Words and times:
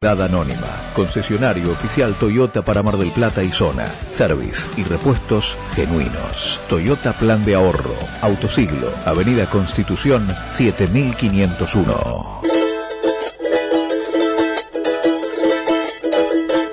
Anónima, 0.00 0.92
concesionario 0.94 1.72
oficial 1.72 2.14
Toyota 2.14 2.62
para 2.62 2.84
Mar 2.84 2.96
del 2.98 3.10
Plata 3.10 3.42
y 3.42 3.48
zona, 3.48 3.84
service 4.12 4.62
y 4.76 4.84
repuestos 4.84 5.56
genuinos. 5.74 6.60
Toyota 6.68 7.12
Plan 7.14 7.44
de 7.44 7.56
Ahorro, 7.56 7.96
Autosiglo, 8.22 8.92
Avenida 9.04 9.46
Constitución 9.46 10.24
7501. 10.52 12.42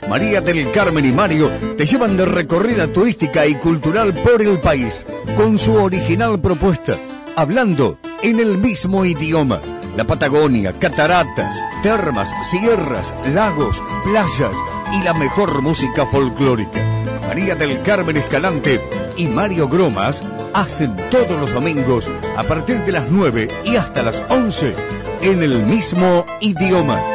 María 0.07 0.41
del 0.41 0.71
Carmen 0.71 1.05
y 1.05 1.11
Mario 1.11 1.49
te 1.75 1.87
llevan 1.87 2.17
de 2.17 2.25
recorrida 2.25 2.85
turística 2.93 3.47
y 3.47 3.55
cultural 3.55 4.13
por 4.13 4.39
el 4.43 4.59
país, 4.59 5.03
con 5.35 5.57
su 5.57 5.73
original 5.73 6.39
propuesta, 6.39 6.95
hablando 7.35 7.97
en 8.21 8.39
el 8.39 8.59
mismo 8.59 9.03
idioma 9.03 9.61
la 9.95 10.03
Patagonia, 10.03 10.73
cataratas, 10.73 11.61
termas, 11.85 12.33
sierras, 12.49 13.13
lagos, 13.31 13.79
playas 14.03 14.55
y 14.91 15.03
la 15.03 15.13
mejor 15.13 15.61
música 15.61 16.03
folclórica. 16.07 16.83
María 17.27 17.53
del 17.53 17.79
Carmen 17.83 18.17
Escalante 18.17 18.81
y 19.15 19.27
Mario 19.27 19.69
Gromas 19.69 20.23
hacen 20.55 20.95
todos 21.11 21.39
los 21.39 21.53
domingos 21.53 22.09
a 22.37 22.41
partir 22.41 22.79
de 22.85 22.91
las 22.91 23.11
9 23.11 23.49
y 23.65 23.75
hasta 23.75 24.01
las 24.01 24.23
11 24.29 24.73
en 25.21 25.43
el 25.43 25.61
mismo 25.61 26.25
idioma. 26.41 27.14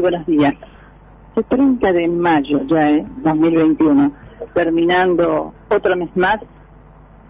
Buenos 0.00 0.26
días. 0.26 0.54
El 1.34 1.44
30 1.44 1.92
de 1.92 2.06
mayo 2.06 2.60
ya, 2.66 2.88
¿eh? 2.90 3.04
2021, 3.16 4.12
terminando 4.54 5.52
otro 5.68 5.96
mes 5.96 6.16
más, 6.16 6.38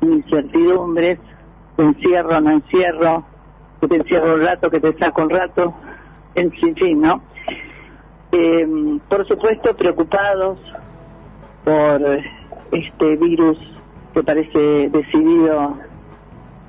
incertidumbres, 0.03 1.19
encierro, 1.79 2.41
no 2.43 2.51
encierro, 2.51 3.25
que 3.81 3.89
te 3.89 3.97
encierro 3.97 4.35
un 4.35 4.43
rato, 4.43 4.71
que 4.71 4.81
te 4.81 4.99
saco 4.99 5.23
un 5.23 5.31
rato, 5.31 5.75
en 6.35 6.53
fin, 6.53 7.01
¿no? 7.01 7.23
Eh, 8.33 8.99
por 9.09 9.27
supuesto, 9.27 9.75
preocupados 9.75 10.59
por 11.65 12.03
este 12.73 13.17
virus 13.17 13.59
que 14.13 14.23
parece 14.23 14.91
decidido, 14.91 15.79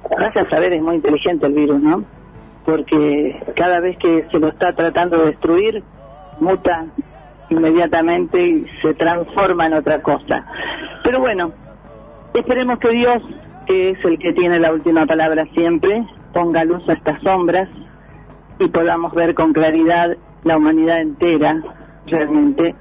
gracias 0.09 0.47
a 0.47 0.49
saber, 0.49 0.71
es 0.71 0.81
muy 0.81 0.95
inteligente 0.95 1.45
el 1.45 1.53
virus, 1.53 1.81
¿no? 1.81 2.05
porque 2.69 3.41
cada 3.55 3.79
vez 3.79 3.97
que 3.97 4.27
se 4.31 4.37
lo 4.37 4.49
está 4.49 4.73
tratando 4.73 5.17
de 5.17 5.25
destruir, 5.31 5.83
muta 6.39 6.85
inmediatamente 7.49 8.45
y 8.45 8.65
se 8.81 8.93
transforma 8.93 9.65
en 9.65 9.73
otra 9.73 10.01
cosa. 10.01 10.45
Pero 11.03 11.19
bueno, 11.19 11.51
esperemos 12.33 12.79
que 12.79 12.89
Dios, 12.89 13.17
que 13.65 13.91
es 13.91 14.05
el 14.05 14.19
que 14.19 14.33
tiene 14.33 14.59
la 14.59 14.71
última 14.71 15.05
palabra 15.05 15.45
siempre, 15.53 16.05
ponga 16.33 16.63
luz 16.63 16.87
a 16.87 16.93
estas 16.93 17.21
sombras 17.21 17.69
y 18.59 18.67
podamos 18.67 19.13
ver 19.13 19.33
con 19.33 19.53
claridad 19.53 20.15
la 20.43 20.57
humanidad 20.57 21.01
entera, 21.01 21.61
realmente, 22.05 22.75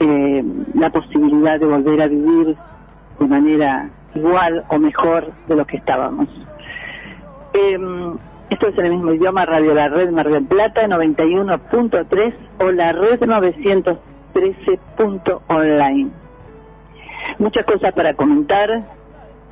eh, 0.00 0.44
la 0.74 0.90
posibilidad 0.90 1.58
de 1.58 1.66
volver 1.66 2.02
a 2.02 2.06
vivir 2.08 2.56
de 3.18 3.26
manera 3.26 3.90
igual 4.14 4.64
o 4.68 4.78
mejor 4.78 5.32
de 5.48 5.56
lo 5.56 5.66
que 5.66 5.76
estábamos. 5.76 6.28
Eh, 7.52 7.78
esto 8.50 8.68
es 8.68 8.76
en 8.78 8.86
el 8.86 8.92
mismo 8.92 9.12
idioma, 9.12 9.44
Radio 9.46 9.74
La 9.74 9.88
Red 9.88 10.10
Mar 10.10 10.28
del 10.28 10.44
Plata 10.44 10.86
91.3 10.86 12.34
o 12.60 12.70
la 12.70 12.92
red 12.92 13.18
913.online. 13.20 16.10
Muchas 17.38 17.64
cosas 17.64 17.92
para 17.94 18.12
comentar, 18.14 18.84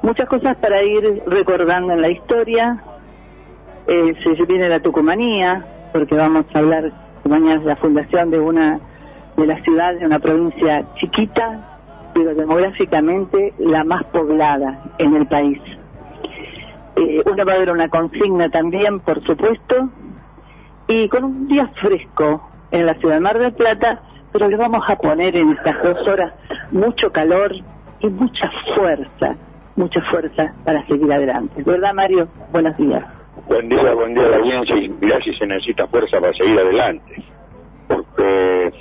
muchas 0.02 0.28
cosas 0.28 0.56
para 0.56 0.82
ir 0.82 1.22
recordando 1.26 1.94
en 1.94 2.02
la 2.02 2.10
historia. 2.10 2.82
Eh, 3.86 4.14
se 4.22 4.44
viene 4.44 4.68
la 4.68 4.80
Tucumanía, 4.80 5.64
porque 5.92 6.14
vamos 6.14 6.44
a 6.52 6.58
hablar 6.58 6.92
mañana 7.24 7.60
de 7.60 7.66
la 7.66 7.76
fundación 7.76 8.30
de 8.30 8.40
una 8.40 8.78
de 9.36 9.46
las 9.46 9.62
ciudades 9.62 10.00
de 10.00 10.06
una 10.06 10.18
provincia 10.18 10.84
chiquita, 10.96 11.78
pero 12.14 12.34
demográficamente 12.34 13.52
la 13.58 13.84
más 13.84 14.04
poblada 14.04 14.82
en 14.98 15.16
el 15.16 15.26
país. 15.26 15.58
Eh, 16.96 17.22
una 17.24 17.44
va 17.44 17.52
a 17.52 17.56
haber 17.56 17.70
una 17.70 17.88
consigna 17.88 18.48
también, 18.50 19.00
por 19.00 19.22
supuesto, 19.24 19.88
y 20.88 21.08
con 21.08 21.24
un 21.24 21.48
día 21.48 21.66
fresco 21.80 22.50
en 22.70 22.86
la 22.86 22.94
ciudad 22.94 23.14
de 23.14 23.20
Mar 23.20 23.38
del 23.38 23.52
Plata, 23.52 24.02
pero 24.32 24.48
le 24.48 24.56
vamos 24.56 24.84
a 24.88 24.96
poner 24.96 25.36
en 25.36 25.52
estas 25.52 25.82
dos 25.82 26.06
horas 26.06 26.32
mucho 26.70 27.10
calor 27.12 27.52
y 28.00 28.06
mucha 28.08 28.50
fuerza, 28.74 29.36
mucha 29.76 30.00
fuerza 30.10 30.52
para 30.64 30.86
seguir 30.86 31.10
adelante. 31.12 31.62
¿Verdad, 31.62 31.94
Mario? 31.94 32.28
Buenos 32.50 32.76
días. 32.76 33.04
Buen 33.46 33.68
día, 33.68 33.94
buen 33.94 34.14
día 34.14 34.28
la 34.28 34.36
audiencia 34.36 34.76
y 34.76 34.88
gracias 35.00 35.36
se 35.38 35.46
necesita 35.46 35.86
fuerza 35.86 36.20
para 36.20 36.32
seguir 36.34 36.58
adelante. 36.58 37.24
Porque 37.88 38.72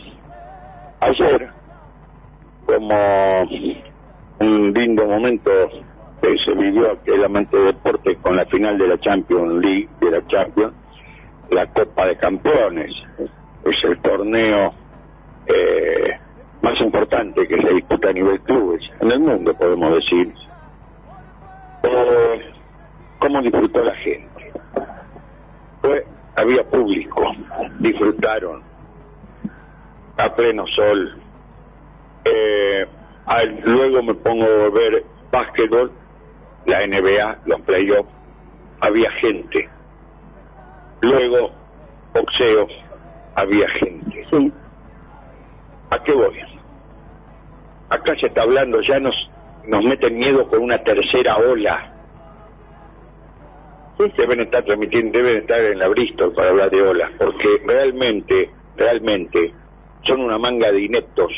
ayer, 0.99 1.49
como 2.65 3.41
un 4.39 4.73
lindo 4.73 5.05
momento 5.05 5.51
se 6.21 6.53
vivió 6.53 6.91
aquel 6.91 7.23
amante 7.23 7.57
de 7.57 7.65
deporte 7.65 8.15
con 8.17 8.35
la 8.35 8.45
final 8.45 8.77
de 8.77 8.87
la 8.87 8.99
Champions 8.99 9.53
League, 9.63 9.89
de 9.99 10.11
la 10.11 10.27
Champions, 10.27 10.73
la 11.49 11.67
Copa 11.67 12.05
de 12.07 12.17
Campeones. 12.17 12.91
Es 13.65 13.83
el 13.83 13.99
torneo 13.99 14.73
eh, 15.47 16.19
más 16.61 16.79
importante 16.81 17.47
que 17.47 17.61
se 17.61 17.73
disputa 17.73 18.09
a 18.09 18.13
nivel 18.13 18.39
clubes, 18.41 18.81
en 18.99 19.11
el 19.11 19.19
mundo 19.19 19.53
podemos 19.55 19.95
decir. 19.95 20.33
Eh, 21.83 22.51
¿Cómo 23.19 23.41
disfrutó 23.41 23.83
la 23.83 23.95
gente? 23.95 24.51
Pues 25.81 26.03
había 26.35 26.63
público, 26.63 27.35
disfrutaron 27.79 28.61
a 30.17 30.35
pleno 30.35 30.65
sol. 30.67 31.19
Eh, 32.25 32.85
luego 33.63 34.03
me 34.03 34.13
pongo 34.15 34.45
a 34.45 34.69
ver 34.69 35.03
básquetbol 35.31 35.91
la 36.65 36.85
NBA, 36.85 37.39
los 37.45 37.61
playoffs, 37.61 38.09
había 38.79 39.11
gente. 39.13 39.69
Luego, 41.01 41.51
boxeo, 42.13 42.67
había 43.35 43.67
gente. 43.69 44.25
Sí. 44.29 44.51
¿A 45.89 46.03
qué 46.03 46.13
voy? 46.13 46.39
Acá 47.89 48.15
se 48.19 48.27
está 48.27 48.43
hablando, 48.43 48.81
ya 48.81 48.99
nos, 48.99 49.15
nos 49.65 49.83
meten 49.83 50.17
miedo 50.17 50.47
con 50.47 50.61
una 50.61 50.77
tercera 50.77 51.37
ola. 51.37 51.93
Sí. 53.97 54.05
Deben 54.17 54.41
estar 54.41 54.63
transmitiendo, 54.63 55.17
deben 55.17 55.41
estar 55.41 55.59
en 55.59 55.79
la 55.79 55.87
Bristol 55.89 56.33
para 56.33 56.49
hablar 56.49 56.69
de 56.69 56.81
olas, 56.81 57.11
porque 57.17 57.61
realmente, 57.65 58.49
realmente, 58.77 59.53
son 60.03 60.21
una 60.21 60.37
manga 60.37 60.71
de 60.71 60.81
ineptos 60.81 61.31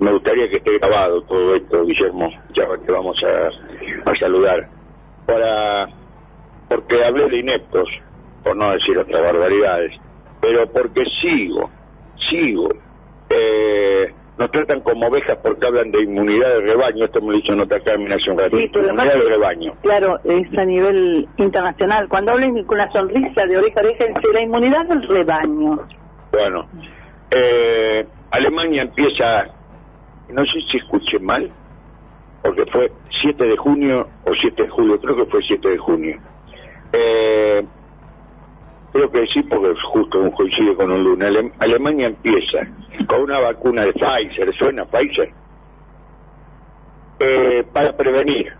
me 0.00 0.12
gustaría 0.12 0.48
que 0.48 0.56
esté 0.56 0.78
grabado 0.78 1.22
todo 1.22 1.54
esto, 1.54 1.84
Guillermo, 1.84 2.30
ya 2.54 2.66
que 2.84 2.90
vamos 2.90 3.22
a, 3.22 3.50
saludar, 4.18 4.68
para 5.26 5.88
porque 6.68 7.04
hablé 7.04 7.28
de 7.28 7.38
ineptos, 7.40 7.88
por 8.44 8.56
no 8.56 8.70
decir 8.72 8.96
otras 8.98 9.22
barbaridades, 9.22 9.92
pero 10.40 10.70
porque 10.70 11.04
sigo, 11.20 11.68
sigo 12.16 12.68
eh, 13.28 14.12
nos 14.38 14.50
tratan 14.50 14.80
como 14.80 15.06
ovejas 15.08 15.36
porque 15.42 15.66
hablan 15.66 15.90
de 15.90 16.02
inmunidad 16.02 16.48
de 16.48 16.60
rebaño, 16.62 17.04
esto 17.04 17.20
me 17.20 17.32
lo 17.32 17.38
hizo 17.38 17.54
nota 17.54 17.78
Carmen 17.80 18.12
hace 18.12 18.30
un 18.30 18.38
ratito, 18.38 18.80
Sí, 18.80 18.86
inmunidad 18.86 19.14
de 19.14 19.28
rebaño. 19.28 19.74
claro, 19.82 20.18
es 20.24 20.58
a 20.58 20.64
nivel 20.64 21.28
internacional. 21.36 22.08
Cuando 22.08 22.32
hablen 22.32 22.64
con 22.64 22.78
la 22.78 22.90
sonrisa 22.90 23.46
de 23.46 23.58
oreja 23.58 23.80
a 23.80 23.84
oreja, 23.84 24.04
dice 24.06 24.32
la 24.32 24.40
inmunidad 24.42 24.86
del 24.86 25.06
rebaño. 25.06 25.80
Bueno, 26.32 26.66
eh, 27.30 28.06
Alemania 28.30 28.82
empieza, 28.82 29.46
no 30.30 30.46
sé 30.46 30.60
si 30.66 30.78
escuché 30.78 31.18
mal, 31.18 31.50
porque 32.42 32.64
fue 32.66 32.90
7 33.10 33.44
de 33.44 33.56
junio 33.56 34.08
o 34.24 34.34
7 34.34 34.62
de 34.62 34.68
julio, 34.68 35.00
creo 35.00 35.16
que 35.16 35.26
fue 35.26 35.42
7 35.42 35.68
de 35.68 35.78
junio. 35.78 36.18
Eh, 36.92 37.64
creo 38.92 39.10
que 39.10 39.26
sí, 39.26 39.42
porque 39.42 39.74
justo 39.92 40.30
coincide 40.32 40.74
con 40.74 40.90
un 40.90 41.04
lunes. 41.04 41.28
Ale- 41.28 41.52
Alemania 41.58 42.06
empieza 42.06 42.58
con 43.06 43.22
una 43.22 43.38
vacuna 43.40 43.84
de 43.84 43.92
Pfizer, 43.92 44.54
¿suena 44.56 44.84
Pfizer? 44.86 45.32
Eh, 47.20 47.64
para 47.72 47.96
prevenir. 47.96 48.52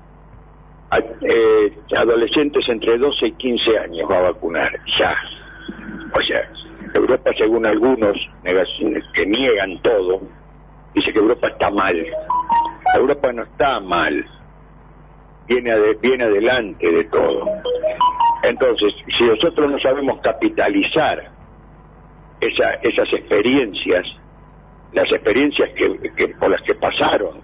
Eh, 1.22 1.72
adolescentes 1.96 2.68
entre 2.68 2.98
12 2.98 3.28
y 3.28 3.32
15 3.32 3.78
años 3.78 4.10
va 4.10 4.18
a 4.18 4.22
vacunar, 4.22 4.72
ya. 4.98 5.14
O 6.12 6.20
sea, 6.20 6.42
Europa, 6.94 7.30
según 7.38 7.64
algunos 7.64 8.16
que 9.14 9.24
niegan 9.26 9.80
todo, 9.82 10.20
dice 10.94 11.12
que 11.12 11.18
Europa 11.18 11.48
está 11.48 11.70
mal. 11.70 12.06
Europa 12.96 13.32
no 13.32 13.42
está 13.44 13.80
mal, 13.80 14.24
viene, 15.46 15.70
ade- 15.72 15.98
viene 16.00 16.24
adelante 16.24 16.90
de 16.90 17.04
todo. 17.04 17.44
Entonces, 18.42 18.92
si 19.16 19.24
nosotros 19.24 19.70
no 19.70 19.78
sabemos 19.78 20.20
capitalizar 20.22 21.30
esa- 22.40 22.72
esas 22.82 23.12
experiencias, 23.12 24.06
las 24.92 25.10
experiencias 25.12 25.68
que, 25.76 25.98
que- 26.16 26.28
por 26.28 26.50
las 26.50 26.62
que 26.62 26.74
pasaron 26.74 27.40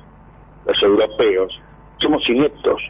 los 0.65 0.83
europeos, 0.83 1.61
somos 1.99 2.29
ineptos. 2.29 2.83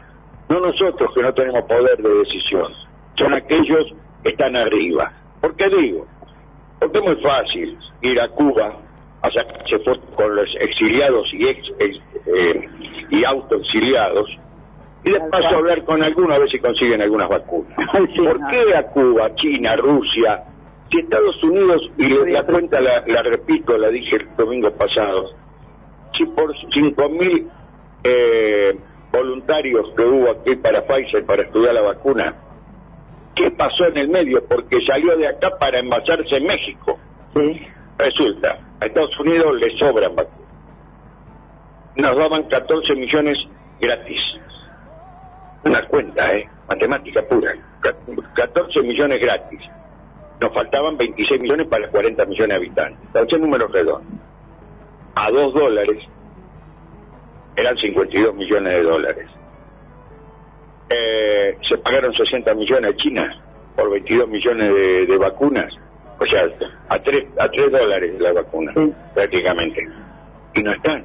No 0.49 0.59
nosotros 0.61 1.11
que 1.13 1.21
no 1.21 1.33
tenemos 1.33 1.63
poder 1.63 1.97
de 2.01 2.09
decisión, 2.19 2.73
son 3.15 3.33
aquellos 3.33 3.85
que 4.23 4.29
están 4.29 4.55
arriba. 4.55 5.11
¿Por 5.41 5.55
qué 5.55 5.67
digo? 5.69 6.07
Porque 6.79 6.97
es 6.99 7.03
muy 7.03 7.15
fácil 7.21 7.77
ir 8.01 8.19
a 8.21 8.29
Cuba 8.29 8.77
a 9.21 9.31
sacarse 9.31 9.79
fotos 9.79 9.99
con 10.15 10.35
los 10.35 10.49
exiliados 10.59 11.33
y 11.33 11.47
ex, 11.47 11.59
ex- 11.79 12.01
eh, 12.27 12.69
y 13.09 13.23
autoexiliados 13.23 14.29
y 15.03 15.11
de 15.11 15.19
paso 15.31 15.49
hablar 15.55 15.83
con 15.85 16.03
algunos 16.03 16.35
a 16.35 16.39
ver 16.39 16.49
si 16.49 16.59
consiguen 16.59 17.01
algunas 17.01 17.29
vacunas. 17.29 17.77
¿Por 18.17 18.47
qué 18.49 18.75
a 18.75 18.83
Cuba, 18.87 19.33
China, 19.35 19.75
Rusia? 19.77 20.43
Si 20.91 20.99
Estados 20.99 21.41
Unidos, 21.43 21.81
y 21.97 22.07
la 22.31 22.43
cuenta 22.43 22.79
la, 22.81 23.03
la 23.07 23.21
repito, 23.21 23.77
la 23.77 23.89
dije 23.89 24.17
el 24.17 24.35
domingo 24.37 24.71
pasado, 24.71 25.31
si 26.13 26.25
por 26.25 26.53
5.000 26.55 27.45
eh, 28.03 28.77
voluntarios 29.11 29.87
que 29.95 30.03
hubo 30.03 30.29
aquí 30.31 30.55
para 30.55 30.85
Pfizer 30.85 31.25
para 31.25 31.43
estudiar 31.43 31.73
la 31.73 31.81
vacuna, 31.81 32.35
¿qué 33.35 33.51
pasó 33.51 33.85
en 33.87 33.97
el 33.97 34.09
medio? 34.09 34.43
Porque 34.45 34.77
salió 34.85 35.15
de 35.17 35.27
acá 35.27 35.57
para 35.57 35.79
envasarse 35.79 36.37
en 36.37 36.45
México. 36.45 36.97
Sí. 37.35 37.61
Resulta, 37.97 38.59
a 38.79 38.85
Estados 38.85 39.19
Unidos 39.19 39.59
le 39.59 39.77
sobran 39.77 40.15
vacunas. 40.15 40.37
Nos 41.95 42.15
daban 42.15 42.43
14 42.43 42.95
millones 42.95 43.39
gratis. 43.81 44.21
Una 45.63 45.81
cuenta, 45.87 46.33
¿eh? 46.35 46.47
Matemática 46.69 47.23
pura. 47.23 47.53
Ca- 47.79 47.95
14 48.35 48.81
millones 48.83 49.19
gratis. 49.19 49.59
Nos 50.39 50.53
faltaban 50.53 50.95
26 50.97 51.41
millones 51.41 51.67
para 51.67 51.89
40 51.89 52.23
millones 52.25 52.49
de 52.49 52.55
habitantes. 52.55 52.99
Entonces, 53.07 53.39
números 53.39 53.71
redondos. 53.71 54.19
A 55.15 55.31
2 55.31 55.53
dólares 55.55 55.97
eran 57.55 57.75
52 57.75 58.35
millones 58.35 58.73
de 58.73 58.83
dólares. 58.83 59.27
Eh, 60.89 61.57
se 61.63 61.77
pagaron 61.79 62.13
60 62.13 62.53
millones 62.53 62.93
a 62.93 62.95
China 62.95 63.43
por 63.75 63.89
22 63.89 64.29
millones 64.29 64.73
de, 64.73 65.05
de 65.07 65.17
vacunas. 65.17 65.73
O 66.19 66.25
sea, 66.25 66.47
a 66.89 66.99
3, 66.99 67.25
a 67.39 67.49
3 67.49 67.71
dólares 67.71 68.19
la 68.19 68.33
vacuna, 68.33 68.71
Sí. 68.75 68.91
prácticamente. 69.13 69.87
Y 70.55 70.63
no 70.63 70.71
están. 70.73 71.03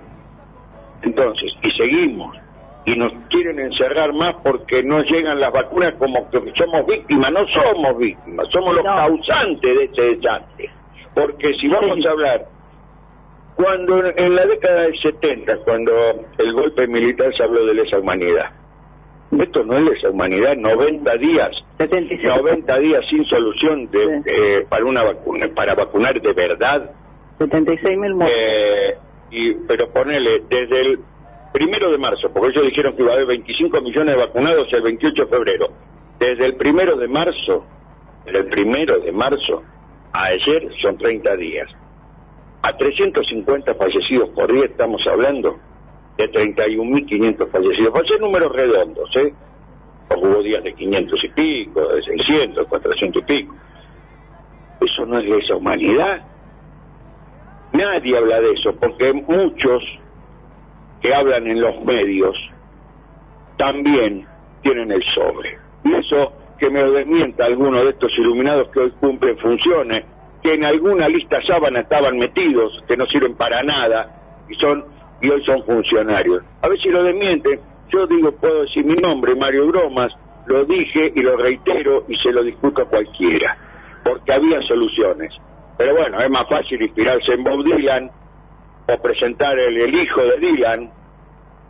Entonces, 1.02 1.52
y 1.62 1.70
seguimos. 1.70 2.36
Y 2.84 2.96
nos 2.96 3.12
quieren 3.28 3.58
encerrar 3.60 4.12
más 4.12 4.34
porque 4.42 4.82
no 4.82 5.02
llegan 5.02 5.38
las 5.38 5.52
vacunas 5.52 5.92
como 5.98 6.28
que 6.30 6.40
somos 6.56 6.84
víctimas. 6.86 7.30
No 7.30 7.46
somos 7.48 7.96
víctimas, 7.98 8.46
somos 8.50 8.74
los 8.74 8.84
No. 8.84 8.96
causantes 8.96 9.78
de 9.78 9.84
este 9.84 10.16
desastre. 10.16 10.70
Porque 11.14 11.52
si 11.60 11.68
vamos 11.68 11.98
Sí. 12.00 12.08
a 12.08 12.10
hablar 12.10 12.46
cuando 13.54 14.04
en- 14.06 14.14
en 14.16 14.34
la 14.34 14.46
década 14.46 14.82
del 14.82 14.98
70, 15.00 15.58
cuando 15.58 15.92
el 16.38 16.52
golpe 16.54 16.86
militar 16.88 17.32
se 17.36 17.42
habló 17.44 17.64
de 17.66 17.74
lesa 17.74 17.98
humanidad, 17.98 18.50
esto 19.40 19.64
no 19.64 19.78
es 19.78 19.84
lesa 19.84 20.10
humanidad, 20.10 20.56
90 20.56 21.16
días, 21.16 21.50
76. 21.78 22.36
90 22.36 22.78
días 22.80 23.04
sin 23.08 23.24
solución 23.26 23.90
de, 23.90 24.00
Sí. 24.04 24.22
eh, 24.26 24.66
para 24.68 24.84
una 24.84 25.02
vacuna, 25.04 25.46
para 25.54 25.74
vacunar 25.74 26.20
de 26.20 26.32
verdad, 26.32 26.90
76 27.38 27.96
mil 27.98 28.14
muertos. 28.14 28.36
eh, 28.38 28.96
y, 29.30 29.54
pero 29.66 29.88
ponele, 29.90 30.42
desde 30.48 30.80
el 30.82 30.98
primero 31.52 31.90
de 31.90 31.98
marzo, 31.98 32.30
porque 32.32 32.48
ellos 32.50 32.66
dijeron 32.66 32.94
que 32.94 33.02
iba 33.02 33.12
a 33.12 33.14
haber 33.14 33.26
25 33.26 33.80
millones 33.80 34.14
de 34.14 34.20
vacunados 34.20 34.68
el 34.72 34.82
28 34.82 35.24
de 35.24 35.28
febrero, 35.30 35.68
desde 36.18 36.44
el 36.46 36.56
primero 36.56 36.96
de 36.96 37.08
marzo, 37.08 37.64
desde 38.24 38.38
el 38.40 38.46
primero 38.46 39.00
de 39.00 39.12
marzo 39.12 39.62
a 40.12 40.24
ayer 40.26 40.68
son 40.80 40.98
30 40.98 41.36
días. 41.36 41.68
A 42.62 42.76
350 42.76 43.74
fallecidos 43.74 44.28
por 44.30 44.52
día 44.52 44.66
estamos 44.66 45.04
hablando 45.06 45.58
de 46.16 46.30
31.500 46.30 47.50
fallecidos. 47.50 47.94
Va 47.94 48.00
a 48.00 48.04
ser 48.04 48.20
números 48.20 48.52
redondos, 48.52 49.16
¿eh? 49.16 49.32
Porque 50.08 50.26
hubo 50.26 50.42
días 50.42 50.62
de 50.62 50.74
500 50.74 51.24
y 51.24 51.28
pico, 51.28 51.88
de 51.88 52.02
600, 52.02 52.66
400 52.66 53.22
y 53.22 53.24
pico. 53.24 53.54
Eso 54.80 55.06
no 55.06 55.18
es 55.18 55.24
de 55.24 55.38
esa 55.38 55.56
humanidad. 55.56 56.22
Nadie 57.72 58.16
habla 58.16 58.40
de 58.40 58.52
eso, 58.52 58.74
porque 58.76 59.12
muchos 59.12 59.82
que 61.00 61.14
hablan 61.14 61.46
en 61.46 61.60
los 61.60 61.82
medios 61.84 62.36
también 63.56 64.26
tienen 64.62 64.90
el 64.90 65.02
sobre. 65.04 65.58
Y 65.84 65.94
eso 65.94 66.32
que 66.58 66.70
me 66.70 66.82
desmienta 66.84 67.46
alguno 67.46 67.82
de 67.82 67.90
estos 67.90 68.16
iluminados 68.18 68.68
que 68.68 68.80
hoy 68.80 68.90
cumplen 69.00 69.36
funciones, 69.38 70.04
que 70.42 70.54
en 70.54 70.64
alguna 70.64 71.08
lista 71.08 71.40
sábana 71.44 71.80
estaban 71.80 72.18
metidos, 72.18 72.82
que 72.86 72.96
no 72.96 73.06
sirven 73.06 73.34
para 73.34 73.62
nada, 73.62 74.44
y 74.48 74.54
son 74.54 74.84
y 75.22 75.30
hoy 75.30 75.42
son 75.44 75.64
funcionarios. 75.64 76.42
A 76.62 76.68
ver 76.68 76.78
si 76.80 76.90
lo 76.90 77.02
desmienten. 77.02 77.60
Yo 77.88 78.06
digo, 78.06 78.32
puedo 78.32 78.62
decir 78.62 78.84
mi 78.84 78.94
nombre, 78.94 79.34
Mario 79.34 79.66
Bromas, 79.68 80.12
lo 80.46 80.64
dije 80.64 81.12
y 81.14 81.20
lo 81.22 81.36
reitero 81.36 82.04
y 82.08 82.14
se 82.16 82.32
lo 82.32 82.42
discuto 82.42 82.82
a 82.82 82.86
cualquiera, 82.86 83.56
porque 84.04 84.32
había 84.32 84.60
soluciones. 84.62 85.32
Pero 85.78 85.94
bueno, 85.96 86.18
es 86.20 86.30
más 86.30 86.44
fácil 86.48 86.80
inspirarse 86.82 87.32
en 87.32 87.44
Bob 87.44 87.64
Dylan 87.64 88.10
o 88.88 89.02
presentar 89.02 89.58
el, 89.58 89.76
el 89.76 89.94
hijo 89.94 90.20
de 90.22 90.38
Dylan. 90.38 90.90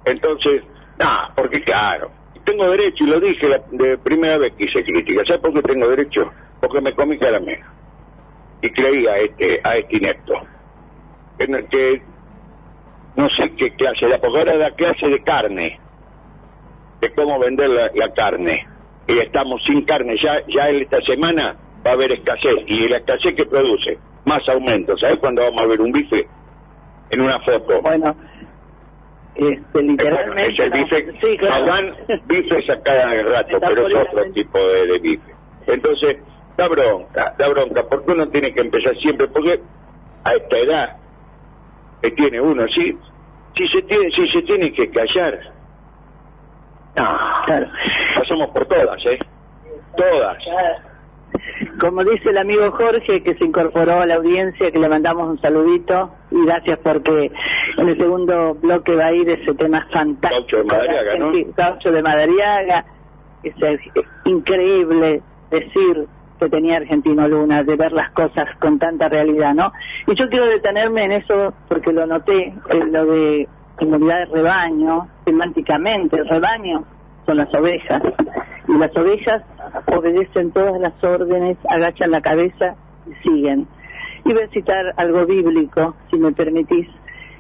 Entonces, 0.05 0.63
nada, 0.99 1.33
porque 1.37 1.61
claro, 1.63 2.11
tengo 2.45 2.69
derecho, 2.71 3.05
y 3.05 3.09
lo 3.09 3.21
dije 3.21 3.49
la 3.49 3.63
de 3.71 3.99
primera 3.99 4.39
vez 4.39 4.53
que 4.55 4.65
hice 4.65 4.83
crítica. 4.85 5.23
¿Sabes 5.27 5.43
por 5.43 5.53
qué 5.55 5.63
tengo 5.63 5.89
derecho? 5.89 6.31
Porque 6.61 6.81
me 6.81 6.95
comí 6.95 7.19
caramelo. 7.19 7.67
Y 8.63 8.71
creí 8.71 9.07
a 9.07 9.17
este, 9.19 9.61
a 9.65 9.77
este 9.77 9.97
inepto. 9.97 10.35
Que, 11.39 11.49
no- 11.49 11.67
que 11.69 12.03
no 13.17 13.29
sé 13.29 13.53
qué 13.57 13.75
clase 13.75 14.09
da, 14.09 14.19
porque 14.19 14.39
ahora 14.39 14.57
da 14.57 14.71
clase 14.73 15.09
de 15.09 15.23
carne, 15.23 15.79
de 17.01 17.13
cómo 17.15 17.39
vender 17.39 17.69
la, 17.71 17.91
la 17.95 18.13
carne. 18.13 18.67
Y 19.07 19.19
estamos 19.19 19.63
sin 19.65 19.83
carne, 19.85 20.17
ya, 20.17 20.41
ya 20.47 20.69
en 20.69 20.83
esta 20.83 21.01
semana 21.03 21.57
va 21.85 21.91
a 21.91 21.95
haber 21.95 22.13
escasez, 22.13 22.57
y 22.67 22.89
la 22.89 22.99
escasez 22.99 23.35
que 23.35 23.45
produce, 23.47 23.99
más 24.25 24.49
aumento. 24.49 24.97
¿Sabes 24.97 25.17
cuándo 25.19 25.43
vamos 25.43 25.63
a 25.63 25.67
ver 25.67 25.81
un 25.81 25.93
bife? 25.93 26.27
En 27.11 27.21
una 27.21 27.39
foto. 27.41 27.83
Bueno, 27.83 28.17
este, 29.35 29.61
Bueno, 29.73 29.93
literalmente. 29.93 30.53
es 30.53 30.59
el 30.61 30.71
bife, 30.71 31.13
Sí, 31.21 31.37
claro. 31.39 31.95
bifes 32.27 32.71
a 32.71 32.81
cada 32.83 33.23
rato, 33.23 33.57
Está 33.57 33.69
pero 33.69 33.89
es 33.89 33.95
otro 33.95 34.33
tipo 34.33 34.59
de, 34.59 34.87
de 34.87 34.99
bife. 35.01 35.35
Entonces, 35.67 36.17
da 36.57 36.69
bronca, 36.69 37.35
da 37.39 37.49
bronca, 37.49 37.83
porque 37.89 38.13
uno 38.13 38.29
tiene 38.29 38.55
que 38.55 38.61
empezar 38.61 38.97
siempre, 38.99 39.27
porque 39.29 39.61
a 40.25 40.33
esta 40.35 40.57
edad 40.59 40.97
que 42.03 42.11
tiene 42.11 42.41
uno, 42.41 42.67
si, 42.69 42.97
si, 43.55 43.67
se, 43.69 43.83
tiene, 43.83 44.11
si 44.11 44.29
se 44.29 44.43
tiene 44.43 44.73
que 44.73 44.91
callar, 44.91 45.39
no, 46.97 47.19
Claro. 47.47 47.67
pasamos 48.17 48.51
por 48.51 48.67
todas, 48.67 49.07
¿eh? 49.07 49.19
Todas. 49.97 50.37
Como 51.81 52.05
dice 52.05 52.29
el 52.31 52.39
amigo 52.39 52.71
Jorge 52.73 53.23
que 53.23 53.35
se 53.35 53.45
incorporó 53.45 54.01
a 54.03 54.07
la 54.07 54.17
audiencia, 54.17 54.71
que 54.71 54.79
le 54.79 54.89
mandamos 54.89 55.29
un 55.29 55.41
saludito 55.41 56.11
y 56.31 56.45
gracias 56.45 56.79
porque 56.83 57.33
en 57.79 57.89
el 57.89 57.97
segundo 57.97 58.55
bloque 58.55 58.95
va 58.95 59.07
a 59.07 59.13
ir 59.13 59.29
ese 59.31 59.55
tema 59.55 59.87
fantástico. 59.93 60.41
Gaucho 60.41 60.57
de 60.59 60.65
Madariaga, 60.65 61.19
¿no? 61.19 61.33
Sí, 61.33 61.47
Gaucho 61.57 61.93
de 61.93 62.03
Madariaga. 62.03 62.85
Es 63.43 63.55
increíble 64.27 65.23
decir 65.51 66.07
que 66.43 66.51
tenía 66.51 66.77
Argentino 66.77 67.29
Luna, 67.29 67.63
de 67.63 67.77
ver 67.77 67.93
las 67.93 68.11
cosas 68.13 68.47
con 68.59 68.79
tanta 68.79 69.09
realidad, 69.09 69.55
¿no? 69.55 69.73
Y 70.09 70.15
yo 70.17 70.29
quiero 70.29 70.47
detenerme 70.47 71.05
en 71.05 71.13
eso 71.13 71.55
porque 71.69 71.93
lo 71.93 72.05
noté, 72.07 72.53
en 72.71 72.93
lo 72.93 73.07
de 73.07 73.49
comunidad 73.77 74.19
de 74.19 74.25
rebaño, 74.27 75.09
semánticamente, 75.25 76.17
el 76.17 76.29
rebaño 76.29 76.85
son 77.27 77.37
las 77.37 77.55
ovejas, 77.55 78.03
y 78.67 78.77
las 78.77 78.97
ovejas 78.97 79.43
obedecen 79.87 80.51
todas 80.51 80.81
las 80.81 80.93
órdenes, 81.05 81.57
agachan 81.69 82.11
la 82.11 82.21
cabeza 82.21 82.75
y 83.07 83.29
siguen. 83.29 83.69
Y 84.25 84.33
voy 84.33 84.43
a 84.43 84.49
citar 84.49 84.95
algo 84.97 85.25
bíblico, 85.25 85.95
si 86.11 86.17
me 86.17 86.33
permitís, 86.33 86.89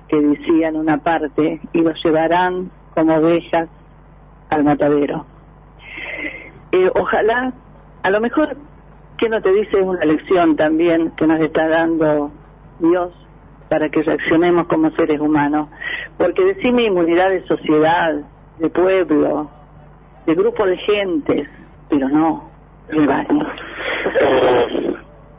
que 0.08 0.20
decía 0.20 0.68
en 0.68 0.76
una 0.76 0.98
parte, 0.98 1.60
y 1.72 1.80
los 1.80 2.00
llevarán 2.04 2.70
como 2.94 3.16
ovejas 3.16 3.68
al 4.50 4.62
matadero. 4.62 5.26
Eh, 6.70 6.90
ojalá, 6.94 7.52
a 8.02 8.10
lo 8.10 8.20
mejor, 8.20 8.56
que 9.18 9.28
no 9.28 9.40
te 9.40 9.52
dice 9.52 9.76
una 9.80 10.04
lección 10.04 10.56
también 10.56 11.10
que 11.16 11.26
nos 11.26 11.40
está 11.40 11.68
dando 11.68 12.30
Dios 12.78 13.12
para 13.68 13.88
que 13.88 14.02
reaccionemos 14.02 14.66
como 14.66 14.90
seres 14.90 15.20
humanos. 15.20 15.68
Porque 16.18 16.44
decime 16.44 16.84
inmunidad 16.84 17.30
de 17.30 17.46
sociedad, 17.46 18.14
de 18.58 18.68
pueblo, 18.68 19.50
de 20.26 20.34
grupo 20.34 20.66
de 20.66 20.76
gentes, 20.78 21.48
pero 21.88 22.08
no 22.08 22.50
rebaño. 22.88 23.46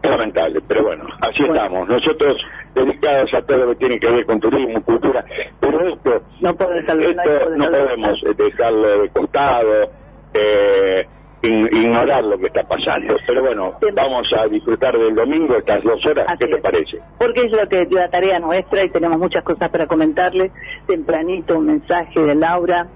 Es 0.02 0.10
lamentable, 0.10 0.62
pero 0.68 0.84
bueno, 0.84 1.06
así 1.22 1.44
estamos. 1.44 1.88
Nosotros 1.88 2.44
dedicados 2.74 3.34
a 3.34 3.42
todo 3.44 3.58
lo 3.58 3.68
que 3.70 3.76
tiene 3.76 4.00
que 4.00 4.12
ver 4.12 4.26
con 4.26 4.40
turismo, 4.40 4.82
cultura, 4.84 5.24
pero 5.60 5.88
esto 5.88 6.24
no, 6.42 6.56
puede 6.56 6.80
esto 6.80 7.50
no 7.56 7.66
podemos 7.66 8.22
dejarlo 8.36 9.02
de 9.02 9.10
costado. 9.10 9.92
Eh, 10.34 11.08
ignorar 11.44 12.24
lo 12.24 12.38
que 12.38 12.48
está 12.48 12.64
pasando. 12.64 13.16
Pero 13.28 13.42
bueno, 13.42 13.74
vamos 13.94 14.32
a 14.34 14.48
disfrutar 14.48 14.98
del 14.98 15.14
domingo 15.14 15.58
estas 15.58 15.84
dos 15.84 16.06
horas. 16.06 16.28
¿Qué 16.40 16.48
te 16.48 16.58
parece? 16.58 17.00
Porque 17.18 17.42
es 17.42 17.52
lo 17.52 17.68
que 17.68 17.88
la 17.92 18.10
tarea 18.10 18.40
nuestra 18.40 18.84
y 18.84 18.90
tenemos 18.90 19.20
muchas 19.20 19.44
cosas 19.44 19.70
para 19.70 19.88
comentarle. 19.88 20.52
Tempranito 20.88 21.58
un 21.58 21.68
mensaje 21.68 22.20
de 22.20 22.36
Laura. 22.36 22.88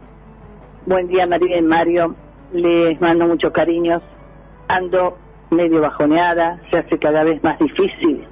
Buen 0.86 1.08
día 1.08 1.28
María 1.28 1.58
y 1.58 1.62
Mario. 1.62 2.16
Les 2.54 3.00
mando 3.02 3.28
muchos 3.28 3.52
cariños. 3.52 4.02
Ando 4.70 5.18
medio 5.50 5.82
bajoneada, 5.82 6.62
se 6.72 6.78
hace 6.78 6.98
cada 6.98 7.24
vez 7.24 7.42
más 7.44 7.58
difícil. 7.60 8.26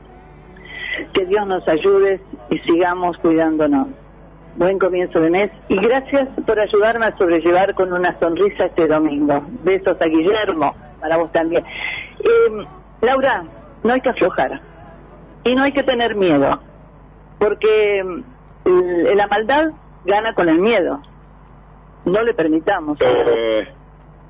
Que 1.13 1.25
Dios 1.25 1.45
nos 1.47 1.67
ayude 1.67 2.21
y 2.49 2.57
sigamos 2.59 3.17
cuidándonos 3.17 3.87
buen 4.55 4.79
comienzo 4.79 5.19
de 5.19 5.29
mes 5.29 5.51
y 5.67 5.77
gracias 5.77 6.27
por 6.45 6.59
ayudarme 6.59 7.05
a 7.05 7.17
sobrellevar 7.17 7.73
con 7.75 7.91
una 7.91 8.17
sonrisa 8.19 8.65
este 8.65 8.87
domingo. 8.87 9.43
Besos 9.63 9.97
a 10.01 10.05
Guillermo, 10.05 10.75
para 10.99 11.17
vos 11.17 11.31
también. 11.31 11.63
Eh, 12.19 12.65
Laura, 13.01 13.43
no 13.83 13.93
hay 13.93 14.01
que 14.01 14.09
aflojar 14.09 14.61
y 15.43 15.55
no 15.55 15.63
hay 15.63 15.71
que 15.71 15.83
tener 15.83 16.15
miedo, 16.15 16.59
porque 17.39 18.03
mm, 18.03 19.15
la 19.15 19.27
maldad 19.27 19.65
gana 20.05 20.33
con 20.33 20.49
el 20.49 20.59
miedo. 20.59 21.01
No 22.05 22.21
le 22.23 22.33
permitamos. 22.33 22.97
Eh, 23.01 23.67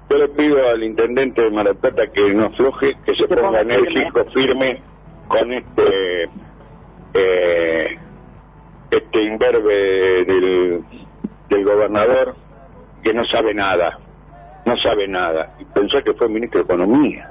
yo 0.10 0.18
le 0.18 0.30
pido 0.30 0.70
al 0.70 0.84
intendente 0.84 1.42
de 1.42 1.52
Maratata 1.52 2.08
que 2.08 2.34
no 2.34 2.46
afloje, 2.46 2.96
que 3.06 3.16
se, 3.16 3.28
ponga, 3.28 3.62
enérgico, 3.62 4.26
firme. 4.34 4.82
con 5.28 5.52
este... 5.52 6.30
Este 8.96 9.24
imberbe 9.24 10.26
del, 10.26 10.84
del 11.50 11.66
gobernador 11.66 12.36
que 13.04 13.14
no 13.14 13.26
sabe 13.26 13.54
nada, 13.54 14.00
no 14.66 14.78
sabe 14.78 15.08
nada, 15.08 15.56
y 15.60 15.66
pensó 15.66 16.02
que 16.04 16.14
fue 16.14 16.30
ministro 16.30 16.60
de 16.60 16.66
Economía. 16.66 17.30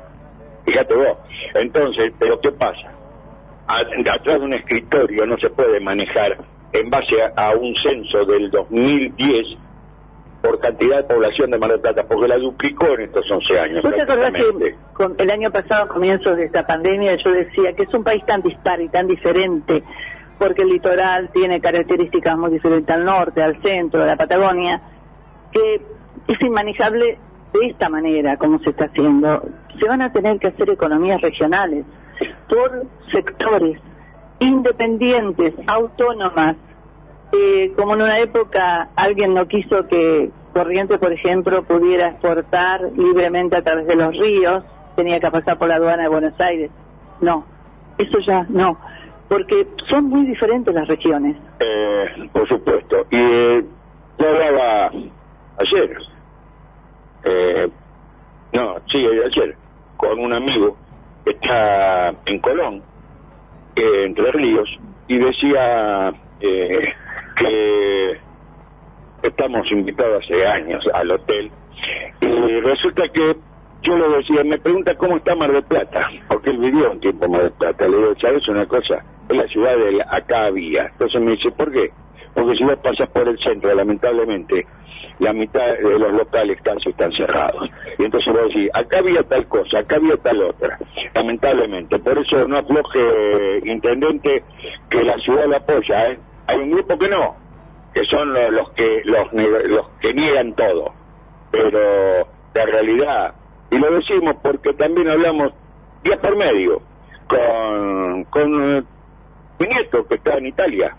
Fíjate 0.65 0.95
vos. 0.95 1.19
Entonces, 1.55 2.13
¿pero 2.19 2.41
qué 2.41 2.53
pasa? 2.53 2.93
atrás 3.67 4.39
de 4.41 4.45
un 4.45 4.53
escritorio 4.53 5.27
no 5.27 5.39
se 5.39 5.49
puede 5.49 5.81
manejar 5.81 6.37
en 6.73 6.91
base 6.91 7.17
a, 7.37 7.53
un 7.53 7.75
censo 7.77 8.25
del 8.27 8.51
2010 8.51 9.59
por 10.43 10.61
cantidad 10.61 10.99
de 10.99 11.05
población 11.05 11.51
de 11.51 11.59
Mar 11.59 11.71
del 11.71 11.81
Plata, 11.81 12.05
porque 12.07 12.29
la 12.29 12.37
duplicó 12.37 12.87
en 12.89 13.03
estos 13.03 13.31
11 13.31 13.61
años. 13.61 13.83
¿Vos 13.83 13.95
te 13.95 14.03
acordás 14.03 14.33
que 14.33 14.75
con 14.93 15.15
el 15.19 15.31
año 15.31 15.51
pasado, 15.51 15.85
a 15.85 15.89
comienzos 15.89 16.37
de 16.37 16.45
esta 16.45 16.67
pandemia, 16.67 17.15
yo 17.17 17.33
decía 17.33 17.73
que 17.73 17.85
es 17.85 17.95
un 17.95 18.05
país 18.05 18.25
tan 18.27 18.43
dispar 18.43 18.81
y 18.83 18.89
tan 18.89 19.07
diferente 19.07 19.83
porque 20.39 20.63
el 20.63 20.69
litoral 20.69 21.31
tiene 21.33 21.61
características 21.61 22.37
muy 22.37 22.51
diferentes 22.51 22.95
al 22.95 23.05
norte, 23.05 23.43
al 23.43 23.61
centro, 23.63 24.03
a 24.03 24.07
la 24.07 24.17
Patagonia, 24.17 24.81
que 25.53 25.81
es 26.29 26.41
inmanejable 26.43 27.19
de 27.53 27.67
esta 27.67 27.89
manera, 27.89 28.37
como 28.37 28.59
se 28.61 28.71
está 28.71 28.87
haciendo. 28.87 29.43
Se 29.79 29.87
van 29.87 30.03
a 30.03 30.13
tener 30.13 30.39
que 30.39 30.49
hacer 30.49 30.71
economías 30.71 31.21
regionales 31.21 31.85
por 32.49 32.87
sectores 33.13 33.81
independientes, 34.41 35.55
autónomas, 35.67 36.57
eh, 37.33 37.73
como 37.77 37.95
en 37.95 38.03
una 38.03 38.19
época 38.19 38.91
alguien 38.97 39.35
no 39.35 39.47
quiso 39.47 39.87
que 39.89 40.31
Corriente, 40.55 40.99
por 40.99 41.13
ejemplo, 41.13 41.65
pudiera 41.65 42.07
exportar 42.07 42.81
libremente 42.97 43.57
a 43.57 43.63
través 43.63 43.89
de 43.89 43.97
los 43.97 44.17
ríos, 44.17 44.63
tenía 44.95 45.19
que 45.19 45.29
pasar 45.29 45.59
por 45.59 45.67
la 45.67 45.75
aduana 45.75 46.05
de 46.05 46.09
Buenos 46.09 46.41
Aires. 46.41 46.71
No, 47.21 47.45
eso 47.99 48.19
ya 48.25 48.47
no 48.49 48.79
porque 49.29 49.67
son 49.89 50.05
muy 50.05 50.27
diferentes 50.27 50.75
las 50.75 50.87
regiones. 50.89 51.37
Eh, 51.61 52.29
por 52.33 52.47
supuesto. 52.49 53.07
Y 53.11 53.17
eh, 53.17 53.65
yo 54.19 54.29
hablaba 54.29 54.91
ayer, 55.59 55.99
eh, 57.25 57.69
no, 58.53 58.77
sí, 58.87 59.07
ayer, 59.07 59.57
con 59.97 60.19
un 60.19 60.33
amigo 60.33 60.77
que 61.25 61.31
está 61.31 62.15
en 62.27 62.39
Colón, 62.41 62.83
Entre 63.77 64.31
Ríos, 64.33 64.69
y 65.09 65.19
decía 65.19 66.13
que 66.39 68.21
estamos 69.23 69.73
invitados 69.73 70.23
hace 70.25 70.47
años 70.47 70.87
al 70.93 71.11
hotel, 71.11 71.51
y 72.21 72.61
resulta 72.61 73.09
que 73.09 73.37
yo 73.85 73.97
le 73.97 74.17
decía, 74.17 74.43
me 74.45 74.59
pregunta 74.59 74.95
cómo 74.97 75.17
está 75.17 75.35
Mar 75.37 75.53
del 75.53 75.63
Plata, 75.65 76.11
porque 76.29 76.51
él 76.51 76.59
vivió 76.59 76.91
un 76.91 77.01
tiempo 77.01 77.29
Mar 77.29 77.43
del 77.43 77.53
Plata. 77.53 77.87
Le 77.87 77.97
digo, 77.97 78.15
¿sabes 78.21 78.49
una 78.49 78.67
cosa? 78.67 79.05
en 79.29 79.37
la 79.37 79.47
ciudad 79.49 79.77
de 79.77 80.03
acá 80.09 80.45
había. 80.47 80.87
Entonces 80.87 81.21
me 81.21 81.33
dice, 81.33 81.51
¿por 81.53 81.73
qué? 81.73 81.91
Porque 82.35 82.57
si 82.57 82.65
vos 82.65 82.77
pasas 82.83 83.09
por 83.11 83.29
el 83.29 83.39
centro, 83.39 83.75
lamentablemente, 83.75 84.67
la 85.21 85.33
mitad 85.33 85.67
de 85.67 85.99
los 85.99 86.13
locales 86.13 86.59
casi 86.63 86.91
están 86.91 87.13
cerrados. 87.13 87.71
Y 87.99 88.05
entonces 88.05 88.33
vos 88.33 88.49
decís, 88.49 88.71
acá 88.75 88.99
había 88.99 89.23
tal 89.23 89.47
cosa, 89.47 89.79
acá 89.79 89.97
había 89.97 90.17
tal 90.17 90.43
otra. 90.43 90.79
Lamentablemente. 91.15 91.99
Por 91.99 92.19
eso 92.19 92.47
no 92.49 92.59
afloje, 92.59 93.61
intendente, 93.65 94.45
que 94.91 95.05
la 95.05 95.17
ciudad 95.19 95.47
lo 95.47 95.57
apoya. 95.57 96.11
¿eh? 96.11 96.19
Hay 96.49 96.59
un 96.59 96.71
grupo 96.73 96.99
que 96.99 97.09
no, 97.09 97.37
que 97.95 98.05
son 98.05 98.35
los, 98.35 98.71
que 98.71 99.03
los, 99.05 99.33
los 99.33 99.89
que 100.01 100.13
niegan 100.13 100.55
todo. 100.55 100.93
Pero 101.53 102.27
la 102.53 102.65
realidad, 102.67 103.35
y 103.71 103.79
lo 103.79 103.91
decimos 103.91 104.37
porque 104.43 104.73
también 104.75 105.09
hablamos 105.09 105.53
día 106.03 106.21
por 106.21 106.37
medio 106.37 106.83
con, 107.27 108.25
con 108.25 108.87
mi 109.59 109.67
nieto 109.67 110.07
que 110.07 110.17
está 110.17 110.37
en 110.37 110.47
Italia 110.47 110.97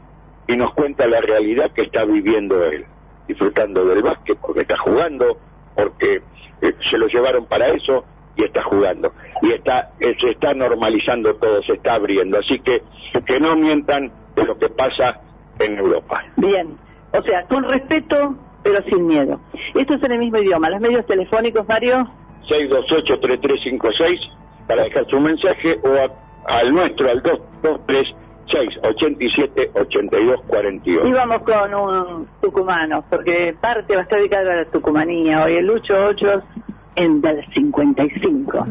y 0.48 0.56
nos 0.56 0.74
cuenta 0.74 1.08
la 1.08 1.22
realidad 1.22 1.72
que 1.72 1.84
está 1.84 2.06
viviendo 2.06 2.64
él, 2.66 2.86
disfrutando 3.28 3.86
del 3.86 4.02
básquet 4.02 4.38
porque 4.40 4.62
está 4.62 4.78
jugando, 4.78 5.38
porque 5.76 6.22
eh, 6.62 6.74
se 6.82 6.98
lo 6.98 7.08
llevaron 7.08 7.46
para 7.46 7.70
eso 7.70 8.06
y 8.36 8.44
está 8.44 8.64
jugando. 8.64 9.14
Y 9.42 9.52
está 9.52 9.92
eh, 10.00 10.16
se 10.20 10.32
está 10.32 10.54
normalizando 10.54 11.36
todo, 11.36 11.62
se 11.64 11.74
está 11.74 11.96
abriendo. 11.96 12.40
Así 12.40 12.60
que 12.60 12.84
que 13.26 13.40
no 13.40 13.56
mientan 13.56 14.12
de 14.36 14.44
lo 14.44 14.58
que 14.58 14.70
pasa 14.70 15.22
en 15.60 15.78
Europa. 15.78 16.24
Bien, 16.36 16.78
o 17.12 17.22
sea, 17.24 17.46
con 17.48 17.64
respeto, 17.64 18.36
pero 18.64 18.84
sin 18.84 19.08
miedo. 19.08 19.40
Esto 19.74 19.96
es 19.96 20.04
en 20.04 20.12
el 20.12 20.20
mismo 20.20 20.38
idioma. 20.38 20.70
Los 20.70 20.82
medios 20.82 21.06
telefónicos, 21.06 21.68
Mario. 21.68 22.10
628-3356 22.48 24.32
para 24.68 24.84
dejar 24.84 25.06
su 25.08 25.20
mensaje 25.20 25.80
o 25.84 25.90
al 26.48 26.74
nuestro, 26.74 27.10
al 27.10 27.22
223 27.22 28.16
6, 28.48 28.80
87, 28.84 29.72
82, 29.74 30.42
48. 30.48 31.08
Y 31.08 31.12
vamos 31.12 31.42
con 31.42 31.74
un 31.74 32.28
tucumano, 32.42 33.04
porque 33.10 33.56
parte 33.60 33.96
va 33.96 34.02
a 34.02 34.04
estar 34.04 34.20
dedicada 34.20 34.54
a 34.54 34.56
la 34.58 34.66
tucumanía. 34.66 35.44
Hoy 35.44 35.56
el 35.56 35.66
Lucho 35.66 35.96
8 35.96 36.44
en 36.96 37.22
del 37.22 37.44
55. 37.54 38.66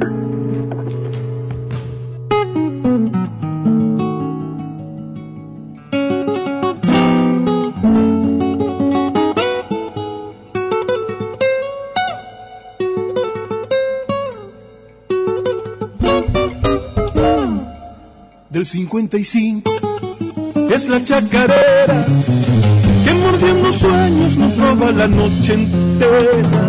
Del 18.55 18.65
55 18.65 19.71
es 20.71 20.89
la 20.89 21.05
chacarera 21.05 22.07
que 23.05 23.13
mordiendo 23.15 23.73
sueños 23.73 24.37
nos 24.37 24.57
roba 24.57 24.93
la 24.93 25.09
noche 25.09 25.55
entera. 25.55 26.67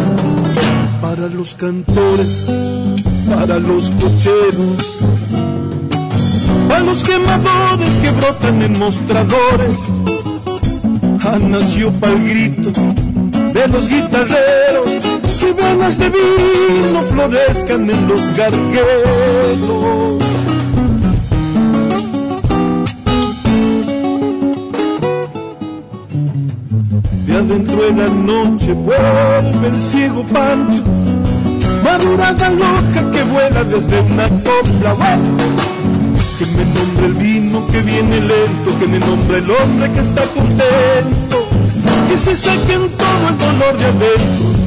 Para 1.00 1.28
los 1.28 1.54
cantores 1.54 2.48
para 3.30 3.60
los 3.60 3.92
cocheros, 3.92 4.98
para 6.68 6.80
los 6.82 7.04
quemadores 7.04 7.98
que 7.98 8.10
brotan 8.10 8.62
en 8.64 8.80
mostradores. 8.80 9.80
Ah, 11.24 11.38
nació 11.40 11.94
para 11.94 12.14
el 12.14 12.28
grito 12.28 12.72
de 13.54 13.68
los 13.68 13.88
guitarreros, 13.88 15.06
que 15.40 15.54
venas 15.54 16.00
de 16.00 16.10
vino 16.10 17.02
florezcan 17.12 17.90
en 17.90 18.08
los 18.08 18.36
gargueros. 18.36 20.25
De 27.36 27.42
adentro 27.42 27.76
de 27.76 27.92
la 27.92 28.08
noche 28.08 28.72
vuelve 28.72 29.68
el 29.68 29.78
ciego 29.78 30.24
Pancho 30.32 30.82
madurada 31.84 32.50
loca 32.50 33.12
que 33.12 33.24
vuela 33.24 33.62
desde 33.66 34.00
una 34.00 34.30
copla. 34.30 35.18
Que 36.40 36.46
me 36.46 36.64
nombre 36.64 37.06
el 37.08 37.14
vino 37.16 37.68
que 37.68 37.82
viene 37.82 38.22
lento, 38.22 38.80
que 38.80 38.88
me 38.88 39.00
nombre 39.00 39.40
el 39.40 39.52
hombre 39.52 39.92
que 39.92 40.00
está 40.00 40.22
contento, 40.28 41.46
que 42.08 42.18
se 42.18 42.38
saquen 42.38 42.90
todo 42.98 43.28
el 43.28 43.38
dolor 43.38 43.78
de 43.80 43.86
adentro. 43.86 44.65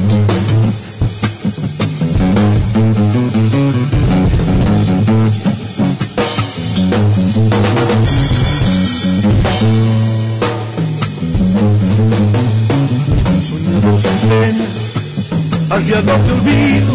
De 16.23 16.31
olvido, 16.31 16.93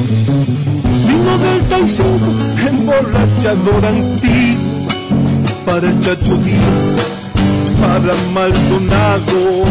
vino 1.07 1.38
del 1.38 1.61
35, 1.69 2.19
emborrachador 2.69 3.87
antiguo, 3.87 4.88
para 5.64 5.88
el 5.88 6.00
Chacho 6.00 6.37
Díaz, 6.37 6.97
para 7.81 8.14
Maldonado. 8.33 9.64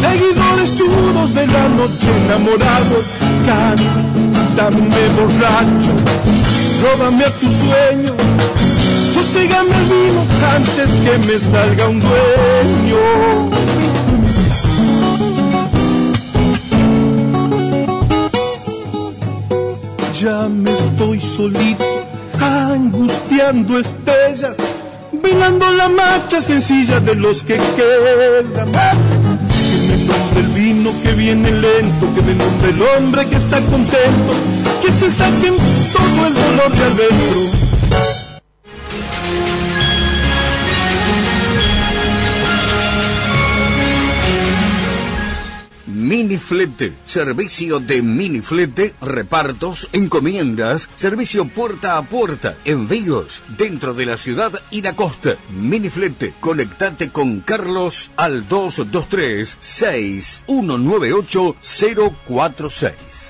Seguidores 0.00 0.76
chulos 0.76 1.34
de 1.34 1.46
la 1.46 1.68
noche 1.68 2.08
enamorados, 2.24 3.04
cántame 3.46 5.08
borracho, 5.16 5.92
róbame 6.82 7.24
a 7.24 7.30
tu 7.30 7.50
sueño, 7.50 8.12
soségame 9.14 9.74
el 9.76 9.84
vino 9.84 10.20
antes 10.56 10.88
que 11.04 11.12
me 11.26 11.36
salga 11.38 11.88
un 11.88 12.00
dueño. 12.00 13.04
Ya 20.20 20.48
me 20.50 20.70
estoy 20.70 21.18
solito, 21.18 22.04
angustiando 22.38 23.78
estrellas, 23.78 24.54
velando 25.12 25.70
la 25.72 25.88
marcha 25.88 26.42
sencilla 26.42 27.00
de 27.00 27.14
los 27.14 27.42
que 27.42 27.56
quedan. 27.56 28.52
Que 28.52 29.86
me 29.88 30.04
nombre 30.04 30.40
el 30.40 30.46
vino 30.48 30.90
que 31.02 31.12
viene 31.12 31.50
lento, 31.50 32.06
que 32.14 32.20
me 32.20 32.34
nombre 32.34 32.70
el 32.70 32.82
hombre 32.82 33.26
que 33.28 33.36
está 33.36 33.60
contento, 33.62 34.32
que 34.82 34.92
se 34.92 35.10
saquen 35.10 35.54
todo 35.90 36.26
el 36.26 36.34
dolor 36.34 36.70
de 36.70 36.84
adentro. 36.84 37.69
Miniflete, 46.50 46.92
servicio 47.06 47.78
de 47.78 48.02
miniflete, 48.02 48.94
repartos, 49.00 49.88
encomiendas, 49.92 50.88
servicio 50.96 51.44
puerta 51.44 51.96
a 51.96 52.02
puerta, 52.02 52.56
envíos 52.64 53.44
dentro 53.56 53.94
de 53.94 54.06
la 54.06 54.16
ciudad 54.16 54.60
y 54.72 54.82
la 54.82 54.96
costa. 54.96 55.36
Miniflete, 55.50 56.34
conectate 56.40 57.10
con 57.10 57.38
Carlos 57.38 58.10
al 58.16 58.48
223 58.48 59.58
6198 59.60 61.54
046. 62.26 63.29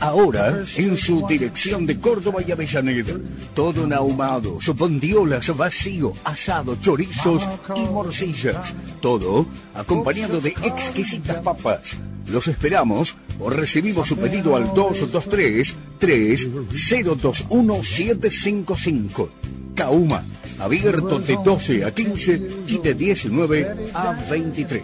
Ahora, 0.00 0.64
en 0.76 0.96
su 0.96 1.26
dirección 1.26 1.84
de 1.84 2.00
Córdoba 2.00 2.40
y 2.46 2.50
Avellaneda, 2.50 3.14
todo 3.54 3.84
en 3.84 3.92
ahumados, 3.92 4.66
bondiolas, 4.74 5.54
vacío, 5.54 6.14
asado, 6.24 6.76
chorizos 6.80 7.46
y 7.76 7.80
morcillas. 7.80 8.74
Todo 9.02 9.46
acompañado 9.74 10.40
de 10.40 10.50
exquisitas 10.62 11.42
papas. 11.42 11.98
Los 12.28 12.48
esperamos 12.48 13.14
o 13.38 13.50
recibimos 13.50 14.08
su 14.08 14.16
pedido 14.16 14.56
al 14.56 14.72
223 14.72 15.76
3021 15.98 17.82
755. 17.82 19.30
Cauma, 19.74 20.24
abierto 20.58 21.18
de 21.18 21.38
12 21.44 21.84
a 21.84 21.92
15 21.92 22.42
y 22.68 22.78
de 22.78 22.94
19 22.94 23.90
a 23.92 24.12
23. 24.30 24.82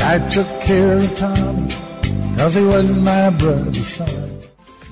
I 0.00 0.20
took 0.30 0.46
care 0.60 0.98
of 0.98 1.87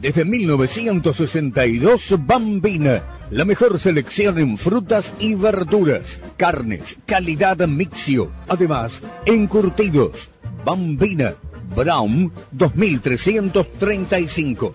Desde 0.00 0.24
1962, 0.24 2.26
Bambina, 2.26 3.02
la 3.30 3.44
mejor 3.44 3.78
selección 3.78 4.38
en 4.38 4.56
frutas 4.56 5.12
y 5.18 5.34
verduras, 5.34 6.18
carnes, 6.38 6.96
calidad 7.04 7.58
mixio, 7.68 8.30
además, 8.48 8.94
encurtidos. 9.26 10.30
Bambina, 10.64 11.34
Brown 11.76 12.32
2335. 12.52 14.74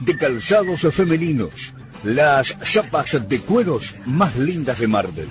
de 0.00 0.16
calzados 0.16 0.80
femeninos. 0.94 1.74
Las 2.04 2.56
zapas 2.62 3.28
de 3.28 3.40
cueros 3.40 3.96
más 4.06 4.36
lindas 4.36 4.78
de 4.78 4.86
Marvel. 4.86 5.28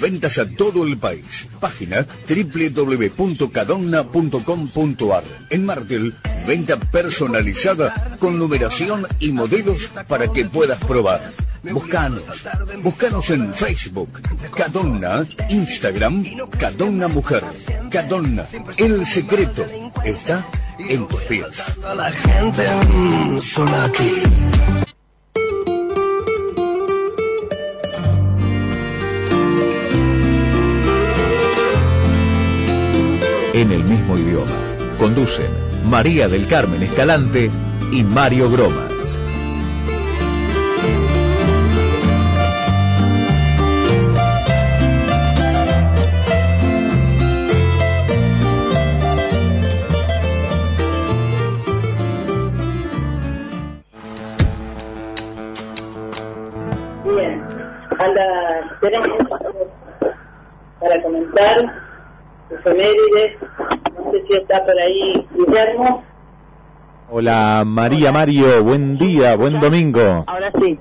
Ventas 0.00 0.38
a 0.38 0.48
todo 0.48 0.86
el 0.86 0.96
país. 0.98 1.48
Página 1.60 2.06
www.cadonna.com.ar. 2.28 5.24
En 5.50 5.64
Martel, 5.64 6.14
venta 6.46 6.78
personalizada 6.78 8.16
con 8.18 8.38
numeración 8.38 9.06
y 9.20 9.32
modelos 9.32 9.90
para 10.08 10.28
que 10.28 10.44
puedas 10.44 10.78
probar. 10.84 11.20
Buscanos. 11.62 12.24
Buscanos 12.82 13.30
en 13.30 13.54
Facebook. 13.54 14.20
Cadonna. 14.54 15.26
Instagram. 15.48 16.24
Cadonna 16.58 17.08
Mujer. 17.08 17.42
Cadonna. 17.90 18.44
El 18.76 19.06
secreto 19.06 19.64
está 20.04 20.46
en 20.78 21.06
pies. 21.28 21.46
La 21.82 22.10
gente 22.10 22.68
mm, 22.88 23.40
son 23.40 23.68
aquí. 23.74 24.22
En 33.52 33.70
el 33.70 33.84
mismo 33.84 34.18
idioma. 34.18 34.50
Conducen 34.98 35.46
María 35.84 36.28
del 36.28 36.46
Carmen 36.48 36.82
Escalante 36.82 37.50
y 37.92 38.02
Mario 38.02 38.50
Gromas. 38.50 38.93
Efemérides. 62.84 63.38
No 63.96 64.12
sé 64.12 64.24
si 64.28 64.36
está 64.36 64.64
por 64.64 64.78
ahí 64.78 65.26
Guillermo. 65.34 66.04
Hola 67.10 67.62
María 67.66 68.12
Mario, 68.12 68.62
buen 68.64 68.98
día, 68.98 69.36
buen 69.36 69.60
domingo. 69.60 70.24
Ahora 70.26 70.52
sí. 70.60 70.78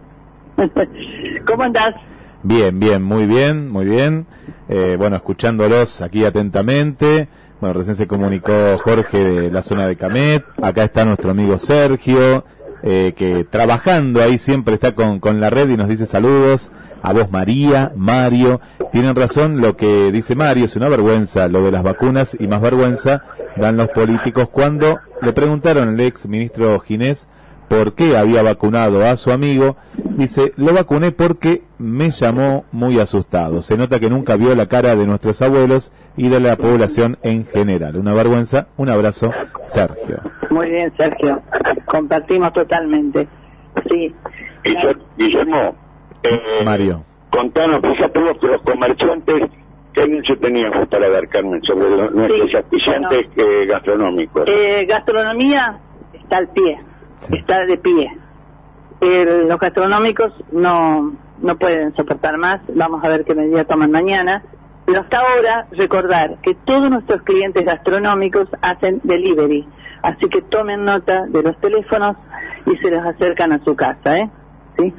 ¿Cómo 1.45 1.63
andás? 1.63 1.95
Bien, 2.43 2.79
bien, 2.79 3.01
muy 3.01 3.25
bien, 3.25 3.69
muy 3.69 3.85
bien. 3.85 4.25
Eh, 4.69 4.95
bueno, 4.97 5.15
escuchándolos 5.15 6.01
aquí 6.01 6.25
atentamente. 6.25 7.27
Bueno, 7.59 7.73
recién 7.73 7.95
se 7.95 8.07
comunicó 8.07 8.77
Jorge 8.79 9.23
de 9.23 9.51
la 9.51 9.61
zona 9.61 9.87
de 9.87 9.95
Camet. 9.95 10.43
Acá 10.61 10.83
está 10.83 11.05
nuestro 11.05 11.31
amigo 11.31 11.57
Sergio, 11.57 12.43
eh, 12.83 13.13
que 13.15 13.45
trabajando 13.45 14.21
ahí 14.21 14.37
siempre 14.37 14.73
está 14.73 14.93
con, 14.93 15.19
con 15.19 15.39
la 15.39 15.49
red 15.49 15.69
y 15.69 15.77
nos 15.77 15.87
dice 15.87 16.05
saludos. 16.05 16.71
A 17.03 17.13
vos 17.13 17.29
María, 17.31 17.91
Mario. 17.95 18.59
Tienen 18.91 19.15
razón 19.15 19.61
lo 19.61 19.75
que 19.77 20.11
dice 20.11 20.35
Mario, 20.35 20.65
es 20.65 20.75
una 20.75 20.89
vergüenza 20.89 21.47
lo 21.47 21.61
de 21.63 21.71
las 21.71 21.83
vacunas 21.83 22.35
y 22.39 22.47
más 22.47 22.61
vergüenza 22.61 23.23
dan 23.55 23.77
los 23.77 23.89
políticos 23.89 24.49
cuando 24.49 24.99
le 25.21 25.31
preguntaron 25.33 25.89
al 25.89 25.99
ex 25.99 26.27
ministro 26.27 26.79
Ginés 26.79 27.27
por 27.69 27.93
qué 27.93 28.17
había 28.17 28.43
vacunado 28.43 29.03
a 29.05 29.15
su 29.15 29.31
amigo, 29.31 29.77
dice, 29.95 30.51
lo 30.57 30.73
vacuné 30.73 31.11
porque 31.11 31.63
me 31.79 32.11
llamó 32.11 32.65
muy 32.71 32.99
asustado. 32.99 33.61
Se 33.63 33.77
nota 33.77 33.99
que 33.99 34.09
nunca 34.11 34.35
vio 34.35 34.53
la 34.55 34.67
cara 34.67 34.95
de 34.95 35.07
nuestros 35.07 35.41
abuelos 35.41 35.91
y 36.15 36.29
de 36.29 36.39
la 36.39 36.55
población 36.55 37.17
en 37.23 37.45
general. 37.47 37.95
Una 37.97 38.13
vergüenza. 38.13 38.67
Un 38.77 38.89
abrazo, 38.89 39.31
Sergio. 39.63 40.21
Muy 40.51 40.69
bien, 40.69 40.93
Sergio. 40.97 41.41
Compartimos 41.85 42.53
totalmente. 42.53 43.27
Sí. 43.89 44.13
Guille- 44.63 44.97
Guillermo, 45.17 45.75
eh, 46.23 46.63
Mario. 46.65 47.03
contanos, 47.29 47.81
fíjate 47.81 48.19
vos 48.19 48.37
que 48.39 48.47
los 48.47 48.61
comerciantes, 48.61 49.49
¿qué 49.93 50.01
anuncio 50.01 50.37
teníamos 50.39 50.87
para 50.87 51.09
dar, 51.09 51.27
Carmen, 51.27 51.63
sobre 51.63 51.89
lo- 51.89 52.09
nuestros 52.11 52.49
Sí, 52.51 52.57
auspiciantes 52.57 53.27
eh, 53.35 53.65
gastronómicos? 53.67 54.43
Eh, 54.47 54.85
gastronomía 54.87 55.79
está 56.13 56.37
al 56.37 56.47
pie, 56.49 56.79
está 57.31 57.65
de 57.65 57.77
pie. 57.77 58.11
Eh, 59.01 59.43
los 59.47 59.59
gastronómicos 59.59 60.31
no, 60.51 61.13
no 61.41 61.57
pueden 61.57 61.93
soportar 61.95 62.37
más, 62.37 62.61
vamos 62.73 63.03
a 63.03 63.09
ver 63.09 63.25
qué 63.25 63.35
medida 63.35 63.65
toman 63.65 63.91
mañana. 63.91 64.43
Pero 64.85 64.99
hasta 64.99 65.19
ahora, 65.19 65.67
recordar 65.71 66.37
que 66.41 66.55
todos 66.65 66.89
nuestros 66.89 67.21
clientes 67.21 67.63
gastronómicos 67.65 68.49
hacen 68.61 68.99
delivery, 69.03 69.65
así 70.01 70.27
que 70.27 70.41
tomen 70.41 70.83
nota 70.83 71.25
de 71.27 71.41
los 71.41 71.57
teléfonos 71.61 72.17
y 72.65 72.75
se 72.77 72.89
los 72.91 73.05
acercan 73.05 73.53
a 73.53 73.63
su 73.63 73.75
casa, 73.77 74.19
¿eh? 74.19 74.29
¿Sí? 74.77 74.93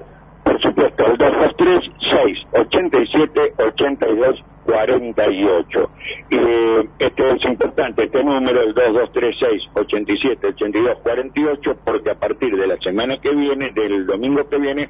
Por 0.45 0.61
supuesto, 0.61 1.07
el 1.07 1.17
223 1.17 1.81
687 2.01 3.55
82 3.59 4.45
48. 4.65 5.91
Y 6.31 6.37
eh, 6.37 6.89
esto 6.99 7.27
es 7.27 7.45
importante, 7.45 8.05
este 8.05 8.23
número, 8.23 8.63
el 8.63 8.75
2236 8.75 9.71
87 9.75 10.47
82 10.49 10.99
48, 11.03 11.77
porque 11.85 12.11
a 12.11 12.15
partir 12.15 12.57
de 12.57 12.67
la 12.67 12.77
semana 12.79 13.21
que 13.21 13.31
viene, 13.31 13.71
del 13.71 14.07
domingo 14.07 14.49
que 14.49 14.59
viene, 14.59 14.89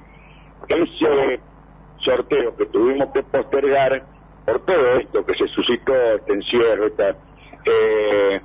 ese 0.69 1.41
sorteo 1.99 2.57
que 2.57 2.67
tuvimos 2.67 3.09
que 3.13 3.23
postergar 3.23 4.05
por 4.45 4.61
todo 4.61 4.97
esto 4.99 5.25
que 5.25 5.35
se 5.35 5.47
suscitó, 5.49 5.95
este 6.17 6.33
encierro, 6.33 6.87
esta, 6.87 7.11
eh, 7.65 8.41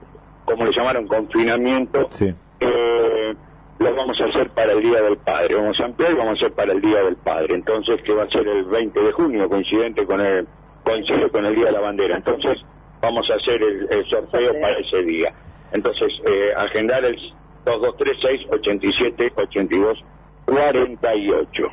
como 0.47 0.65
le 0.65 0.71
llamaron, 0.71 1.07
confinamiento, 1.07 2.07
Sí. 2.09 2.33
eh, 2.61 3.35
lo 3.79 3.93
vamos 3.95 4.19
a 4.21 4.25
hacer 4.25 4.49
para 4.51 4.71
el 4.71 4.81
Día 4.81 5.01
del 5.01 5.17
Padre. 5.17 5.55
Vamos 5.55 5.79
a 5.79 5.85
ampliar 5.85 6.11
y 6.13 6.15
vamos 6.15 6.31
a 6.31 6.45
hacer 6.45 6.53
para 6.55 6.71
el 6.73 6.81
Día 6.81 7.03
del 7.03 7.15
Padre. 7.17 7.53
Entonces, 7.53 8.01
que 8.01 8.13
va 8.13 8.23
a 8.23 8.29
ser 8.31 8.47
el 8.47 8.63
20 8.63 8.99
de 8.99 9.11
junio, 9.11 9.47
coincidente 9.49 10.03
con 10.05 10.19
el, 10.21 10.47
coincide 10.83 11.29
con 11.29 11.45
el 11.45 11.53
Día 11.53 11.65
de 11.65 11.71
la 11.73 11.81
Bandera. 11.81 12.15
Entonces, 12.17 12.57
vamos 13.01 13.29
a 13.29 13.35
hacer 13.35 13.61
el, 13.61 13.87
el 13.91 14.05
sorteo 14.07 14.53
para 14.61 14.79
ese 14.79 15.03
día. 15.03 15.31
Entonces, 15.73 16.07
eh, 16.25 16.53
agendar 16.57 17.03
el 17.05 17.15
2236 17.65 18.47
87 18.51 19.33
82 19.35 20.03
48. 20.45 21.63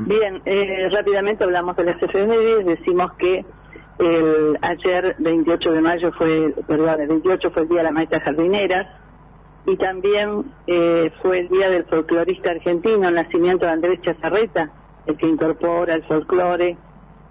Bien, 0.00 0.40
eh, 0.46 0.88
rápidamente 0.92 1.44
hablamos 1.44 1.76
de 1.76 1.84
las 1.84 2.02
efemérides, 2.02 2.64
decimos 2.64 3.12
que 3.14 3.44
el, 4.00 4.58
ayer 4.62 5.14
28 5.18 5.72
de 5.72 5.80
mayo 5.80 6.12
fue, 6.12 6.54
perdón, 6.66 7.00
el 7.00 7.08
28 7.08 7.50
fue 7.50 7.62
el 7.62 7.68
Día 7.68 7.78
de 7.78 7.84
las 7.84 7.92
Maestras 7.92 8.22
Jardineras 8.22 8.86
y 9.66 9.76
también 9.76 10.52
eh, 10.66 11.12
fue 11.20 11.40
el 11.40 11.48
Día 11.48 11.68
del 11.68 11.84
Folclorista 11.84 12.50
Argentino, 12.50 13.08
el 13.08 13.14
nacimiento 13.14 13.66
de 13.66 13.72
Andrés 13.72 14.00
Chazarreta, 14.00 14.70
el 15.06 15.16
que 15.18 15.26
incorpora 15.26 15.94
el 15.94 16.04
folclore 16.04 16.78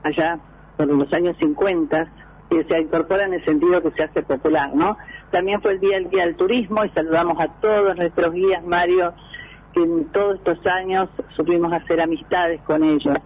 allá 0.03 0.39
por 0.77 0.87
los 0.87 1.11
años 1.11 1.35
50 1.39 2.07
y 2.51 2.63
se 2.63 2.79
incorpora 2.79 3.25
en 3.25 3.33
el 3.33 3.45
sentido 3.45 3.81
que 3.81 3.91
se 3.91 4.03
hace 4.03 4.21
popular, 4.21 4.71
¿no? 4.75 4.95
También 5.31 5.61
fue 5.61 5.73
el 5.73 5.79
Día 5.79 5.97
del 5.97 6.09
Día 6.09 6.25
del 6.25 6.35
Turismo 6.35 6.85
y 6.85 6.89
saludamos 6.89 7.39
a 7.39 7.47
todos 7.61 7.95
nuestros 7.95 8.31
guías, 8.31 8.63
Mario, 8.63 9.13
que 9.73 9.81
en 9.81 10.05
todos 10.11 10.35
estos 10.35 10.65
años 10.67 11.09
supimos 11.35 11.73
hacer 11.73 11.99
amistades 11.99 12.61
con 12.61 12.83
ellos. 12.83 13.17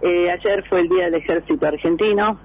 Eh, 0.00 0.30
ayer 0.30 0.64
fue 0.68 0.80
el 0.80 0.88
Día 0.88 1.04
del 1.04 1.14
Ejército 1.14 1.64
Argentino 1.64 2.38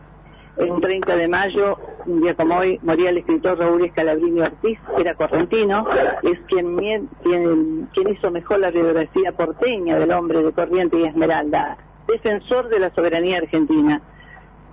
En 0.57 0.81
30 0.81 1.15
de 1.15 1.27
mayo, 1.27 1.77
un 2.07 2.21
día 2.21 2.33
como 2.33 2.57
hoy, 2.57 2.79
moría 2.81 3.11
el 3.11 3.19
escritor 3.19 3.59
Raúl 3.59 3.85
Escalabrini 3.85 4.41
Ortiz, 4.41 4.79
que 4.95 5.01
era 5.01 5.13
correntino, 5.13 5.87
es 6.23 6.39
quien 6.47 7.09
hizo 8.09 8.31
mejor 8.31 8.59
la 8.59 8.71
biografía 8.71 9.31
porteña 9.33 9.99
del 9.99 10.11
hombre 10.11 10.41
de 10.41 10.51
Corriente 10.51 10.97
y 10.97 11.03
Esmeralda, 11.03 11.77
defensor 12.07 12.69
de 12.69 12.79
la 12.79 12.89
soberanía 12.95 13.37
argentina. 13.37 14.01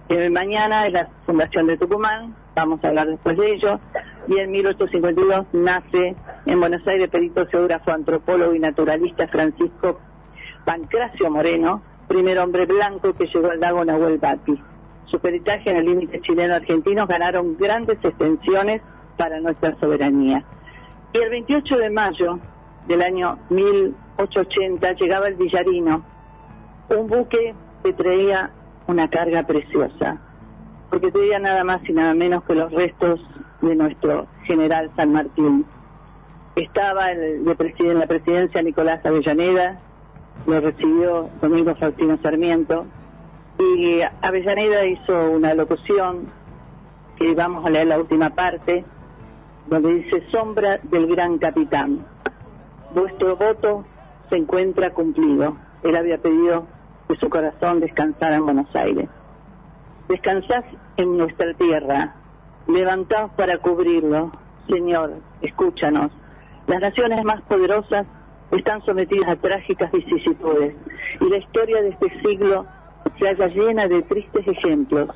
Eh, 0.09 0.31
mañana 0.31 0.87
es 0.87 0.93
la 0.95 1.09
fundación 1.27 1.67
de 1.67 1.77
Tucumán, 1.77 2.35
vamos 2.55 2.83
a 2.83 2.89
hablar 2.89 3.09
después 3.09 3.37
de 3.37 3.53
ello, 3.53 3.79
y 4.27 4.39
en 4.39 4.53
1852 4.53 5.47
nace 5.53 6.17
en 6.47 6.61
Buenos 6.61 6.87
Aires 6.87 7.11
perito 7.11 7.47
geógrafo, 7.47 7.91
antropólogo 7.91 8.55
y 8.55 8.59
naturalista 8.59 9.29
Francisco 9.29 10.01
Pancracio 10.65 11.31
Moreno, 11.31 11.83
primer 12.09 12.39
hombre 12.39 12.65
blanco 12.65 13.13
que 13.13 13.27
llegó 13.27 13.51
al 13.51 13.61
lago 13.61 13.85
Nahuel 13.85 14.17
Bati. 14.19 14.59
Su 15.15 15.21
peritaje 15.21 15.71
en 15.71 15.77
el 15.77 15.85
límite 15.85 16.21
chileno-argentino 16.23 17.07
ganaron 17.07 17.57
grandes 17.57 18.05
extensiones 18.05 18.83
para 19.17 19.39
nuestra 19.39 19.79
soberanía. 19.79 20.43
Y 21.13 21.19
el 21.19 21.31
28 21.31 21.77
de 21.77 21.91
mayo 21.91 22.41
del 22.89 23.01
año 23.01 23.39
1880 23.49 24.93
llegaba 24.95 25.29
el 25.29 25.37
Villarino, 25.37 26.03
un 26.89 27.07
buque 27.07 27.55
que 27.85 27.93
traía 27.93 28.51
una 28.89 29.09
carga 29.09 29.45
preciosa, 29.45 30.19
porque 30.91 31.13
traía 31.13 31.39
nada 31.39 31.63
más 31.63 31.89
y 31.89 31.93
nada 31.93 32.13
menos 32.13 32.43
que 32.43 32.57
los 32.57 32.73
restos 32.73 33.21
de 33.63 33.77
nuestro 33.77 34.27
general 34.47 34.91
San 34.97 35.13
Martín. 35.13 35.65
Estaba 36.57 37.13
el, 37.13 37.45
de 37.45 37.75
en 37.79 38.01
la 38.01 38.09
presidencia 38.09 38.61
Nicolás 38.63 39.07
Avellaneda, 39.07 39.79
lo 40.45 40.61
recibió 40.61 41.31
Domingo 41.41 41.73
Faustino 41.77 42.19
Sarmiento, 42.21 42.89
y 43.59 44.01
Avellaneda 44.23 44.85
hizo 44.85 45.31
una 45.31 45.55
locución, 45.55 46.29
que 47.17 47.35
vamos 47.35 47.65
a 47.65 47.71
leer 47.71 47.87
la 47.87 47.99
última 47.99 48.31
parte, 48.31 48.85
donde 49.67 49.95
dice, 49.95 50.25
sombra 50.31 50.79
del 50.83 51.07
gran 51.07 51.39
capitán, 51.39 52.05
vuestro 52.95 53.37
voto 53.37 53.85
se 54.29 54.37
encuentra 54.37 54.91
cumplido. 54.91 55.57
Él 55.83 55.97
había 55.97 56.19
pedido 56.19 56.67
que 57.09 57.17
su 57.17 57.29
corazón 57.29 57.81
descansara 57.81 58.37
en 58.37 58.45
Buenos 58.45 58.75
Aires. 58.75 59.09
Descansad 60.09 60.65
en 60.97 61.17
nuestra 61.17 61.55
tierra, 61.55 62.15
levantaos 62.67 63.31
para 63.33 63.59
cubrirlo. 63.59 64.31
Señor, 64.69 65.15
escúchanos. 65.43 66.11
Las 66.67 66.81
naciones 66.81 67.23
más 67.25 67.43
poderosas 67.43 68.07
están 68.51 68.83
sometidas 68.85 69.29
a 69.29 69.37
trágicas 69.37 69.93
vicisitudes 69.93 70.75
y 71.21 71.29
la 71.29 71.37
historia 71.37 71.83
de 71.83 71.91
este 71.91 72.21
siglo 72.21 72.67
se 73.19 73.27
halla 73.27 73.47
llena 73.49 73.87
de 73.89 74.03
tristes 74.03 74.47
ejemplos. 74.47 75.09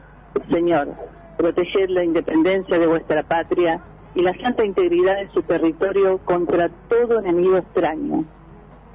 Señor, 0.51 0.89
proteged 1.37 1.89
la 1.89 2.05
independencia 2.05 2.79
de 2.79 2.87
vuestra 2.87 3.23
patria 3.23 3.81
y 4.15 4.23
la 4.23 4.35
santa 4.39 4.65
integridad 4.65 5.17
de 5.17 5.29
su 5.31 5.43
territorio 5.43 6.19
contra 6.19 6.69
todo 6.89 7.21
enemigo 7.21 7.59
extraño. 7.59 8.25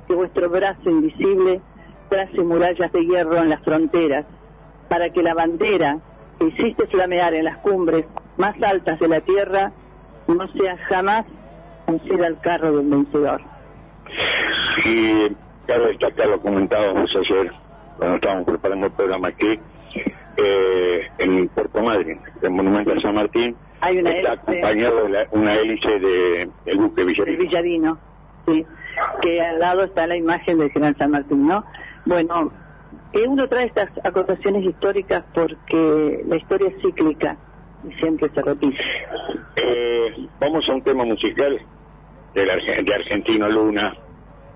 Que 0.07 0.15
vuestro 0.15 0.49
brazo 0.49 0.89
invisible 0.89 1.61
trace 2.09 2.41
murallas 2.41 2.91
de 2.91 3.05
hierro 3.05 3.37
en 3.37 3.49
las 3.49 3.61
fronteras, 3.63 4.25
para 4.89 5.09
que 5.09 5.23
la 5.23 5.33
bandera 5.33 5.99
que 6.39 6.47
hiciste 6.47 6.87
flamear 6.87 7.33
en 7.33 7.45
las 7.45 7.57
cumbres 7.59 8.05
más 8.37 8.61
altas 8.61 8.99
de 8.99 9.07
la 9.07 9.21
tierra 9.21 9.71
no 10.27 10.47
sea 10.53 10.77
jamás 10.89 11.25
un 11.87 12.23
al 12.23 12.39
carro 12.41 12.77
del 12.77 12.87
vencedor. 12.87 13.41
Y 14.85 15.35
cabe 15.67 15.87
destacar 15.87 16.27
lo 16.27 16.41
comentábamos 16.41 17.15
ayer 17.15 17.62
cuando 17.97 18.15
estábamos 18.15 18.45
preparando 18.45 18.87
el 18.87 18.91
programa 18.93 19.27
aquí, 19.29 19.59
eh, 20.37 21.01
en 21.19 21.47
Puerto 21.49 21.81
Madryn, 21.81 22.19
el 22.41 22.51
monumento 22.51 22.91
a 22.91 23.01
San 23.01 23.15
Martín, 23.15 23.55
Hay 23.81 23.99
una 23.99 24.11
está 24.11 24.33
acompañado 24.33 25.07
de 25.07 25.27
una 25.31 25.53
hélice 25.55 25.99
de, 25.99 26.49
del 26.65 26.77
buque 26.77 27.03
Villarino. 27.03 27.37
Villarino, 27.39 27.97
sí, 28.47 28.65
que 29.21 29.41
al 29.41 29.59
lado 29.59 29.83
está 29.83 30.07
la 30.07 30.17
imagen 30.17 30.57
del 30.57 30.71
general 30.71 30.95
San 30.97 31.11
Martín, 31.11 31.47
¿no? 31.47 31.63
Bueno, 32.05 32.51
eh, 33.13 33.27
uno 33.27 33.47
trae 33.47 33.67
estas 33.67 33.89
acotaciones 34.03 34.65
históricas 34.65 35.23
porque 35.33 36.23
la 36.27 36.35
historia 36.35 36.69
es 36.69 36.81
cíclica 36.81 37.37
y 37.87 37.93
siempre 37.99 38.29
se 38.33 38.41
repite. 38.41 38.83
Eh, 39.55 40.27
vamos 40.39 40.67
a 40.67 40.73
un 40.73 40.81
tema 40.81 41.05
musical 41.05 41.59
de, 42.33 42.45
de 42.83 42.93
Argentino 42.93 43.47
Luna, 43.49 43.93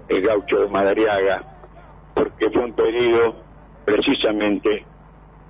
el 0.10 0.22
gaucho 0.22 0.62
de 0.62 0.68
Madariaga, 0.70 1.57
porque 2.18 2.50
fue 2.50 2.64
un 2.64 2.74
pedido 2.74 3.36
precisamente 3.86 4.86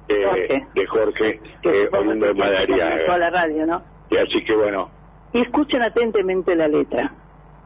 de 0.07 0.85
Jorge, 0.87 1.39
eh, 1.63 1.89
de 1.91 2.33
Madariaga. 2.33 3.17
la 3.17 3.29
radio, 3.29 3.65
¿no? 3.65 3.81
Y 4.09 4.17
así 4.17 4.43
que 4.43 4.55
bueno. 4.55 4.89
Y 5.33 5.41
escuchen 5.41 5.81
atentamente 5.81 6.55
la 6.55 6.67
letra. 6.67 7.13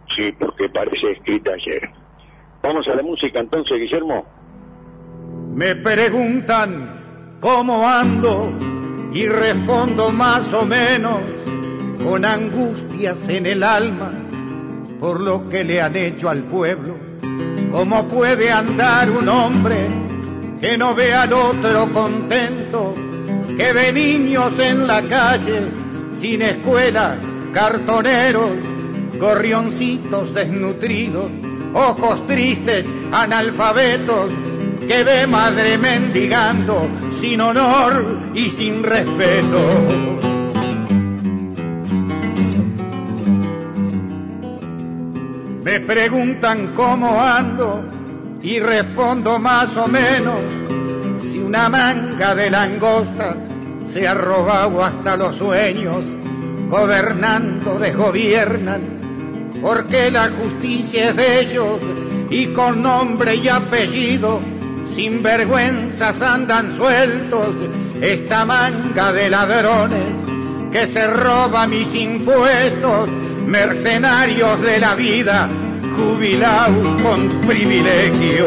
Sí, 0.07 0.31
porque 0.39 0.69
parece 0.69 1.11
escrita 1.11 1.53
ayer. 1.53 1.89
Vamos 2.61 2.87
a 2.87 2.95
la 2.95 3.03
música 3.03 3.39
entonces, 3.39 3.79
Guillermo. 3.79 4.25
Me 5.53 5.75
preguntan 5.75 7.37
cómo 7.39 7.87
ando 7.87 8.51
y 9.13 9.27
respondo 9.27 10.11
más 10.11 10.53
o 10.53 10.65
menos 10.65 11.21
con 12.03 12.25
angustias 12.25 13.27
en 13.29 13.45
el 13.45 13.63
alma 13.63 14.11
por 14.99 15.19
lo 15.19 15.49
que 15.49 15.63
le 15.63 15.81
han 15.81 15.95
hecho 15.95 16.29
al 16.29 16.43
pueblo. 16.43 17.10
¿Cómo 17.71 18.05
puede 18.05 18.51
andar 18.51 19.09
un 19.09 19.29
hombre 19.29 19.87
que 20.59 20.77
no 20.77 20.93
ve 20.93 21.13
al 21.13 21.31
otro 21.31 21.89
contento, 21.93 22.93
que 23.55 23.71
ve 23.71 23.93
niños 23.93 24.59
en 24.59 24.85
la 24.85 25.01
calle 25.03 25.69
sin 26.19 26.41
escuela, 26.41 27.17
cartoneros, 27.53 28.57
gorrioncitos 29.17 30.33
desnutridos, 30.33 31.31
ojos 31.73 32.27
tristes, 32.27 32.85
analfabetos, 33.11 34.31
que 34.85 35.03
ve 35.05 35.25
madre 35.25 35.77
mendigando 35.77 36.89
sin 37.21 37.39
honor 37.39 38.03
y 38.35 38.49
sin 38.49 38.83
respeto? 38.83 40.40
Preguntan 45.87 46.73
cómo 46.75 47.21
ando 47.21 47.83
y 48.41 48.59
respondo 48.59 49.39
más 49.39 49.75
o 49.77 49.87
menos. 49.87 50.39
Si 51.21 51.39
una 51.39 51.69
manga 51.69 52.35
de 52.35 52.49
langosta 52.49 53.35
se 53.89 54.07
ha 54.07 54.13
robado 54.13 54.83
hasta 54.83 55.17
los 55.17 55.35
sueños, 55.35 56.03
gobernando 56.69 57.77
desgobiernan, 57.77 58.81
porque 59.61 60.09
la 60.09 60.29
justicia 60.29 61.09
es 61.09 61.15
de 61.15 61.39
ellos 61.41 61.79
y 62.29 62.47
con 62.47 62.81
nombre 62.81 63.35
y 63.35 63.49
apellido, 63.49 64.39
sin 64.95 65.21
vergüenzas 65.21 66.21
andan 66.21 66.75
sueltos 66.75 67.55
esta 68.01 68.45
manga 68.45 69.11
de 69.13 69.29
ladrones 69.29 70.21
que 70.71 70.87
se 70.87 71.05
roba 71.05 71.67
mis 71.67 71.93
impuestos 71.93 73.09
mercenarios 73.45 74.61
de 74.61 74.79
la 74.79 74.95
vida, 74.95 75.49
jubilados 76.01 77.01
con 77.01 77.29
privilegio. 77.41 78.45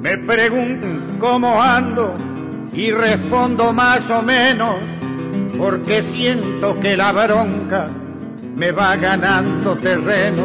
Me 0.00 0.18
preguntan 0.18 1.16
cómo 1.18 1.60
ando 1.60 2.14
y 2.72 2.90
respondo 2.90 3.72
más 3.72 4.08
o 4.10 4.22
menos, 4.22 4.76
porque 5.58 6.02
siento 6.02 6.78
que 6.78 6.96
la 6.96 7.12
bronca 7.12 7.88
me 8.54 8.70
va 8.70 8.96
ganando 8.96 9.76
terreno 9.76 10.44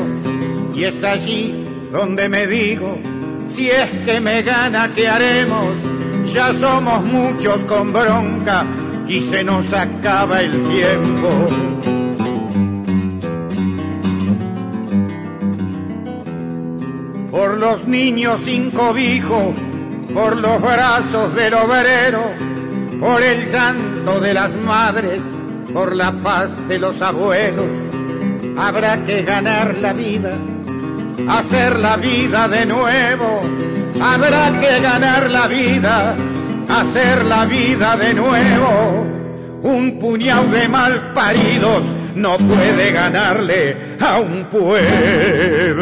y 0.74 0.86
es 0.86 1.04
allí 1.04 1.68
donde 1.92 2.30
me 2.30 2.48
digo, 2.48 2.98
si 3.46 3.70
es 3.70 3.90
que 4.06 4.22
me 4.22 4.42
gana, 4.42 4.92
¿qué 4.94 5.08
haremos? 5.08 5.76
ya 6.34 6.54
somos 6.54 7.04
muchos 7.04 7.58
con 7.66 7.92
bronca 7.92 8.66
y 9.12 9.22
se 9.24 9.44
nos 9.44 9.74
acaba 9.74 10.40
el 10.40 10.52
tiempo. 10.70 11.30
Por 17.30 17.58
los 17.58 17.86
niños 17.88 18.40
sin 18.46 18.72
cobijo, 18.72 19.54
por 20.14 20.38
los 20.38 20.62
brazos 20.62 21.36
del 21.36 21.54
obrero, 21.56 22.32
por 23.02 23.22
el 23.22 23.48
santo 23.50 24.22
de 24.22 24.34
las 24.34 24.56
madres, 24.56 25.22
por 25.74 25.94
la 25.94 26.14
paz 26.24 26.50
de 26.70 26.80
los 26.80 27.02
abuelos, 27.02 27.68
habrá 28.58 29.04
que 29.04 29.24
ganar 29.24 29.76
la 29.76 29.92
vida, 29.92 30.38
hacer 31.28 31.78
la 31.80 31.98
vida 31.98 32.48
de 32.48 32.66
nuevo 32.66 33.42
habrá 34.02 34.60
que 34.60 34.80
ganar 34.80 35.30
la 35.30 35.48
vida, 35.48 36.16
hacer 36.80 37.26
la 37.26 37.46
vida 37.46 37.98
de 37.98 38.14
nuevo. 38.14 39.06
Un 39.64 40.00
puñado 40.00 40.48
de 40.48 40.68
mal 40.68 41.12
paridos 41.14 41.84
no 42.16 42.38
puede 42.38 42.92
ganarle 42.92 43.98
a 44.00 44.20
un 44.20 44.46
pueblo. 44.46 45.82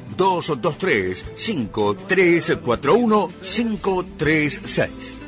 223 0.17 1.25
5341 1.35 3.27
536. 3.41 5.21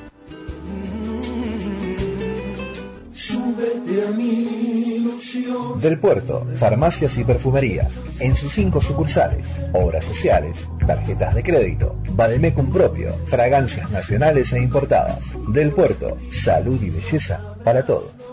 Del 5.81 5.99
Puerto, 5.99 6.47
farmacias 6.57 7.17
y 7.17 7.23
perfumerías, 7.23 7.91
en 8.19 8.35
sus 8.35 8.53
cinco 8.53 8.79
sucursales, 8.79 9.45
obras 9.73 10.05
sociales, 10.05 10.67
tarjetas 10.87 11.35
de 11.35 11.43
crédito, 11.43 11.95
Bademecum 12.11 12.71
propio, 12.71 13.13
fragancias 13.25 13.91
nacionales 13.91 14.53
e 14.53 14.61
importadas. 14.61 15.35
Del 15.49 15.71
Puerto, 15.71 16.17
salud 16.29 16.81
y 16.81 16.89
belleza 16.89 17.55
para 17.63 17.85
todos. 17.85 18.32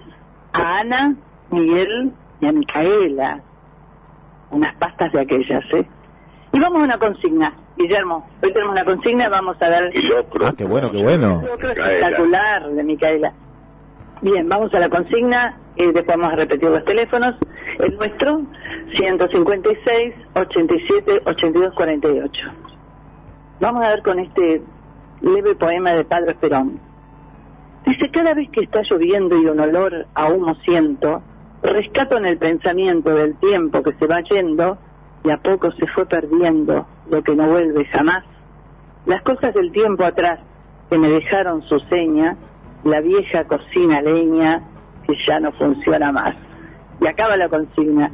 a 0.53 0.79
Ana, 0.79 1.15
Miguel 1.51 2.13
y 2.39 2.45
a 2.45 2.53
Micaela. 2.53 3.41
Unas 4.49 4.73
pastas 4.75 5.11
de 5.11 5.19
aquellas, 5.19 5.65
¿eh? 5.73 5.85
Y 6.53 6.59
vamos 6.59 6.81
a 6.81 6.85
una 6.85 6.97
consigna. 6.97 7.53
Guillermo, 7.75 8.29
hoy 8.41 8.53
tenemos 8.53 8.71
una 8.71 8.85
consigna, 8.85 9.27
vamos 9.27 9.57
a 9.59 9.69
dar... 9.69 9.91
Ah, 10.41 10.53
qué 10.57 10.63
bueno, 10.63 10.89
qué 10.89 11.03
bueno. 11.03 11.43
Locro 11.45 11.71
espectacular 11.71 12.69
de 12.69 12.83
Micaela. 12.83 13.33
Bien, 14.21 14.47
vamos 14.47 14.73
a 14.73 14.79
la 14.79 14.87
consigna 14.87 15.57
y 15.75 15.83
después 15.87 16.07
vamos 16.07 16.31
a 16.31 16.35
repetir 16.37 16.69
los 16.69 16.85
teléfonos. 16.85 17.35
El 17.79 17.97
nuestro, 17.97 18.41
156 18.93 20.13
87 20.33 21.21
82 21.25 21.73
48. 21.73 22.47
Vamos 23.59 23.85
a 23.85 23.89
ver 23.89 24.01
con 24.01 24.19
este 24.19 24.61
leve 25.19 25.55
poema 25.55 25.91
de 25.91 26.05
Padre 26.05 26.31
Esperón. 26.31 26.86
Dice, 27.87 28.11
cada 28.11 28.33
vez 28.33 28.49
que 28.49 28.63
está 28.63 28.81
lloviendo 28.81 29.37
y 29.41 29.45
un 29.45 29.61
olor 29.61 30.07
a 30.13 30.27
humo 30.27 30.55
siento, 30.65 31.21
rescato 31.63 32.17
en 32.17 32.25
el 32.25 32.37
pensamiento 32.37 33.11
del 33.11 33.37
tiempo 33.37 33.81
que 33.81 33.93
se 33.93 34.07
va 34.07 34.19
yendo 34.19 34.77
y 35.23 35.29
a 35.31 35.37
poco 35.37 35.71
se 35.71 35.87
fue 35.87 36.05
perdiendo 36.05 36.85
lo 37.09 37.23
que 37.23 37.33
no 37.33 37.47
vuelve 37.47 37.85
jamás. 37.85 38.25
Las 39.05 39.21
cosas 39.21 39.53
del 39.53 39.71
tiempo 39.71 40.03
atrás 40.03 40.41
que 40.89 40.97
me 40.97 41.07
dejaron 41.07 41.61
su 41.61 41.79
seña, 41.89 42.35
la 42.83 42.99
vieja 42.99 43.45
cocina 43.45 44.01
leña 44.01 44.63
que 45.07 45.15
ya 45.25 45.39
no 45.39 45.53
funciona 45.53 46.11
más. 46.11 46.35
Y 46.99 47.07
acaba 47.07 47.37
la 47.37 47.47
consigna. 47.47 48.11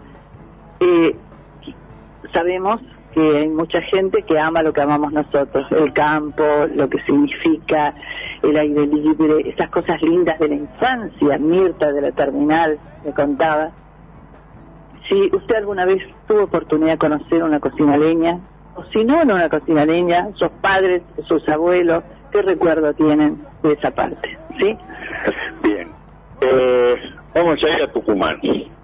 Eh, 0.82 1.15
sabemos 2.32 2.80
que 3.14 3.38
hay 3.38 3.47
mucha 3.47 3.82
gente 3.82 4.24
que 4.24 4.39
ama 4.39 4.64
lo 4.64 4.74
que 4.74 4.82
amamos 4.82 5.14
nosotros, 5.14 5.66
el 5.72 5.93
campo, 5.93 6.43
lo 6.74 6.89
que 6.89 6.99
significa 7.03 7.93
el 8.41 8.57
aire 8.57 8.88
libre, 8.88 9.49
esas 9.49 9.70
cosas 9.70 10.01
lindas 10.01 10.39
de 10.39 10.49
la 10.49 10.55
infancia, 10.55 11.38
Mirta 11.38 11.91
de 11.91 12.01
la 12.01 12.11
terminal 12.11 12.80
me 13.05 13.14
contaba. 13.14 13.72
Si 15.07 15.30
usted 15.36 15.55
alguna 15.55 15.86
vez 15.86 16.01
tuvo 16.28 16.43
oportunidad 16.43 16.93
de 16.93 16.97
conocer 16.97 17.43
una 17.43 17.59
cocina 17.59 17.97
leña, 17.97 18.39
o 18.76 18.84
si 18.86 19.03
no 19.03 19.22
en 19.22 19.32
una 19.32 19.49
cocina 19.49 19.86
leña, 19.86 20.30
sus 20.36 20.49
padres, 20.61 21.03
sus 21.28 21.47
abuelos, 21.47 22.03
¿qué 22.32 22.41
recuerdo 22.41 22.93
tienen 22.93 23.43
de 23.61 23.74
esa 23.74 23.91
parte? 23.91 24.38
¿Sí? 24.59 24.76
Bien. 25.64 25.89
Eh, 26.41 26.95
vamos 27.36 27.64
a 27.64 27.70
ir 27.70 27.84
a 27.84 27.91
Tucumán, 27.91 28.39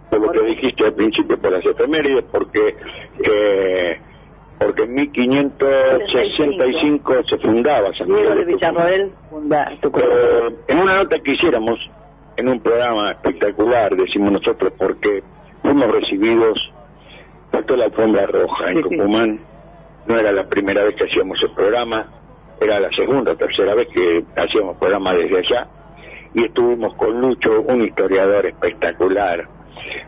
por 0.09 0.19
lo 0.19 0.31
que 0.31 0.43
dijiste 0.43 0.85
al 0.85 0.93
principio, 0.93 1.39
por 1.39 1.51
las 1.51 1.65
efemérides, 1.65 2.25
porque 2.31 2.75
eh, 3.23 3.99
porque 4.59 4.83
en 4.83 4.93
1565 4.93 7.23
se 7.23 7.37
fundaba 7.37 7.93
San 7.97 8.11
Miguel 8.11 8.39
de 8.39 8.45
Villarroel. 8.45 9.03
Eh, 9.03 9.09
en 10.67 10.79
una 10.79 10.97
nota 10.97 11.17
que 11.19 11.31
hiciéramos 11.31 11.79
en 12.35 12.49
un 12.49 12.59
programa 12.59 13.11
espectacular, 13.11 13.95
decimos 13.95 14.33
nosotros, 14.33 14.73
porque 14.77 15.23
fuimos 15.61 15.89
recibidos 15.91 16.73
por 17.51 17.63
toda 17.63 17.79
la 17.79 17.85
alfombra 17.85 18.27
roja 18.27 18.71
en 18.71 18.81
Tucumán. 18.81 19.39
No 20.07 20.17
era 20.17 20.31
la 20.31 20.47
primera 20.47 20.83
vez 20.83 20.95
que 20.95 21.05
hacíamos 21.05 21.41
el 21.41 21.51
programa, 21.51 22.07
era 22.59 22.79
la 22.79 22.91
segunda 22.91 23.31
o 23.31 23.37
tercera 23.37 23.73
vez 23.75 23.87
que 23.89 24.25
hacíamos 24.35 24.77
programa 24.77 25.13
desde 25.13 25.39
allá. 25.39 25.67
Y 26.33 26.45
estuvimos 26.45 26.95
con 26.95 27.21
Lucho, 27.21 27.61
un 27.61 27.81
historiador 27.81 28.45
espectacular, 28.45 29.47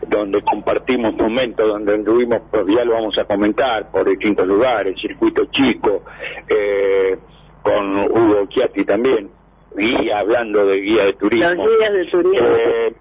donde 0.06 0.42
compartimos 0.42 1.14
momentos, 1.14 1.66
donde 1.66 1.94
anduvimos, 1.94 2.42
pues 2.50 2.64
ya 2.68 2.84
lo 2.84 2.94
vamos 2.94 3.18
a 3.18 3.24
comentar, 3.24 3.90
por 3.90 4.08
distintos 4.08 4.46
lugares, 4.46 5.00
circuito 5.00 5.44
chico, 5.46 6.02
eh, 6.48 7.18
con 7.62 7.98
Hugo 7.98 8.46
Chiatti 8.48 8.84
también, 8.84 9.30
guía, 9.76 10.18
hablando 10.18 10.66
de 10.66 10.80
guía 10.80 11.04
de 11.06 11.12
turismo. 11.14 11.54
Los 11.54 11.78
guías 11.78 11.92
de 11.92 12.04
turismo. 12.06 12.48
Eh, 12.48 12.94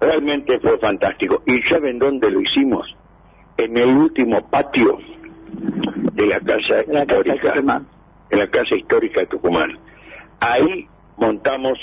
realmente 0.00 0.58
fue 0.60 0.78
fantástico. 0.78 1.42
¿Y 1.46 1.62
saben 1.62 1.98
dónde 1.98 2.30
lo 2.30 2.40
hicimos? 2.40 2.94
En 3.56 3.76
el 3.76 3.88
último 3.88 4.46
patio 4.48 4.98
de 6.12 6.26
la 6.26 6.40
casa 6.40 6.80
histórica. 6.80 7.82
en 8.30 8.38
la 8.38 8.46
casa 8.48 8.74
histórica 8.74 9.20
de 9.20 9.26
Tucumán. 9.26 9.78
Ahí 10.40 10.86
montamos 11.16 11.78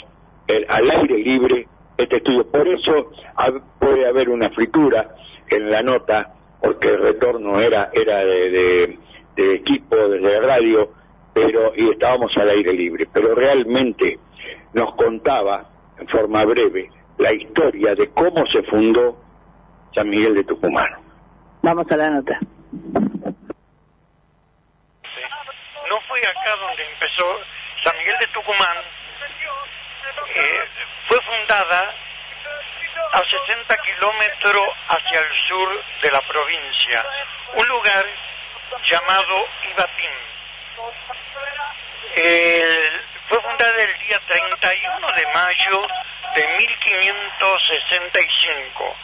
el, 0.47 0.65
al 0.69 0.89
aire 0.89 1.17
libre 1.17 1.67
este 2.03 2.17
estudio. 2.17 2.47
Por 2.47 2.67
eso 2.67 3.11
puede 3.79 4.07
haber 4.07 4.29
una 4.29 4.49
fritura 4.49 5.15
en 5.49 5.69
la 5.69 5.81
nota, 5.81 6.33
porque 6.61 6.89
el 6.89 6.99
retorno 6.99 7.59
era, 7.59 7.89
era 7.93 8.23
de, 8.23 8.97
de, 9.35 9.55
equipo 9.55 9.95
desde 9.95 10.39
la 10.39 10.47
radio, 10.47 10.91
pero 11.33 11.73
y 11.75 11.89
estábamos 11.89 12.35
al 12.37 12.49
aire 12.49 12.73
libre. 12.73 13.07
Pero 13.11 13.35
realmente 13.35 14.19
nos 14.73 14.95
contaba 14.95 15.69
en 15.97 16.07
forma 16.07 16.45
breve 16.45 16.89
la 17.17 17.31
historia 17.33 17.95
de 17.95 18.09
cómo 18.09 18.45
se 18.47 18.63
fundó 18.63 19.17
San 19.93 20.09
Miguel 20.09 20.35
de 20.35 20.43
Tucumán. 20.43 20.89
Vamos 21.61 21.89
a 21.89 21.97
la 21.97 22.09
nota. 22.09 22.39
No 25.89 25.99
fue 26.07 26.19
acá 26.19 26.55
donde 26.59 26.83
empezó 26.93 27.23
San 27.83 27.97
Miguel 27.97 28.15
de 28.19 28.27
Tucumán, 28.27 28.77
fue 31.07 31.21
fundada 31.21 31.93
a 33.11 33.23
60 33.23 33.77
kilómetros 33.77 34.67
hacia 34.89 35.19
el 35.19 35.31
sur 35.47 35.83
de 36.01 36.11
la 36.11 36.21
provincia, 36.21 37.05
un 37.53 37.67
lugar 37.67 38.05
llamado 38.83 39.47
Ibatín. 39.69 40.11
fue 43.29 43.39
fundada 43.41 43.83
el 43.83 43.97
día 43.99 44.19
31 44.27 45.11
de 45.11 45.27
mayo 45.27 45.87
de 46.35 46.47
1565 46.47 48.97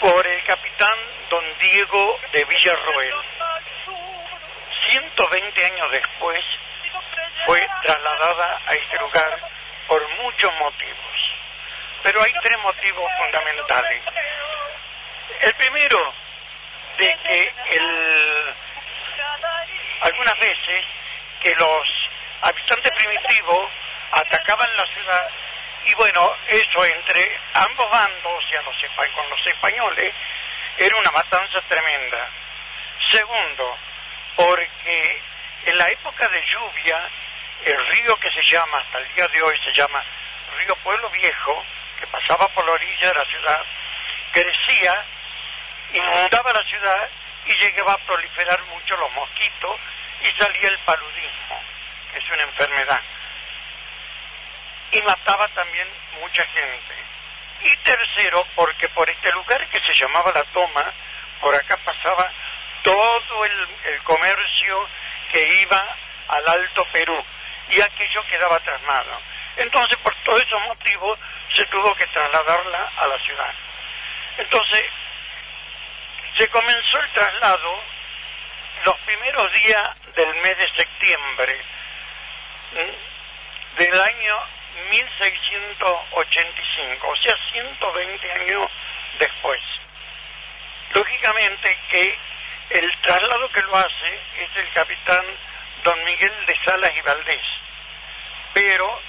por 0.00 0.26
el 0.26 0.44
capitán 0.44 0.98
don 1.30 1.42
Diego 1.58 2.20
de 2.32 2.44
Villarroel. 2.44 3.14
120 4.90 5.64
años 5.64 5.90
después 5.92 6.44
fue 7.46 7.66
trasladada 7.82 8.60
a 8.66 8.74
este 8.74 8.98
lugar 8.98 9.38
por 9.90 10.08
muchos 10.22 10.54
motivos. 10.54 11.36
Pero 12.04 12.22
hay 12.22 12.32
tres 12.44 12.56
motivos 12.60 13.10
fundamentales. 13.18 14.00
El 15.40 15.54
primero, 15.54 16.14
de 16.96 17.18
que 17.24 17.54
el, 17.72 18.54
algunas 20.02 20.38
veces 20.38 20.84
que 21.42 21.56
los 21.56 22.08
habitantes 22.42 22.92
primitivos 22.92 23.68
atacaban 24.12 24.76
la 24.76 24.86
ciudad 24.86 25.28
y 25.86 25.94
bueno, 25.94 26.36
eso 26.46 26.84
entre 26.84 27.40
ambos 27.54 27.90
bandos, 27.90 28.44
y 28.48 28.54
los, 28.54 29.10
con 29.12 29.28
los 29.28 29.46
españoles, 29.46 30.14
era 30.78 30.96
una 30.98 31.10
matanza 31.10 31.60
tremenda. 31.62 32.28
Segundo, 33.10 33.76
porque 34.36 35.20
en 35.66 35.78
la 35.78 35.90
época 35.90 36.28
de 36.28 36.42
lluvia 36.46 37.10
el 37.64 37.86
río 37.86 38.16
que 38.18 38.30
se 38.30 38.42
llama, 38.42 38.78
hasta 38.78 38.98
el 38.98 39.14
día 39.14 39.28
de 39.28 39.42
hoy 39.42 39.58
se 39.58 39.72
llama 39.72 40.02
Río 40.58 40.76
Pueblo 40.76 41.10
Viejo, 41.10 41.64
que 41.98 42.06
pasaba 42.06 42.48
por 42.48 42.64
la 42.64 42.72
orilla 42.72 43.08
de 43.08 43.14
la 43.14 43.24
ciudad, 43.24 43.64
crecía, 44.32 45.04
inundaba 45.92 46.52
la 46.52 46.64
ciudad 46.64 47.08
y 47.46 47.54
llegaba 47.54 47.92
a 47.94 47.98
proliferar 47.98 48.62
mucho 48.64 48.96
los 48.96 49.12
mosquitos 49.12 49.78
y 50.22 50.30
salía 50.38 50.68
el 50.68 50.78
paludismo, 50.80 51.62
que 52.12 52.18
es 52.18 52.30
una 52.30 52.42
enfermedad. 52.42 53.00
Y 54.92 55.02
mataba 55.02 55.48
también 55.48 55.88
mucha 56.20 56.44
gente. 56.46 56.94
Y 57.62 57.76
tercero, 57.78 58.46
porque 58.54 58.88
por 58.88 59.08
este 59.08 59.30
lugar 59.32 59.66
que 59.68 59.80
se 59.80 59.94
llamaba 59.94 60.32
La 60.32 60.44
Toma, 60.44 60.92
por 61.40 61.54
acá 61.54 61.76
pasaba 61.78 62.30
todo 62.82 63.44
el, 63.44 63.68
comercio 64.04 64.88
que 65.30 65.60
iba 65.60 65.96
al 66.28 66.48
Alto 66.48 66.84
Perú 66.86 67.24
y 67.70 67.80
aquello 67.80 68.22
quedaba 68.26 68.60
trasladado. 68.60 69.20
Entonces, 69.56 69.96
por 69.98 70.14
todos 70.24 70.42
esos 70.42 70.60
motivos, 70.62 71.18
se 71.54 71.64
tuvo 71.66 71.94
que 71.94 72.06
trasladarla 72.08 72.90
a 72.96 73.06
la 73.06 73.16
ciudad. 73.18 73.54
Entonces, 74.38 74.86
se 76.36 76.48
comenzó 76.48 76.98
el 77.00 77.10
traslado 77.10 77.80
los 78.84 78.98
primeros 79.00 79.52
días 79.52 80.14
del 80.14 80.34
mes 80.36 80.56
de 80.56 80.70
septiembre 80.74 81.60
del 83.76 84.00
año 84.00 84.40
1685, 84.90 87.08
o 87.08 87.16
sea, 87.16 87.36
120 87.52 88.32
años 88.32 88.70
después. 89.18 89.60
Lógicamente 90.94 91.78
que 91.90 92.18
el 92.70 92.96
traslado 92.98 93.50
que 93.50 93.62
lo 93.62 93.76
hace 93.76 94.20
es 94.38 94.56
el 94.56 94.70
capitán 94.72 95.24
don 95.82 96.04
Miguel 96.04 96.32
de 96.46 96.56
Salas 96.64 96.92
y 96.96 97.00
Valdés, 97.02 97.44
pero 98.52 99.00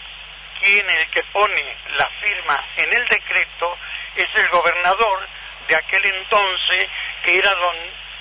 quien 0.59 0.89
el 0.89 1.07
que 1.09 1.24
pone 1.24 1.78
la 1.95 2.07
firma 2.07 2.63
en 2.78 2.93
el 2.93 3.07
decreto 3.07 3.78
es 4.15 4.30
el 4.36 4.49
gobernador 4.49 5.28
de 5.67 5.76
aquel 5.76 6.05
entonces, 6.05 6.88
que 7.24 7.38
era 7.39 7.53
don 7.55 7.76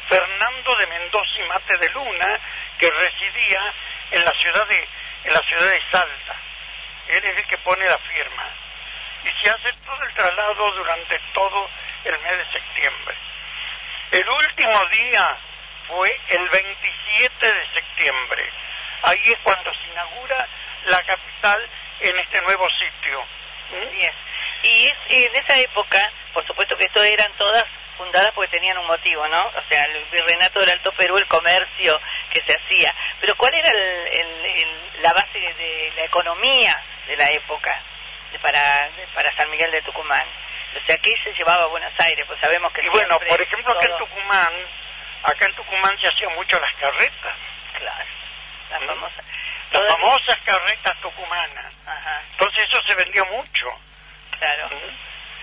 Fernando 0.09 0.76
de 0.76 0.86
Mendoza 0.86 1.30
y 1.38 1.48
Mate 1.48 1.76
de 1.78 1.88
Luna, 1.90 2.38
que 2.78 2.90
residía 2.90 3.74
en 4.11 4.24
la 4.24 4.32
ciudad 4.32 4.66
de, 4.66 4.88
en 5.24 5.34
la 5.34 5.42
ciudad 5.42 5.70
de 5.70 5.82
Salta. 5.90 6.36
Él 7.09 7.24
es 7.24 7.36
el 7.38 7.46
que 7.46 7.59
pone 7.59 7.84
la 7.84 7.98
firma. 7.98 8.46
Y 9.24 9.42
se 9.42 9.51
hace 9.51 9.72
todo 9.84 10.03
el 10.03 10.14
traslado 10.14 10.72
durante 10.72 11.18
todo 11.34 11.68
el 12.05 12.18
mes 12.20 12.38
de 12.38 12.53
septiembre. 12.53 13.14
El 14.12 14.28
último 14.28 14.86
día 14.86 15.36
fue 15.91 16.18
el 16.28 16.49
27 16.49 17.53
de 17.53 17.66
septiembre. 17.74 18.51
Ahí 19.03 19.32
es 19.32 19.38
cuando 19.43 19.72
se 19.74 19.86
inaugura 19.93 20.47
la 20.86 21.03
capital 21.03 21.68
en 22.01 22.18
este 22.18 22.41
nuevo 22.43 22.68
sitio. 22.70 23.22
Bien. 23.91 24.12
Y, 24.62 24.93
en 25.09 25.36
esa 25.36 25.59
época, 25.59 26.11
por 26.32 26.47
supuesto 26.47 26.76
que 26.76 26.84
esto 26.84 27.03
eran 27.03 27.30
todas 27.32 27.64
fundadas 27.97 28.32
porque 28.34 28.49
tenían 28.51 28.78
un 28.78 28.86
motivo, 28.86 29.26
¿no? 29.28 29.47
O 29.47 29.62
sea, 29.68 29.84
el 29.84 30.05
virreinato 30.11 30.61
del 30.61 30.70
Alto 30.70 30.93
Perú, 30.93 31.18
el 31.18 31.26
comercio 31.26 32.01
que 32.30 32.43
se 32.43 32.55
hacía. 32.55 32.95
Pero 33.20 33.36
¿cuál 33.36 33.55
era 33.55 33.72
la 35.03 35.12
base 35.12 35.38
de 35.38 35.93
la 35.97 36.05
economía 36.05 36.80
de 37.07 37.16
la 37.16 37.30
época 37.30 37.80
de 38.32 38.38
para, 38.38 38.88
de- 38.91 39.07
para 39.14 39.32
San 39.34 39.51
Miguel 39.51 39.70
de 39.72 39.82
Tucumán. 39.82 40.24
O 40.80 40.86
sea, 40.86 40.95
aquí 40.95 41.14
se 41.24 41.32
llevaba 41.34 41.64
a 41.64 41.66
Buenos 41.66 41.93
Aires, 41.99 42.24
pues 42.26 42.38
sabemos 42.41 42.72
que 42.72 42.84
Y 42.84 42.88
bueno, 42.88 43.18
por 43.18 43.41
ejemplo, 43.41 43.72
acá 43.72 43.82
en 43.86 43.88
todo- 43.88 43.99
Tucumán, 43.99 44.53
acá 45.22 45.46
en 45.46 45.54
Tucumán 45.54 45.98
se 45.98 46.08
hacían 46.08 46.34
mucho 46.34 46.58
las 46.60 46.74
carretas. 46.74 47.34
Claro, 47.78 48.04
la 48.70 48.78
famosa. 48.80 49.16
Las 49.16 49.70
Todavía- 49.72 49.92
famosas 49.96 50.38
carretas 50.44 50.96
tucumanas. 51.00 51.72
Ajá, 51.86 52.22
Entonces 52.32 52.68
eso 52.68 52.82
se 52.82 52.94
vendió 52.94 53.24
mucho. 53.26 53.66
claro. 54.38 54.68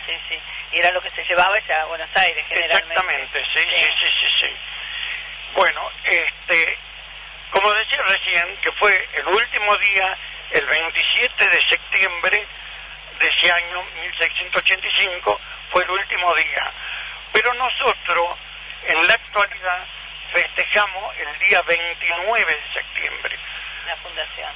Sí, 0.06 0.14
sí. 0.30 0.40
Y 0.72 0.80
era 0.80 0.92
lo 0.92 1.02
que 1.02 1.10
se 1.12 1.24
llevaba 1.26 1.60
ya 1.60 1.82
a 1.82 1.86
Buenos 1.86 2.10
Aires, 2.16 2.46
generalmente. 2.48 2.94
Exactamente, 2.94 3.44
sí, 3.54 3.60
sí, 3.60 3.86
sí, 4.00 4.08
sí, 4.20 4.28
sí. 4.48 4.56
Bueno, 5.54 5.90
este, 6.06 6.78
como 7.52 7.74
decía 7.74 8.02
recién, 8.04 8.58
que 8.62 8.72
fue 8.74 9.10
el 9.14 9.28
último 9.28 9.76
día, 9.78 10.18
el 10.52 10.66
27 10.66 11.48
de 11.50 11.62
septiembre 11.68 12.48
de 13.20 13.28
ese 13.28 13.52
año 13.52 13.84
1685, 14.02 15.42
fue 15.72 15.84
el 15.84 15.90
último 15.90 16.34
día. 16.36 16.72
Pero 17.34 17.54
nosotros, 17.56 18.38
en 18.86 19.08
la 19.08 19.14
actualidad, 19.14 19.86
festejamos 20.32 21.16
el 21.18 21.40
día 21.40 21.62
29 21.64 22.56
de 22.56 22.74
septiembre, 22.74 23.38
La 23.88 23.96
fundación. 23.98 24.50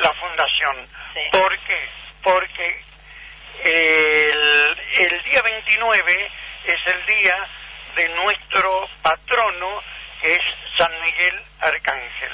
la 0.00 0.12
fundación. 0.14 0.88
Sí. 1.14 1.20
¿Por 1.32 1.58
qué? 1.60 1.88
Porque 2.22 2.82
el, 3.64 4.78
el 4.98 5.22
día 5.24 5.42
29 5.42 6.30
es 6.66 6.86
el 6.86 7.06
día 7.06 7.36
de 7.96 8.08
nuestro 8.10 8.88
patrono, 9.02 9.82
que 10.20 10.34
es 10.36 10.42
San 10.76 10.92
Miguel 11.02 11.40
Arcángel, 11.60 12.32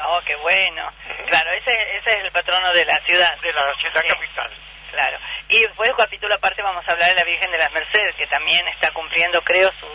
Oh, 0.00 0.20
qué 0.24 0.36
bueno. 0.36 0.88
Claro, 1.26 1.50
ese, 1.50 1.96
ese 1.96 2.12
es 2.18 2.24
el 2.24 2.30
patrono 2.30 2.72
de 2.72 2.84
la 2.84 3.00
ciudad. 3.00 3.36
de 3.38 3.52
la 3.52 3.74
ciudad 3.80 4.00
Sí. 4.02 4.08
capital. 4.08 4.48
Claro. 4.92 5.18
Y 5.48 5.60
después, 5.62 5.92
capítulo 5.96 6.34
aparte, 6.36 6.62
vamos 6.62 6.86
a 6.88 6.92
hablar 6.92 7.08
de 7.08 7.14
la 7.16 7.24
Virgen 7.24 7.50
de 7.50 7.58
las 7.58 7.72
Mercedes, 7.72 8.14
que 8.14 8.28
también 8.28 8.66
está 8.68 8.92
cumpliendo, 8.92 9.42
creo, 9.42 9.72
sus 9.80 9.90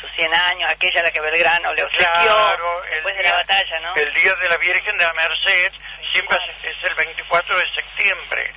sus 0.00 0.10
100 0.12 0.32
años, 0.34 0.70
aquella 0.70 1.00
a 1.00 1.04
la 1.04 1.10
que 1.10 1.20
Belgrano 1.20 1.72
le 1.74 1.82
obsequió 1.84 2.08
Claro, 2.10 2.82
después 2.90 3.14
de 3.16 3.22
día- 3.22 3.30
la 3.30 3.36
batalla, 3.38 3.80
¿no? 3.80 3.94
El 3.96 4.14
día 4.14 4.34
de 4.34 4.48
la 4.48 4.56
Virgen 4.58 4.98
de 4.98 5.04
la 5.04 5.12
Merced 5.14 5.72
siempre 6.12 6.38
es, 6.62 6.76
es 6.76 6.84
el 6.84 6.94
24 6.94 7.56
de 7.58 7.72
septiembre, 7.74 8.54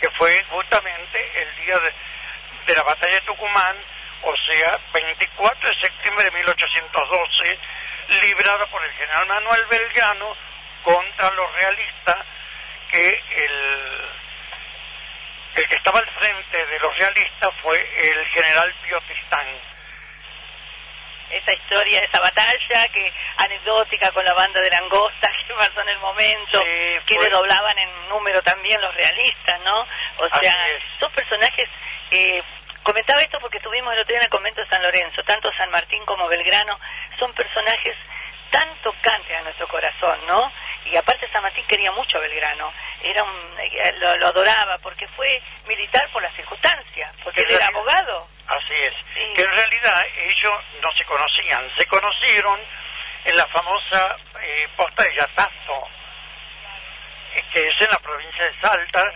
que 0.00 0.10
fue 0.10 0.44
justamente 0.50 1.42
el 1.42 1.56
día 1.64 1.78
de, 1.78 1.92
de 2.66 2.74
la 2.74 2.82
batalla 2.82 3.14
de 3.14 3.20
Tucumán, 3.22 3.76
o 4.22 4.34
sea, 4.36 4.78
24 4.92 5.68
de 5.68 5.74
septiembre 5.80 6.24
de 6.24 6.30
1812, 6.32 7.58
librada 8.22 8.66
por 8.66 8.82
el 8.84 8.92
general 8.92 9.26
Manuel 9.26 9.64
Belgrano 9.66 10.36
contra 10.82 11.30
los 11.32 11.52
realistas, 11.54 12.16
que 12.90 13.22
el, 13.36 14.00
el 15.56 15.68
que 15.68 15.74
estaba 15.76 15.98
al 15.98 16.06
frente 16.10 16.66
de 16.66 16.78
los 16.80 16.96
realistas 16.96 17.52
fue 17.62 17.78
el 18.10 18.26
general 18.28 18.72
Pío 18.84 19.00
Tristán. 19.02 19.46
Esa 21.30 21.52
historia, 21.52 22.00
esa 22.00 22.20
batalla 22.20 22.88
que 22.88 23.12
anecdótica 23.38 24.12
con 24.12 24.24
la 24.24 24.34
banda 24.34 24.60
de 24.60 24.70
langostas 24.70 25.32
que 25.46 25.54
pasó 25.54 25.80
en 25.82 25.88
el 25.88 25.98
momento, 25.98 26.62
que 27.06 27.18
le 27.18 27.30
doblaban 27.30 27.78
en 27.78 28.08
número 28.08 28.42
también 28.42 28.80
los 28.80 28.94
realistas, 28.94 29.60
¿no? 29.62 29.86
O 30.18 30.28
sea, 30.40 30.68
es. 30.68 30.82
son 30.98 31.10
personajes... 31.12 31.68
Eh, 32.10 32.42
Comentaba 32.86 33.20
esto 33.20 33.40
porque 33.40 33.58
tuvimos 33.58 33.92
el 33.92 33.98
otro 33.98 34.10
día 34.12 34.18
en 34.18 34.26
el 34.26 34.30
convento 34.30 34.60
de 34.60 34.68
San 34.68 34.80
Lorenzo, 34.80 35.20
tanto 35.24 35.52
San 35.54 35.68
Martín 35.72 36.04
como 36.04 36.28
Belgrano, 36.28 36.78
son 37.18 37.32
personajes 37.32 37.96
tan 38.52 38.68
tocantes 38.76 39.36
a 39.36 39.42
nuestro 39.42 39.66
corazón, 39.66 40.16
¿no? 40.28 40.52
Y 40.90 40.96
aparte 40.96 41.28
San 41.32 41.42
Martín 41.42 41.64
quería 41.66 41.90
mucho 41.92 42.18
a 42.18 42.20
Belgrano, 42.20 42.72
era 43.02 43.22
un, 43.24 43.54
eh, 43.58 43.94
lo, 43.98 44.16
lo 44.18 44.28
adoraba 44.28 44.78
porque 44.78 45.06
fue 45.08 45.42
militar 45.66 46.08
por 46.12 46.22
las 46.22 46.34
circunstancias, 46.34 47.14
porque 47.24 47.42
él 47.42 47.50
era 47.50 47.66
abogado. 47.66 48.28
Así 48.46 48.74
es. 48.74 48.94
Que 49.34 49.42
en 49.42 49.50
realidad 49.50 50.06
ellos 50.16 50.54
no 50.80 50.92
se 50.92 51.04
conocían, 51.04 51.68
se 51.76 51.86
conocieron 51.86 52.60
en 53.24 53.36
la 53.36 53.46
famosa 53.48 54.16
eh, 54.40 54.68
posta 54.76 55.02
de 55.02 55.14
Yatazo, 55.14 55.88
eh, 57.34 57.44
que 57.52 57.68
es 57.68 57.80
en 57.80 57.90
la 57.90 57.98
provincia 57.98 58.44
de 58.44 58.60
Salta, 58.60 59.12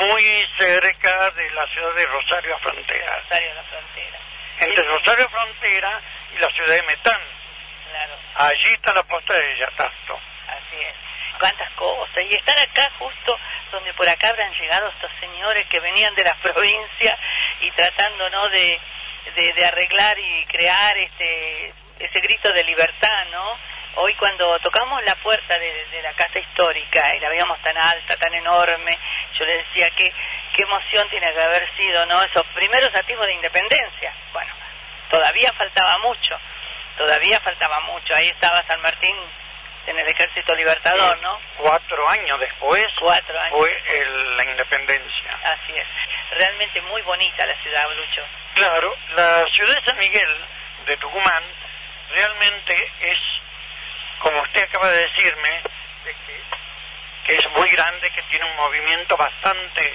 muy 0.00 0.46
cerca 0.58 1.30
de 1.30 1.50
la 1.52 1.66
ciudad 1.68 1.94
de 1.94 2.06
Rosario 2.06 2.54
a 2.54 2.58
Frontera. 2.58 3.16
Rosario 3.22 3.54
la 3.54 3.62
Frontera. 3.62 4.18
Entre 4.60 4.82
Rosario 4.84 5.24
a 5.24 5.28
Frontera 5.30 6.00
y 6.36 6.38
la 6.38 6.50
ciudad 6.50 6.74
de 6.74 6.82
Metán. 6.82 7.20
Claro. 7.90 8.14
Allí 8.34 8.68
está 8.74 8.92
la 8.92 9.02
posta 9.04 9.32
de 9.32 9.56
Yatazo. 9.56 10.20
Así 10.48 10.76
es. 10.80 10.94
Cuántas 11.38 11.70
cosas. 11.72 12.24
Y 12.24 12.34
estar 12.34 12.58
acá 12.58 12.90
justo 12.98 13.38
donde 13.70 13.92
por 13.94 14.08
acá 14.08 14.30
habrán 14.30 14.52
llegado 14.54 14.88
estos 14.88 15.10
señores 15.20 15.66
que 15.66 15.80
venían 15.80 16.14
de 16.14 16.24
la 16.24 16.34
provincia 16.42 17.18
y 17.60 17.70
tratando, 17.72 18.28
¿no?, 18.30 18.48
de, 18.48 18.80
de, 19.34 19.52
de 19.52 19.64
arreglar 19.66 20.18
y 20.18 20.46
crear 20.46 20.96
este 20.96 21.72
ese 21.98 22.20
grito 22.20 22.52
de 22.52 22.64
libertad, 22.64 23.26
¿no? 23.32 23.58
Hoy 23.96 24.14
cuando 24.14 24.58
tocamos 24.60 25.02
la 25.04 25.16
puerta 25.16 25.58
de, 25.58 25.86
de 25.86 26.02
la 26.02 26.12
casa 26.12 26.38
histórica 26.38 27.16
y 27.16 27.20
la 27.20 27.28
veíamos 27.28 27.58
tan 27.62 27.76
alta, 27.76 28.16
tan 28.16 28.32
enorme, 28.34 28.96
yo 29.36 29.44
le 29.44 29.56
decía 29.58 29.90
que 29.90 30.12
qué 30.52 30.62
emoción 30.62 31.08
tiene 31.08 31.32
que 31.32 31.42
haber 31.42 31.68
sido, 31.76 32.06
¿no? 32.06 32.22
Esos 32.22 32.46
primeros 32.48 32.94
atisbos 32.94 33.26
de 33.26 33.34
independencia. 33.34 34.12
Bueno, 34.32 34.52
todavía 35.10 35.52
faltaba 35.52 35.98
mucho, 35.98 36.38
todavía 36.96 37.40
faltaba 37.40 37.80
mucho. 37.80 38.14
Ahí 38.14 38.28
estaba 38.28 38.62
San 38.64 38.80
Martín 38.82 39.16
en 39.88 39.98
el 39.98 40.08
Ejército 40.08 40.54
Libertador, 40.54 41.18
¿no? 41.22 41.40
Cuatro 41.56 42.08
años 42.08 42.38
después 42.40 42.86
Cuatro 43.00 43.40
años. 43.40 43.56
fue 43.58 43.82
el- 44.00 44.36
la 44.36 44.44
independencia. 44.44 45.38
Así 45.44 45.76
es. 45.76 45.86
Realmente 46.32 46.80
muy 46.82 47.00
bonita 47.02 47.46
la 47.46 47.54
ciudad, 47.62 47.88
Lucho. 47.96 48.22
Claro, 48.54 48.94
la 49.16 49.46
ciudad 49.52 49.74
de 49.74 49.82
San 49.84 49.98
Miguel 49.98 50.36
de 50.86 50.96
Tucumán 50.98 51.42
realmente 52.10 52.92
es, 53.00 53.18
como 54.18 54.40
usted 54.42 54.62
acaba 54.62 54.88
de 54.90 55.02
decirme, 55.02 55.48
de 56.04 56.12
que, 56.12 56.40
que 57.24 57.34
es 57.36 57.50
muy 57.50 57.68
grande, 57.70 58.10
que 58.10 58.22
tiene 58.22 58.44
un 58.44 58.56
movimiento 58.56 59.16
bastante, 59.16 59.94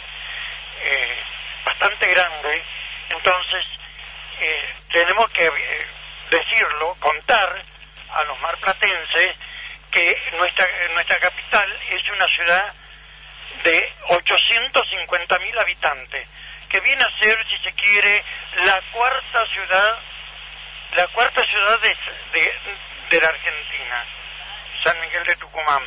eh, 0.82 1.18
bastante 1.66 2.08
grande. 2.08 2.64
Entonces, 3.10 3.66
eh, 4.40 4.74
tenemos 4.92 5.30
que 5.32 5.46
eh, 5.46 5.88
decirlo, 6.32 6.96
contar 7.00 7.62
a 8.14 8.24
los 8.24 8.40
marplatenses 8.40 9.36
que 9.94 10.18
nuestra, 10.38 10.68
nuestra 10.94 11.20
capital 11.20 11.80
es 11.90 12.10
una 12.10 12.28
ciudad 12.28 12.74
de 13.64 13.94
850 14.10 15.40
mil 15.40 15.58
habitantes, 15.60 16.28
que 16.68 16.80
viene 16.80 17.04
a 17.04 17.20
ser, 17.20 17.38
si 17.48 17.58
se 17.60 17.72
quiere, 17.74 18.24
la 18.66 18.82
cuarta 18.92 19.46
ciudad, 19.48 20.00
la 20.96 21.06
cuarta 21.08 21.44
ciudad 21.46 21.80
de, 21.80 21.96
de, 22.34 22.54
de 23.12 23.22
la 23.22 23.30
Argentina, 23.30 24.06
San 24.84 25.00
Miguel 25.02 25.24
de 25.26 25.36
Tucumán. 25.36 25.84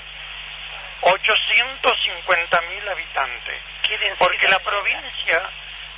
850 1.01 2.61
mil 2.63 2.89
habitantes, 2.89 3.61
porque 4.19 4.49
la 4.49 4.59
provincia 4.61 5.43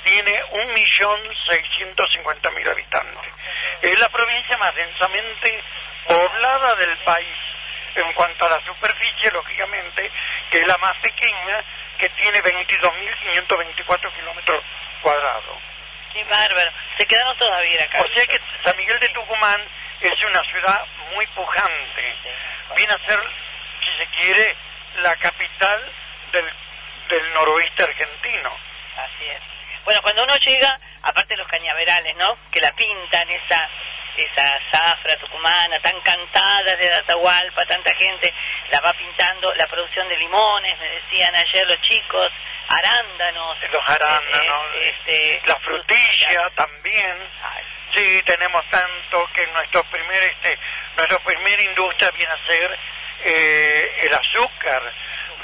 tiene 0.03 0.43
1.650.000 0.43 2.69
habitantes. 2.69 3.31
Es 3.81 3.97
la 3.99 4.09
provincia 4.09 4.57
más 4.57 4.75
densamente 4.75 5.63
poblada 6.07 6.75
del 6.75 6.97
país 6.97 7.48
en 8.01 8.13
cuanto 8.13 8.45
a 8.45 8.49
la 8.49 8.61
superficie, 8.61 9.31
lógicamente, 9.31 10.11
que 10.49 10.61
es 10.61 10.67
la 10.67 10.77
más 10.77 10.95
pequeña, 10.97 11.63
que 11.97 12.09
tiene 12.09 12.41
22.524 12.41 14.13
kilómetros 14.13 14.63
cuadrados. 15.01 15.57
Qué 16.13 16.23
bárbaro. 16.23 16.71
Se 16.97 17.05
quedaron 17.05 17.37
todos 17.37 17.51
a 17.51 17.61
vivir 17.61 17.81
acá. 17.81 18.01
O 18.01 18.07
sea 18.13 18.25
que 18.25 18.39
San 18.63 18.75
Miguel 18.77 18.99
de 18.99 19.09
Tucumán 19.09 19.61
es 20.01 20.23
una 20.23 20.43
ciudad 20.43 20.85
muy 21.13 21.27
pujante. 21.27 22.15
Viene 22.75 22.93
a 22.93 22.97
ser, 22.99 23.19
si 23.83 23.97
se 23.97 24.05
quiere, 24.07 24.55
la 25.01 25.15
capital 25.17 25.91
del, 26.31 26.45
del 27.09 27.33
noroeste 27.33 27.83
argentino. 27.83 28.51
Así 28.97 29.25
es. 29.29 29.41
Bueno, 29.85 30.01
cuando 30.01 30.23
uno 30.23 30.35
llega, 30.37 30.79
aparte 31.03 31.33
de 31.33 31.37
los 31.37 31.47
cañaverales, 31.47 32.15
¿no? 32.17 32.37
Que 32.51 32.61
la 32.61 32.71
pintan, 32.73 33.29
esa 33.29 33.69
esa 34.23 34.59
zafra 34.71 35.15
tucumana 35.17 35.79
tan 35.79 35.99
cantada 36.01 36.75
de 36.75 36.93
Atahualpa, 36.93 37.65
tanta 37.65 37.93
gente 37.95 38.33
la 38.71 38.81
va 38.81 38.93
pintando, 38.93 39.53
la 39.55 39.67
producción 39.67 40.07
de 40.09 40.17
limones, 40.17 40.77
me 40.79 40.89
decían 40.89 41.35
ayer 41.35 41.67
los 41.67 41.81
chicos, 41.81 42.31
arándanos, 42.67 43.57
Los 43.71 43.89
arándanos, 43.89 44.65
eh, 44.75 44.89
este, 44.89 45.41
la 45.47 45.55
frutilla 45.59 46.49
también. 46.51 47.17
Sí, 47.93 48.21
tenemos 48.23 48.63
tanto 48.69 49.27
que 49.33 49.47
nuestro 49.47 49.83
primer, 49.85 50.21
este, 50.23 50.57
nuestra 50.95 51.19
primera 51.19 51.61
industria 51.61 52.11
viene 52.11 52.31
a 52.31 52.45
ser 52.45 52.79
eh, 53.23 53.99
el 54.03 54.13
azúcar. 54.13 54.83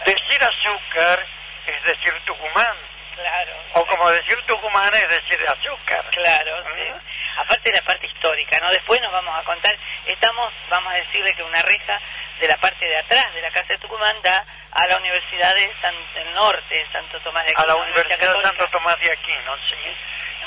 Decir 0.06 0.44
azúcar 0.44 1.26
es 1.66 1.84
decir 1.84 2.14
Tucumán. 2.26 2.76
Claro. 3.16 3.52
O 3.74 3.86
como 3.86 4.10
decir 4.12 4.40
Tucumán 4.44 4.94
es 4.94 5.10
decir 5.10 5.40
azúcar. 5.48 6.06
Claro, 6.12 6.64
sí. 6.76 7.15
Aparte 7.38 7.70
de 7.70 7.76
la 7.76 7.82
parte 7.84 8.08
histórica, 8.08 8.60
¿no? 8.60 8.70
Después 8.72 9.02
nos 9.02 9.12
vamos 9.12 9.38
a 9.38 9.44
contar, 9.44 9.76
estamos, 10.06 10.54
vamos 10.70 10.94
a 10.94 10.98
decirle 10.98 11.34
que 11.34 11.44
una 11.44 11.62
reja 11.62 12.00
de 12.40 12.48
la 12.48 12.58
parte 12.58 12.86
de 12.86 12.98
atrás 12.98 13.34
de 13.34 13.42
la 13.42 13.52
Casa 13.52 13.74
de 13.74 13.78
Tucumán 13.80 14.16
da 14.22 14.46
a 14.72 14.88
la 14.88 14.98
Universidad 14.98 15.54
de 15.56 15.72
San, 15.82 15.96
del 16.14 16.34
Norte, 16.34 16.86
Santo 16.92 17.20
Tomás 17.22 17.46
de 17.46 17.52
Aquino. 17.52 17.64
a 17.64 17.68
la 17.68 17.76
Universidad 17.76 18.20
de 18.20 18.42
Santo 18.42 18.68
Tomás 18.68 19.00
de 19.00 19.12
Aquino, 19.12 19.56
sí, 19.70 19.98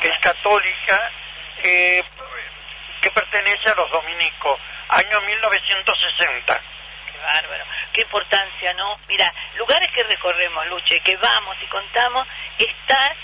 que 0.01 0.09
es 0.09 0.18
católica, 0.18 1.11
eh, 1.62 2.05
que 3.01 3.11
pertenece 3.11 3.70
a 3.70 3.74
los 3.74 3.91
dominicos, 3.91 4.61
año 4.89 5.20
1960. 5.22 6.61
Qué 7.12 7.18
bárbaro, 7.18 7.64
qué 7.93 8.01
importancia, 8.03 8.72
¿no? 8.74 8.99
Mira, 9.09 9.32
lugares 9.57 9.91
que 9.93 10.03
recorremos, 10.03 10.66
Luche, 10.68 11.01
que 11.01 11.16
vamos 11.16 11.57
y 11.62 11.66
contamos, 11.66 12.26
está 12.59 13.14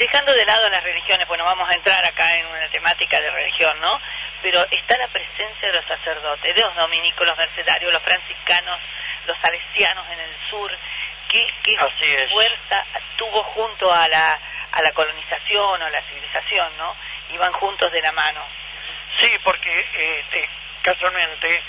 dejando 0.00 0.32
de 0.32 0.46
lado 0.46 0.68
las 0.70 0.82
religiones, 0.82 1.28
bueno, 1.28 1.44
vamos 1.44 1.68
a 1.68 1.74
entrar 1.74 2.02
acá 2.06 2.34
en 2.34 2.46
una 2.46 2.66
temática 2.68 3.20
de 3.20 3.30
religión, 3.30 3.78
¿no? 3.80 4.00
Pero 4.40 4.66
está 4.70 4.96
la 4.96 5.06
presencia 5.08 5.68
de 5.68 5.74
los 5.74 5.84
sacerdotes, 5.84 6.54
de 6.54 6.60
los 6.62 6.74
dominicos, 6.74 7.26
los 7.26 7.36
mercedarios, 7.36 7.92
los 7.92 8.02
franciscanos, 8.02 8.80
los 9.26 9.36
salesianos 9.38 10.06
en 10.10 10.20
el 10.20 10.48
sur, 10.48 10.72
qué, 11.28 11.46
qué 11.62 11.76
fuerza 12.32 12.86
tuvo 13.16 13.42
junto 13.42 13.92
a 13.92 14.08
la, 14.08 14.40
a 14.72 14.80
la 14.80 14.90
colonización 14.92 15.82
o 15.82 15.88
la 15.90 16.00
civilización, 16.02 16.74
¿no? 16.78 16.96
Iban 17.34 17.52
juntos 17.52 17.92
de 17.92 18.00
la 18.00 18.12
mano. 18.12 18.42
Sí, 19.18 19.30
porque 19.44 19.86
este, 20.20 20.48
casualmente 20.80 21.62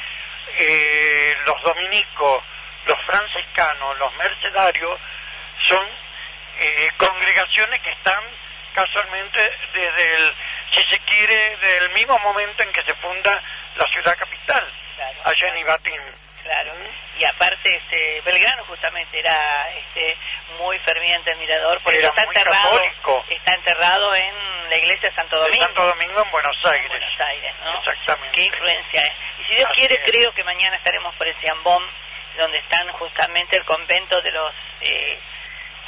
eh, 0.57 1.37
los 1.45 1.61
dominicos, 1.63 2.43
los 2.85 2.99
franciscanos, 3.01 3.97
los 3.99 4.15
mercedarios 4.15 4.97
son 5.67 5.85
eh, 6.61 6.91
congregaciones 6.97 7.81
que 7.81 7.89
están 7.89 8.23
casualmente 8.73 9.39
desde 9.73 10.15
el, 10.15 10.33
si 10.73 10.83
se 10.83 10.99
quiere, 10.99 11.57
del 11.57 11.89
mismo 11.89 12.17
momento 12.19 12.61
en 12.63 12.71
que 12.71 12.83
se 12.83 12.93
funda 12.95 13.41
la 13.75 13.87
ciudad 13.87 14.15
capital, 14.17 14.65
allá 15.23 15.47
en 15.47 15.57
Ibatín. 15.57 16.01
Claro, 16.43 16.71
y 17.17 17.23
aparte 17.23 17.75
este, 17.75 18.21
Belgrano 18.21 18.63
justamente 18.65 19.19
era 19.19 19.69
este, 19.71 20.17
muy 20.59 20.77
ferviente 20.79 21.31
admirador, 21.31 21.79
porque 21.83 21.99
está 21.99 22.23
enterrado, 22.23 22.81
está 23.29 23.53
enterrado 23.53 24.15
en 24.15 24.69
la 24.69 24.77
iglesia 24.77 25.09
de 25.09 25.15
Santo 25.15 25.39
Domingo. 25.39 25.65
Santo 25.65 25.85
Domingo 25.85 26.21
en 26.23 26.31
Buenos 26.31 26.65
Aires. 26.65 26.89
Buenos 26.89 27.19
Aires, 27.19 27.53
¿no? 27.63 27.77
Exactamente. 27.77 28.35
Qué 28.35 28.45
influencia 28.45 29.05
es. 29.05 29.13
Y 29.39 29.43
si 29.45 29.55
Dios 29.55 29.69
quiere, 29.73 30.01
creo 30.03 30.31
que 30.33 30.43
mañana 30.43 30.75
estaremos 30.75 31.13
por 31.15 31.27
el 31.27 31.35
Ciambón, 31.35 31.83
donde 32.37 32.57
están 32.57 32.87
justamente 32.93 33.57
el 33.57 33.65
convento 33.65 34.21
de 34.21 34.31
los 34.31 34.53
eh, 34.81 35.19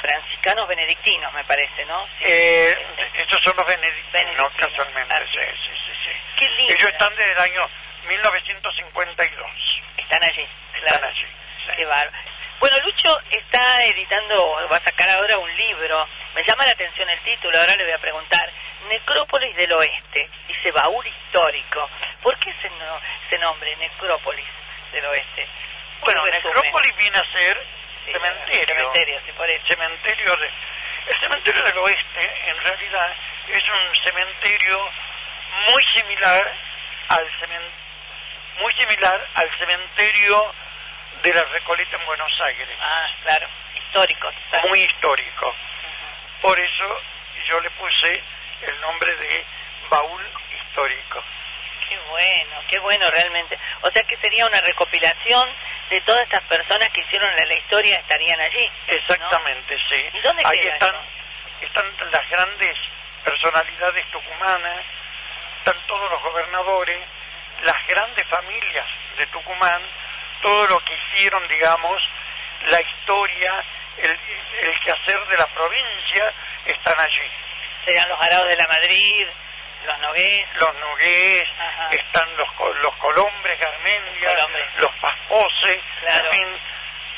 franciscanos 0.04 0.68
benedictinos, 0.68 1.32
me 1.32 1.44
parece, 1.44 1.86
¿no? 1.86 2.06
Eh, 2.20 2.76
estos 3.14 3.42
son 3.42 3.56
los 3.56 3.66
benedictinos, 3.66 4.52
casualmente, 4.54 5.14
sí, 5.32 5.38
sí, 5.38 5.70
sí, 5.86 5.92
sí. 6.04 6.10
Qué 6.36 6.48
lindo. 6.50 6.74
Ellos 6.74 6.90
están 6.90 7.16
desde 7.16 7.32
el 7.32 7.38
año 7.38 7.70
1952. 8.08 9.50
Están 9.96 10.22
allí, 10.22 10.46
Están 10.74 11.04
allí. 11.04 11.26
Qué 11.74 11.86
bárbaro. 11.86 12.18
Bueno, 12.60 12.78
Lucho 12.80 13.18
está 13.30 13.82
editando, 13.84 14.68
va 14.70 14.76
a 14.76 14.84
sacar 14.84 15.08
ahora 15.08 15.38
un 15.38 15.56
libro. 15.56 16.06
Me 16.34 16.44
llama 16.44 16.66
la 16.66 16.72
atención 16.72 17.08
el 17.08 17.20
título, 17.20 17.58
ahora 17.58 17.74
le 17.74 17.84
voy 17.84 17.92
a 17.94 17.98
preguntar. 17.98 18.50
Necrópolis 18.90 19.56
del 19.56 19.72
Oeste, 19.72 20.28
dice 20.46 20.70
baúl 20.70 21.06
histórico. 21.06 21.88
¿Por 22.22 22.36
qué 22.38 22.50
ese, 22.50 22.68
no, 22.68 23.00
ese 23.26 23.38
nombre, 23.38 23.74
Necrópolis 23.76 24.44
del 24.92 25.06
Oeste? 25.06 25.46
Bueno, 26.02 26.26
Necrópolis 26.26 26.94
viene 26.98 27.16
a 27.16 27.32
ser 27.32 27.83
cementerio. 28.12 28.66
Cementerio, 28.66 29.20
sí, 29.24 29.32
por 29.32 29.48
eso. 29.48 29.66
Cementerio 29.66 30.36
de, 30.36 30.50
el 31.08 31.20
cementerio 31.20 31.62
del 31.62 31.78
Oeste, 31.78 32.32
en 32.46 32.58
realidad, 32.58 33.12
es 33.48 33.62
un 33.68 34.04
cementerio 34.04 34.90
muy 35.70 35.84
similar 35.94 36.52
al 37.08 37.30
cementerio 37.38 37.84
muy 38.60 38.72
similar 38.74 39.26
al 39.34 39.50
cementerio 39.58 40.54
de 41.22 41.34
la 41.34 41.44
Recoleta 41.44 41.96
en 41.96 42.06
Buenos 42.06 42.40
Aires. 42.40 42.68
Ah, 42.80 43.06
claro, 43.22 43.48
histórico. 43.74 44.30
Muy 44.68 44.82
histórico. 44.82 45.54
Por 46.40 46.58
eso 46.58 47.00
yo 47.48 47.60
le 47.60 47.70
puse 47.70 48.22
el 48.62 48.80
nombre 48.80 49.14
de 49.16 49.44
baúl 49.90 50.22
histórico. 50.52 51.22
Bueno, 52.08 52.62
qué 52.68 52.78
bueno 52.78 53.10
realmente. 53.10 53.58
O 53.82 53.90
sea 53.90 54.02
que 54.04 54.16
sería 54.16 54.46
una 54.46 54.60
recopilación 54.60 55.48
de 55.90 56.00
todas 56.02 56.22
estas 56.22 56.42
personas 56.42 56.90
que 56.90 57.00
hicieron 57.00 57.30
la, 57.36 57.54
historia, 57.54 57.98
estarían 57.98 58.40
allí. 58.40 58.70
Exactamente, 58.88 59.78
sí. 59.88 60.08
¿Y 60.12 60.20
dónde 60.20 60.42
Ahí 60.44 60.58
están, 60.60 60.94
están 61.60 61.84
las 62.10 62.28
grandes 62.30 62.76
personalidades 63.24 64.06
tucumanas, 64.10 64.80
están 65.58 65.76
todos 65.86 66.10
los 66.10 66.22
gobernadores, 66.22 67.00
las 67.62 67.86
grandes 67.86 68.26
familias 68.26 68.86
de 69.18 69.26
Tucumán, 69.26 69.80
todo 70.42 70.66
lo 70.68 70.80
que 70.84 70.94
hicieron, 70.94 71.46
digamos, 71.48 72.02
la 72.66 72.80
historia, 72.80 73.64
el, 73.98 74.18
el 74.62 74.80
quehacer 74.80 75.26
de 75.26 75.36
la 75.38 75.46
provincia, 75.46 76.32
están 76.66 76.98
allí. 76.98 77.30
Serían 77.84 78.08
los 78.08 78.20
arados 78.20 78.48
de 78.48 78.56
la 78.56 78.66
Madrid, 78.68 79.26
los 79.84 79.98
nogués. 80.00 80.46
Los 80.54 80.74
nogués, 80.74 81.48
están 81.90 82.36
los, 82.36 82.48
los 82.82 82.94
colombres, 82.96 83.58
Garmendia, 83.58 84.48
los 84.78 84.90
pasposes, 84.96 85.78
claro. 86.00 86.30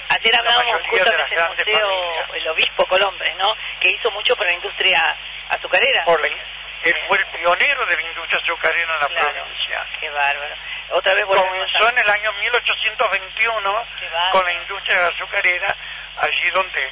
Ayer 0.09 0.37
hablábamos 0.37 0.81
justamente 0.89 1.35
del 1.35 1.49
museo, 1.49 2.35
el 2.35 2.49
obispo 2.49 2.87
Colombres, 2.87 3.35
¿no? 3.37 3.57
Que 3.81 3.91
hizo 3.91 4.11
mucho 4.13 4.37
por 4.37 4.47
la 4.47 4.53
industria 4.53 5.17
azucarera. 5.51 6.05
Por 6.05 6.21
la, 6.21 6.29
él 6.29 6.97
fue 7.09 7.19
el 7.19 7.27
pionero 7.27 7.87
de 7.87 7.97
la 7.97 8.03
industria 8.03 8.39
azucarera 8.39 8.95
en 8.95 9.01
la 9.01 9.09
provincia. 9.09 9.87
Qué 9.99 10.09
bárbaro. 10.11 10.55
Otra 10.91 11.15
vez 11.15 11.25
Comenzó 11.25 11.89
en 11.89 11.99
el 11.99 12.09
año 12.09 12.33
1821 12.35 13.87
con 14.31 14.45
la 14.45 14.53
industria 14.53 15.09
azucarera, 15.09 15.77
allí 16.19 16.51
donde 16.51 16.91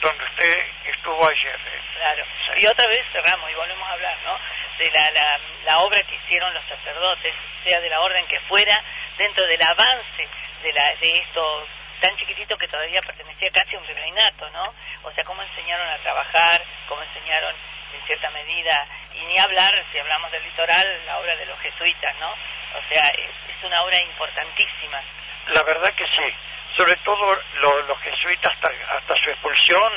donde 0.00 0.24
usted 0.24 0.66
estuvo 0.86 1.26
ayer. 1.26 1.54
¿eh? 1.54 1.80
Claro. 1.96 2.24
Y 2.56 2.66
otra 2.66 2.86
vez 2.86 3.04
cerramos 3.12 3.50
y 3.50 3.54
volvemos 3.54 3.88
a 3.88 3.92
hablar, 3.92 4.16
¿no? 4.24 4.38
De 4.78 4.90
la, 4.90 5.10
la, 5.10 5.40
la, 5.64 5.78
obra 5.80 6.02
que 6.02 6.14
hicieron 6.14 6.52
los 6.54 6.64
sacerdotes, 6.64 7.34
sea 7.64 7.80
de 7.80 7.90
la 7.90 8.00
orden 8.00 8.26
que 8.26 8.40
fuera, 8.40 8.82
dentro 9.18 9.46
del 9.46 9.62
avance 9.62 10.28
de, 10.62 10.72
la, 10.72 10.94
de 10.96 11.18
esto 11.18 11.66
tan 12.00 12.16
chiquitito 12.16 12.56
que 12.56 12.68
todavía 12.68 13.02
pertenecía 13.02 13.50
casi 13.50 13.76
a 13.76 13.78
un 13.78 13.86
virreinato, 13.86 14.48
¿no? 14.50 14.74
O 15.02 15.12
sea, 15.12 15.24
cómo 15.24 15.42
enseñaron 15.42 15.86
a 15.88 15.98
trabajar, 15.98 16.62
cómo 16.88 17.02
enseñaron 17.02 17.54
en 17.94 18.06
cierta 18.06 18.30
medida, 18.30 18.86
y 19.14 19.20
ni 19.26 19.38
hablar, 19.38 19.84
si 19.92 19.98
hablamos 19.98 20.30
del 20.32 20.42
litoral, 20.44 21.06
la 21.06 21.18
obra 21.18 21.36
de 21.36 21.46
los 21.46 21.58
jesuitas, 21.60 22.14
¿no? 22.16 22.30
O 22.30 22.88
sea, 22.88 23.08
es, 23.08 23.30
es 23.48 23.64
una 23.64 23.82
obra 23.82 24.00
importantísima. 24.00 25.02
La 25.48 25.62
verdad 25.62 25.92
que 25.92 26.06
sí, 26.06 26.34
sobre 26.80 26.96
todo 26.96 27.38
los 27.60 28.00
jesuitas 28.00 28.54
hasta, 28.54 28.70
hasta, 28.96 29.14
su 29.16 29.28
expulsión, 29.28 29.92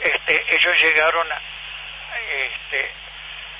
este, 0.00 0.56
ellos 0.56 0.80
llegaron 0.80 1.30
a, 1.30 1.38
este, 2.32 2.90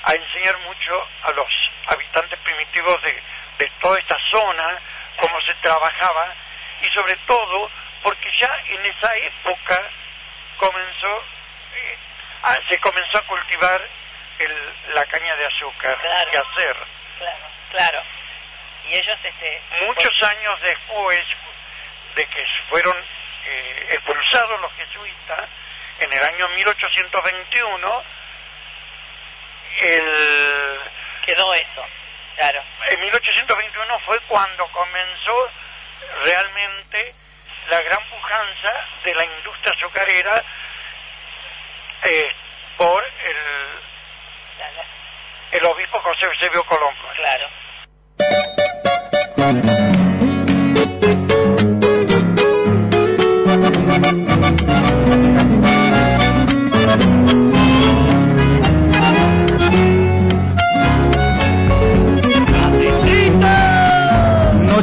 a 0.01 0.15
enseñar 0.15 0.57
mucho 0.59 1.07
a 1.25 1.31
los 1.33 1.47
habitantes 1.85 2.39
primitivos 2.39 2.99
de, 3.03 3.21
de 3.59 3.71
toda 3.79 3.99
esta 3.99 4.17
zona, 4.31 4.79
cómo 5.17 5.39
se 5.41 5.53
trabajaba, 5.61 6.33
y 6.81 6.89
sobre 6.89 7.15
todo 7.27 7.69
porque 8.01 8.31
ya 8.39 8.59
en 8.67 8.83
esa 8.87 9.15
época 9.15 9.83
comenzó 10.57 11.23
eh, 11.75 11.97
Ah, 12.47 12.59
se 12.67 12.79
comenzó 12.79 13.17
a 13.17 13.21
cultivar 13.21 13.81
el, 14.37 14.93
la 14.93 15.03
caña 15.05 15.35
de 15.35 15.45
azúcar 15.45 15.97
claro, 15.99 16.29
y 16.31 16.35
hacer. 16.35 16.77
Claro, 17.17 17.45
claro. 17.71 18.01
Y 18.87 18.93
ellos, 18.93 19.17
este, 19.23 19.61
muchos 19.81 20.23
años 20.23 20.61
después 20.61 21.25
de 22.15 22.25
que 22.27 22.45
fueron 22.69 22.95
eh, 23.45 23.87
expulsados 23.91 24.59
los 24.61 24.71
jesuitas, 24.73 25.49
en 25.99 26.11
el 26.11 26.23
año 26.23 26.49
1821, 26.49 28.03
el... 29.81 30.79
Quedó 31.25 31.53
eso, 31.55 31.85
claro. 32.35 32.61
En 32.89 32.99
1821 32.99 33.99
fue 34.05 34.19
cuando 34.27 34.67
comenzó 34.67 35.49
realmente 36.23 37.15
la 37.69 37.81
gran 37.81 37.99
pujanza 38.09 38.73
de 39.03 39.15
la 39.15 39.25
industria 39.25 39.73
azucarera 39.73 40.43
eh, 42.03 42.31
por 42.77 43.03
el, 43.03 43.37
el 45.53 45.65
obispo 45.65 45.99
José 45.99 46.25
Eusebio 46.25 46.63
Colombo. 46.65 47.09
Claro. 47.15 47.49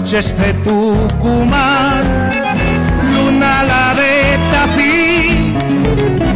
Noches 0.02 0.36
de 0.36 0.52
Tucumán, 0.64 2.02
luna 3.14 3.62
la 3.62 3.94
de 3.94 4.36
Tafí, 4.50 5.54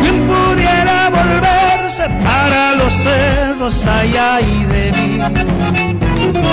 bien 0.00 0.18
pudiera 0.28 1.10
volverse 1.10 2.04
para 2.22 2.76
los 2.76 2.92
cerros 2.92 3.84
allá 3.84 4.40
y 4.40 4.64
de 4.66 4.92
mí. 4.92 5.18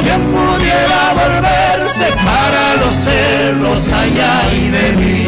Bien 0.03 0.24
pudiera 0.34 1.14
volverse 1.14 2.05
para 2.26 2.84
los 2.84 2.95
cerros 2.95 3.43
pañuelos 3.53 3.88
hay 3.93 4.70
de 4.70 4.91
mí. 4.93 5.26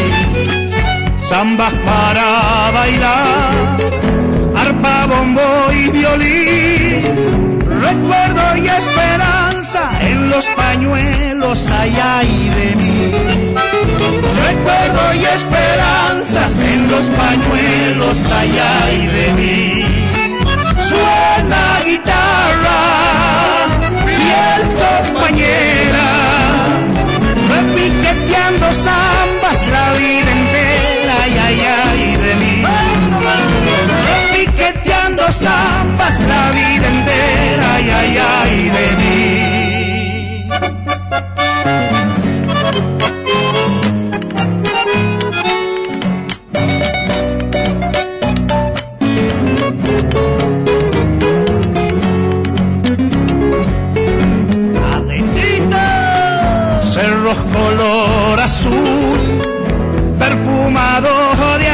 Zambas 1.22 1.74
para 1.86 2.72
bailar, 2.72 3.54
arpa, 4.56 5.06
bombo 5.06 5.72
y 5.72 5.90
violín. 5.90 7.60
Recuerdo 7.80 8.58
y 8.58 8.68
esperanza 8.68 9.55
en 9.74 10.30
los 10.30 10.46
pañuelos 10.56 11.70
hay 11.72 12.50
de 12.50 12.76
mí. 12.76 13.12
Recuerdo 14.48 15.14
y 15.16 15.26
esperanzas 15.26 16.60
en 16.60 16.88
los 16.88 17.08
pañuelos 17.08 18.20
hay 18.32 19.08
de 19.08 19.34
mí. 19.34 19.86
Suena 20.88 21.80
guitarra, 21.84 22.82
piel 24.06 24.62
compañera, 24.84 26.10
repiqueteando 27.50 28.72
zambas 28.72 29.68
la 29.72 29.94
vida 29.94 30.32
entera, 30.32 31.16
ay, 31.24 31.38
ay, 31.48 31.62
ay 31.88 32.18
de 32.18 32.36
mí. 32.36 32.64
Repiqueteando 34.12 35.32
zambas 35.32 36.20
la 36.20 36.52
vida 36.52 36.88
entera, 36.88 37.76
ay, 37.76 37.90
ay, 37.90 38.18
ay 38.18 38.70
de 38.70 38.88
mí. 38.98 39.55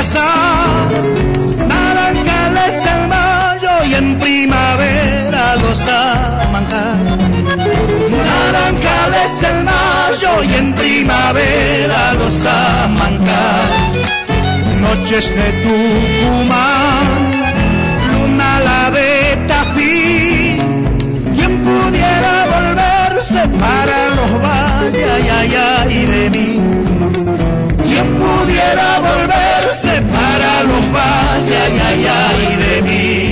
Azar, 0.02 0.92
naranjales 1.68 2.86
en 2.94 3.10
mayo 3.10 3.74
y 3.90 3.94
en 4.02 4.20
primavera 4.20 5.56
los 5.64 5.82
amancar. 5.88 6.98
Naranjales 8.30 9.34
en 9.50 9.58
mayo 9.74 10.32
y 10.50 10.54
en 10.62 10.74
primavera 10.74 12.14
los 12.20 12.38
amancar. 12.46 13.68
Noches 14.86 15.26
de 15.38 15.48
Tucumán, 15.64 17.10
luna 18.12 18.52
la 18.68 18.84
de 18.98 19.12
Tafí, 19.48 20.58
quien 21.36 21.54
pudiera 21.68 22.36
volverse 22.56 23.42
para 23.64 23.98
los 24.18 24.32
valles, 24.46 25.08
ay, 25.16 25.28
ay, 25.40 25.56
ay 25.78 26.06
de 26.14 26.30
mí. 26.36 26.50
Quien 27.86 28.08
pudiera 28.22 29.00
volverse 29.00 29.51
para 29.80 30.64
los 30.64 30.92
valles, 30.92 31.50
ay, 31.50 31.80
ay, 31.80 32.06
ay 32.06 32.56
de 32.58 32.82
mí. 32.82 33.31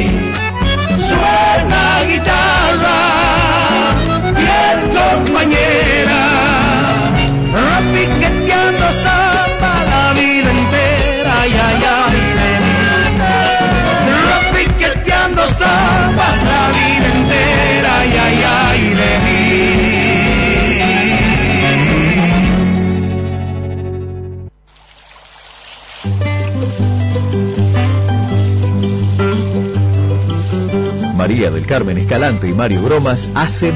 María 31.30 31.52
del 31.52 31.68
Carmen 31.68 31.96
Escalante 31.96 32.48
y 32.48 32.54
Mario 32.54 32.82
Bromas 32.82 33.30
hacen 33.36 33.76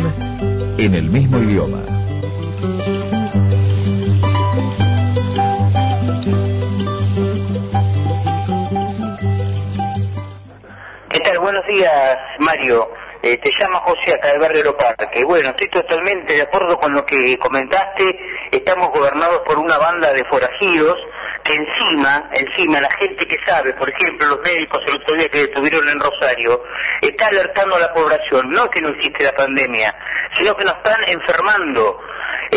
en 0.80 0.95
el 0.95 1.04
mismo 1.04 1.38
idioma. 1.38 1.78
¿Qué 11.10 11.20
tal? 11.20 11.38
Buenos 11.38 11.62
días, 11.68 12.18
Mario. 12.39 12.89
Eh, 13.22 13.38
te 13.38 13.51
llama 13.60 13.82
José 13.82 14.16
acá 14.16 14.30
del 14.30 14.39
barrio 14.39 14.58
Aeroparque. 14.58 15.24
Bueno, 15.24 15.49
estoy 15.49 15.68
totalmente 15.68 16.34
de 16.34 16.41
acuerdo 16.41 16.80
con 16.80 16.91
lo 16.91 17.06
que 17.06 17.38
comentaste. 17.38 18.18
Estamos 18.51 18.89
gobernados 18.89 19.41
por 19.45 19.60
una 19.60 19.78
banda 19.78 20.12
de 20.12 20.26
forajidos 20.26 20.97
encima, 21.54 22.30
encima 22.34 22.82
la 22.82 22.91
gente 22.99 23.28
que 23.28 23.38
sabe, 23.45 23.74
por 23.74 23.89
ejemplo, 23.89 24.28
los 24.28 24.39
médicos 24.39 24.82
el 24.88 24.95
otro 24.95 25.16
día 25.16 25.30
que 25.30 25.39
detuvieron 25.39 25.88
en 25.89 25.99
Rosario, 25.99 26.64
está 27.01 27.28
alertando 27.28 27.76
a 27.76 27.80
la 27.80 27.93
población, 27.93 28.51
no 28.51 28.70
que 28.70 28.82
no 28.82 28.89
existe 28.89 29.24
la 29.24 29.34
pandemia, 29.34 29.95
sino 30.36 30.56
que 30.56 30.66
nos 30.66 30.76
están 30.78 31.04
enfermando. 31.08 31.99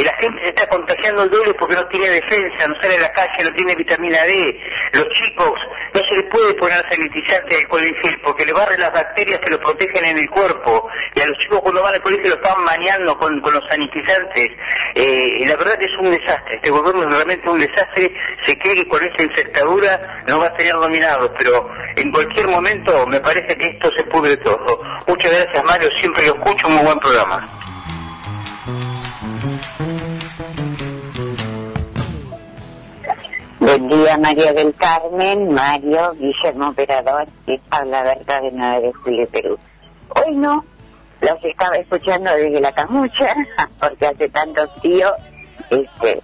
La 0.05 0.12
gente 0.14 0.42
se 0.42 0.49
está 0.49 0.68
contagiando 0.68 1.22
el 1.22 1.30
doble 1.30 1.55
porque 1.55 1.74
no 1.74 1.86
tiene 1.86 2.11
defensa, 2.11 2.68
no 2.68 2.74
sale 2.80 2.97
a 2.97 3.01
la 3.01 3.12
calle, 3.12 3.44
no 3.44 3.53
tiene 3.55 3.74
vitamina 3.74 4.22
D. 4.24 4.61
Los 4.92 5.09
chicos 5.11 5.59
no 5.94 6.01
se 6.01 6.14
les 6.16 6.24
puede 6.24 6.55
poner 6.55 6.84
sanitizante 6.90 7.55
de 7.55 7.61
alcohol 7.62 7.82
en 7.84 8.20
porque 8.22 8.44
le 8.44 8.53
barren 8.53 8.80
las 8.80 8.92
bacterias 8.92 9.40
que 9.40 9.51
lo 9.51 9.61
protegen 9.61 10.05
en 10.05 10.18
el 10.18 10.28
cuerpo. 10.30 10.88
Y 11.14 11.20
a 11.20 11.26
los 11.26 11.38
chicos 11.38 11.61
cuando 11.61 11.82
van 11.82 11.94
al 11.94 12.03
colegio 12.03 12.28
lo 12.28 12.36
están 12.36 12.64
bañando 12.64 13.18
con, 13.18 13.40
con 13.40 13.55
los 13.55 13.64
sanitizantes. 13.68 14.53
Eh, 14.94 15.44
la 15.47 15.57
verdad 15.57 15.78
que 15.78 15.86
es 15.86 15.99
un 15.99 16.11
desastre. 16.11 16.57
Este 16.57 16.70
gobierno 16.70 17.03
es 17.03 17.11
realmente 17.11 17.49
un 17.49 17.59
desastre. 17.59 18.12
Se 18.44 18.59
cree 18.59 18.76
que 18.76 18.88
con 18.88 19.03
esta 19.03 19.22
infectadura 19.22 20.22
no 20.26 20.40
va 20.40 20.47
a 20.47 20.55
tener 20.55 20.74
dominado, 20.74 21.32
pero 21.38 21.70
en 21.97 22.12
cualquier 22.12 22.49
momento 22.49 23.07
me 23.07 23.20
parece 23.20 23.57
que 23.57 23.66
esto 23.66 23.90
se 23.97 24.05
pudre 24.05 24.36
todo. 24.38 24.82
Muchas 25.07 25.32
gracias 25.32 25.64
Mario, 25.64 25.90
siempre 26.01 26.26
lo 26.26 26.34
escucho, 26.34 26.68
muy 26.68 26.84
buen 26.84 26.99
programa. 26.99 27.65
Buen 33.66 33.88
día, 33.88 34.16
María 34.16 34.52
del 34.52 34.72
Carmen, 34.76 35.52
Mario, 35.52 36.14
Guillermo 36.20 36.68
Operador, 36.68 37.26
y 37.48 37.60
habla 37.70 38.04
Berta 38.04 38.40
de 38.40 38.52
9 38.52 38.80
de 38.80 38.92
Julio, 38.92 39.28
Perú. 39.28 39.58
Hoy 40.10 40.36
no, 40.36 40.64
los 41.20 41.44
estaba 41.44 41.74
escuchando 41.74 42.30
desde 42.30 42.60
la 42.60 42.70
camucha, 42.70 43.34
porque 43.80 44.06
hace 44.06 44.28
tanto 44.28 44.68
frío, 44.80 45.12
este, 45.70 46.22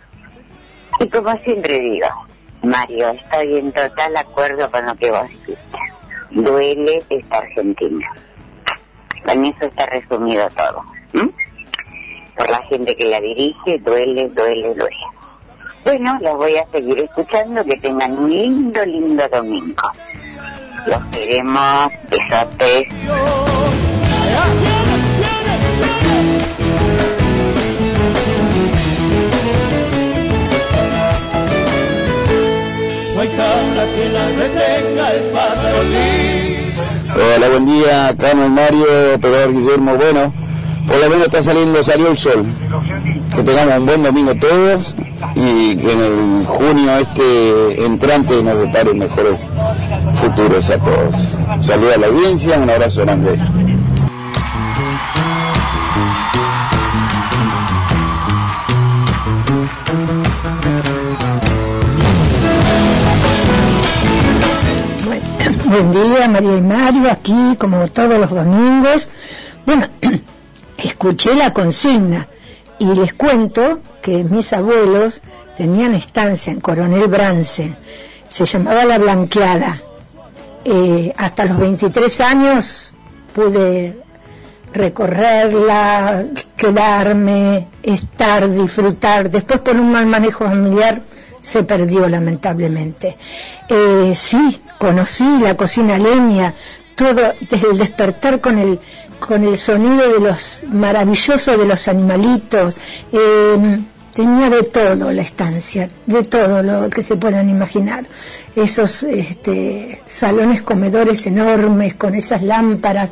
y 1.00 1.08
como 1.08 1.36
siempre 1.38 1.80
digo, 1.80 2.06
Mario, 2.62 3.10
estoy 3.10 3.58
en 3.58 3.72
total 3.72 4.16
acuerdo 4.18 4.70
con 4.70 4.86
lo 4.86 4.94
que 4.94 5.10
vos 5.10 5.28
dijiste. 5.28 5.78
Duele 6.30 7.02
esta 7.10 7.38
Argentina. 7.38 8.06
Con 9.26 9.44
eso 9.44 9.64
está 9.64 9.86
resumido 9.86 10.48
todo. 10.50 10.84
Por 12.36 12.50
la 12.50 12.62
gente 12.68 12.96
que 12.96 13.06
la 13.06 13.20
dirige, 13.20 13.80
duele, 13.80 14.28
duele, 14.28 14.74
duele. 14.76 15.21
Bueno, 15.84 16.16
los 16.20 16.36
voy 16.36 16.56
a 16.56 16.66
seguir 16.70 16.98
escuchando. 17.00 17.64
Que 17.64 17.76
tengan 17.76 18.16
un 18.16 18.30
lindo, 18.30 18.84
lindo 18.84 19.28
domingo. 19.28 19.90
Los 20.86 21.04
queremos. 21.06 21.88
Besotes. 22.10 22.88
No 33.14 33.20
hay 33.20 33.28
cabra 33.28 33.86
que 33.94 34.08
la 34.08 34.28
retenga, 34.28 35.12
es 35.12 35.22
patrolín. 35.24 36.62
Hola, 37.14 37.48
buen 37.50 37.66
día, 37.66 38.14
Carmen 38.18 38.52
Mario, 38.52 38.86
operador 39.16 39.52
Guillermo. 39.52 39.96
Bueno, 39.96 40.32
por 40.86 40.96
lo 40.98 41.08
menos 41.08 41.24
está 41.24 41.42
saliendo, 41.42 41.82
salió 41.82 42.08
el 42.08 42.18
sol. 42.18 42.44
Que 43.34 43.42
tengamos 43.42 43.78
un 43.78 43.86
buen 43.86 44.02
domingo 44.02 44.34
todos 44.34 44.94
y 45.34 45.76
que 45.76 45.92
en 45.92 46.00
el 46.00 46.46
junio 46.46 46.98
este 46.98 47.84
entrante 47.84 48.42
nos 48.42 48.60
depare 48.60 48.92
mejores 48.94 49.46
futuros 50.14 50.70
a 50.70 50.78
todos. 50.78 51.64
Saludos 51.64 51.96
a 51.96 51.98
la 51.98 52.06
audiencia, 52.08 52.58
un 52.58 52.70
abrazo 52.70 53.02
grande. 53.02 53.38
Buen 65.72 65.90
día, 65.90 66.28
María 66.28 66.56
y 66.58 66.60
Mario, 66.60 67.10
aquí 67.10 67.56
como 67.58 67.88
todos 67.88 68.18
los 68.18 68.28
domingos. 68.28 69.08
Bueno, 69.64 69.86
escuché 70.82 71.34
la 71.34 71.52
consigna 71.52 72.28
y 72.78 72.86
les 72.94 73.14
cuento 73.14 73.80
que 74.02 74.24
mis 74.24 74.52
abuelos 74.52 75.20
tenían 75.56 75.94
estancia 75.94 76.52
en 76.52 76.60
Coronel 76.60 77.06
Bransen. 77.08 77.76
Se 78.28 78.44
llamaba 78.44 78.84
La 78.84 78.98
Blanqueada. 78.98 79.80
Eh, 80.64 81.12
hasta 81.16 81.44
los 81.44 81.58
23 81.58 82.20
años 82.20 82.94
pude 83.34 84.00
recorrerla, 84.72 86.24
quedarme, 86.56 87.68
estar, 87.82 88.50
disfrutar. 88.50 89.30
Después 89.30 89.60
por 89.60 89.76
un 89.76 89.92
mal 89.92 90.06
manejo 90.06 90.46
familiar 90.46 91.02
se 91.40 91.64
perdió 91.64 92.08
lamentablemente. 92.08 93.16
Eh, 93.68 94.14
sí, 94.16 94.60
conocí 94.78 95.40
la 95.40 95.56
cocina 95.56 95.98
leña, 95.98 96.54
todo 96.94 97.34
desde 97.50 97.70
el 97.70 97.78
despertar 97.78 98.40
con 98.40 98.58
el 98.58 98.80
con 99.26 99.44
el 99.44 99.56
sonido 99.56 100.12
de 100.12 100.20
los 100.20 100.64
maravillosos 100.68 101.58
de 101.58 101.64
los 101.64 101.88
animalitos. 101.88 102.74
Eh, 103.12 103.80
tenía 104.14 104.50
de 104.50 104.62
todo 104.62 105.10
la 105.12 105.22
estancia, 105.22 105.88
de 106.06 106.22
todo 106.24 106.62
lo 106.62 106.90
que 106.90 107.02
se 107.02 107.16
puedan 107.16 107.48
imaginar. 107.48 108.04
Esos 108.54 109.02
este, 109.04 110.02
salones 110.06 110.62
comedores 110.62 111.26
enormes 111.26 111.94
con 111.94 112.14
esas 112.14 112.42
lámparas. 112.42 113.10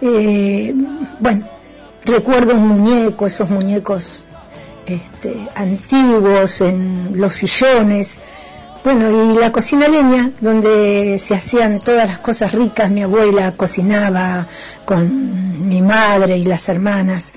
Eh, 0.00 0.74
bueno, 1.18 1.48
recuerdo 2.04 2.54
un 2.54 2.68
muñeco, 2.68 3.26
esos 3.26 3.50
muñecos 3.50 4.26
este, 4.86 5.48
antiguos 5.54 6.60
en 6.60 7.12
los 7.14 7.34
sillones. 7.34 8.20
Bueno, 8.84 9.32
y 9.32 9.38
la 9.38 9.52
cocina 9.52 9.86
leña, 9.86 10.32
donde 10.40 11.18
se 11.20 11.34
hacían 11.34 11.78
todas 11.78 12.08
las 12.08 12.18
cosas 12.18 12.52
ricas, 12.52 12.90
mi 12.90 13.02
abuela 13.02 13.52
cocinaba 13.56 14.46
con 14.84 15.68
mi 15.68 15.80
madre 15.80 16.36
y 16.36 16.44
las 16.44 16.68
hermanas. 16.68 17.32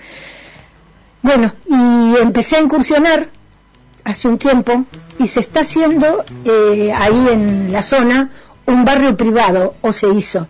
Bueno, 1.22 1.54
y 1.68 2.16
empecé 2.20 2.56
a 2.56 2.62
incursionar 2.62 3.30
hace 4.04 4.28
un 4.28 4.40
tiempo 4.40 4.86
y 5.20 5.28
se 5.28 5.40
está 5.40 5.62
haciendo 5.62 6.26
eh, 6.46 6.92
ahí 6.94 7.28
en 7.32 7.72
la 7.72 7.84
zona 7.84 8.30
un 8.66 8.84
barrio 8.84 9.16
privado, 9.16 9.76
o 9.82 9.94
se 9.94 10.08
hizo. 10.10 10.48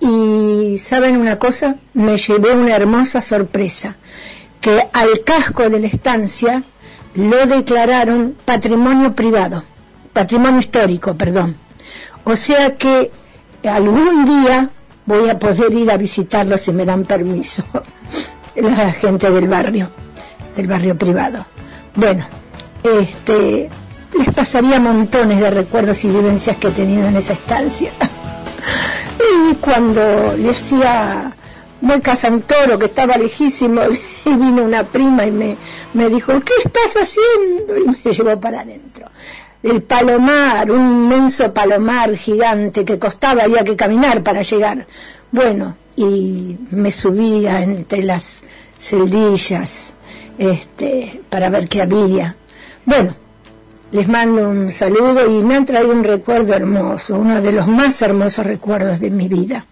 Y 0.00 0.78
saben 0.78 1.16
una 1.16 1.38
cosa, 1.38 1.76
me 1.94 2.16
llevé 2.16 2.52
una 2.52 2.76
hermosa 2.76 3.20
sorpresa, 3.20 3.96
que 4.60 4.86
al 4.92 5.24
casco 5.24 5.68
de 5.68 5.80
la 5.80 5.88
estancia 5.88 6.62
lo 7.14 7.46
declararon 7.46 8.36
patrimonio 8.44 9.14
privado, 9.14 9.64
patrimonio 10.12 10.60
histórico, 10.60 11.16
perdón. 11.16 11.56
O 12.24 12.36
sea 12.36 12.76
que 12.76 13.10
algún 13.64 14.24
día 14.24 14.70
voy 15.06 15.28
a 15.28 15.38
poder 15.38 15.72
ir 15.72 15.90
a 15.90 15.96
visitarlo 15.96 16.56
si 16.58 16.72
me 16.72 16.84
dan 16.84 17.04
permiso, 17.04 17.64
la 18.56 18.92
gente 18.92 19.30
del 19.30 19.48
barrio, 19.48 19.90
del 20.56 20.66
barrio 20.66 20.96
privado. 20.96 21.44
Bueno, 21.94 22.26
este, 22.82 23.70
les 24.18 24.34
pasaría 24.34 24.80
montones 24.80 25.40
de 25.40 25.50
recuerdos 25.50 26.04
y 26.04 26.08
vivencias 26.08 26.56
que 26.56 26.68
he 26.68 26.72
tenido 26.72 27.06
en 27.06 27.16
esa 27.16 27.34
estancia. 27.34 27.90
y 29.50 29.54
cuando 29.56 30.34
le 30.36 30.50
hacía 30.50 31.32
muy 31.80 32.00
Casantoro, 32.00 32.78
que 32.78 32.86
estaba 32.86 33.16
lejísimo, 33.16 33.82
y 34.24 34.36
vino 34.36 34.64
una 34.64 34.84
prima 34.84 35.26
y 35.26 35.30
me, 35.30 35.56
me 35.92 36.08
dijo, 36.08 36.32
¿qué 36.40 36.52
estás 36.64 36.96
haciendo? 36.96 37.76
Y 37.76 37.84
me 38.04 38.12
llevó 38.12 38.40
para 38.40 38.60
adentro. 38.60 39.08
El 39.62 39.82
palomar, 39.82 40.70
un 40.70 40.80
inmenso 40.80 41.52
palomar 41.52 42.16
gigante 42.16 42.84
que 42.84 42.98
costaba, 42.98 43.44
había 43.44 43.64
que 43.64 43.76
caminar 43.76 44.22
para 44.22 44.42
llegar. 44.42 44.86
Bueno, 45.32 45.76
y 45.96 46.56
me 46.70 46.90
subía 46.90 47.62
entre 47.62 48.02
las 48.02 48.42
celdillas 48.78 49.94
este, 50.38 51.22
para 51.30 51.48
ver 51.48 51.68
qué 51.68 51.82
había. 51.82 52.36
Bueno, 52.84 53.16
les 53.92 54.08
mando 54.08 54.48
un 54.48 54.72
saludo 54.72 55.30
y 55.30 55.42
me 55.42 55.56
han 55.56 55.64
traído 55.64 55.92
un 55.92 56.04
recuerdo 56.04 56.54
hermoso, 56.54 57.16
uno 57.16 57.40
de 57.40 57.52
los 57.52 57.66
más 57.66 58.02
hermosos 58.02 58.44
recuerdos 58.44 59.00
de 59.00 59.10
mi 59.10 59.28
vida. 59.28 59.66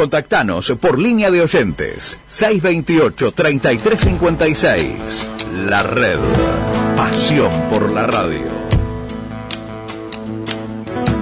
Contactanos 0.00 0.72
por 0.80 0.98
línea 0.98 1.30
de 1.30 1.42
oyentes 1.42 2.18
628-3356. 2.30 5.28
La 5.68 5.82
red. 5.82 6.16
Pasión 6.96 7.50
por 7.68 7.90
la 7.90 8.06
radio. 8.06 8.46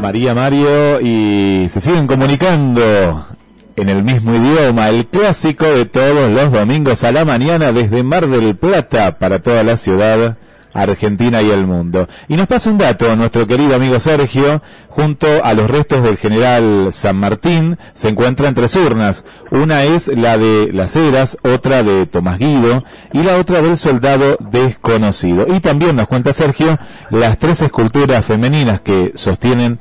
María 0.00 0.32
Mario 0.32 1.00
y 1.00 1.66
se 1.68 1.80
siguen 1.80 2.06
comunicando 2.06 3.26
en 3.74 3.88
el 3.88 4.04
mismo 4.04 4.36
idioma, 4.36 4.90
el 4.90 5.08
clásico 5.08 5.64
de 5.64 5.86
todos 5.86 6.30
los 6.30 6.52
domingos 6.52 7.02
a 7.02 7.10
la 7.10 7.24
mañana 7.24 7.72
desde 7.72 8.04
Mar 8.04 8.28
del 8.28 8.54
Plata 8.54 9.18
para 9.18 9.42
toda 9.42 9.64
la 9.64 9.76
ciudad 9.76 10.38
Argentina 10.72 11.42
y 11.42 11.50
el 11.50 11.66
mundo. 11.66 12.08
Y 12.28 12.36
nos 12.36 12.46
pasa 12.46 12.70
un 12.70 12.78
dato, 12.78 13.14
nuestro 13.16 13.46
querido 13.46 13.74
amigo 13.74 13.98
Sergio, 14.00 14.62
junto 14.88 15.26
a 15.44 15.54
los 15.54 15.70
restos 15.70 16.02
del 16.02 16.16
general 16.16 16.88
San 16.92 17.16
Martín, 17.16 17.78
se 17.94 18.08
encuentran 18.08 18.54
tres 18.54 18.74
urnas. 18.76 19.24
Una 19.50 19.84
es 19.84 20.08
la 20.08 20.38
de 20.38 20.70
Las 20.72 20.96
Heras, 20.96 21.38
otra 21.42 21.82
de 21.82 22.06
Tomás 22.06 22.38
Guido 22.38 22.84
y 23.12 23.22
la 23.22 23.36
otra 23.36 23.62
del 23.62 23.76
soldado 23.76 24.36
desconocido. 24.40 25.46
Y 25.54 25.60
también 25.60 25.96
nos 25.96 26.08
cuenta 26.08 26.32
Sergio, 26.32 26.78
las 27.10 27.38
tres 27.38 27.62
esculturas 27.62 28.24
femeninas 28.24 28.80
que 28.80 29.12
sostienen 29.14 29.78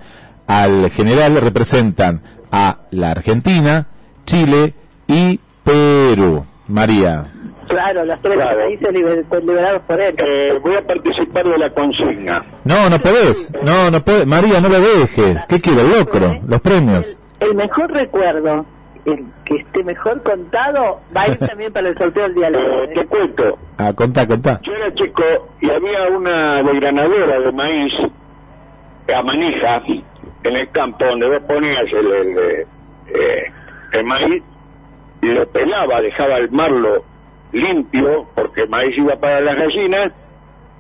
al 0.48 0.90
general 0.92 1.40
representan 1.42 2.22
a 2.52 2.78
la 2.92 3.12
Argentina, 3.12 3.88
Chile 4.26 4.74
y 5.08 5.40
Perú. 5.64 6.46
María. 6.68 7.28
Claro, 7.68 8.05
las 8.05 8.22
tres 8.22 8.38
países 8.38 8.93
liberados 8.93 9.82
por 9.84 9.99
él. 9.99 10.15
Eh, 10.18 10.59
voy 10.61 10.76
a 10.76 10.82
participar 10.82 11.45
de 11.45 11.57
la 11.57 11.70
consigna. 11.72 12.43
No, 12.63 12.89
no 12.89 12.99
podés. 12.99 13.51
No, 13.63 13.91
no 13.91 14.03
podés. 14.03 14.26
María, 14.26 14.61
no 14.61 14.70
lo 14.70 14.80
dejes. 14.80 15.43
¿Qué 15.47 15.59
quiere 15.59 15.82
el 15.82 15.91
locro? 15.91 16.39
Los 16.47 16.61
premios. 16.61 17.18
El, 17.39 17.55
mejor 17.55 17.91
recuerdo, 17.91 18.65
el 19.05 19.26
que 19.45 19.57
esté 19.57 19.84
mejor 19.84 20.24
contado, 20.24 21.01
va 21.15 21.24
a 21.24 21.28
ir 21.30 21.38
también 21.39 21.74
para 21.74 21.89
el 21.89 21.97
sorteo 21.97 22.24
del 22.24 22.36
día 22.36 22.47
eh, 22.49 22.89
Te 22.95 23.05
cuento. 23.05 23.57
Ah, 23.78 23.93
contá, 23.93 24.28
contá. 24.28 24.59
Yo 24.63 24.74
era 24.74 24.93
chico 24.93 25.24
y 25.61 25.70
había 25.70 26.07
una 26.09 26.63
degranadora 26.63 27.39
de 27.39 27.51
maíz 27.51 27.93
a 29.13 29.24
manija 29.24 29.82
en 30.43 30.55
el 30.55 30.70
campo 30.72 31.05
donde 31.05 31.28
vos 31.28 31.41
ponías 31.47 31.84
el, 31.84 32.11
el, 32.11 32.38
eh, 32.38 33.51
el 33.93 34.05
maíz 34.05 34.43
y 35.22 35.28
lo 35.28 35.47
pelaba, 35.47 36.01
dejaba 36.01 36.38
el 36.38 36.51
marlo 36.51 37.03
limpio, 37.58 38.28
porque 38.36 38.68
maíz 38.68 38.97
iba 38.97 39.16
para 39.16 39.41
las 39.41 39.55
gallinas, 39.55 40.12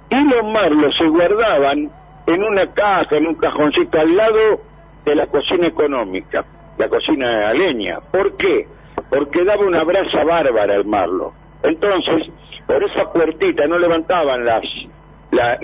y 0.09 0.23
los 0.23 0.43
marlos 0.43 0.95
se 0.97 1.07
guardaban 1.07 1.91
en 2.25 2.43
una 2.43 2.71
caja, 2.73 3.17
en 3.17 3.27
un 3.27 3.35
cajoncito 3.35 3.99
al 3.99 4.15
lado 4.15 4.61
de 5.05 5.15
la 5.15 5.27
cocina 5.27 5.67
económica, 5.67 6.45
la 6.77 6.87
cocina 6.87 7.49
a 7.49 7.53
leña. 7.53 7.99
¿Por 8.11 8.35
qué? 8.37 8.67
Porque 9.09 9.43
daba 9.43 9.65
una 9.65 9.83
brasa 9.83 10.23
bárbara 10.23 10.75
el 10.75 10.85
marlo. 10.85 11.33
Entonces, 11.63 12.27
por 12.65 12.83
esa 12.83 13.11
puertita 13.11 13.65
no 13.67 13.79
levantaban 13.79 14.45
las, 14.45 14.63
las 15.31 15.59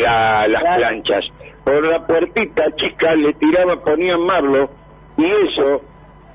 planchas. 0.78 1.26
Por 1.64 1.86
la 1.86 2.05
puertita 2.05 2.74
chica 2.76 3.16
le 3.16 3.34
tiraban, 3.34 3.80
ponían 3.82 4.22
marlo, 4.22 4.70
y 5.18 5.26
eso 5.26 5.82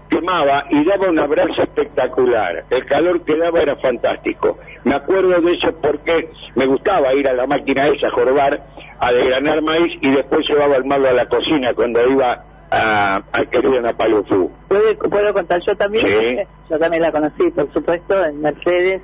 quemaba 0.08 0.64
y 0.70 0.84
daba 0.84 1.08
una 1.08 1.26
brasa 1.26 1.62
espectacular. 1.62 2.64
El 2.70 2.84
calor 2.86 3.22
que 3.22 3.36
daba 3.36 3.60
era 3.60 3.76
fantástico. 3.76 4.58
Me 4.84 4.94
acuerdo 4.94 5.40
de 5.40 5.54
eso 5.54 5.72
porque 5.80 6.30
me 6.54 6.66
gustaba 6.66 7.14
ir 7.14 7.28
a 7.28 7.34
la 7.34 7.46
máquina 7.46 7.86
esa, 7.88 8.08
a 8.08 8.10
jorbar, 8.10 8.62
a 8.98 9.12
desgranar 9.12 9.62
maíz 9.62 9.98
y 10.00 10.10
después 10.10 10.48
llevaba 10.48 10.76
el 10.76 10.84
malo 10.84 11.08
a 11.08 11.12
la 11.12 11.26
cocina 11.26 11.74
cuando 11.74 12.00
iba 12.08 12.44
a, 12.70 13.22
al 13.32 13.48
querido 13.48 13.80
Napalufú. 13.80 14.50
¿Puedo, 14.68 14.98
¿Puedo 14.98 15.32
contar 15.32 15.60
yo 15.66 15.76
también? 15.76 16.46
Yo 16.70 16.78
también 16.78 17.02
la 17.02 17.10
conocí, 17.10 17.50
por 17.52 17.72
supuesto, 17.72 18.26
en 18.26 18.42
Mercedes, 18.42 19.00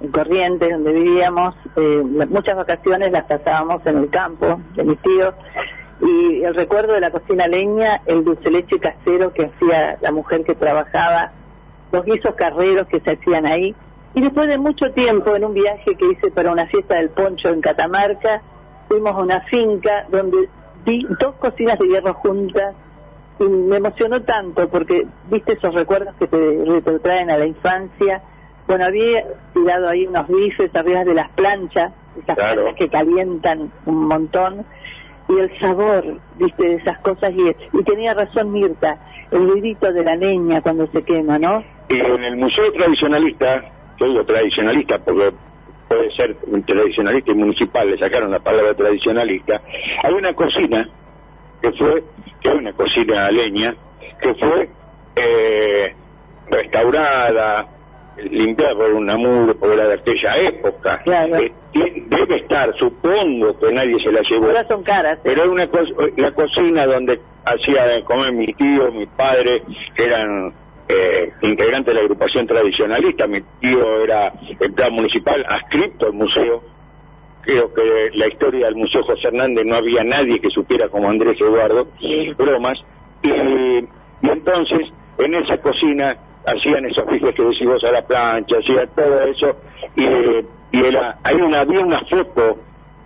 en 0.00 0.10
Corrientes, 0.10 0.68
donde 0.68 0.92
vivíamos. 0.92 1.54
Eh, 1.76 2.02
muchas 2.02 2.56
vacaciones 2.56 3.12
las 3.12 3.26
pasábamos 3.26 3.86
en 3.86 3.98
el 3.98 4.10
campo 4.10 4.60
de 4.74 4.82
mis 4.82 5.00
tíos 5.02 5.32
y 6.06 6.44
el 6.44 6.54
recuerdo 6.54 6.92
de 6.92 7.00
la 7.00 7.10
cocina 7.10 7.48
leña, 7.48 8.00
el 8.06 8.22
dulce 8.22 8.48
leche 8.50 8.78
casero 8.78 9.32
que 9.32 9.46
hacía 9.46 9.98
la 10.00 10.12
mujer 10.12 10.44
que 10.44 10.54
trabajaba, 10.54 11.32
los 11.90 12.04
guisos 12.04 12.34
carreros 12.36 12.86
que 12.86 13.00
se 13.00 13.12
hacían 13.12 13.44
ahí. 13.44 13.74
Y 14.14 14.20
después 14.20 14.46
de 14.46 14.56
mucho 14.56 14.92
tiempo, 14.92 15.34
en 15.34 15.44
un 15.44 15.54
viaje 15.54 15.96
que 15.96 16.06
hice 16.12 16.30
para 16.30 16.52
una 16.52 16.66
fiesta 16.66 16.94
del 16.94 17.10
poncho 17.10 17.48
en 17.48 17.60
Catamarca, 17.60 18.40
fuimos 18.88 19.14
a 19.14 19.18
una 19.18 19.40
finca 19.42 20.06
donde 20.08 20.48
vi 20.84 21.04
dos 21.18 21.34
cocinas 21.36 21.78
de 21.78 21.88
hierro 21.88 22.14
juntas 22.14 22.76
y 23.40 23.44
me 23.44 23.78
emocionó 23.78 24.22
tanto 24.22 24.68
porque 24.68 25.06
viste 25.28 25.54
esos 25.54 25.74
recuerdos 25.74 26.14
que 26.20 26.28
te 26.28 26.98
traen 27.00 27.30
a 27.30 27.36
la 27.36 27.46
infancia. 27.46 28.22
Bueno, 28.68 28.84
había 28.84 29.24
tirado 29.52 29.88
ahí 29.88 30.06
unos 30.06 30.28
bifes 30.28 30.74
arriba 30.74 31.04
de 31.04 31.14
las 31.14 31.30
planchas, 31.30 31.92
esas 32.16 32.36
planchas 32.36 32.74
que 32.76 32.88
calientan 32.88 33.72
un 33.86 34.06
montón 34.06 34.64
y 35.28 35.38
el 35.38 35.58
sabor, 35.58 36.20
viste, 36.36 36.62
de 36.62 36.74
esas 36.76 36.98
cosas. 37.00 37.32
Y, 37.34 37.82
tenía 37.84 38.14
razón 38.14 38.52
Mirta, 38.52 38.98
el 39.30 39.48
ruidito 39.48 39.92
de 39.92 40.04
la 40.04 40.16
leña 40.16 40.60
cuando 40.60 40.86
se 40.88 41.02
quema, 41.02 41.38
¿no? 41.38 41.64
Y 41.88 41.98
en 41.98 42.24
el 42.24 42.36
Museo 42.36 42.72
Tradicionalista, 42.72 43.64
yo 43.98 44.06
digo 44.08 44.24
tradicionalista 44.24 44.98
porque 44.98 45.32
puede 45.88 46.10
ser 46.16 46.36
tradicionalista 46.66 47.30
y 47.30 47.34
municipal, 47.34 47.90
le 47.90 47.98
sacaron 47.98 48.30
la 48.30 48.40
palabra 48.40 48.74
tradicionalista, 48.74 49.62
hay 50.02 50.14
una 50.14 50.34
cocina 50.34 50.88
que 51.62 51.72
fue, 51.72 52.02
que 52.40 52.48
es 52.48 52.54
una 52.54 52.72
cocina 52.72 53.30
leña, 53.30 53.74
que 54.20 54.34
fue 54.34 54.68
eh, 55.14 55.94
restaurada, 56.50 57.68
limpiada 58.30 58.74
por 58.74 58.92
un 58.92 59.08
amor, 59.10 59.56
por 59.56 59.76
la 59.76 59.86
de 59.88 59.94
aquella 59.94 60.36
época. 60.38 61.02
Eh, 61.38 61.52
debe 62.06 62.36
estar, 62.36 62.74
supongo 62.78 63.58
que 63.58 63.72
nadie 63.72 63.98
se 64.02 64.10
la 64.10 64.22
llevó. 64.22 64.46
Ahora 64.46 64.66
son 64.66 64.82
caras. 64.82 65.18
Pero 65.22 65.42
era 65.42 65.50
una 65.52 65.66
co- 65.68 65.78
la 66.16 66.32
cocina 66.32 66.86
donde 66.86 67.20
hacía 67.44 68.02
comer 68.04 68.32
mi 68.32 68.46
tío, 68.54 68.90
mi 68.92 69.06
padre, 69.06 69.62
que 69.94 70.04
eran 70.04 70.52
eh, 70.88 71.32
integrantes 71.42 71.86
de 71.86 71.94
la 71.94 72.00
agrupación 72.00 72.46
tradicionalista. 72.46 73.26
Mi 73.26 73.40
tío 73.60 74.02
era 74.02 74.32
empleado 74.60 74.92
municipal, 74.92 75.44
adscripto 75.48 76.06
al 76.06 76.12
museo. 76.14 76.62
Creo 77.42 77.72
que 77.72 77.82
la 78.14 78.26
historia 78.26 78.66
del 78.66 78.74
Museo 78.76 79.04
José 79.04 79.28
Hernández 79.28 79.64
no 79.66 79.76
había 79.76 80.02
nadie 80.02 80.40
que 80.40 80.50
supiera 80.50 80.88
como 80.88 81.08
Andrés 81.08 81.40
Eduardo, 81.40 81.86
bromas. 82.36 82.78
Y, 83.22 83.30
y 83.30 84.30
entonces, 84.30 84.80
en 85.18 85.34
esa 85.34 85.56
cocina 85.58 86.16
hacían 86.46 86.84
esos 86.86 87.04
fijes 87.08 87.34
que 87.34 87.42
decís 87.42 87.66
vos 87.66 87.84
a 87.84 87.92
la 87.92 88.02
plancha, 88.02 88.56
hacía 88.58 88.86
todo 88.86 89.20
eso. 89.22 89.56
Y, 89.96 90.04
y 90.72 90.84
era, 90.84 91.18
hay 91.22 91.36
una, 91.36 91.60
había 91.60 91.80
una 91.80 92.00
foto 92.04 92.58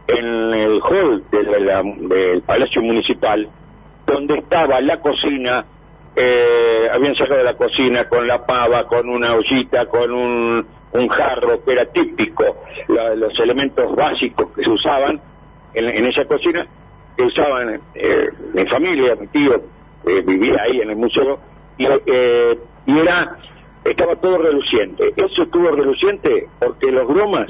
en 0.06 0.54
el 0.54 0.80
hall 0.82 1.24
del 1.30 2.42
Palacio 2.42 2.82
Municipal 2.82 3.48
donde 4.06 4.38
estaba 4.38 4.80
la 4.80 5.00
cocina, 5.00 5.64
eh, 6.16 6.88
habían 6.92 7.14
sacado 7.14 7.42
la 7.42 7.54
cocina 7.54 8.08
con 8.08 8.26
la 8.26 8.44
pava, 8.44 8.86
con 8.86 9.08
una 9.08 9.34
ollita, 9.34 9.86
con 9.86 10.10
un, 10.12 10.66
un 10.92 11.08
jarro 11.08 11.64
que 11.64 11.72
era 11.72 11.84
típico, 11.86 12.44
los 12.88 13.38
elementos 13.38 13.94
básicos 13.94 14.48
que 14.54 14.64
se 14.64 14.70
usaban 14.70 15.20
en, 15.74 15.88
en 15.88 16.06
esa 16.06 16.24
cocina, 16.24 16.66
que 17.16 17.22
usaban 17.22 17.80
eh, 17.94 18.28
mi 18.52 18.66
familia, 18.66 19.14
mi 19.14 19.28
tío, 19.28 19.62
eh, 20.06 20.22
vivía 20.22 20.56
ahí 20.62 20.80
en 20.80 20.90
el 20.90 20.96
museo, 20.96 21.38
y, 21.78 21.86
eh, 21.86 22.58
y 22.90 22.98
era, 22.98 23.36
estaba 23.84 24.16
todo 24.16 24.38
reluciente. 24.38 25.12
Eso 25.16 25.42
estuvo 25.42 25.70
reluciente 25.70 26.48
porque 26.58 26.90
los 26.90 27.06
bromas 27.06 27.46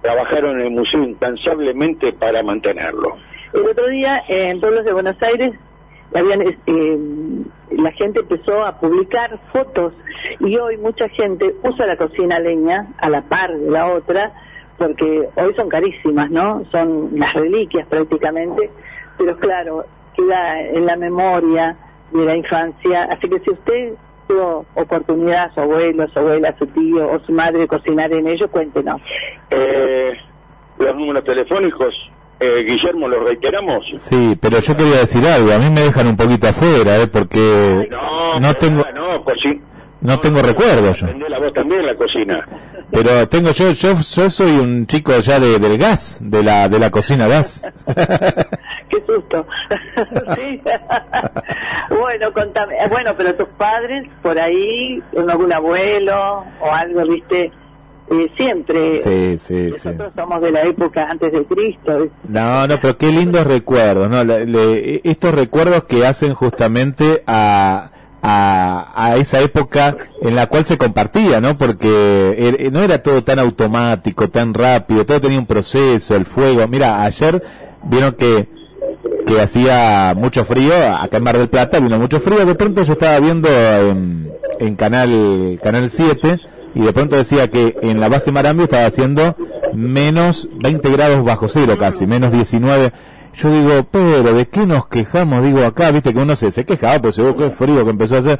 trabajaron 0.00 0.60
en 0.60 0.66
el 0.66 0.70
museo 0.70 1.02
incansablemente 1.02 2.12
para 2.12 2.42
mantenerlo. 2.42 3.16
El 3.52 3.66
otro 3.68 3.88
día 3.88 4.22
en 4.28 4.60
Pueblos 4.60 4.84
de 4.84 4.92
Buenos 4.92 5.22
Aires 5.22 5.54
habían, 6.14 6.42
eh, 6.42 6.98
la 7.72 7.92
gente 7.92 8.20
empezó 8.20 8.64
a 8.64 8.78
publicar 8.78 9.38
fotos 9.52 9.92
y 10.40 10.56
hoy 10.56 10.76
mucha 10.78 11.08
gente 11.10 11.54
usa 11.62 11.86
la 11.86 11.96
cocina 11.96 12.38
leña 12.38 12.88
a 12.98 13.10
la 13.10 13.22
par 13.22 13.56
de 13.56 13.70
la 13.70 13.86
otra 13.92 14.32
porque 14.78 15.28
hoy 15.36 15.54
son 15.54 15.68
carísimas, 15.68 16.30
¿no? 16.30 16.64
Son 16.72 17.10
las 17.14 17.32
reliquias 17.34 17.86
prácticamente, 17.86 18.70
pero 19.18 19.36
claro, 19.38 19.84
queda 20.16 20.60
en 20.60 20.86
la 20.86 20.96
memoria 20.96 21.76
de 22.12 22.24
la 22.24 22.36
infancia. 22.36 23.04
Así 23.04 23.28
que 23.28 23.38
si 23.40 23.50
usted 23.50 23.94
tuvo 24.26 24.66
oportunidad, 24.74 25.52
su 25.54 25.60
abuelo, 25.60 26.06
su 26.08 26.18
abuela, 26.18 26.54
su 26.58 26.66
tío 26.68 27.10
o 27.10 27.18
su 27.20 27.32
madre 27.32 27.66
cocinar 27.66 28.12
en 28.12 28.26
ello, 28.28 28.48
cuéntenos. 28.50 29.00
Eh, 29.50 30.12
los 30.78 30.96
números 30.96 31.24
telefónicos, 31.24 31.94
eh, 32.40 32.64
Guillermo, 32.66 33.08
los 33.08 33.22
reiteramos. 33.24 33.84
Sí, 33.96 34.36
pero 34.40 34.58
yo 34.58 34.76
quería 34.76 34.96
decir 34.98 35.24
algo, 35.26 35.52
a 35.52 35.58
mí 35.58 35.70
me 35.70 35.82
dejan 35.82 36.06
un 36.08 36.16
poquito 36.16 36.48
afuera, 36.48 36.98
¿eh? 37.00 37.06
porque 37.06 37.88
No, 37.90 38.40
no 38.40 38.54
tengo 38.54 38.82
no, 38.94 39.24
coci- 39.24 39.60
no 40.00 40.18
tengo 40.20 40.42
recuerdos 40.42 41.00
yo. 41.00 41.06
La 41.28 41.38
voz 41.38 41.52
también 41.52 41.80
en 41.80 41.86
la 41.86 41.94
cocina. 41.94 42.46
Pero 42.90 43.28
tengo 43.28 43.50
yo 43.50 43.70
yo 43.72 43.94
yo 44.00 44.30
soy 44.30 44.52
un 44.52 44.86
chico 44.86 45.18
ya 45.20 45.40
de, 45.40 45.58
del 45.58 45.78
gas, 45.78 46.18
de 46.22 46.42
la 46.42 46.68
de 46.68 46.78
la 46.78 46.90
cocina 46.90 47.26
gas. 47.26 47.64
Qué 48.88 49.02
susto. 49.06 49.46
Sí. 50.36 50.60
bueno, 51.90 52.32
contame. 52.32 52.74
Eh, 52.76 52.88
Bueno, 52.88 53.14
pero 53.16 53.34
tus 53.34 53.48
padres 53.56 54.08
por 54.22 54.38
ahí, 54.38 55.02
algún 55.16 55.52
abuelo 55.52 56.44
o 56.60 56.72
algo, 56.72 57.02
viste, 57.06 57.50
Eh, 58.10 58.30
siempre. 58.36 59.02
Sí, 59.02 59.38
sí, 59.38 59.72
sí. 59.78 59.88
Nosotros 59.88 60.12
somos 60.14 60.40
de 60.42 60.52
la 60.52 60.62
época 60.62 61.08
antes 61.10 61.32
de 61.32 61.42
Cristo. 61.46 62.08
No, 62.28 62.66
no, 62.66 62.78
pero 62.80 62.98
qué 62.98 63.10
lindos 63.10 63.46
recuerdos, 63.46 64.10
¿no? 64.10 64.22
Le- 64.24 64.44
le- 64.46 65.00
estos 65.04 65.34
recuerdos 65.34 65.84
que 65.84 66.06
hacen 66.06 66.34
justamente 66.34 67.22
a, 67.26 67.90
a, 68.26 68.90
a 68.96 69.16
esa 69.16 69.40
época 69.40 69.96
en 70.22 70.34
la 70.34 70.46
cual 70.46 70.64
se 70.64 70.78
compartía, 70.78 71.42
¿no? 71.42 71.58
Porque 71.58 71.86
er- 72.38 72.72
no 72.72 72.82
era 72.82 73.02
todo 73.02 73.22
tan 73.22 73.38
automático, 73.38 74.30
tan 74.30 74.54
rápido, 74.54 75.04
todo 75.04 75.20
tenía 75.20 75.38
un 75.38 75.44
proceso, 75.46 76.16
el 76.16 76.24
fuego. 76.24 76.66
Mira, 76.66 77.02
ayer 77.04 77.42
vieron 77.84 78.12
que 78.12 78.48
que 79.26 79.40
hacía 79.40 80.14
mucho 80.16 80.44
frío, 80.44 80.72
acá 81.00 81.16
en 81.18 81.24
Mar 81.24 81.38
del 81.38 81.48
Plata 81.48 81.80
vino 81.80 81.98
mucho 81.98 82.20
frío, 82.20 82.44
de 82.44 82.54
pronto 82.54 82.82
yo 82.82 82.92
estaba 82.94 83.18
viendo 83.20 83.48
en, 83.48 84.30
en 84.58 84.76
canal 84.76 85.58
canal 85.62 85.88
7 85.88 86.38
y 86.74 86.80
de 86.82 86.92
pronto 86.92 87.16
decía 87.16 87.48
que 87.50 87.74
en 87.82 88.00
la 88.00 88.08
base 88.10 88.32
Marambio 88.32 88.64
estaba 88.64 88.84
haciendo 88.86 89.34
menos 89.74 90.48
20 90.62 90.90
grados 90.90 91.24
bajo 91.24 91.48
cero 91.48 91.76
casi, 91.78 92.06
menos 92.06 92.32
19. 92.32 92.92
Yo 93.36 93.50
digo, 93.50 93.84
pero 93.90 94.22
¿de 94.32 94.46
qué 94.46 94.64
nos 94.66 94.86
quejamos? 94.86 95.42
Digo, 95.42 95.64
acá, 95.64 95.90
viste 95.90 96.12
que 96.14 96.20
uno 96.20 96.36
se, 96.36 96.50
se 96.50 96.64
quejaba, 96.64 97.00
pues 97.00 97.18
oh, 97.18 97.36
qué 97.36 97.50
frío 97.50 97.84
que 97.84 97.90
empezó 97.90 98.14
a 98.16 98.18
hacer. 98.18 98.38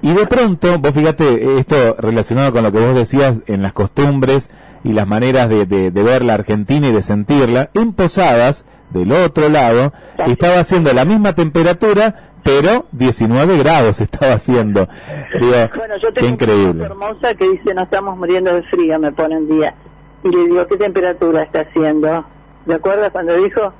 Y 0.00 0.12
de 0.14 0.26
pronto, 0.26 0.78
vos 0.78 0.92
fíjate, 0.92 1.58
esto 1.58 1.96
relacionado 1.98 2.52
con 2.52 2.62
lo 2.62 2.72
que 2.72 2.80
vos 2.80 2.94
decías 2.94 3.36
en 3.46 3.62
las 3.62 3.72
costumbres 3.74 4.50
y 4.84 4.92
las 4.94 5.06
maneras 5.06 5.48
de, 5.48 5.66
de- 5.66 5.90
de 5.90 6.02
ver 6.02 6.24
la 6.24 6.34
Argentina 6.34 6.88
y 6.88 6.92
de 6.92 7.02
sentirla, 7.02 7.70
en 7.74 7.92
Posadas, 7.92 8.66
del 8.90 9.12
otro 9.12 9.48
lado, 9.48 9.92
estaba 10.26 10.58
haciendo 10.60 10.92
la 10.92 11.04
misma 11.04 11.34
temperatura, 11.34 12.30
pero 12.42 12.86
19 12.92 13.56
grados 13.58 14.00
estaba 14.00 14.32
haciendo. 14.34 14.88
Digo, 15.38 15.52
Bueno, 15.76 15.94
yo 16.02 16.12
tengo 16.12 16.26
una 16.26 16.28
increíble. 16.34 16.72
foto 16.72 16.84
hermosa 16.92 17.34
que 17.34 17.48
dice, 17.50 17.72
nos 17.74 17.84
estamos 17.84 18.16
muriendo 18.18 18.52
de 18.54 18.62
frío, 18.64 18.98
me 18.98 19.12
pone 19.12 19.36
un 19.36 19.48
día. 19.58 19.74
Y 20.24 20.28
le 20.28 20.44
digo, 20.46 20.66
¿qué 20.66 20.76
temperatura 20.76 21.42
está 21.42 21.60
haciendo? 21.60 22.24
¿De 22.66 22.74
acuerdo 22.74 23.10
cuando 23.12 23.34
dijo 23.42 23.72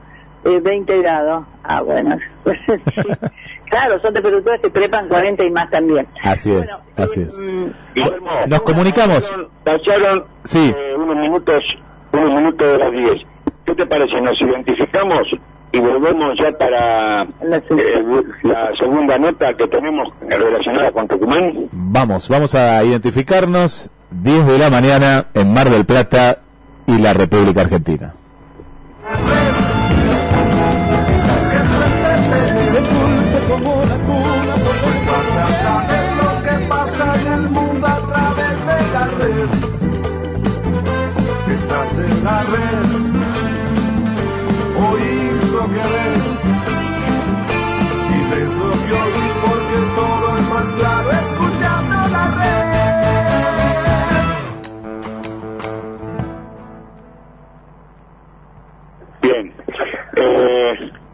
eh, 0.45 0.61
20 0.63 0.99
grados? 1.03 1.45
Ah, 1.65 1.81
bueno. 1.83 2.17
Sí. 2.45 3.09
Claro, 3.71 3.99
son 4.03 4.13
temperaturas 4.13 4.61
que 4.61 4.69
trepan 4.69 5.09
40 5.09 5.45
y 5.45 5.51
más 5.51 5.71
también. 5.71 6.07
Así 6.23 6.53
es, 6.53 6.79
así 6.97 7.23
es. 7.23 7.41
Guillermo, 7.95 8.31
Nos 8.47 8.63
comunicamos. 8.65 9.35
pasaron 9.65 10.25
Sí. 10.45 10.75
eh, 10.77 10.95
unos 10.95 11.17
minutos, 11.17 11.63
unos 12.13 12.31
minutos 12.35 12.67
de 12.67 12.79
las 12.79 12.93
10. 12.93 13.13
¿Qué 13.65 13.75
te 13.75 13.87
parece? 13.87 14.21
Nos 14.21 14.39
identificamos 14.43 15.23
y 15.73 15.79
volvemos 15.79 16.37
ya 16.39 16.53
para 16.59 17.23
eh, 17.23 17.29
la 18.43 18.71
segunda 18.79 19.17
nota 19.19 19.55
que 19.55 19.67
tenemos 19.69 20.13
relacionada 20.21 20.91
con 20.93 21.09
Tucumán. 21.09 21.69
Vamos, 21.73 22.29
vamos 22.29 22.55
a 22.55 22.85
identificarnos 22.85 23.89
10 24.11 24.47
de 24.49 24.59
la 24.59 24.69
mañana 24.69 25.27
en 25.33 25.51
Mar 25.55 25.71
del 25.71 25.87
Plata 25.87 26.41
y 26.87 26.99
la 26.99 27.15
República 27.15 27.63
Argentina. 27.63 28.13
Estás 41.93 42.11
en 42.11 42.25
la 42.25 42.43
red, 42.45 42.89
oís 44.81 45.53
lo 45.53 45.65
que 45.69 45.85
ves 45.93 46.25
y 48.09 48.19
ves 48.31 48.53
lo 48.55 48.71
que 48.71 48.93
oís 48.93 49.33
porque 49.43 49.77
todo 49.95 50.27
es 50.39 50.45
más 50.49 50.69
claro 50.73 51.11
escuchando 51.11 51.97
la 52.13 52.25
red. 52.39 52.63
Bien. 59.21 59.45
Eh, 60.17 60.73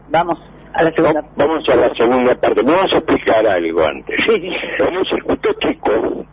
vamos 0.09 0.39
a 0.73 0.83
la 0.83 0.91
segunda 0.91 1.25
Vamos 1.35 1.67
a 1.67 1.75
la 1.75 1.93
segunda 1.95 2.35
parte. 2.35 2.63
Me 2.63 2.71
vamos 2.71 2.93
a 2.93 2.97
explicar 2.97 3.45
algo 3.45 3.85
antes. 3.85 4.27
En 4.29 4.93
el 4.95 5.05
circuito 5.07 5.51
chico, 5.59 6.25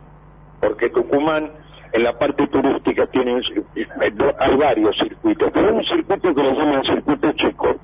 porque 0.61 0.89
Tucumán 0.89 1.51
en 1.97 2.03
la 2.03 2.17
parte 2.17 2.47
turística 2.47 3.05
tiene 3.07 3.33
un 3.35 3.41
cir- 3.43 3.65
do- 4.13 4.35
hay 4.39 4.55
varios 4.55 4.97
circuitos, 4.97 5.49
pero 5.53 5.67
hay 5.67 5.73
un 5.73 5.83
circuito 5.85 6.33
que 6.35 6.43
le 6.43 6.53
llaman 6.53 6.83
circuito 6.85 7.31
chico, 7.33 7.75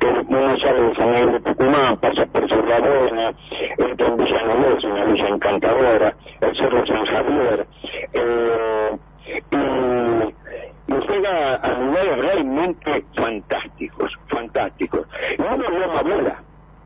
que 0.00 0.06
uno 0.06 0.58
sale 0.58 0.80
de 0.82 0.94
San 0.94 1.10
Miguel 1.10 1.32
de 1.32 1.40
Tucumán, 1.40 1.96
pasa 1.98 2.26
por 2.26 2.48
Cerradona, 2.48 3.32
entra 3.78 4.06
en 4.06 4.16
Villa 4.16 4.44
una 4.84 5.04
villa 5.04 5.28
encantadora, 5.28 6.14
el 6.40 6.56
Cerro 6.56 6.86
San 6.86 7.04
Javier, 7.06 7.66
eh, 8.14 8.98
y, 9.52 10.92
y 10.92 10.96
llega 11.08 11.54
a 11.56 11.78
lugares 11.78 12.16
realmente 12.18 13.04
fantásticos, 13.16 14.12
fantásticos. 14.28 15.06
Y 15.38 15.42
uno 15.42 15.54
es 15.64 15.70
Loma 15.70 16.02
Bora. 16.02 16.42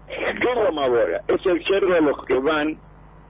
¿Qué 0.09 0.49
es 0.51 0.57
Loma 0.57 0.89
Bora? 0.89 1.21
Es 1.29 1.47
el 1.47 1.65
cerro 1.65 1.95
de 1.95 2.01
los 2.01 2.25
que 2.25 2.35
van 2.35 2.77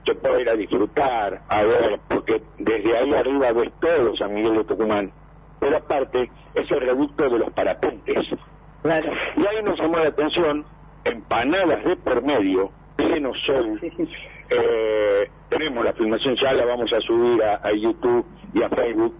se 0.05 0.15
puede 0.15 0.41
ir 0.41 0.49
a 0.49 0.55
disfrutar, 0.55 1.41
a 1.47 1.63
ver, 1.63 1.99
porque 2.07 2.41
desde 2.57 2.97
ahí 2.97 3.13
arriba 3.13 3.51
ves 3.51 3.71
todo 3.79 4.15
San 4.15 4.33
Miguel 4.33 4.57
de 4.57 4.63
Tucumán. 4.65 5.11
Pero 5.59 5.77
aparte, 5.77 6.29
es 6.55 6.69
el 6.71 6.81
reducto 6.81 7.29
de 7.29 7.39
los 7.39 7.51
parapentes. 7.51 8.27
Y 8.83 8.89
ahí 8.89 9.63
nos 9.63 9.79
llamó 9.79 9.97
la 9.97 10.07
atención, 10.09 10.65
empanadas 11.05 11.83
de 11.85 11.95
por 11.95 12.21
medio, 12.23 12.71
pleno 12.95 13.33
sol, 13.35 13.79
Eh, 14.49 15.29
tenemos 15.49 15.83
la 15.85 15.93
filmación, 15.93 16.35
ya 16.35 16.53
la 16.53 16.65
vamos 16.65 16.91
a 16.93 16.99
subir 17.01 17.41
a, 17.43 17.61
a 17.63 17.71
YouTube 17.71 18.25
y 18.53 18.61
a 18.61 18.69
Facebook. 18.69 19.15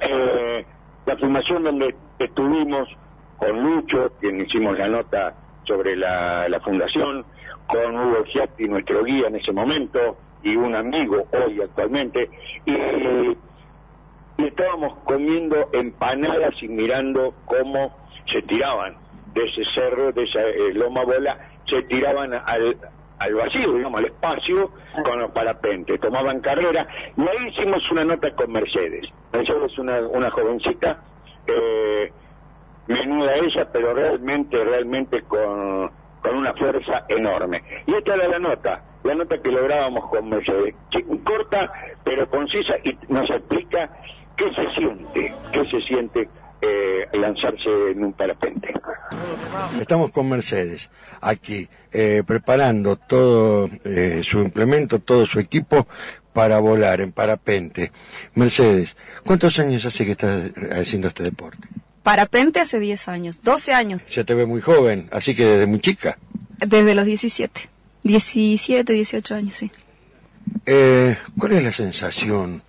Eh, 0.00 0.66
la 1.06 1.16
filmación 1.16 1.64
donde 1.64 1.94
estuvimos 2.18 2.88
con 3.38 3.62
Lucho, 3.62 4.12
quien 4.20 4.40
hicimos 4.40 4.76
la 4.76 4.88
nota 4.88 5.34
sobre 5.64 5.96
la, 5.96 6.48
la 6.48 6.60
fundación, 6.60 7.24
con 7.70 7.96
Hugo 7.96 8.24
Giatti, 8.24 8.68
nuestro 8.68 9.04
guía 9.04 9.28
en 9.28 9.36
ese 9.36 9.52
momento, 9.52 10.16
y 10.42 10.56
un 10.56 10.74
amigo 10.74 11.24
hoy 11.32 11.60
actualmente, 11.62 12.28
y, 12.66 12.76
estábamos 14.42 14.98
comiendo 15.04 15.68
empanadas 15.72 16.54
y 16.62 16.68
mirando 16.68 17.34
cómo 17.44 17.94
se 18.24 18.40
tiraban 18.42 18.96
de 19.34 19.44
ese 19.44 19.62
cerro, 19.64 20.12
de 20.12 20.24
esa 20.24 20.40
eh, 20.40 20.72
loma 20.72 21.04
bola, 21.04 21.38
se 21.66 21.82
tiraban 21.82 22.32
al, 22.32 22.76
al 23.18 23.34
vacío, 23.34 23.74
digamos, 23.74 24.00
al 24.00 24.06
espacio, 24.06 24.72
con 25.04 25.20
los 25.20 25.30
parapentes, 25.30 26.00
tomaban 26.00 26.40
carrera, 26.40 26.86
y 27.16 27.20
ahí 27.20 27.48
hicimos 27.48 27.88
una 27.90 28.04
nota 28.04 28.34
con 28.34 28.50
Mercedes. 28.50 29.06
Mercedes 29.32 29.72
es 29.72 29.78
una, 29.78 30.00
una 30.00 30.30
jovencita, 30.30 31.02
eh, 31.46 32.10
menuda 32.88 33.36
ella, 33.36 33.68
pero 33.70 33.94
realmente, 33.94 34.64
realmente 34.64 35.22
con, 35.22 35.90
con 36.22 36.36
una 36.36 36.52
fuerza 36.54 37.04
enorme. 37.08 37.62
Y 37.86 37.94
esta 37.94 38.14
era 38.14 38.28
la 38.28 38.38
nota, 38.38 38.82
la 39.04 39.14
nota 39.14 39.40
que 39.40 39.50
lográbamos 39.50 40.08
con 40.10 40.28
Mercedes, 40.28 40.74
corta 41.24 41.72
pero 42.04 42.28
concisa 42.28 42.74
y 42.84 42.96
nos 43.08 43.28
explica 43.30 43.90
qué 44.36 44.52
se 44.54 44.74
siente, 44.74 45.34
qué 45.52 45.64
se 45.70 45.80
siente 45.82 46.28
eh, 46.62 47.08
lanzarse 47.12 47.90
en 47.92 48.04
un 48.04 48.12
parapente. 48.12 48.72
Estamos 49.80 50.10
con 50.10 50.28
Mercedes 50.28 50.90
aquí 51.20 51.68
eh, 51.92 52.22
preparando 52.26 52.96
todo 52.96 53.68
eh, 53.84 54.20
su 54.22 54.40
implemento, 54.40 54.98
todo 54.98 55.26
su 55.26 55.40
equipo 55.40 55.86
para 56.32 56.58
volar 56.58 57.00
en 57.00 57.12
parapente. 57.12 57.92
Mercedes, 58.34 58.96
¿cuántos 59.24 59.58
años 59.58 59.84
hace 59.86 60.04
que 60.04 60.12
estás 60.12 60.52
haciendo 60.72 61.08
este 61.08 61.22
deporte? 61.22 61.66
Parapente 62.02 62.60
hace 62.60 62.78
10 62.80 63.08
años, 63.08 63.42
12 63.42 63.72
años, 63.74 64.00
Se 64.06 64.24
te 64.24 64.34
ve 64.34 64.46
muy 64.46 64.60
joven, 64.60 65.08
así 65.12 65.34
que 65.34 65.44
desde 65.44 65.66
muy 65.66 65.80
chica. 65.80 66.18
desde 66.58 66.94
los 66.94 67.04
17. 67.04 67.68
17, 68.02 68.92
18 68.92 69.34
años, 69.34 69.54
sí. 69.54 69.70
Eh, 70.66 71.16
¿Cuál 71.38 71.52
es 71.52 71.62
la 71.64 71.72
sensación 71.72 72.62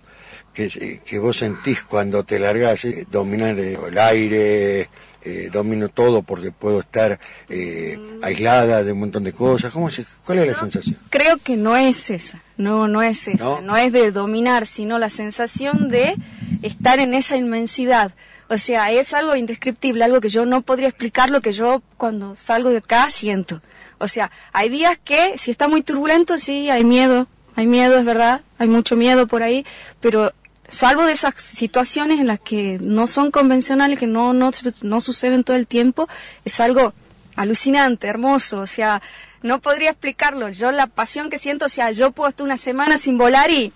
que, 0.52 1.00
que 1.04 1.18
vos 1.18 1.38
sentís 1.38 1.82
cuando 1.82 2.24
te 2.24 2.38
largás? 2.38 2.84
eh? 2.84 3.06
dominar 3.10 3.58
eh, 3.58 3.78
el 3.88 3.96
aire, 3.98 4.88
eh, 5.24 5.48
domino 5.50 5.88
todo 5.88 6.22
porque 6.22 6.52
puedo 6.52 6.80
estar 6.80 7.18
eh, 7.48 7.98
aislada 8.22 8.84
de 8.84 8.92
un 8.92 9.00
montón 9.00 9.24
de 9.24 9.32
cosas. 9.32 9.72
¿Cómo 9.72 9.90
se, 9.90 10.04
¿Cuál 10.24 10.40
es 10.40 10.48
la 10.48 10.54
sensación? 10.58 10.98
Creo 11.08 11.38
que 11.38 11.56
no 11.56 11.76
es 11.76 12.10
esa, 12.10 12.42
no, 12.58 12.86
no 12.88 13.00
es 13.02 13.26
esa, 13.28 13.42
¿No? 13.44 13.60
¿No? 13.62 13.76
es 13.78 13.92
de 13.92 14.10
dominar, 14.12 14.66
sino 14.66 14.98
la 14.98 15.08
sensación 15.08 15.88
de 15.88 16.16
estar 16.62 16.98
en 16.98 17.14
esa 17.14 17.36
inmensidad. 17.38 18.12
O 18.52 18.58
sea, 18.58 18.92
es 18.92 19.14
algo 19.14 19.34
indescriptible, 19.34 20.04
algo 20.04 20.20
que 20.20 20.28
yo 20.28 20.44
no 20.44 20.60
podría 20.60 20.88
explicar 20.88 21.30
lo 21.30 21.40
que 21.40 21.52
yo 21.52 21.82
cuando 21.96 22.36
salgo 22.36 22.68
de 22.68 22.78
acá 22.78 23.08
siento. 23.08 23.62
O 23.96 24.08
sea, 24.08 24.30
hay 24.52 24.68
días 24.68 24.98
que 25.02 25.38
si 25.38 25.50
está 25.50 25.68
muy 25.68 25.82
turbulento, 25.82 26.36
sí, 26.36 26.68
hay 26.68 26.84
miedo, 26.84 27.28
hay 27.56 27.66
miedo, 27.66 27.96
es 27.96 28.04
verdad, 28.04 28.42
hay 28.58 28.68
mucho 28.68 28.94
miedo 28.94 29.26
por 29.26 29.42
ahí, 29.42 29.64
pero 30.00 30.34
salvo 30.68 31.04
de 31.04 31.12
esas 31.12 31.34
situaciones 31.40 32.20
en 32.20 32.26
las 32.26 32.40
que 32.40 32.78
no 32.82 33.06
son 33.06 33.30
convencionales, 33.30 33.98
que 33.98 34.06
no, 34.06 34.34
no, 34.34 34.50
no 34.82 35.00
suceden 35.00 35.44
todo 35.44 35.56
el 35.56 35.66
tiempo, 35.66 36.06
es 36.44 36.60
algo 36.60 36.92
alucinante, 37.36 38.06
hermoso, 38.06 38.60
o 38.60 38.66
sea, 38.66 39.00
no 39.40 39.62
podría 39.62 39.88
explicarlo. 39.88 40.50
Yo 40.50 40.72
la 40.72 40.88
pasión 40.88 41.30
que 41.30 41.38
siento, 41.38 41.64
o 41.64 41.70
sea, 41.70 41.90
yo 41.90 42.10
puedo 42.10 42.28
estar 42.28 42.44
una 42.44 42.58
semana 42.58 42.98
sin 42.98 43.16
volar 43.16 43.50
y, 43.50 43.72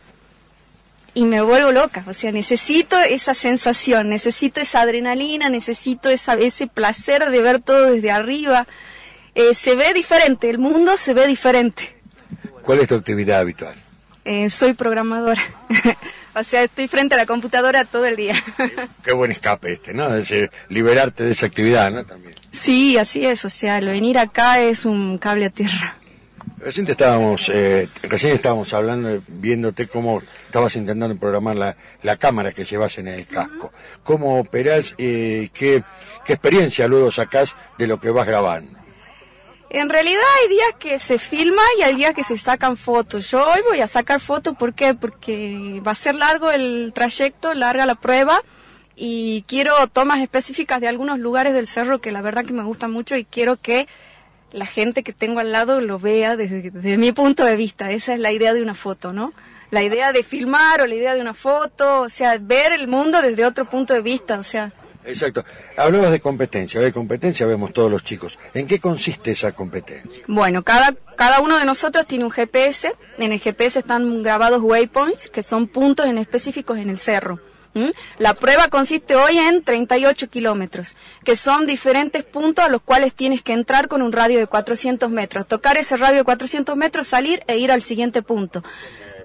y 1.17 1.25
me 1.25 1.41
vuelvo 1.41 1.73
loca, 1.73 2.05
o 2.07 2.13
sea, 2.13 2.31
necesito 2.31 2.99
esa 2.99 3.33
sensación, 3.33 4.11
necesito 4.11 4.61
esa 4.61 4.83
adrenalina, 4.83 5.49
necesito 5.49 6.11
esa, 6.11 6.35
ese 6.35 6.67
placer 6.67 7.31
de 7.31 7.41
ver 7.41 7.59
todo 7.63 7.91
desde 7.93 8.11
arriba. 8.11 8.67
Eh, 9.35 9.55
se 9.55 9.77
ve 9.77 9.95
diferente, 9.95 10.51
el 10.51 10.59
mundo 10.59 10.99
se 10.99 11.15
ve 11.15 11.27
diferente. 11.27 11.97
¿Cuál 12.63 12.81
es 12.81 12.89
tu 12.89 12.97
actividad 12.97 13.41
habitual? 13.41 13.75
Eh, 14.27 14.51
soy 14.51 14.75
programadora. 14.75 15.43
o 16.35 16.45
sea, 16.45 16.65
estoy 16.65 16.87
frente 16.87 17.15
a 17.15 17.17
la 17.17 17.25
computadora 17.25 17.87
todo 17.87 18.05
el 18.05 18.17
día. 18.17 18.35
Qué 19.03 19.15
buen 19.15 19.33
escape 19.33 19.73
este, 19.73 19.95
¿no? 19.95 20.09
Es 20.09 20.29
decir, 20.29 20.51
liberarte 20.69 21.25
de 21.25 21.33
esa 21.33 21.47
actividad, 21.47 21.91
¿no? 21.93 22.05
También. 22.05 22.35
sí, 22.51 22.99
así 22.99 23.25
es. 23.25 23.43
O 23.47 23.49
sea, 23.49 23.79
el 23.79 23.87
venir 23.87 24.19
acá 24.19 24.61
es 24.61 24.85
un 24.85 25.17
cable 25.17 25.47
a 25.47 25.51
tierra. 25.51 25.97
Recién 26.67 26.91
estábamos, 26.91 27.49
eh, 27.49 27.89
recién 28.03 28.33
estábamos 28.33 28.75
hablando, 28.75 29.23
viéndote 29.29 29.87
cómo 29.87 30.21
estabas 30.47 30.75
intentando 30.75 31.17
programar 31.17 31.55
la, 31.55 31.77
la 32.03 32.17
cámara 32.17 32.51
que 32.51 32.65
llevas 32.65 32.99
en 32.99 33.07
el 33.07 33.25
casco. 33.25 33.73
¿Cómo 34.03 34.41
operás? 34.41 34.93
Eh, 34.99 35.49
qué, 35.55 35.85
¿Qué 36.25 36.33
experiencia 36.33 36.89
luego 36.89 37.13
sacás 37.13 37.55
de 37.79 37.87
lo 37.87 38.01
que 38.01 38.11
vas 38.11 38.27
grabando? 38.27 38.77
En 39.71 39.89
realidad 39.89 40.25
hay 40.43 40.49
días 40.49 40.75
que 40.77 40.99
se 40.99 41.21
filma 41.21 41.63
y 41.79 41.83
hay 41.85 41.95
días 41.95 42.17
que 42.17 42.25
se 42.25 42.37
sacan 42.37 42.77
fotos. 42.77 43.31
Yo 43.31 43.49
hoy 43.49 43.61
voy 43.69 43.81
a 43.81 43.87
sacar 43.87 44.19
fotos, 44.19 44.57
¿por 44.57 44.75
qué? 44.75 44.93
Porque 44.93 45.81
va 45.87 45.93
a 45.93 45.95
ser 45.95 46.17
largo 46.17 46.51
el 46.51 46.91
trayecto, 46.93 47.55
larga 47.55 47.87
la 47.87 47.95
prueba 47.95 48.43
y 48.97 49.45
quiero 49.47 49.87
tomas 49.87 50.21
específicas 50.21 50.81
de 50.81 50.89
algunos 50.89 51.21
lugares 51.21 51.55
del 51.55 51.69
cerro 51.69 52.01
que 52.01 52.11
la 52.11 52.23
verdad 52.23 52.45
que 52.45 52.53
me 52.53 52.65
gustan 52.65 52.91
mucho 52.91 53.15
y 53.15 53.25
quiero 53.25 53.57
que 53.57 53.87
la 54.57 54.67
gente 54.67 55.03
que 55.03 55.13
tengo 55.13 55.41
al 55.41 55.53
lado 55.53 55.81
lo 55.81 55.99
vea 55.99 56.37
desde, 56.37 56.71
desde 56.71 56.97
mi 56.97 57.13
punto 57.13 57.45
de 57.45 57.57
vista. 57.57 57.93
Esa 57.93 58.15
es 58.15 58.21
la 58.21 58.33
idea 58.33 58.55
de 58.55 58.63
una 58.63 58.75
foto, 58.75 59.13
¿no? 59.13 59.33
La 59.71 59.83
idea 59.83 60.13
de 60.13 60.23
filmar 60.23 60.81
o 60.81 60.87
la 60.87 60.95
idea 60.95 61.15
de 61.15 61.21
una 61.21 61.35
foto, 61.35 62.03
o 62.03 62.09
sea, 62.09 62.39
ver 62.41 62.73
el 62.73 62.89
mundo 62.89 63.21
desde 63.21 63.45
otro 63.45 63.69
punto 63.69 63.95
de 63.95 64.01
vista, 64.01 64.39
o 64.39 64.45
sea, 64.45 64.73
Exacto. 65.07 65.45
Hablabas 65.77 66.11
de 66.11 66.21
competencia. 66.21 66.81
De 66.81 66.93
competencia 66.93 67.47
vemos 67.47 67.73
todos 67.73 67.91
los 67.91 68.03
chicos. 68.03 68.39
¿En 68.55 68.67
qué 68.67 68.81
consiste 68.81 69.31
esa 69.31 69.53
competencia? 69.53 70.25
Bueno, 70.27 70.63
cada, 70.65 70.95
cada 71.17 71.41
uno 71.41 71.59
de 71.59 71.65
nosotros 71.65 72.07
tiene 72.07 72.25
un 72.25 72.31
GPS. 72.31 72.93
En 73.19 73.33
el 73.33 73.39
GPS 73.39 73.79
están 73.79 74.25
grabados 74.25 74.61
waypoints, 74.63 75.29
que 75.31 75.43
son 75.43 75.69
puntos 75.69 76.07
en 76.07 76.19
específicos 76.19 76.79
en 76.79 76.91
el 76.91 76.99
cerro. 76.99 77.39
¿M? 77.77 77.93
La 78.19 78.35
prueba 78.35 78.69
consiste 78.69 79.15
hoy 79.15 79.39
en 79.39 79.63
38 79.63 80.29
kilómetros, 80.29 80.97
que 81.25 81.37
son 81.37 81.67
diferentes 81.67 82.25
puntos 82.25 82.65
a 82.65 82.69
los 82.69 82.83
cuales 82.83 83.15
tienes 83.15 83.43
que 83.43 83.53
entrar 83.53 83.89
con 83.89 84.03
un 84.03 84.13
radio 84.13 84.39
de 84.39 84.47
400 84.47 85.11
metros, 85.11 85.47
tocar 85.47 85.77
ese 85.77 85.97
radio 85.97 86.19
de 86.19 86.25
400 86.25 86.77
metros, 86.77 87.07
salir 87.07 87.43
e 87.47 87.59
ir 87.59 87.71
al 87.71 87.83
siguiente 87.83 88.23
punto. 88.23 88.65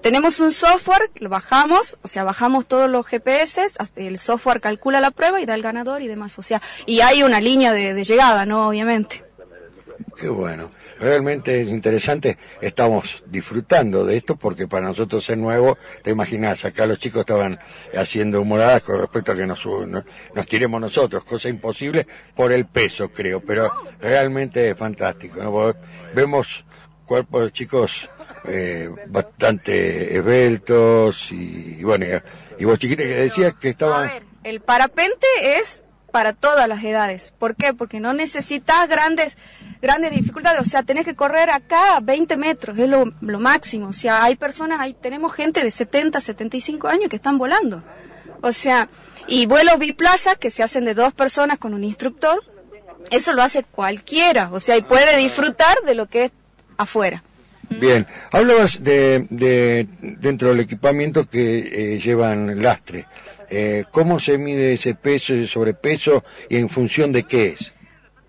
Tenemos 0.02 0.40
un 0.40 0.50
software, 0.50 1.10
lo 1.14 1.28
bajamos, 1.28 1.96
o 2.02 2.08
sea, 2.08 2.24
bajamos 2.24 2.66
todos 2.66 2.90
los 2.90 3.06
GPS, 3.06 3.68
el 3.94 4.18
software 4.18 4.60
calcula 4.60 5.00
la 5.00 5.12
prueba 5.12 5.40
y 5.40 5.46
da 5.46 5.54
el 5.54 5.62
ganador 5.62 6.02
y 6.02 6.08
demás. 6.08 6.40
O 6.40 6.42
sea, 6.42 6.60
y 6.86 7.00
hay 7.00 7.22
una 7.22 7.40
línea 7.40 7.72
de, 7.72 7.94
de 7.94 8.02
llegada, 8.02 8.44
¿no? 8.44 8.68
Obviamente. 8.68 9.31
Qué 10.16 10.28
bueno. 10.28 10.70
Realmente 10.98 11.60
es 11.60 11.68
interesante. 11.68 12.38
Estamos 12.60 13.24
disfrutando 13.26 14.04
de 14.04 14.16
esto 14.16 14.36
porque 14.36 14.68
para 14.68 14.86
nosotros 14.86 15.28
es 15.28 15.36
nuevo. 15.36 15.78
Te 16.02 16.10
imaginas, 16.10 16.64
acá 16.64 16.86
los 16.86 16.98
chicos 16.98 17.20
estaban 17.20 17.58
haciendo 17.96 18.40
humoradas 18.40 18.82
con 18.82 19.00
respecto 19.00 19.32
a 19.32 19.36
que 19.36 19.46
nos, 19.46 19.64
nos, 19.64 20.46
tiremos 20.46 20.80
nosotros, 20.80 21.24
cosa 21.24 21.48
imposible 21.48 22.06
por 22.34 22.52
el 22.52 22.66
peso, 22.66 23.10
creo. 23.10 23.40
Pero 23.40 23.72
realmente 24.00 24.70
es 24.70 24.78
fantástico. 24.78 25.42
¿no? 25.42 25.74
Vemos 26.14 26.64
cuerpos 27.04 27.44
de 27.44 27.52
chicos 27.52 28.10
eh, 28.44 28.90
bastante 29.06 30.16
esbeltos 30.16 31.30
y, 31.32 31.82
bueno, 31.84 32.06
y, 32.58 32.64
vos 32.64 32.78
chiquita 32.78 33.02
que 33.02 33.08
decías 33.08 33.54
que 33.54 33.70
estaban... 33.70 34.10
El 34.44 34.60
parapente 34.60 35.26
es 35.42 35.84
para 36.12 36.32
todas 36.32 36.68
las 36.68 36.84
edades. 36.84 37.32
¿Por 37.38 37.56
qué? 37.56 37.72
Porque 37.74 37.98
no 37.98 38.12
necesitas 38.12 38.88
grandes, 38.88 39.36
grandes 39.82 40.12
dificultades. 40.12 40.60
O 40.60 40.64
sea, 40.64 40.82
tenés 40.82 41.04
que 41.04 41.14
correr 41.14 41.50
acá 41.50 41.96
a 41.96 42.00
20 42.00 42.36
metros, 42.38 42.78
es 42.78 42.88
lo, 42.88 43.12
lo 43.20 43.40
máximo. 43.40 43.88
O 43.88 43.92
sea, 43.92 44.24
hay 44.24 44.36
personas, 44.36 44.80
hay, 44.80 44.94
tenemos 44.94 45.34
gente 45.34 45.62
de 45.62 45.70
70, 45.70 46.20
75 46.20 46.88
años 46.88 47.10
que 47.10 47.16
están 47.16 47.36
volando. 47.36 47.82
O 48.40 48.52
sea, 48.52 48.88
y 49.26 49.46
vuelos 49.46 49.78
biplaza 49.78 50.36
que 50.36 50.50
se 50.50 50.62
hacen 50.62 50.84
de 50.84 50.94
dos 50.94 51.12
personas 51.12 51.58
con 51.58 51.74
un 51.74 51.84
instructor, 51.84 52.42
eso 53.10 53.32
lo 53.34 53.42
hace 53.42 53.64
cualquiera. 53.64 54.50
O 54.52 54.60
sea, 54.60 54.76
y 54.76 54.82
puede 54.82 55.16
disfrutar 55.18 55.76
de 55.84 55.94
lo 55.94 56.06
que 56.06 56.24
es 56.26 56.32
afuera. 56.78 57.22
Bien, 57.68 58.06
hablabas 58.30 58.82
de, 58.82 59.26
de 59.30 59.88
dentro 60.00 60.50
del 60.50 60.60
equipamiento 60.60 61.28
que 61.28 61.94
eh, 61.94 61.98
llevan 61.98 62.62
lastre. 62.62 63.06
Eh, 63.48 63.84
¿Cómo 63.90 64.20
se 64.20 64.38
mide 64.38 64.74
ese 64.74 64.94
peso, 64.94 65.34
ese 65.34 65.46
sobrepeso 65.46 66.24
y 66.48 66.56
en 66.56 66.68
función 66.68 67.12
de 67.12 67.24
qué 67.24 67.48
es? 67.48 67.72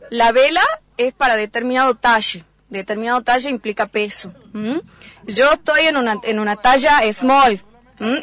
La 0.09 0.31
vela 0.31 0.63
es 0.97 1.13
para 1.13 1.35
determinado 1.35 1.95
talle. 1.95 2.43
Determinado 2.69 3.21
talle 3.21 3.49
implica 3.49 3.87
peso. 3.87 4.33
Yo 5.25 5.51
estoy 5.51 5.87
en 5.87 5.97
una, 5.97 6.19
en 6.23 6.39
una 6.39 6.55
talla 6.55 7.01
small. 7.13 7.63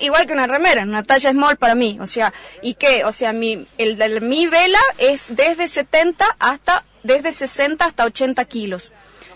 Igual 0.00 0.26
que 0.26 0.32
una 0.32 0.46
remera, 0.46 0.82
una 0.82 1.04
talla 1.04 1.30
small 1.30 1.56
para 1.56 1.74
mí. 1.74 1.98
O 2.00 2.06
sea, 2.06 2.32
¿y 2.60 2.74
qué? 2.74 3.04
O 3.04 3.12
sea, 3.12 3.32
mi, 3.32 3.66
el, 3.78 3.96
de 3.96 4.20
mi 4.20 4.46
vela 4.46 4.80
es 4.98 5.34
desde 5.34 5.68
70 5.68 6.36
hasta, 6.38 6.84
desde 7.02 7.32
60 7.32 7.84
hasta 7.84 8.04
80 8.04 8.44
kilos. 8.46 8.92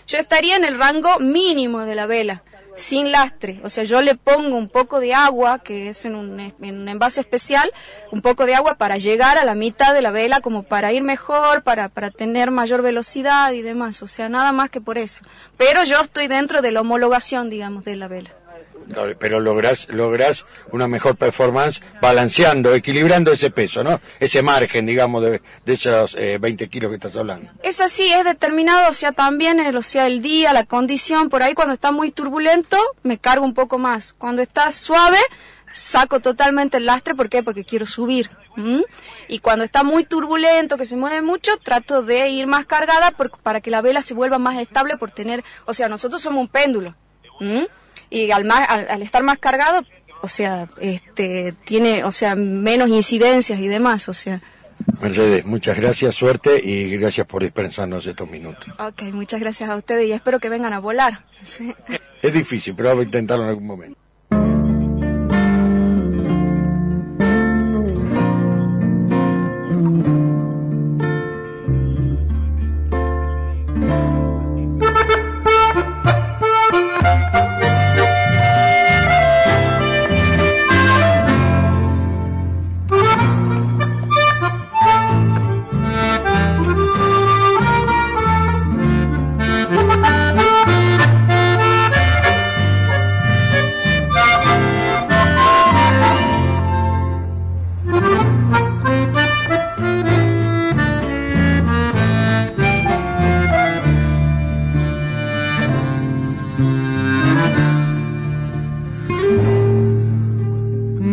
Yo 0.07 0.17
estaría 0.17 0.55
en 0.55 0.65
el 0.65 0.77
rango 0.77 1.19
mínimo 1.19 1.85
de 1.85 1.95
la 1.95 2.05
vela. 2.05 2.43
Sin 2.75 3.11
lastre. 3.11 3.59
O 3.63 3.69
sea, 3.69 3.83
yo 3.83 4.01
le 4.01 4.15
pongo 4.15 4.57
un 4.57 4.67
poco 4.67 4.99
de 4.99 5.13
agua, 5.13 5.59
que 5.59 5.89
es 5.89 6.05
en 6.05 6.15
un, 6.15 6.39
en 6.39 6.81
un 6.81 6.87
envase 6.87 7.21
especial, 7.21 7.71
un 8.11 8.21
poco 8.21 8.45
de 8.45 8.55
agua 8.55 8.75
para 8.75 8.97
llegar 8.97 9.37
a 9.37 9.45
la 9.45 9.55
mitad 9.55 9.93
de 9.93 10.01
la 10.01 10.11
vela, 10.11 10.41
como 10.41 10.63
para 10.63 10.93
ir 10.93 11.03
mejor, 11.03 11.63
para, 11.63 11.89
para 11.89 12.11
tener 12.11 12.51
mayor 12.51 12.81
velocidad 12.81 13.51
y 13.53 13.61
demás. 13.61 14.03
O 14.03 14.07
sea, 14.07 14.29
nada 14.29 14.51
más 14.51 14.69
que 14.69 14.81
por 14.81 14.97
eso. 14.97 15.23
Pero 15.57 15.83
yo 15.83 16.01
estoy 16.01 16.27
dentro 16.27 16.61
de 16.61 16.71
la 16.71 16.81
homologación, 16.81 17.49
digamos, 17.49 17.85
de 17.85 17.95
la 17.95 18.07
vela. 18.07 18.31
Pero 19.19 19.39
lográs, 19.39 19.87
lográs 19.89 20.45
una 20.71 20.87
mejor 20.87 21.15
performance 21.15 21.81
balanceando, 22.01 22.73
equilibrando 22.73 23.31
ese 23.31 23.49
peso, 23.49 23.83
¿no? 23.83 23.99
Ese 24.19 24.41
margen, 24.41 24.85
digamos, 24.85 25.23
de, 25.23 25.41
de 25.65 25.73
esos 25.73 26.15
eh, 26.15 26.37
20 26.39 26.67
kilos 26.69 26.89
que 26.89 26.95
estás 26.95 27.15
hablando. 27.17 27.49
Es 27.63 27.81
así, 27.81 28.11
es 28.13 28.23
determinado, 28.23 28.89
o 28.89 28.93
sea, 28.93 29.11
también 29.11 29.59
el, 29.59 29.75
o 29.75 29.81
sea, 29.81 30.07
el 30.07 30.21
día, 30.21 30.53
la 30.53 30.65
condición, 30.65 31.29
por 31.29 31.41
ahí 31.43 31.53
cuando 31.53 31.73
está 31.73 31.91
muy 31.91 32.11
turbulento, 32.11 32.77
me 33.03 33.17
cargo 33.17 33.43
un 33.43 33.53
poco 33.53 33.77
más. 33.79 34.13
Cuando 34.17 34.41
está 34.41 34.71
suave, 34.71 35.17
saco 35.73 36.19
totalmente 36.19 36.77
el 36.77 36.85
lastre, 36.85 37.15
¿por 37.15 37.29
qué? 37.29 37.43
Porque 37.43 37.63
quiero 37.65 37.85
subir. 37.85 38.29
Y 39.27 39.39
cuando 39.39 39.65
está 39.65 39.83
muy 39.83 40.05
turbulento, 40.05 40.77
que 40.77 40.85
se 40.85 40.95
mueve 40.95 41.21
mucho, 41.21 41.57
trato 41.57 42.01
de 42.03 42.29
ir 42.29 42.47
más 42.47 42.65
cargada 42.65 43.11
por- 43.11 43.31
para 43.41 43.59
que 43.59 43.69
la 43.69 43.81
vela 43.81 44.01
se 44.01 44.13
vuelva 44.13 44.39
más 44.39 44.57
estable 44.59 44.95
por 44.95 45.11
tener, 45.11 45.43
o 45.65 45.73
sea, 45.73 45.89
nosotros 45.89 46.21
somos 46.21 46.39
un 46.39 46.47
péndulo. 46.47 46.95
Y 48.09 48.31
al, 48.31 48.45
más, 48.45 48.69
al, 48.69 48.87
al 48.89 49.01
estar 49.01 49.23
más 49.23 49.37
cargado, 49.37 49.83
o 50.21 50.27
sea, 50.27 50.67
este, 50.79 51.53
tiene, 51.65 52.03
o 52.03 52.11
sea, 52.11 52.35
menos 52.35 52.89
incidencias 52.89 53.59
y 53.59 53.67
demás, 53.67 54.09
o 54.09 54.13
sea. 54.13 54.41
Mercedes, 54.99 55.45
muchas 55.45 55.77
gracias, 55.77 56.15
suerte 56.15 56.59
y 56.63 56.97
gracias 56.97 57.25
por 57.27 57.43
dispensarnos 57.43 58.05
estos 58.05 58.29
minutos. 58.29 58.67
Ok, 58.79 59.03
muchas 59.13 59.39
gracias 59.39 59.69
a 59.69 59.75
ustedes 59.75 60.07
y 60.07 60.11
espero 60.11 60.39
que 60.39 60.49
vengan 60.49 60.73
a 60.73 60.79
volar. 60.79 61.25
Sí. 61.45 61.75
Es 62.23 62.33
difícil, 62.33 62.73
pero 62.75 62.89
vamos 62.89 63.03
a 63.03 63.05
intentarlo 63.05 63.43
en 63.43 63.49
algún 63.51 63.67
momento. 63.67 63.99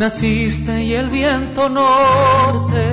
Naciste 0.02 0.82
y 0.82 0.94
el 0.94 1.10
viento 1.10 1.68
norte 1.68 2.88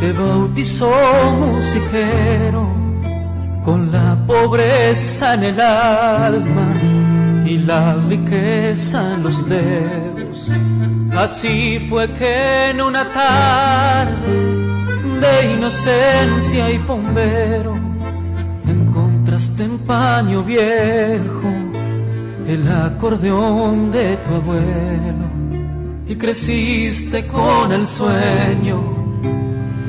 te 0.00 0.12
bautizó 0.14 0.90
musiquero 1.38 2.68
con 3.64 3.92
la 3.92 4.16
pobreza 4.26 5.34
en 5.34 5.44
el 5.44 5.60
alma 5.60 6.74
y 7.46 7.58
la 7.58 7.94
riqueza 8.08 9.14
en 9.14 9.22
los 9.22 9.48
dedos. 9.48 10.50
Así 11.16 11.78
fue 11.88 12.10
que 12.14 12.70
en 12.70 12.80
una 12.80 13.04
tarde 13.12 14.34
de 15.20 15.54
inocencia 15.54 16.68
y 16.68 16.78
bombero 16.78 17.76
encontraste 18.66 19.62
en 19.62 19.78
paño 19.78 20.42
viejo 20.42 21.52
el 22.48 22.68
acordeón 22.68 23.92
de 23.92 24.16
tu 24.16 24.34
abuelo 24.34 25.43
y 26.06 26.16
creciste 26.16 27.26
con 27.26 27.72
el 27.72 27.86
sueño, 27.86 28.76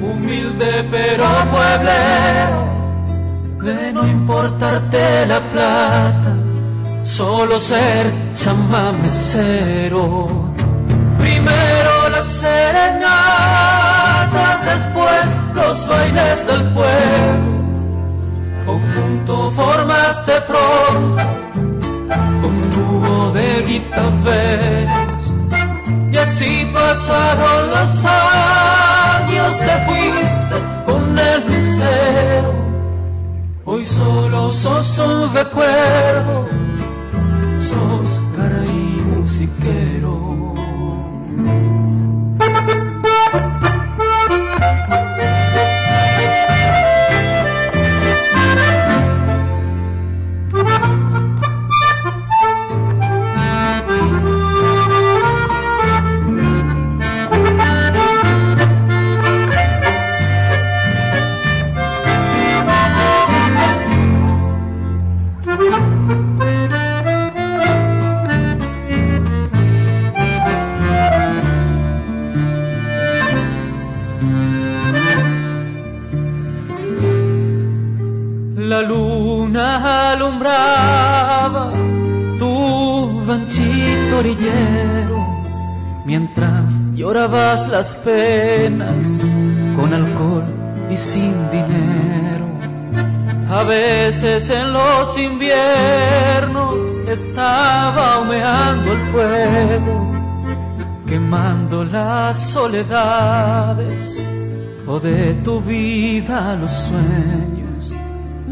humilde 0.01 0.87
pero 0.89 1.25
pueblero, 1.51 2.73
de 3.61 3.91
no 3.93 4.07
importarte 4.07 5.25
la 5.25 5.41
plata, 5.51 6.37
solo 7.03 7.59
ser 7.59 8.13
chamamecero. 8.33 10.29
Primero 11.19 12.09
las 12.09 12.25
serenatas, 12.25 13.05
después 14.65 15.35
los 15.53 15.85
bailes 15.87 16.47
del 16.47 16.63
pueblo, 16.73 17.65
conjunto 18.65 19.51
formaste 19.51 20.33
pronto 20.47 21.23
con 22.41 22.61
tu 22.71 22.83
bodeguita 23.05 24.03
veros 24.23 25.14
y 26.15 26.17
así 26.17 26.71
pasaron 26.73 27.71
los 27.71 28.05
años, 28.05 29.59
te 29.59 29.75
fuiste 29.85 30.55
con 30.85 31.19
el 31.19 31.41
lucero. 31.47 32.53
Hoy 33.65 33.85
solo 33.85 34.49
sos 34.49 34.97
un 34.97 35.35
recuerdo, 35.35 36.47
sos 37.59 38.23
cara 38.37 38.63
y 38.63 39.01
musiquero. 39.13 40.24
Alumbraba 80.55 81.69
tu 82.39 83.23
ranchito 83.27 84.19
orillero 84.19 85.19
mientras 86.05 86.81
llorabas 86.93 87.67
las 87.67 87.95
penas 87.95 89.19
con 89.75 89.93
alcohol 89.93 90.45
y 90.89 90.97
sin 90.97 91.33
dinero. 91.51 92.45
A 93.49 93.63
veces 93.63 94.49
en 94.49 94.73
los 94.73 95.17
inviernos 95.17 96.75
estaba 97.07 98.19
humeando 98.21 98.91
el 98.93 99.01
fuego, 99.11 100.11
quemando 101.07 101.83
las 101.85 102.37
soledades 102.51 104.19
o 104.87 104.99
de 104.99 105.33
tu 105.43 105.61
vida 105.61 106.55
los 106.55 106.71
sueños. 106.71 107.74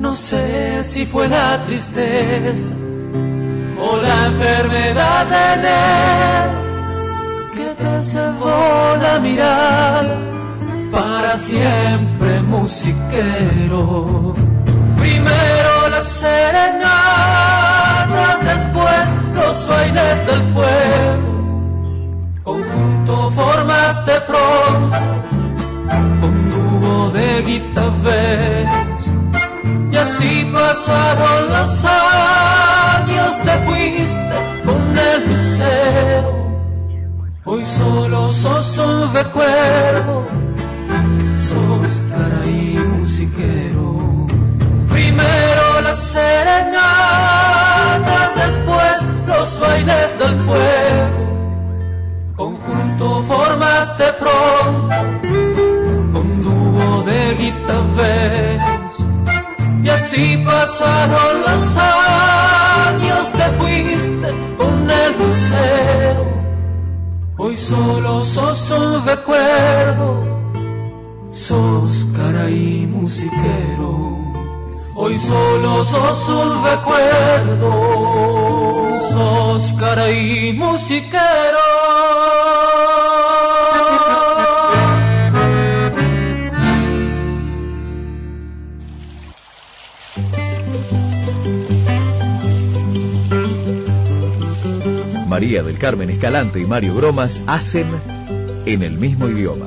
No 0.04 0.12
sé 0.12 0.84
si 0.84 1.06
fue 1.06 1.30
la 1.30 1.64
tristeza 1.64 2.74
o 3.80 3.96
la 4.02 4.26
enfermedad 4.26 5.26
de 5.64 5.72
él 6.44 6.50
que 7.56 7.68
te 7.82 8.02
cebó 8.02 8.98
la 9.02 9.20
mirada 9.22 10.20
para 10.92 11.38
siempre 11.38 12.42
musiquero. 12.42 14.36
Primero 14.98 15.88
las 15.90 16.06
serenatas, 16.06 16.86
después 18.44 19.16
los 19.36 19.68
bailes 19.70 20.26
del 20.28 20.42
pueblo. 20.58 21.32
Conjunto 22.44 23.32
formaste 23.32 24.20
pronto 24.28 24.98
con 26.20 26.34
tu 26.50 26.62
bodeguita 26.86 27.84
veros 28.04 28.93
y 29.94 29.96
así 29.96 30.50
pasaron 30.52 31.50
los 31.50 31.86
años, 31.86 33.42
te 33.44 33.52
fuiste 33.66 34.36
con 34.66 34.98
el 34.98 35.30
lucero. 35.30 36.34
Hoy 37.46 37.64
solo 37.64 38.32
sos 38.32 38.78
un 38.80 39.14
recuerdo, 39.14 40.26
sos 41.48 42.02
cara 42.10 42.44
y 42.48 42.80
musiquero. 42.98 44.26
Primero 44.90 45.82
las 45.84 46.00
serenatas, 46.00 46.76
después 48.36 49.10
los 49.28 49.60
bailes 49.60 50.18
del 50.18 50.36
pueblo, 50.48 51.28
conjunto 52.36 53.24
formaste 53.28 54.06
pronto, 54.14 54.96
con 56.14 56.44
dúo 56.44 57.04
de 57.04 57.36
guitarreros, 57.36 58.73
y 59.84 59.90
así 59.90 60.38
pasaron 60.46 61.42
los 61.42 61.78
años, 61.78 63.32
te 63.34 63.52
fuiste 63.60 64.30
con 64.58 64.90
el 64.90 65.18
lucero, 65.20 66.26
hoy 67.38 67.58
solo 67.58 68.24
sos 68.24 68.72
un 68.72 69.06
recuerdo, 69.06 70.24
sos 71.32 72.08
cara 72.16 72.50
y 72.50 72.88
musiquero. 72.88 74.14
Hoy 74.96 75.18
solo 75.18 75.84
sos 75.84 76.30
un 76.30 76.64
recuerdo, 76.64 77.72
sos 79.12 79.74
cara 79.74 80.12
y 80.12 80.54
musiquero. 80.54 81.60
María 95.34 95.64
del 95.64 95.80
Carmen 95.80 96.12
Escalante 96.12 96.60
y 96.60 96.66
Mario 96.68 96.94
Gromas 96.94 97.42
hacen 97.48 97.88
en 98.68 98.84
el 98.84 99.00
mismo 99.00 99.28
idioma. 99.28 99.66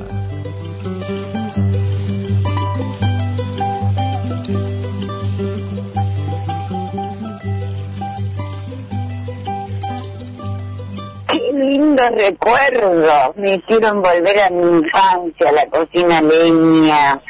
Qué 11.27 11.51
lindos 11.53 12.11
recuerdos. 12.11 13.35
Me 13.35 13.55
hicieron 13.55 14.01
volver 14.01 14.39
a 14.39 14.49
mi 14.49 14.77
infancia, 14.77 15.51
la 15.51 15.65
cocina 15.65 16.21
leña. 16.21 17.21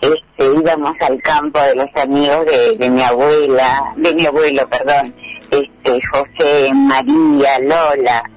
Este, 0.00 0.54
íbamos 0.56 0.94
al 1.00 1.20
campo 1.20 1.60
de 1.60 1.74
los 1.74 1.88
amigos 1.96 2.46
de, 2.46 2.76
de 2.78 2.90
mi 2.90 3.02
abuela, 3.02 3.92
de 3.96 4.14
mi 4.14 4.24
abuelo, 4.24 4.68
perdón, 4.68 5.12
este, 5.52 6.00
José, 6.10 6.72
María, 6.74 7.58
Lola. 7.60 8.30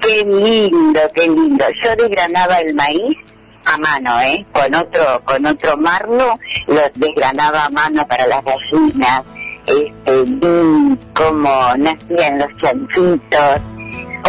Qué 0.00 0.24
lindo, 0.24 1.00
qué 1.14 1.28
lindo. 1.28 1.64
Yo 1.82 1.96
desgranaba 1.96 2.58
el 2.60 2.74
maíz 2.74 3.16
a 3.64 3.78
mano, 3.78 4.20
¿eh? 4.20 4.44
Con 4.52 4.74
otro, 4.74 5.22
con 5.24 5.46
otro 5.46 5.76
marlo, 5.76 6.38
lo 6.66 6.80
desgranaba 6.94 7.66
a 7.66 7.70
mano 7.70 8.06
para 8.06 8.26
las 8.26 8.44
gallinas. 8.44 9.22
Este, 9.66 10.22
vi 10.22 10.98
cómo 11.14 11.74
nacían 11.76 12.38
los 12.38 12.56
chanchitos, 12.58 13.60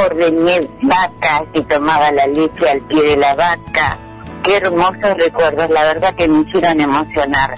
ordeñé 0.06 0.62
vacas 0.82 1.44
y 1.54 1.62
tomaba 1.62 2.12
la 2.12 2.28
leche 2.28 2.70
al 2.70 2.82
pie 2.82 3.04
de 3.04 3.18
la 3.18 3.36
vaca. 3.36 3.98
Qué 4.44 4.58
hermosos 4.58 5.18
recuerdos, 5.18 5.70
la 5.70 5.84
verdad 5.84 6.16
que 6.16 6.28
me 6.28 6.42
hicieron 6.42 6.82
emocionar. 6.82 7.54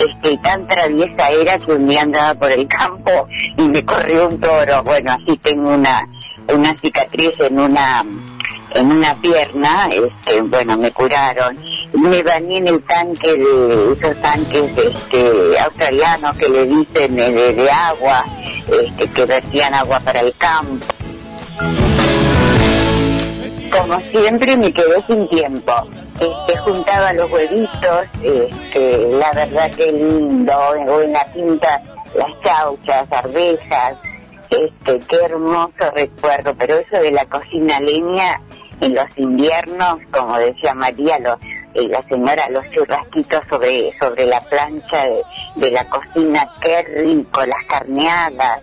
Este, 0.00 0.38
tan 0.38 0.66
traviesa 0.66 1.30
era 1.30 1.58
que 1.58 1.72
un 1.72 1.86
día 1.86 2.02
andaba 2.02 2.34
por 2.34 2.50
el 2.50 2.66
campo 2.66 3.28
y 3.58 3.68
me 3.68 3.84
corrió 3.84 4.28
un 4.28 4.40
toro. 4.40 4.82
Bueno, 4.82 5.12
así 5.12 5.36
tengo 5.42 5.74
una, 5.74 6.08
una 6.48 6.74
cicatriz 6.78 7.38
en 7.40 7.58
una, 7.58 8.02
en 8.74 8.92
una 8.92 9.14
pierna, 9.16 9.90
este, 9.92 10.40
bueno, 10.40 10.78
me 10.78 10.90
curaron. 10.90 11.58
Me 11.92 12.22
bañé 12.22 12.58
en 12.58 12.68
el 12.68 12.82
tanque 12.84 13.36
de 13.36 13.92
esos 13.92 14.22
tanques 14.22 14.70
este, 14.78 15.58
australianos 15.58 16.34
que 16.36 16.48
le 16.48 16.64
dicen 16.64 17.18
eh, 17.18 17.30
de, 17.30 17.52
de 17.52 17.70
agua, 17.70 18.24
este, 18.66 19.06
que 19.06 19.24
vertían 19.26 19.74
agua 19.74 20.00
para 20.00 20.20
el 20.20 20.34
campo 20.38 20.86
como 23.70 24.00
siempre 24.10 24.56
me 24.56 24.72
quedé 24.72 25.02
sin 25.06 25.28
tiempo. 25.28 25.72
Juntaba 26.64 27.12
los 27.14 27.30
huevitos, 27.30 28.06
este, 28.22 29.08
la 29.12 29.32
verdad 29.32 29.70
que 29.72 29.90
lindo, 29.90 30.52
o 30.58 31.00
en 31.00 31.12
la 31.12 31.24
pinta 31.32 31.82
las 32.14 32.40
chauchas, 32.42 33.10
arvejas, 33.10 33.96
este, 34.50 34.98
qué 35.08 35.16
hermoso 35.16 35.90
recuerdo, 35.94 36.54
pero 36.58 36.78
eso 36.78 36.98
de 36.98 37.12
la 37.12 37.24
cocina 37.24 37.80
leña 37.80 38.40
en 38.80 38.94
los 38.94 39.06
inviernos, 39.16 40.00
como 40.10 40.38
decía 40.38 40.74
María, 40.74 41.18
lo, 41.20 41.38
eh, 41.74 41.88
la 41.88 42.02
señora, 42.02 42.50
los 42.50 42.68
churrasquitos 42.70 43.42
sobre, 43.48 43.96
sobre 43.98 44.26
la 44.26 44.40
plancha 44.40 45.04
de, 45.06 45.22
de 45.56 45.70
la 45.70 45.84
cocina, 45.88 46.48
qué 46.60 46.82
rico, 46.82 47.46
las 47.46 47.64
carneadas, 47.66 48.62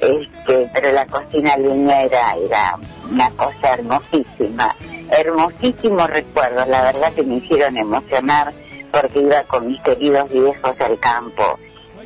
este, 0.00 0.70
pero 0.72 0.92
la 0.92 1.06
cocina 1.06 1.56
leña 1.56 2.02
era, 2.02 2.34
era 2.36 2.76
una 3.10 3.30
cosa 3.30 3.74
hermosísima, 3.74 4.74
hermosísimos 5.10 6.08
recuerdos, 6.10 6.68
la 6.68 6.82
verdad 6.82 7.12
que 7.12 7.22
me 7.22 7.36
hicieron 7.36 7.76
emocionar 7.76 8.52
porque 8.90 9.20
iba 9.20 9.42
con 9.44 9.66
mis 9.66 9.80
queridos 9.82 10.30
viejos 10.30 10.80
al 10.80 10.98
campo 10.98 11.58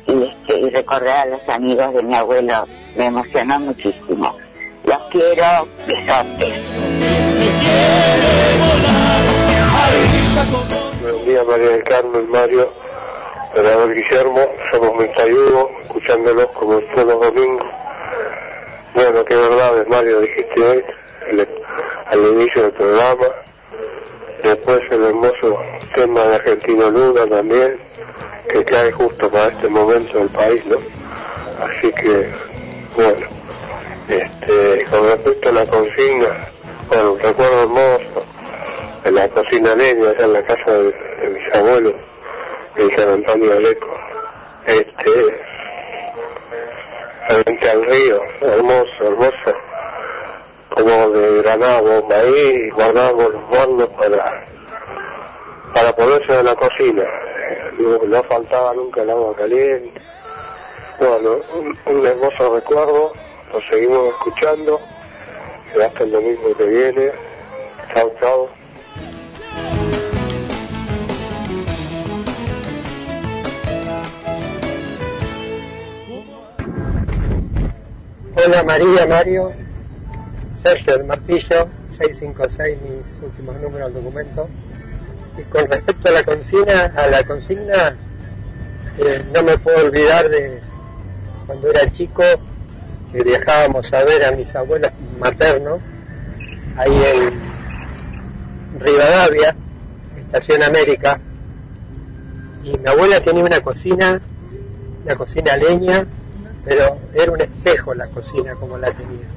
y, 0.07 0.23
este, 0.23 0.59
y 0.59 0.69
recordar 0.69 1.27
a 1.27 1.31
los 1.31 1.49
amigos 1.49 1.93
de 1.93 2.03
mi 2.03 2.15
abuelo 2.15 2.67
me 2.95 3.05
emocionó 3.05 3.59
muchísimo. 3.59 4.37
Los 4.85 4.97
quiero, 5.09 5.67
besotes. 5.87 6.53
Buen 11.01 11.25
día 11.25 11.43
María 11.43 11.69
del 11.69 11.83
Carmen, 11.83 12.29
Mario, 12.29 12.73
Senador 13.55 13.93
Guillermo, 13.93 14.39
somos 14.71 14.95
Mensayugo, 14.97 15.71
escuchándolos 15.83 16.47
como 16.47 16.79
todos 16.79 17.07
los 17.07 17.21
domingos. 17.21 17.67
Bueno, 18.93 19.25
qué 19.25 19.35
verdades 19.35 19.87
Mario 19.87 20.19
dijiste 20.21 20.61
hoy, 20.61 20.83
al 22.07 22.19
inicio 22.19 22.63
del 22.63 22.71
programa. 22.71 23.27
Después 24.43 24.81
el 24.91 25.03
hermoso 25.03 25.59
tema 25.95 26.21
de 26.21 26.35
Argentino 26.35 26.89
Luna 26.89 27.27
también, 27.27 27.79
que 28.49 28.65
cae 28.65 28.91
justo 28.91 29.29
para 29.29 29.47
este 29.47 29.69
momento 29.69 30.17
del 30.17 30.29
país, 30.29 30.65
¿no? 30.65 30.77
Así 31.63 31.91
que, 31.93 32.29
bueno, 32.95 33.27
este, 34.09 34.85
con 34.89 35.07
respecto 35.07 35.49
a 35.49 35.51
la 35.53 35.65
consigna, 35.65 36.27
bueno, 36.89 37.13
un 37.13 37.19
recuerdo 37.19 37.63
hermoso, 37.63 38.25
en 39.05 39.15
la 39.15 39.27
cocina 39.29 39.75
leña, 39.75 40.09
allá 40.09 40.25
en 40.25 40.33
la 40.33 40.43
casa 40.43 40.71
de, 40.71 41.29
mis 41.29 41.55
abuelos, 41.55 41.93
en 42.75 42.97
San 42.97 43.09
Antonio 43.09 43.49
de 43.49 43.59
Leco. 43.61 43.97
Este, 44.65 45.41
frente 47.27 47.69
al 47.69 47.85
río, 47.85 48.21
hermoso, 48.41 48.91
hermoso, 49.01 49.57
como 50.75 51.09
de 51.09 51.41
granado, 51.41 52.03
maíz, 52.05 52.73
guardamos 52.73 53.31
los 53.31 53.59
hornos 53.59 53.89
para, 53.89 54.45
para 55.73 55.95
ponerse 55.95 56.39
en 56.39 56.45
la 56.45 56.55
cocina. 56.55 57.03
No, 57.77 57.97
no 58.05 58.23
faltaba 58.23 58.73
nunca 58.73 59.01
el 59.01 59.09
agua 59.09 59.35
caliente. 59.35 60.01
Bueno, 60.99 61.37
un, 61.53 61.77
un 61.85 62.05
hermoso 62.05 62.55
recuerdo, 62.55 63.13
lo 63.51 63.61
seguimos 63.69 64.09
escuchando, 64.09 64.79
y 65.75 65.81
hasta 65.81 66.03
el 66.03 66.11
domingo 66.11 66.57
que 66.57 66.65
viene. 66.65 67.11
Chao, 67.93 68.11
chao. 68.19 68.49
Hola 78.35 78.63
María, 78.63 79.05
Mario, 79.05 79.53
Sergio 80.63 80.93
del 80.93 81.03
Martillo, 81.03 81.67
656 81.89 82.77
mis 82.83 83.21
últimos 83.21 83.59
números 83.59 83.93
del 83.93 84.01
documento. 84.01 84.47
Y 85.37 85.41
con 85.43 85.67
respecto 85.67 86.07
a 86.07 86.11
la 86.13 86.23
consigna, 86.23 86.85
a 86.95 87.07
la 87.07 87.23
consigna, 87.25 87.97
eh, 88.97 89.25
no 89.33 89.43
me 89.43 89.57
puedo 89.57 89.85
olvidar 89.85 90.29
de 90.29 90.61
cuando 91.45 91.69
era 91.69 91.91
chico 91.91 92.23
que 93.11 93.23
viajábamos 93.23 93.91
a 93.91 94.05
ver 94.05 94.23
a 94.23 94.31
mis 94.31 94.55
abuelos 94.55 94.91
maternos 95.19 95.83
ahí 96.77 97.03
en 97.13 98.79
Rivadavia, 98.79 99.57
Estación 100.17 100.63
América. 100.63 101.19
Y 102.63 102.77
mi 102.77 102.87
abuela 102.87 103.19
tenía 103.19 103.43
una 103.43 103.59
cocina, 103.59 104.21
una 105.03 105.15
cocina 105.17 105.57
leña, 105.57 106.07
pero 106.63 106.95
era 107.13 107.33
un 107.33 107.41
espejo 107.41 107.93
la 107.93 108.07
cocina 108.07 108.55
como 108.55 108.77
la 108.77 108.89
tenía. 108.91 109.32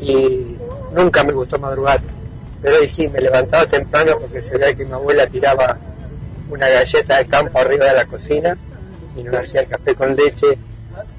Y 0.00 0.56
nunca 0.92 1.24
me 1.24 1.32
gustó 1.32 1.58
madrugar, 1.58 2.00
pero 2.62 2.76
hoy 2.78 2.88
sí, 2.88 3.08
me 3.08 3.20
levantaba 3.20 3.66
temprano 3.66 4.18
porque 4.20 4.40
se 4.40 4.56
veía 4.56 4.74
que 4.74 4.84
mi 4.84 4.92
abuela 4.92 5.26
tiraba 5.26 5.78
una 6.50 6.68
galleta 6.68 7.18
de 7.18 7.26
campo 7.26 7.58
arriba 7.58 7.86
de 7.86 7.94
la 7.94 8.06
cocina 8.06 8.56
y 9.16 9.22
nos 9.22 9.36
hacía 9.36 9.66
café 9.66 9.94
con 9.94 10.16
leche 10.16 10.58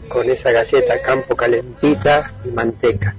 con 0.07 0.30
esa 0.30 0.51
galleta 0.51 0.93
de 0.93 1.01
campo 1.01 1.35
calentita 1.35 2.31
y 2.43 2.49
manteca. 2.49 3.15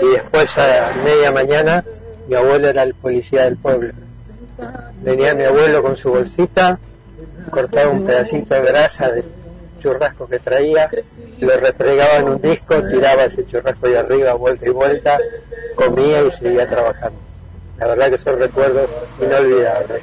Y 0.00 0.06
después 0.06 0.56
a 0.58 0.92
media 1.04 1.32
mañana 1.32 1.84
mi 2.28 2.34
abuelo 2.34 2.68
era 2.68 2.82
el 2.82 2.94
policía 2.94 3.44
del 3.44 3.56
pueblo. 3.56 3.92
Venía 5.02 5.34
mi 5.34 5.44
abuelo 5.44 5.82
con 5.82 5.96
su 5.96 6.10
bolsita, 6.10 6.78
cortaba 7.50 7.90
un 7.90 8.04
pedacito 8.04 8.54
de 8.54 8.62
grasa 8.62 9.10
de 9.10 9.24
churrasco 9.80 10.28
que 10.28 10.38
traía, 10.38 10.88
lo 11.40 11.56
refregaba 11.56 12.18
en 12.18 12.28
un 12.28 12.40
disco, 12.40 12.76
tiraba 12.88 13.24
ese 13.24 13.44
churrasco 13.46 13.88
de 13.88 13.98
arriba, 13.98 14.34
vuelta 14.34 14.66
y 14.66 14.70
vuelta, 14.70 15.18
comía 15.74 16.22
y 16.22 16.30
seguía 16.30 16.68
trabajando. 16.68 17.18
La 17.78 17.88
verdad 17.88 18.10
que 18.10 18.18
son 18.18 18.38
recuerdos 18.38 18.90
inolvidables. 19.20 20.02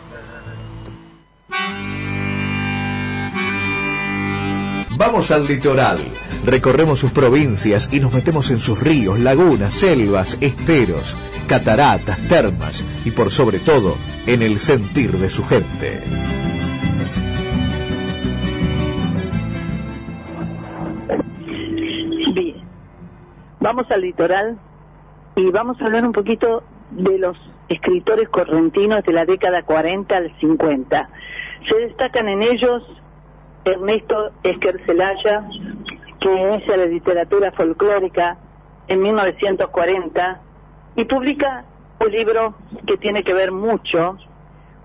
Vamos 4.98 5.30
al 5.30 5.46
litoral, 5.46 6.00
recorremos 6.44 7.00
sus 7.00 7.12
provincias 7.12 7.88
y 7.92 8.00
nos 8.00 8.12
metemos 8.12 8.50
en 8.50 8.58
sus 8.58 8.80
ríos, 8.80 9.20
lagunas, 9.20 9.76
selvas, 9.76 10.40
esteros, 10.42 11.16
cataratas, 11.48 12.18
termas 12.28 12.84
y 13.06 13.12
por 13.12 13.30
sobre 13.30 13.60
todo 13.60 13.96
en 14.26 14.42
el 14.42 14.60
sentir 14.60 15.12
de 15.12 15.30
su 15.30 15.46
gente. 15.46 16.02
Vamos 23.68 23.92
al 23.92 24.00
litoral 24.00 24.58
y 25.36 25.52
vamos 25.52 25.76
a 25.82 25.86
hablar 25.88 26.06
un 26.06 26.14
poquito 26.14 26.64
de 26.92 27.18
los 27.18 27.38
escritores 27.68 28.30
correntinos 28.30 29.04
de 29.04 29.12
la 29.12 29.26
década 29.26 29.64
40 29.64 30.16
al 30.16 30.34
50. 30.40 31.10
Se 31.68 31.76
destacan 31.76 32.30
en 32.30 32.44
ellos 32.44 32.82
Ernesto 33.66 34.32
Esquercelaya, 34.44 35.50
que 36.18 36.34
inicia 36.34 36.78
la 36.78 36.86
literatura 36.86 37.52
folclórica 37.52 38.38
en 38.88 39.02
1940 39.02 40.42
y 40.96 41.04
publica 41.04 41.66
un 42.00 42.12
libro 42.14 42.56
que 42.86 42.96
tiene 42.96 43.22
que 43.22 43.34
ver 43.34 43.52
mucho 43.52 44.16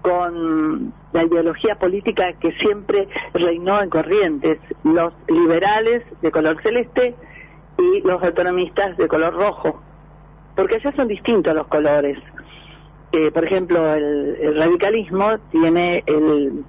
con 0.01 0.93
la 1.13 1.23
ideología 1.23 1.77
política 1.77 2.33
que 2.33 2.51
siempre 2.59 3.07
reinó 3.33 3.81
en 3.81 3.91
Corrientes, 3.91 4.59
los 4.83 5.13
liberales 5.29 6.03
de 6.21 6.33
color 6.33 6.61
celeste 6.65 7.15
y 7.79 8.01
los 8.03 8.23
autonomistas 8.23 8.97
de 8.97 9.09
color 9.09 9.35
rojo, 9.35 9.83
porque 10.57 10.77
allá 10.77 10.93
son 10.95 11.09
distintos 11.09 11.55
los 11.55 11.67
colores. 11.69 12.19
Eh, 13.13 13.31
por 13.31 13.45
ejemplo, 13.45 13.95
el, 13.95 14.57
radicalismo 14.57 15.39
tiene 15.51 16.03
el, 16.07 16.65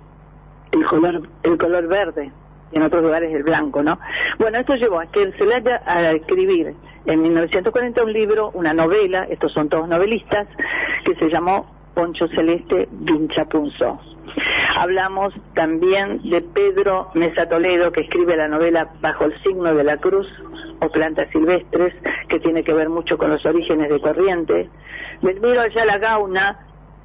el 0.71 0.85
color 0.85 1.21
el 1.43 1.57
color 1.57 1.87
verde 1.87 2.31
y 2.71 2.77
en 2.77 2.83
otros 2.83 3.03
lugares 3.03 3.33
el 3.33 3.43
blanco, 3.43 3.83
¿no? 3.83 3.99
Bueno, 4.39 4.59
esto 4.59 4.75
llevó 4.75 4.99
a 4.99 5.05
que 5.05 5.31
Celaya 5.33 5.81
a 5.85 6.11
escribir 6.11 6.75
en 7.05 7.21
1940 7.21 8.03
un 8.03 8.13
libro, 8.13 8.51
una 8.53 8.73
novela, 8.73 9.27
estos 9.29 9.53
son 9.53 9.69
todos 9.69 9.87
novelistas, 9.87 10.47
que 11.05 11.15
se 11.15 11.29
llamó 11.29 11.65
Poncho 11.93 12.27
Celeste 12.29 12.87
Vinchapunzo. 12.91 13.99
Hablamos 14.77 15.33
también 15.53 16.21
de 16.29 16.41
Pedro 16.41 17.09
Mesa 17.13 17.47
Toledo, 17.47 17.91
que 17.91 18.01
escribe 18.01 18.35
la 18.35 18.47
novela 18.47 18.89
Bajo 19.01 19.25
el 19.25 19.41
signo 19.43 19.75
de 19.75 19.83
la 19.83 19.97
cruz 19.97 20.27
o 20.79 20.89
Plantas 20.89 21.29
silvestres, 21.31 21.93
que 22.27 22.39
tiene 22.39 22.63
que 22.63 22.73
ver 22.73 22.89
mucho 22.89 23.17
con 23.17 23.29
los 23.29 23.45
orígenes 23.45 23.89
de 23.89 23.99
Corrientes. 23.99 24.67
Delmiro 25.21 25.61
Ayala 25.61 25.97
Gauna, 25.97 26.59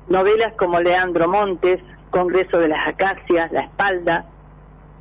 novelas 0.09 0.55
como 0.55 0.81
Leandro 0.81 1.29
Montes, 1.29 1.81
Congreso 2.11 2.59
de 2.59 2.69
las 2.69 2.87
Acacias, 2.89 3.53
La 3.53 3.63
Espalda. 3.63 4.27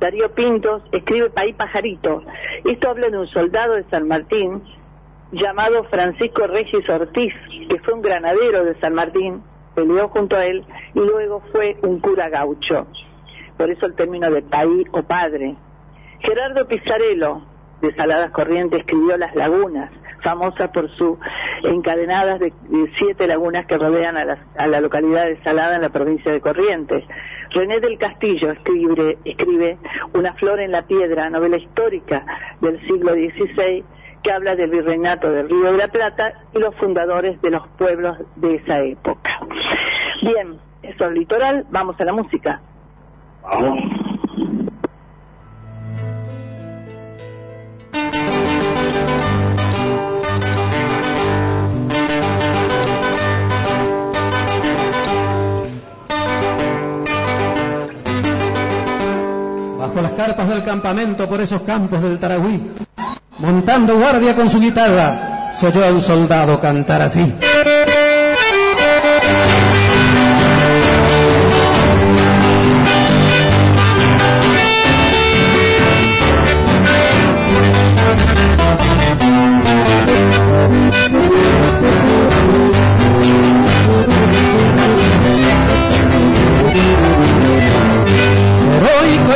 Darío 0.00 0.32
Pintos 0.32 0.82
escribe 0.92 1.30
País 1.30 1.54
Pajarito. 1.56 2.22
Esto 2.64 2.90
habla 2.90 3.08
de 3.08 3.18
un 3.18 3.26
soldado 3.26 3.74
de 3.74 3.84
San 3.90 4.06
Martín 4.06 4.62
llamado 5.32 5.84
Francisco 5.84 6.46
Regis 6.46 6.88
Ortiz, 6.88 7.34
que 7.68 7.78
fue 7.80 7.94
un 7.94 8.02
granadero 8.02 8.64
de 8.64 8.78
San 8.80 8.94
Martín, 8.94 9.42
peleó 9.74 10.08
junto 10.08 10.36
a 10.36 10.46
él 10.46 10.64
y 10.94 11.00
luego 11.00 11.42
fue 11.52 11.76
un 11.82 12.00
cura 12.00 12.28
gaucho. 12.28 12.86
Por 13.56 13.70
eso 13.70 13.86
el 13.86 13.94
término 13.94 14.30
de 14.30 14.42
país 14.42 14.86
o 14.92 15.02
padre. 15.02 15.56
Gerardo 16.20 16.66
Pizarello, 16.66 17.42
de 17.80 17.94
Saladas 17.94 18.30
Corrientes, 18.32 18.80
escribió 18.80 19.16
Las 19.16 19.34
Lagunas, 19.34 19.90
famosa 20.22 20.72
por 20.72 20.90
sus 20.96 21.18
encadenadas 21.62 22.40
de, 22.40 22.52
siete 22.96 23.26
lagunas 23.26 23.66
que 23.66 23.78
rodean 23.78 24.16
a 24.16 24.24
la, 24.24 24.38
a 24.56 24.66
la, 24.66 24.80
localidad 24.80 25.26
de 25.26 25.42
Salada 25.42 25.76
en 25.76 25.82
la 25.82 25.90
provincia 25.90 26.32
de 26.32 26.40
Corrientes. 26.40 27.04
René 27.50 27.80
del 27.80 27.98
Castillo 27.98 28.50
escribe, 28.50 29.18
escribe 29.24 29.78
Una 30.14 30.34
flor 30.34 30.60
en 30.60 30.72
la 30.72 30.82
piedra, 30.82 31.30
novela 31.30 31.56
histórica 31.56 32.24
del 32.60 32.80
siglo 32.86 33.12
XVI 33.12 33.84
que 34.22 34.32
habla 34.32 34.56
del 34.56 34.70
virreinato 34.70 35.30
del 35.30 35.48
Río 35.48 35.72
de 35.72 35.78
la 35.78 35.88
Plata 35.88 36.32
y 36.52 36.58
los 36.58 36.74
fundadores 36.76 37.40
de 37.40 37.50
los 37.50 37.66
pueblos 37.78 38.18
de 38.36 38.56
esa 38.56 38.80
época. 38.80 39.40
Bien, 40.22 40.58
eso 40.82 41.04
es 41.06 41.12
litoral, 41.12 41.66
vamos 41.70 42.00
a 42.00 42.04
la 42.04 42.12
música. 42.12 42.60
Vamos. 43.42 44.17
Bajo 59.98 60.14
las 60.14 60.26
carpas 60.26 60.48
del 60.48 60.62
campamento 60.62 61.28
por 61.28 61.40
esos 61.40 61.62
campos 61.62 62.00
del 62.00 62.20
Taragüí, 62.20 62.62
montando 63.38 63.98
guardia 63.98 64.36
con 64.36 64.48
su 64.48 64.60
guitarra, 64.60 65.50
se 65.52 65.66
oyó 65.66 65.84
a 65.84 65.90
un 65.90 66.00
soldado 66.00 66.60
cantar 66.60 67.02
así. 67.02 67.34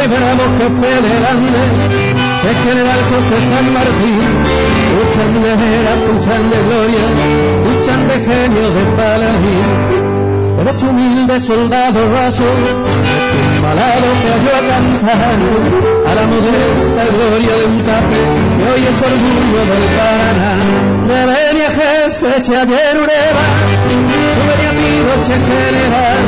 Bravo 0.06 0.44
jefe 0.58 0.92
del 1.04 1.24
Ande, 1.32 1.64
el 2.48 2.56
general 2.64 3.00
José 3.10 3.36
San 3.50 3.66
Martín, 3.72 4.28
luchan 4.96 5.32
de 5.42 5.52
vera, 5.62 5.92
luchan 6.06 6.44
de 6.50 6.58
gloria, 6.66 7.06
luchan 7.64 8.08
de 8.08 8.16
genio 8.26 8.66
de 8.76 8.84
paladín. 8.96 10.12
El 10.60 10.68
ocho 10.68 10.86
humilde 10.90 11.40
soldado 11.40 11.98
raso, 12.14 12.44
malado 13.62 14.08
cayó 14.22 14.52
a 14.58 14.62
cantar 14.70 15.38
a 16.06 16.14
la 16.14 16.24
modesta 16.32 17.02
gloria 17.14 17.54
de 17.58 17.64
un 17.66 17.78
cape 17.80 18.22
que 18.56 18.64
hoy 18.70 18.82
es 18.90 19.02
orgullo 19.10 19.60
del 19.70 19.84
Paraná. 19.98 20.52
De 21.08 21.20
venia 21.30 21.70
jefe, 21.78 22.42
che 22.42 22.56
ayer 22.56 22.96
ureba, 22.96 23.46
tu 24.36 24.42
venia 24.50 24.72
pido, 24.78 25.12
che 25.26 25.36
general, 25.50 26.24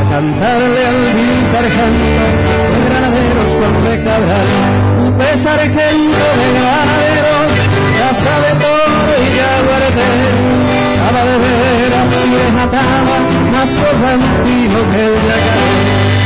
a 0.00 0.10
cantarle 0.10 0.86
al 0.86 1.00
vil 1.14 1.38
sargento 1.52 2.67
Juan 3.58 3.84
de 3.84 4.04
Cabral, 4.04 4.48
un 5.04 5.12
pez 5.16 5.40
sargento 5.42 6.26
de 6.38 6.46
granaderos, 6.58 7.50
casa 7.98 8.34
de 8.44 8.52
toro 8.62 9.14
y 9.18 9.38
aguarete, 9.56 10.08
estaba 10.94 11.24
de 11.24 11.36
vera 11.42 12.00
y 12.06 12.30
le 12.30 12.50
mataba 12.52 13.16
más 13.52 13.70
correntino 13.74 14.78
que 14.92 15.04
el 15.06 15.14
yacaré. 15.28 16.17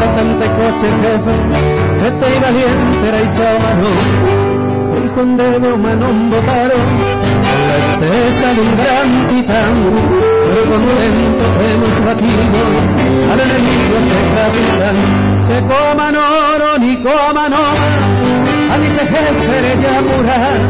Salvar 0.00 0.14
tante 0.14 0.46
coche 0.46 0.88
jefe, 1.02 1.34
este 2.06 2.26
y 2.30 2.40
valiente 2.40 3.08
era 3.08 3.20
y 3.20 3.28
mano, 3.62 3.90
el 4.96 5.08
Juan 5.10 5.36
de 5.36 5.58
Baumanón 5.58 6.30
votaron, 6.30 6.88
la 7.68 7.76
expresa 7.78 8.54
de 8.54 8.60
un 8.60 8.76
gran 8.76 9.28
titán, 9.28 9.74
pero 10.46 10.62
con 10.70 10.82
lento 10.98 11.46
hemos 11.68 11.96
batido 12.04 12.62
al 13.32 13.40
enemigo 13.40 13.96
che 14.08 14.20
capitán, 14.36 14.96
che 15.46 15.58
coman 15.70 16.16
oro 16.16 16.78
ni 16.78 16.96
coman 16.96 17.52
a 17.52 18.76
mi 18.78 18.86
jefe 18.86 19.56
de 19.80 19.88
apurar. 19.98 20.60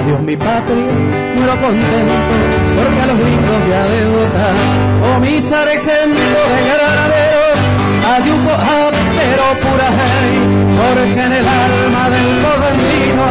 Adiós 0.00 0.20
mi 0.22 0.34
patria, 0.34 0.92
muero 1.36 1.54
contento, 1.60 2.34
porque 2.76 3.00
a 3.02 3.06
los 3.06 3.18
gringos 3.20 3.60
ya 3.68 3.82
de 3.92 4.00
votar. 4.16 4.56
Oh 5.04 5.20
mi 5.20 5.34
sargento 5.42 6.40
de 6.52 6.60
granaderos, 6.68 7.49
ayuco 8.16 8.50
a 8.50 8.90
pero 9.16 9.46
pura 9.62 9.88
hey, 9.98 10.38
porque 10.78 11.22
en 11.26 11.32
el 11.32 11.46
alma 11.46 12.10
del 12.10 12.30
correntino 12.44 13.26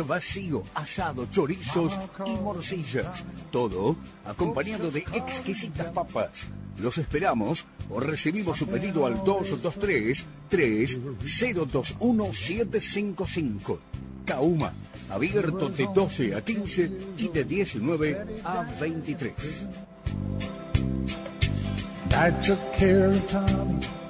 vacío, 0.07 0.63
asado, 0.73 1.27
chorizos 1.31 1.97
y 2.25 2.31
morcillas. 2.31 3.23
Todo 3.51 3.95
acompañado 4.25 4.91
de 4.91 4.99
exquisitas 5.13 5.87
papas. 5.87 6.47
Los 6.77 6.97
esperamos 6.97 7.65
o 7.89 7.99
recibimos 7.99 8.57
su 8.57 8.67
pedido 8.67 9.05
al 9.05 9.23
223 9.23 10.25
3021 10.49 12.33
755. 12.33 13.79
Kauma, 14.25 14.73
abierto 15.09 15.69
de 15.69 15.87
12 15.93 16.35
a 16.35 16.41
15 16.41 16.91
y 17.17 17.27
de 17.29 17.43
19 17.45 18.25
a 18.43 18.63
23. 18.79 19.33
I 22.17 22.31
took 22.41 22.59
care 22.77 23.07
of 23.07 24.04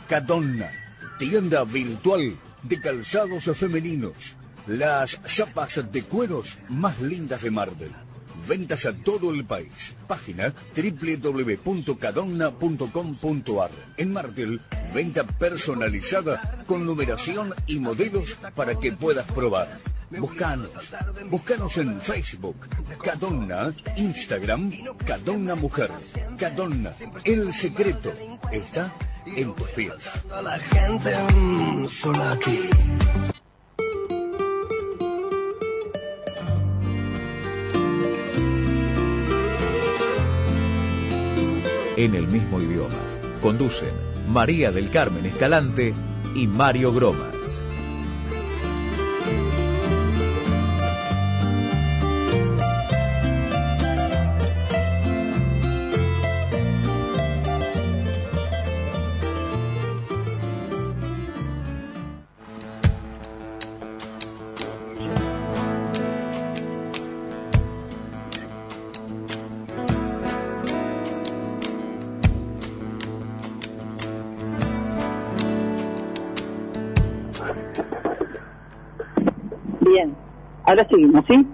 Cadonna, 0.07 0.71
tienda 1.19 1.65
virtual 1.65 2.37
de 2.69 2.81
calzados 2.81 3.45
femeninos. 3.57 4.37
Las 4.67 5.21
zapas 5.27 5.93
de 5.93 6.03
cueros 6.03 6.57
más 6.69 7.01
lindas 7.01 7.43
de 7.43 7.51
Marvel. 7.51 7.93
Ventas 8.49 8.87
a 8.87 8.93
todo 8.93 9.33
el 9.33 9.45
país. 9.45 9.95
Página 10.07 10.53
www.cadonna.com.ar. 10.77 13.71
En 13.97 14.13
Martel, 14.13 14.61
venta 14.95 15.25
personalizada 15.25 16.65
con 16.67 16.87
numeración 16.87 17.55
y 17.67 17.79
modelos 17.79 18.37
para 18.55 18.79
que 18.79 18.93
puedas 18.93 19.25
probar. 19.33 19.69
Buscanos. 20.11 20.71
Buscanos 21.29 21.77
en 21.79 22.01
Facebook. 22.01 22.57
Cadonna. 23.03 23.75
Instagram. 23.97 24.71
Cadonna 25.05 25.57
Mujer. 25.57 25.91
Cadonna. 26.39 26.93
El 27.25 27.53
secreto 27.53 28.13
está 28.53 28.93
en. 29.35 29.93
La 30.43 30.59
gente 30.59 31.11
mm, 31.35 31.87
sola 31.89 32.33
aquí. 32.33 32.61
En 41.97 42.15
el 42.15 42.27
mismo 42.29 42.61
idioma. 42.61 42.95
Conducen 43.41 43.91
María 44.29 44.71
del 44.71 44.91
Carmen 44.91 45.27
Escalante 45.27 45.95
y 46.35 46.47
Mario 46.47 46.93
Gromas. 46.93 47.63
Ahora 80.77 80.89
seguimos, 80.89 81.25
¿sí? 81.27 81.45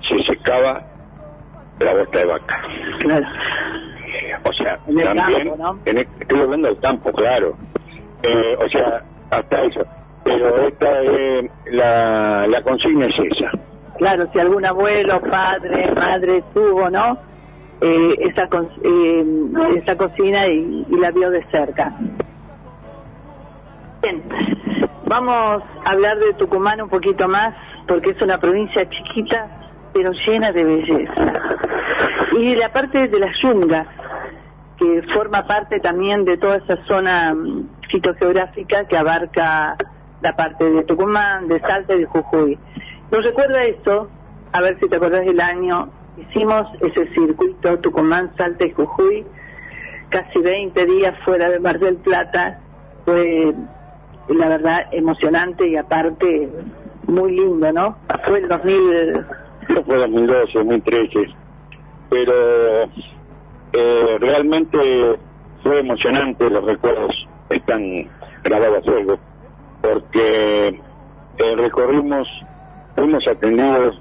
se 0.02 0.24
secaba 0.24 0.82
la 1.80 1.94
bota 1.94 2.20
de 2.20 2.26
vaca. 2.26 2.62
Claro. 3.00 3.28
O 4.44 4.54
sea, 4.54 4.80
En 4.88 4.98
el 5.00 5.06
también, 5.06 5.48
campo, 5.50 5.56
¿no? 5.58 5.80
en 5.86 5.98
el- 5.98 6.08
estoy 6.22 6.40
hablando 6.40 6.68
del 6.70 6.80
campo, 6.80 7.12
claro. 7.12 7.58
Eh, 8.24 8.58
o 8.58 8.70
sea, 8.70 9.04
hasta 9.30 9.62
eso. 9.64 9.82
Pero 10.30 10.68
esta, 10.68 11.02
eh, 11.02 11.50
la, 11.72 12.46
la 12.48 12.62
consigna 12.62 13.08
es 13.08 13.16
esa. 13.18 13.52
Claro, 13.98 14.30
si 14.32 14.40
algún 14.40 14.64
abuelo, 14.64 15.20
padre, 15.22 15.92
madre 15.96 16.44
tuvo, 16.54 16.88
¿no? 16.90 17.18
Eh, 17.82 18.16
esa, 18.20 18.48
eh, 18.84 19.26
esa 19.82 19.98
cocina 19.98 20.46
y, 20.48 20.86
y 20.88 20.96
la 20.98 21.10
vio 21.12 21.32
de 21.32 21.44
cerca. 21.46 21.92
Bien, 24.04 24.24
vamos 25.06 25.64
a 25.84 25.92
hablar 25.92 26.20
de 26.20 26.34
Tucumán 26.36 26.80
un 26.80 26.90
poquito 26.90 27.28
más, 27.28 27.56
porque 27.88 28.12
es 28.12 28.22
una 28.22 28.38
provincia 28.38 28.88
chiquita, 28.88 29.48
pero 29.94 30.12
llena 30.12 30.52
de 30.52 30.64
belleza. 30.64 31.34
Y 32.38 32.56
la 32.56 32.72
parte 32.72 33.08
de 33.08 33.20
las 33.20 33.36
yungas, 33.40 33.88
que 34.78 35.02
forma 35.12 35.48
parte 35.48 35.80
también 35.80 36.24
de 36.24 36.38
toda 36.38 36.58
esa 36.58 36.78
zona 36.86 37.34
mm, 37.34 37.68
fitogeográfica 37.90 38.86
que 38.86 38.96
abarca 38.96 39.76
la 40.22 40.36
parte 40.36 40.64
de 40.64 40.84
Tucumán, 40.84 41.48
de 41.48 41.60
Salta 41.62 41.96
y 41.96 42.00
de 42.00 42.06
Jujuy. 42.06 42.58
Nos 43.12 43.24
recuerda 43.24 43.64
eso, 43.64 44.10
a 44.52 44.62
ver 44.62 44.80
si 44.80 44.88
te 44.88 44.96
acordás 44.96 45.26
del 45.26 45.40
año, 45.40 45.90
hicimos 46.18 46.68
ese 46.82 47.08
circuito 47.14 47.80
Tucumán, 47.80 48.32
Salta 48.38 48.66
y 48.66 48.72
Jujuy, 48.72 49.26
casi 50.10 50.40
20 50.40 50.86
días 50.86 51.16
fuera 51.24 51.50
de 51.50 51.60
Mar 51.60 51.80
del 51.80 51.98
Plata, 51.98 52.60
fue 53.06 53.54
la 54.30 54.48
verdad 54.50 54.88
emocionante 54.92 55.68
y 55.68 55.76
aparte 55.76 56.50
muy 57.08 57.32
lindo, 57.36 57.72
¿no? 57.72 57.98
Fue 58.28 58.40
el 58.40 58.48
2000, 58.48 59.26
Eso 59.70 59.84
fue 59.84 59.98
2012, 59.98 60.58
2013. 60.60 61.20
Pero 62.10 62.84
eh, 63.74 64.18
realmente 64.20 65.18
fue 65.64 65.80
emocionante, 65.80 66.50
los 66.50 66.64
recuerdos 66.64 67.28
están 67.50 68.08
grabados 68.44 68.80
a 68.80 68.82
fuego, 68.82 69.20
porque 69.82 70.68
eh, 71.38 71.56
recorrimos, 71.56 72.28
fuimos 72.96 73.28
atendidos, 73.28 74.00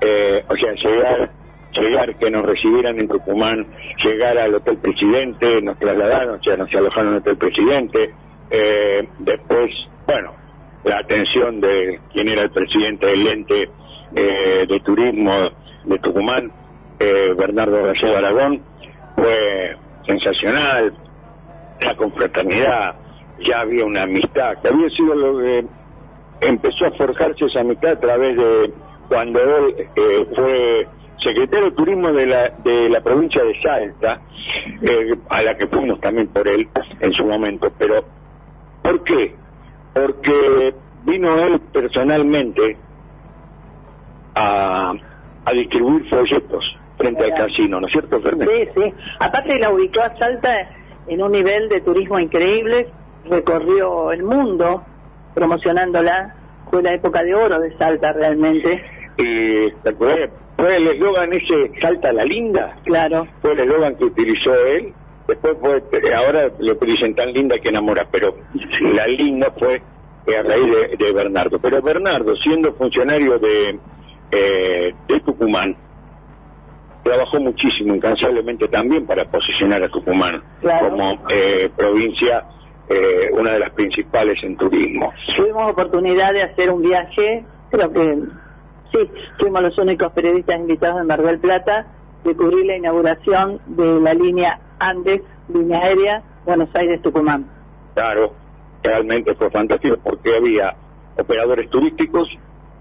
eh, 0.00 0.44
o 0.48 0.56
sea, 0.56 0.72
llegar, 0.74 1.30
llegar, 1.72 2.16
que 2.16 2.30
nos 2.30 2.44
recibieran 2.44 2.98
en 3.00 3.08
Tucumán, 3.08 3.66
llegar 4.02 4.38
al 4.38 4.54
Hotel 4.54 4.78
Presidente, 4.78 5.60
nos 5.62 5.78
trasladaron, 5.78 6.38
o 6.38 6.42
sea, 6.42 6.56
nos 6.56 6.72
alojaron 6.74 7.08
en 7.08 7.14
el 7.14 7.20
Hotel 7.20 7.36
Presidente, 7.36 8.14
eh, 8.50 9.08
después, 9.18 9.70
bueno, 10.06 10.34
la 10.84 10.98
atención 10.98 11.60
de 11.60 12.00
quien 12.12 12.28
era 12.28 12.42
el 12.42 12.50
presidente 12.50 13.06
del 13.06 13.26
ente 13.26 13.70
eh, 14.14 14.64
de 14.68 14.80
turismo 14.80 15.50
de 15.84 15.98
Tucumán, 15.98 16.50
eh, 16.98 17.34
Bernardo 17.36 17.82
Gallardo 17.82 18.16
Aragón, 18.16 18.62
fue 19.14 19.76
sensacional, 20.06 20.94
la 21.80 21.96
confraternidad, 21.96 22.94
ya 23.40 23.60
había 23.60 23.84
una 23.84 24.02
amistad, 24.02 24.60
que 24.60 24.68
había 24.68 24.88
sido 24.90 25.14
lo 25.14 25.38
que 25.38 25.64
empezó 26.40 26.86
a 26.86 26.90
forjarse 26.92 27.46
esa 27.46 27.60
amistad 27.60 27.92
a 27.92 28.00
través 28.00 28.36
de 28.36 28.72
cuando 29.08 29.40
él 29.40 29.88
eh, 29.96 30.26
fue 30.34 30.88
secretario 31.18 31.70
de 31.70 31.76
turismo 31.76 32.12
de 32.12 32.26
la, 32.26 32.50
de 32.62 32.88
la 32.88 33.00
provincia 33.00 33.42
de 33.42 33.60
Salta, 33.60 34.20
eh, 34.82 35.16
a 35.30 35.42
la 35.42 35.56
que 35.56 35.66
fuimos 35.66 36.00
también 36.00 36.28
por 36.28 36.46
él 36.46 36.68
en 37.00 37.12
su 37.12 37.26
momento, 37.26 37.72
pero 37.76 38.04
¿por 38.82 39.02
qué? 39.02 39.34
Porque 39.92 40.74
vino 41.04 41.38
él 41.44 41.60
personalmente 41.72 42.76
a, 44.34 44.92
a 45.44 45.52
distribuir 45.52 46.08
folletos 46.08 46.76
frente 46.96 47.24
al 47.24 47.34
casino, 47.34 47.80
¿no 47.80 47.86
es 47.86 47.92
cierto, 47.92 48.20
Fernández? 48.20 48.70
Sí, 48.74 48.80
sí. 48.82 48.94
Aparte 49.20 49.58
la 49.58 49.70
ubicó 49.70 50.02
a 50.02 50.16
Salta 50.18 50.68
en 51.06 51.22
un 51.22 51.32
nivel 51.32 51.68
de 51.68 51.80
turismo 51.80 52.18
increíble, 52.18 52.88
recorrió 53.28 54.12
el 54.12 54.22
mundo 54.22 54.82
promocionándola, 55.34 56.34
fue 56.70 56.82
la 56.82 56.94
época 56.94 57.22
de 57.22 57.34
oro 57.34 57.60
de 57.60 57.76
Salta 57.76 58.12
realmente. 58.12 58.82
Y 59.16 59.70
¿te 59.82 59.92
fue 59.94 60.76
el 60.76 60.88
eslogan 60.88 61.32
ese 61.32 61.70
Salta 61.80 62.12
la 62.12 62.24
linda. 62.24 62.76
Claro. 62.84 63.26
Fue 63.40 63.52
el 63.52 63.60
eslogan 63.60 63.94
que 63.96 64.04
utilizó 64.04 64.54
él. 64.54 64.92
Después 65.28 65.56
fue, 65.60 65.76
eh, 65.92 66.14
ahora 66.14 66.50
lo 66.58 66.72
utilizan 66.72 67.14
tan 67.14 67.32
linda 67.32 67.58
que 67.58 67.68
enamora, 67.68 68.06
pero 68.10 68.34
la 68.80 69.06
linda 69.06 69.52
fue 69.58 69.82
eh, 70.26 70.36
a 70.36 70.42
raíz 70.42 70.64
de, 70.64 70.96
de 70.96 71.12
Bernardo. 71.12 71.58
Pero 71.60 71.80
Bernardo, 71.82 72.34
siendo 72.36 72.72
funcionario 72.72 73.38
de, 73.38 73.78
eh, 74.32 74.94
de 75.06 75.20
Tucumán, 75.20 75.76
trabajó 77.02 77.40
muchísimo, 77.40 77.94
incansablemente 77.94 78.68
también 78.68 79.06
para 79.06 79.24
posicionar 79.24 79.82
a 79.82 79.88
Tucumán 79.88 80.42
Claro. 80.60 80.90
como 80.90 81.18
eh, 81.30 81.70
provincia, 81.76 82.44
eh, 82.88 83.30
una 83.32 83.52
de 83.52 83.58
las 83.60 83.70
principales 83.72 84.42
en 84.42 84.56
turismo. 84.56 85.12
Tuvimos 85.36 85.70
oportunidad 85.70 86.32
de 86.32 86.42
hacer 86.42 86.70
un 86.70 86.82
viaje, 86.82 87.44
creo 87.70 87.92
que 87.92 88.18
sí, 88.92 88.98
fuimos 89.38 89.62
los 89.62 89.78
únicos 89.78 90.12
periodistas 90.12 90.56
invitados 90.58 91.00
en 91.00 91.06
Mar 91.06 91.22
del 91.22 91.38
Plata, 91.38 91.86
de 92.24 92.34
cubrir 92.34 92.66
la 92.66 92.76
inauguración 92.76 93.60
de 93.66 94.00
la 94.00 94.14
línea 94.14 94.58
Andes, 94.80 95.22
línea 95.52 95.80
aérea, 95.80 96.22
Buenos 96.44 96.68
Aires-Tucumán. 96.74 97.46
Claro, 97.94 98.32
realmente 98.82 99.34
fue 99.34 99.50
fantástico 99.50 99.96
porque 100.02 100.34
había 100.36 100.74
operadores 101.18 101.68
turísticos, 101.70 102.28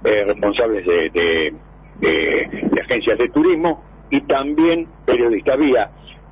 eh, 0.03 0.23
responsables 0.25 0.85
de, 0.85 1.09
de- 1.09 1.53
de- 1.99 2.69
de 2.71 2.81
agencias 2.81 3.17
de 3.17 3.27
turismo 3.29 3.83
y 4.11 4.21
también 4.21 4.87
periodistas. 5.05 5.55
Había 5.55 5.89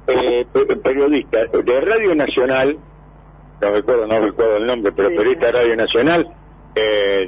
eh, 0.07 0.45
pe- 0.53 0.75
periodistas 0.77 1.51
de 1.51 1.81
Radio 1.81 2.13
Nacional, 2.15 2.77
no 3.61 3.71
recuerdo, 3.71 4.07
no 4.07 4.19
recuerdo 4.19 4.57
el 4.57 4.65
nombre, 4.65 4.91
pero 4.91 5.09
periodista 5.09 5.47
de 5.47 5.51
Radio 5.51 5.75
Nacional, 5.75 6.27
eh, 6.75 7.25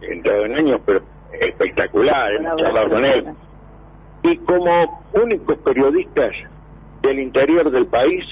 de 0.00 0.08
entrado 0.12 0.44
en 0.46 0.56
años, 0.56 0.80
pero 0.84 1.00
espectacular, 1.32 2.32
hemos 2.32 2.56
charlado 2.60 2.88
con 2.90 3.04
él. 3.04 3.24
Y 4.22 4.36
como 4.38 5.02
únicos 5.14 5.56
periodistas 5.58 6.32
del 7.02 7.18
interior 7.20 7.70
del 7.70 7.86
país 7.86 8.24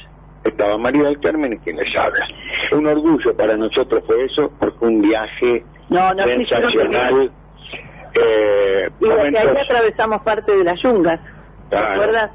estaba 0.45 0.77
María 0.79 1.05
del 1.05 1.21
Carmen 1.21 1.57
quien 1.65 1.77
les 1.77 1.95
habla. 1.97 2.27
Un 2.73 2.87
orgullo 2.87 3.35
para 3.37 3.57
nosotros 3.57 4.03
fue 4.07 4.25
eso, 4.25 4.53
porque 4.59 4.85
un 4.85 5.01
viaje 5.01 5.65
No, 5.89 6.13
no, 6.15 6.23
sí, 6.25 6.31
sensacional. 6.47 7.31
eh, 8.15 8.91
Y 9.01 9.05
desde 9.05 9.21
ahí 9.21 9.33
momentos- 9.33 9.63
atravesamos 9.65 10.23
parte 10.23 10.57
de 10.57 10.65
las 10.65 10.81
yungas, 10.83 11.21
¿te 11.71 11.77
Claro. 11.77 11.93
acuerdas? 12.03 12.31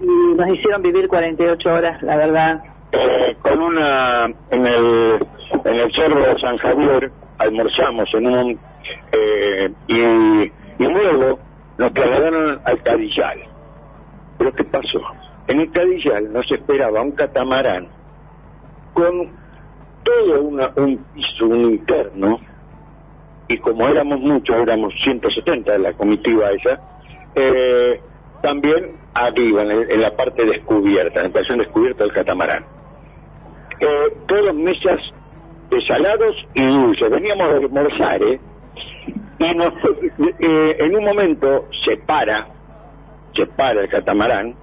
Y 0.00 0.34
nos 0.36 0.48
hicieron 0.50 0.82
vivir 0.82 1.08
48 1.08 1.72
horas, 1.72 2.02
la 2.02 2.16
verdad. 2.16 2.62
Con 3.42 3.60
una 3.62 4.24
en 4.50 4.66
el 4.66 5.18
en 5.64 5.74
el 5.74 5.92
cerro 5.92 6.20
de 6.20 6.38
San 6.40 6.56
Javier 6.58 7.10
almorzamos 7.38 8.08
en 8.14 8.26
un 8.26 8.58
eh, 9.12 9.70
y, 9.86 10.02
y 10.82 10.86
luego 10.88 11.38
nos 11.76 11.92
trasladaron 11.92 12.60
al 12.64 12.82
Cadillal. 12.82 13.38
Pero 14.38 14.52
qué 14.52 14.64
pasó 14.64 15.00
en 15.48 15.60
el 15.60 15.70
Cadillal 15.70 16.32
nos 16.32 16.50
esperaba 16.50 17.02
un 17.02 17.12
catamarán 17.12 17.88
con 18.94 19.30
todo 20.02 20.42
una, 20.42 20.70
un 20.76 20.96
piso 21.14 21.46
un 21.46 21.72
interno 21.72 22.40
y 23.48 23.56
como 23.58 23.86
éramos 23.88 24.20
muchos 24.20 24.56
éramos 24.56 24.94
170 25.02 25.72
de 25.72 25.78
la 25.78 25.92
comitiva 25.94 26.50
esa 26.50 26.80
eh, 27.34 28.00
también 28.42 28.96
arriba 29.14 29.62
en, 29.62 29.70
el- 29.70 29.90
en 29.90 30.00
la 30.00 30.14
parte 30.16 30.44
descubierta 30.44 31.20
en 31.20 31.24
la 31.24 31.28
estación 31.28 31.58
descubierta 31.58 32.04
del 32.04 32.12
catamarán 32.12 32.64
eh, 33.80 34.16
todas 34.26 34.54
mesas 34.54 35.00
de 35.70 35.80
salados 35.86 36.36
y 36.54 36.66
dulces. 36.66 37.10
Veníamos 37.10 37.48
a 37.48 37.56
almorzar, 37.56 38.22
¿eh? 38.22 38.40
Y 39.38 39.54
nos, 39.54 39.72
eh, 40.40 40.76
en 40.80 40.96
un 40.96 41.04
momento 41.04 41.68
se 41.84 41.96
para, 41.96 42.48
se 43.32 43.46
para 43.46 43.82
el 43.82 43.88
catamarán 43.88 44.54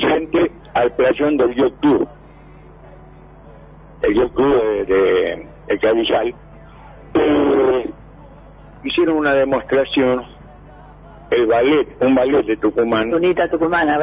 frente 0.00 0.50
al 0.74 0.92
playón 0.92 1.36
del 1.36 1.54
Yacht 1.54 1.80
Club, 1.80 2.08
el 4.02 4.14
Yacht 4.14 4.34
Club 4.34 4.62
de, 4.62 4.84
de, 4.86 5.46
de 5.68 5.78
Cadillal. 5.78 6.34
Eh, 7.14 7.90
hicieron 8.82 9.18
una 9.18 9.34
demostración, 9.34 10.24
el 11.30 11.46
ballet, 11.46 11.88
un 12.00 12.14
ballet 12.14 12.44
de 12.44 12.56
Tucumán, 12.56 13.10
Tunita 13.10 13.48
tucumana, 13.48 13.98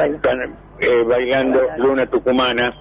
eh, 0.80 1.02
bailando 1.06 1.60
Luna 1.76 2.06
Tucumana 2.06 2.74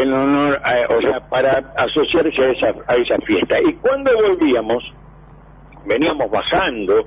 en 0.00 0.12
honor, 0.12 0.60
a- 0.64 0.94
o 0.94 1.00
sea, 1.00 1.20
para 1.28 1.72
asociarse 1.76 2.42
a 2.42 2.50
esa, 2.50 2.74
a 2.86 2.96
esa 2.96 3.16
fiesta. 3.18 3.56
Y 3.60 3.72
cuando 3.74 4.10
volvíamos, 4.16 4.82
veníamos 5.86 6.30
bajando 6.30 7.06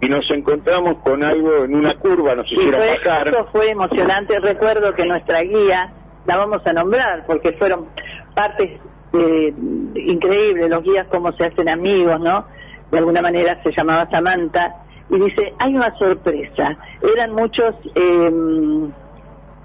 y 0.00 0.08
nos 0.08 0.30
encontramos 0.30 0.96
con 1.02 1.22
algo 1.22 1.64
en 1.64 1.74
una 1.74 1.94
curva, 1.94 2.34
nos 2.34 2.50
hicieron 2.50 2.80
fue, 2.80 2.98
bajar. 3.04 3.28
eso 3.28 3.48
fue 3.52 3.70
emocionante. 3.70 4.38
Recuerdo 4.40 4.94
que 4.94 5.04
nuestra 5.04 5.42
guía, 5.42 5.92
la 6.26 6.36
vamos 6.36 6.66
a 6.66 6.72
nombrar 6.72 7.24
porque 7.26 7.52
fueron 7.52 7.86
partes 8.34 8.78
eh, 9.12 9.52
increíbles, 9.96 10.70
los 10.70 10.82
guías 10.84 11.06
como 11.08 11.32
se 11.32 11.44
hacen 11.44 11.68
amigos, 11.68 12.20
¿no? 12.20 12.46
De 12.90 12.98
alguna 12.98 13.20
manera 13.22 13.60
se 13.62 13.72
llamaba 13.76 14.08
Samantha 14.10 14.74
y 15.10 15.18
dice, 15.18 15.52
hay 15.58 15.74
una 15.74 15.92
sorpresa. 15.98 16.76
Eran 17.14 17.32
muchos, 17.32 17.74
eh, 17.94 18.30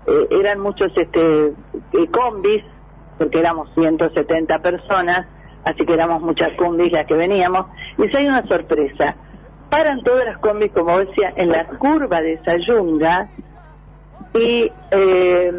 eh, 0.07 0.27
eran 0.32 0.60
muchos 0.60 0.91
este, 0.95 1.48
eh, 1.48 2.07
combis, 2.11 2.64
porque 3.18 3.40
éramos 3.40 3.69
170 3.73 4.60
personas, 4.60 5.26
así 5.64 5.86
que 5.86 5.94
éramos 5.94 6.22
muchas 6.22 6.49
combis 6.57 6.91
las 6.91 7.06
que 7.06 7.15
veníamos. 7.15 7.68
Y 7.98 8.03
dice, 8.03 8.18
hay 8.18 8.27
una 8.27 8.45
sorpresa. 8.48 9.15
Paran 9.69 10.03
todas 10.03 10.26
las 10.26 10.38
combis, 10.40 10.72
como 10.72 10.99
decía, 10.99 11.34
en 11.36 11.49
la 11.49 11.65
curva 11.65 12.22
de 12.22 12.34
esa 12.34 12.57
yunga 12.57 13.30
y 14.34 14.72
eh, 14.91 15.52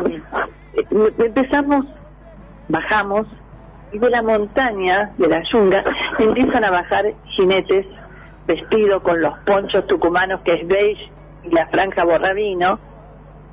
empezamos, 1.19 1.87
bajamos 2.69 3.27
y 3.93 3.99
de 3.99 4.11
la 4.11 4.23
montaña, 4.23 5.13
de 5.17 5.29
la 5.29 5.43
yunga, 5.43 5.85
empiezan 6.19 6.65
a 6.65 6.71
bajar 6.71 7.07
jinetes 7.25 7.87
vestidos 8.47 9.03
con 9.03 9.21
los 9.21 9.37
ponchos 9.41 9.87
tucumanos 9.87 10.41
que 10.43 10.55
es 10.55 10.69
beige 10.69 11.11
y 11.45 11.51
la 11.51 11.67
franja 11.69 12.05
borrabino, 12.05 12.79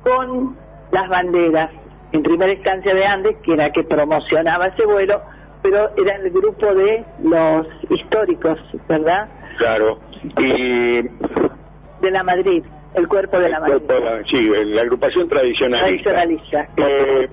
con 0.02 0.56
las 0.94 1.08
banderas, 1.08 1.70
en 2.12 2.22
primera 2.22 2.52
instancia 2.52 2.94
de 2.94 3.04
Andes, 3.04 3.36
que 3.42 3.54
era 3.54 3.70
que 3.70 3.82
promocionaba 3.82 4.68
ese 4.68 4.86
vuelo, 4.86 5.20
pero 5.60 5.90
era 5.96 6.16
el 6.16 6.30
grupo 6.30 6.72
de 6.72 7.04
los 7.22 7.66
históricos, 7.90 8.58
¿verdad? 8.88 9.28
Claro. 9.58 9.98
Y 10.38 11.02
De 11.02 12.10
la 12.10 12.22
Madrid, 12.22 12.62
el 12.94 13.08
cuerpo 13.08 13.38
de 13.40 13.48
la 13.48 13.58
Madrid. 13.60 13.82
sí, 14.26 14.48
la 14.48 14.82
agrupación 14.82 15.28
tradicionalista. 15.28 16.12
Tradicionalista. 16.12 16.68
Eh, 16.76 17.28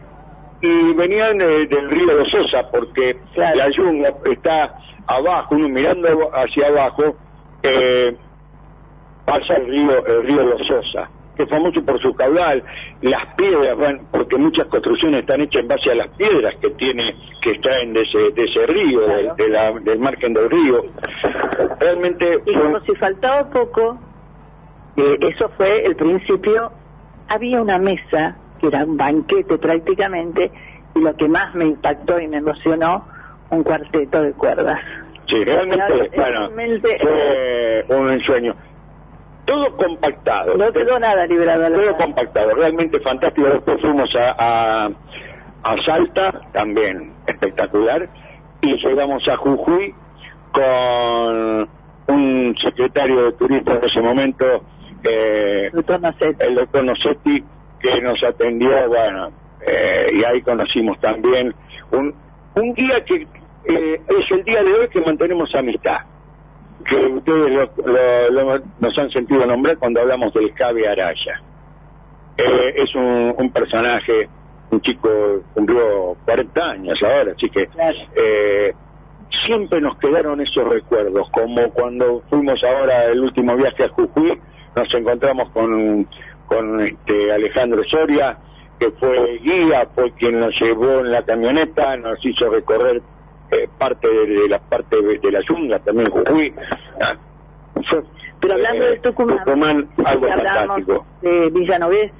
y 0.62 0.94
venían 0.94 1.40
eh, 1.42 1.68
del 1.68 1.90
río 1.90 2.18
de 2.18 2.26
Sosa 2.26 2.68
porque 2.72 3.20
la 3.36 3.70
yunga 3.70 4.14
está 4.26 4.76
abajo, 5.06 5.56
uno 5.56 5.70
mirando 5.70 6.32
hacia 6.34 6.68
abajo, 6.68 7.16
eh, 7.62 8.16
pasa 9.26 9.56
el 9.56 9.68
río, 9.68 10.06
el 10.06 10.24
río 10.24 10.44
Los 10.44 10.68
Sosa, 10.68 11.10
que 11.36 11.44
es 11.44 11.50
famoso 11.50 11.82
por 11.84 12.00
su 12.02 12.14
caudal, 12.14 12.64
las 13.02 13.26
piedras, 13.36 13.78
van, 13.78 14.08
porque 14.12 14.38
muchas 14.38 14.68
construcciones 14.68 15.22
están 15.22 15.42
hechas 15.42 15.62
en 15.62 15.68
base 15.68 15.92
a 15.92 15.96
las 15.96 16.10
piedras 16.10 16.56
que 16.62 16.70
tiene, 16.72 17.16
que 17.42 17.52
extraen 17.52 17.94
de 17.94 18.02
ese, 18.02 18.32
de 18.32 18.44
ese 18.44 18.66
río, 18.68 19.02
del- 19.08 19.36
de 19.38 19.50
la- 19.50 19.72
del 19.80 20.00
margen 20.00 20.34
del 20.34 20.50
río. 20.50 20.84
Realmente 21.80 22.40
Y 22.46 22.54
como 22.54 22.80
si 22.82 22.96
faltaba 22.96 23.50
poco, 23.50 24.00
eh, 24.98 25.18
eso 25.22 25.50
fue 25.58 25.84
el 25.86 25.96
principio, 25.96 26.72
había 27.28 27.62
una 27.62 27.78
mesa, 27.78 28.38
que 28.60 28.68
era 28.68 28.84
un 28.86 28.98
banquete 28.98 29.58
prácticamente, 29.58 30.52
y 30.96 31.00
lo 31.00 31.16
que 31.16 31.28
más 31.28 31.56
me 31.56 31.66
impactó 31.66 32.20
y 32.20 32.28
me 32.28 32.38
emocionó, 32.38 33.08
un 33.50 33.64
cuarteto 33.64 34.22
de 34.22 34.34
cuerdas. 34.34 34.80
Sí, 35.26 35.44
realmente, 35.44 36.12
bueno, 36.16 36.40
Realmente, 36.50 36.98
fue 37.88 37.98
un 37.98 38.12
ensueño. 38.12 38.56
Todo 39.52 39.76
compactado. 39.76 40.56
No 40.56 40.72
quedó 40.72 40.98
nada 40.98 41.28
librado. 41.28 41.70
Todo 41.70 41.98
compactado, 41.98 42.56
realmente 42.56 43.02
fantástico. 43.02 43.50
Después 43.50 43.82
fuimos 43.82 44.16
a, 44.16 44.36
a, 44.40 44.90
a 45.64 45.82
Salta, 45.82 46.42
también 46.54 47.12
espectacular, 47.28 48.08
y 48.62 48.78
llegamos 48.78 49.28
a 49.28 49.36
Jujuy 49.36 49.94
con 50.54 51.70
un 52.08 52.56
secretario 52.58 53.26
de 53.26 53.32
turismo 53.34 53.74
en 53.74 53.84
ese 53.84 54.00
momento, 54.00 54.46
eh, 55.04 55.70
el 55.70 56.56
doctor 56.56 56.84
Nocetti, 56.86 57.44
que 57.82 58.02
nos 58.02 58.24
atendió, 58.24 58.88
bueno, 58.88 59.32
eh, 59.68 60.12
y 60.14 60.24
ahí 60.24 60.42
conocimos 60.44 60.98
también 61.02 61.54
un, 61.92 62.16
un 62.56 62.74
guía 62.74 63.04
que 63.04 63.28
eh, 63.66 64.02
es 64.08 64.32
el 64.32 64.46
día 64.46 64.64
de 64.64 64.74
hoy 64.74 64.88
que 64.88 65.02
mantenemos 65.02 65.54
amistad 65.56 65.98
que 66.84 66.96
ustedes 66.96 67.54
lo- 67.54 67.72
lo- 67.86 68.30
lo- 68.30 68.64
nos 68.80 68.98
han 68.98 69.10
sentido 69.10 69.46
nombrar 69.46 69.78
cuando 69.78 70.02
hablamos 70.02 70.34
del 70.34 70.52
Javi 70.54 70.86
Araya. 70.86 71.42
Eh, 72.38 72.74
es 72.76 72.96
un, 72.96 73.34
un 73.38 73.52
personaje, 73.52 74.28
un 74.72 74.82
chico 74.82 75.10
cumplió 75.54 76.16
40 76.26 76.64
años 76.72 77.02
ahora, 77.04 77.34
así 77.36 77.50
que 77.50 77.68
eh, 78.16 78.74
siempre 79.30 79.82
nos 79.82 79.98
quedaron 79.98 80.42
esos 80.42 80.68
recuerdos, 80.68 81.30
como 81.32 81.70
cuando 81.72 82.24
fuimos 82.30 82.64
ahora 82.64 83.06
el 83.06 83.22
último 83.22 83.56
viaje 83.56 83.84
a 83.86 83.90
Jujuy, 83.90 84.40
nos 84.76 84.94
encontramos 84.94 85.50
con, 85.52 86.08
con 86.48 86.80
este 86.82 87.32
Alejandro 87.34 87.84
Soria, 87.84 88.38
que 88.80 88.90
fue 88.92 89.38
guía, 89.44 89.88
fue 89.94 90.12
quien 90.14 90.40
nos 90.40 90.60
llevó 90.60 91.02
en 91.02 91.12
la 91.12 91.24
camioneta, 91.24 91.96
nos 91.98 92.26
hizo 92.26 92.50
recorrer 92.50 93.02
eh, 93.52 93.68
parte 93.78 94.08
de, 94.08 94.26
de 94.26 94.50
la 94.50 94.60
parte 94.60 94.96
de, 95.02 95.32
la 95.32 95.42
yunga, 95.42 95.80
también 95.80 96.10
Jujuy. 96.10 96.54
Ah, 97.02 97.16
Pero 98.40 98.54
hablando 98.54 98.86
eh, 98.86 98.90
de 98.92 99.00
Tucumán, 99.00 99.44
Tucumán, 99.44 99.90
algo 100.06 100.28
fantástico. 100.28 101.06
de 101.22 101.50
Villanovés, 101.50 102.12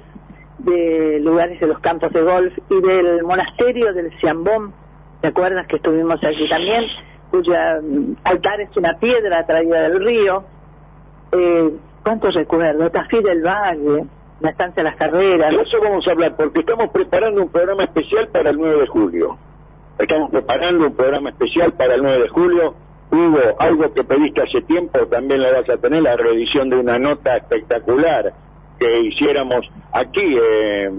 de 0.58 1.20
lugares 1.20 1.58
de 1.58 1.66
los 1.66 1.78
campos 1.80 2.12
de 2.12 2.22
golf 2.22 2.52
y 2.68 2.80
del 2.80 3.22
monasterio 3.22 3.92
del 3.94 4.12
Ciambón, 4.20 4.74
¿te 5.20 5.28
acuerdas 5.28 5.66
que 5.66 5.76
estuvimos 5.76 6.22
allí 6.22 6.48
también? 6.48 6.84
Cuya 7.30 7.80
mm, 7.82 8.16
altar 8.24 8.60
es 8.60 8.76
una 8.76 8.92
piedra 8.98 9.46
traída 9.46 9.88
del 9.88 10.04
río. 10.04 10.44
Eh, 11.32 11.70
¿Cuántos 12.02 12.34
recuerdos? 12.34 12.92
Tafí 12.92 13.22
del 13.22 13.42
Valle, 13.42 14.04
la 14.40 14.50
estancia 14.50 14.82
de 14.82 14.90
las 14.90 14.96
carreras. 14.98 15.50
De 15.50 15.62
eso 15.62 15.78
vamos 15.82 16.06
a 16.06 16.10
hablar, 16.10 16.36
porque 16.36 16.60
estamos 16.60 16.90
preparando 16.90 17.42
un 17.42 17.48
programa 17.48 17.84
especial 17.84 18.28
para 18.28 18.50
el 18.50 18.58
9 18.58 18.80
de 18.80 18.86
julio. 18.86 19.38
Estamos 20.02 20.32
preparando 20.32 20.86
un 20.86 20.96
programa 20.96 21.30
especial 21.30 21.74
para 21.74 21.94
el 21.94 22.02
9 22.02 22.22
de 22.24 22.28
julio. 22.28 22.74
Hugo, 23.12 23.38
algo 23.60 23.94
que 23.94 24.02
pediste 24.02 24.42
hace 24.42 24.60
tiempo, 24.62 24.98
también 25.06 25.40
la 25.40 25.52
vas 25.52 25.70
a 25.70 25.76
tener, 25.76 26.02
la 26.02 26.16
reedición 26.16 26.70
de 26.70 26.76
una 26.76 26.98
nota 26.98 27.36
espectacular 27.36 28.32
que 28.80 28.98
hiciéramos 28.98 29.64
aquí 29.92 30.36
eh, 30.36 30.90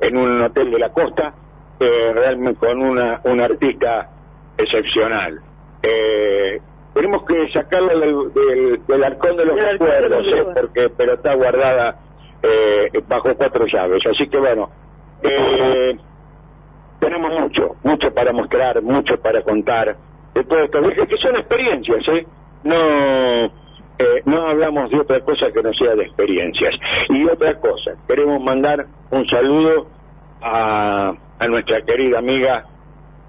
en 0.00 0.16
un 0.16 0.42
hotel 0.42 0.70
de 0.70 0.78
la 0.78 0.90
costa, 0.90 1.34
eh, 1.80 2.12
realmente 2.14 2.64
con 2.64 2.80
una, 2.80 3.20
un 3.24 3.40
artista 3.40 4.08
excepcional. 4.56 5.40
Eh, 5.82 6.60
tenemos 6.94 7.24
que 7.24 7.50
sacarla 7.52 7.94
del, 7.94 8.32
del, 8.32 8.86
del 8.86 9.04
arcón 9.04 9.38
de 9.38 9.44
los 9.44 9.60
recuerdos, 9.60 10.32
eh, 10.32 10.44
porque 10.54 10.88
pero 10.96 11.14
está 11.14 11.34
guardada 11.34 11.98
eh, 12.40 12.92
bajo 13.08 13.34
cuatro 13.34 13.66
llaves. 13.66 14.06
Así 14.06 14.28
que 14.28 14.38
bueno, 14.38 14.70
eh, 15.24 15.98
tenemos 17.02 17.32
mucho, 17.40 17.74
mucho 17.82 18.14
para 18.14 18.32
mostrar, 18.32 18.80
mucho 18.80 19.20
para 19.20 19.42
contar 19.42 19.96
de 20.34 20.44
todo 20.44 20.60
esto, 20.60 20.78
Es 20.88 21.08
que 21.08 21.16
son 21.18 21.34
experiencias, 21.36 22.06
¿eh? 22.08 22.24
No, 22.62 22.76
eh, 22.76 24.22
no 24.24 24.46
hablamos 24.46 24.88
de 24.88 25.00
otra 25.00 25.18
cosa 25.20 25.50
que 25.50 25.62
no 25.62 25.74
sea 25.74 25.96
de 25.96 26.04
experiencias. 26.04 26.78
Y 27.08 27.24
otra 27.28 27.58
cosa, 27.58 27.96
queremos 28.06 28.40
mandar 28.40 28.86
un 29.10 29.28
saludo 29.28 29.88
a, 30.40 31.12
a 31.40 31.48
nuestra 31.48 31.80
querida 31.82 32.20
amiga, 32.20 32.66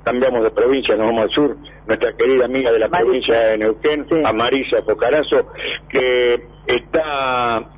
cambiamos 0.03 0.43
de 0.43 0.51
provincia, 0.51 0.95
nos 0.95 1.07
vamos 1.07 1.23
al 1.23 1.31
sur, 1.31 1.57
nuestra 1.87 2.13
querida 2.13 2.45
amiga 2.45 2.71
de 2.71 2.77
la 2.77 2.89
provincia 2.89 3.39
de 3.39 3.57
Neuquén, 3.57 4.05
a 4.23 4.33
Marisa 4.33 4.83
Focarazo, 4.83 5.47
que 5.89 6.45
está 6.67 7.69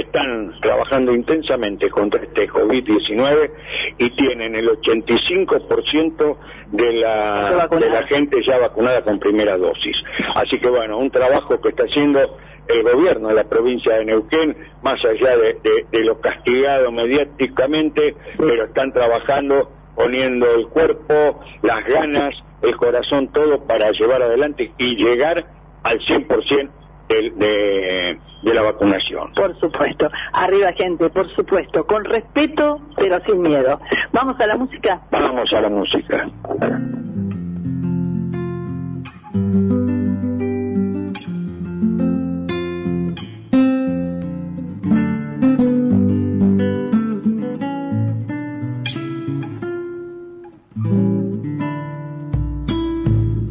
están 0.00 0.52
trabajando 0.60 1.12
intensamente 1.14 1.88
contra 1.90 2.22
este 2.22 2.48
COVID-19 2.48 3.50
y 3.98 4.10
tienen 4.10 4.54
el 4.56 4.68
85% 4.70 6.36
de 6.72 6.92
la, 6.94 7.68
de 7.80 7.90
la 7.90 8.06
gente 8.06 8.42
ya 8.42 8.58
vacunada 8.58 9.02
con 9.02 9.18
primera 9.18 9.56
dosis. 9.56 9.96
Así 10.34 10.58
que 10.58 10.68
bueno, 10.68 10.98
un 10.98 11.10
trabajo 11.10 11.60
que 11.60 11.68
está 11.70 11.84
haciendo 11.84 12.20
el 12.68 12.82
gobierno 12.82 13.28
de 13.28 13.34
la 13.34 13.44
provincia 13.44 13.94
de 13.96 14.04
Neuquén, 14.04 14.56
más 14.82 15.02
allá 15.04 15.36
de, 15.36 15.54
de- 15.62 15.86
de 15.90 16.04
lo 16.04 16.20
castigado 16.20 16.90
mediáticamente, 16.90 18.14
pero 18.38 18.64
están 18.64 18.92
trabajando 18.92 19.70
poniendo 19.94 20.50
el 20.52 20.66
cuerpo, 20.68 21.40
las 21.62 21.84
ganas, 21.86 22.34
el 22.62 22.76
corazón, 22.76 23.28
todo 23.32 23.64
para 23.66 23.90
llevar 23.92 24.22
adelante 24.22 24.72
y 24.78 24.96
llegar 24.96 25.46
al 25.84 25.98
100% 26.00 26.70
del- 27.08 27.38
de, 27.38 28.18
de 28.46 28.54
la 28.54 28.62
vacunación. 28.62 29.32
Por 29.34 29.58
supuesto, 29.58 30.08
arriba 30.32 30.72
gente, 30.72 31.10
por 31.10 31.28
supuesto, 31.34 31.84
con 31.84 32.04
respeto 32.04 32.80
pero 32.96 33.20
sin 33.24 33.42
miedo. 33.42 33.80
Vamos 34.12 34.38
a 34.40 34.46
la 34.46 34.56
música. 34.56 35.00
Vamos 35.10 35.52
a 35.52 35.60
la 35.60 35.68
música. 35.68 36.28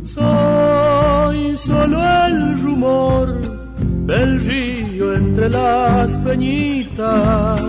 Soy 0.04 1.58
solo 1.58 2.00
el 2.28 2.62
rumor 2.62 3.42
del 4.08 4.40
río 4.40 4.75
entre 5.16 5.50
las 5.50 6.18
peñitas, 6.18 7.62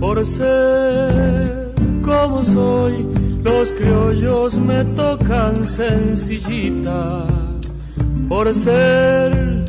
por 0.00 0.24
ser 0.24 1.72
como 2.02 2.42
soy, 2.44 3.06
los 3.42 3.70
criollos 3.72 4.56
me 4.58 4.84
tocan 4.96 5.66
sencillita, 5.66 7.26
por 8.28 8.54
ser 8.54 9.64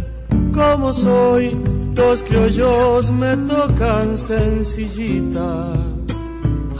como 0.53 0.93
soy, 0.93 1.57
los 1.95 2.23
criollos 2.23 3.11
me 3.11 3.35
tocan 3.38 4.18
sencillita. 4.18 5.73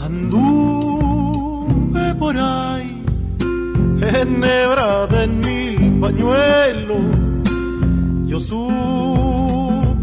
Anduve 0.00 1.34
por 2.18 2.36
ahí, 2.36 3.04
enhebrada 4.00 5.24
en 5.24 5.38
mil 5.40 6.00
pañuelos, 6.00 7.04
yo 8.26 8.38
supe 8.38 9.35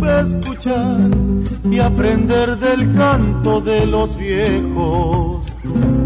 escuchar 0.08 1.10
y 1.70 1.80
aprender 1.80 2.58
del 2.58 2.94
canto 2.94 3.62
de 3.62 3.86
los 3.86 4.18
viejos. 4.18 5.54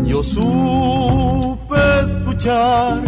Yo 0.04 0.22
supe 0.24 2.02
escuchar 2.04 3.02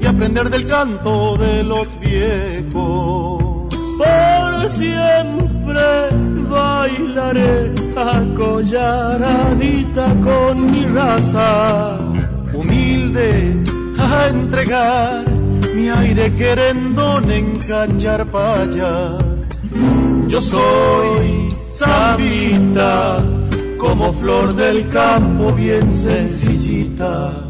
y 0.00 0.06
aprender 0.06 0.48
del 0.50 0.66
canto 0.66 1.36
de 1.36 1.62
los 1.62 1.88
viejos. 2.00 3.68
Por 3.98 4.68
siempre 4.68 6.08
bailaré 6.48 7.72
acollaradita 7.96 10.06
con 10.22 10.70
mi 10.70 10.84
raza. 10.86 11.98
Humilde 12.52 13.56
a 13.98 14.28
entregar 14.28 15.24
mi 15.74 15.88
aire 15.88 16.32
querendón 16.36 17.28
en 17.30 17.56
cacharpayas. 17.66 19.35
Yo 20.28 20.40
soy 20.40 21.48
zambita, 21.70 23.24
como 23.78 24.12
flor 24.12 24.54
del 24.54 24.88
campo 24.88 25.52
bien 25.52 25.94
sencillita. 25.94 27.45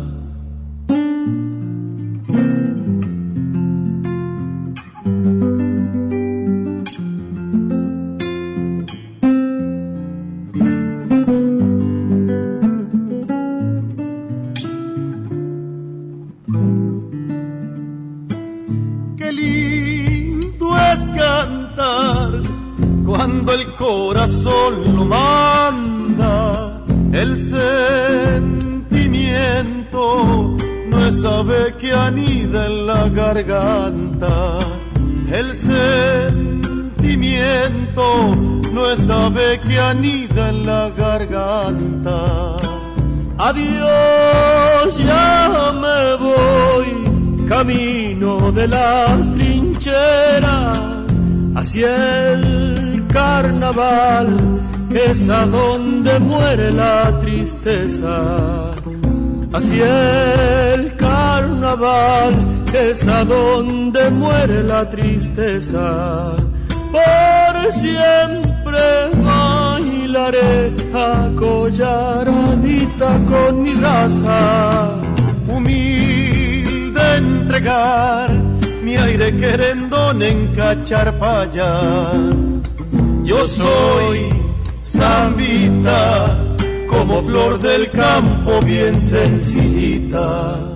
Hacia 59.52 60.74
el 60.74 60.94
carnaval, 60.94 62.64
es 62.72 63.04
a 63.08 63.24
donde 63.24 64.08
muere 64.08 64.62
la 64.62 64.88
tristeza. 64.88 66.36
Por 66.92 67.72
siempre 67.72 69.10
bailaré 69.20 70.76
acollaradita 70.94 73.18
con 73.26 73.64
mi 73.64 73.74
raza. 73.74 74.90
Humilde 75.48 77.16
entregar 77.16 78.30
mi 78.84 78.96
aire 78.96 79.36
querendón 79.36 80.22
en 80.22 80.54
cacharpayas. 80.54 82.36
Yo 83.24 83.44
soy 83.44 84.32
zambita, 84.80 86.35
como 87.06 87.22
flor 87.22 87.58
del 87.60 87.88
campo 87.92 88.60
bien 88.62 89.00
sencillita. 89.00 90.75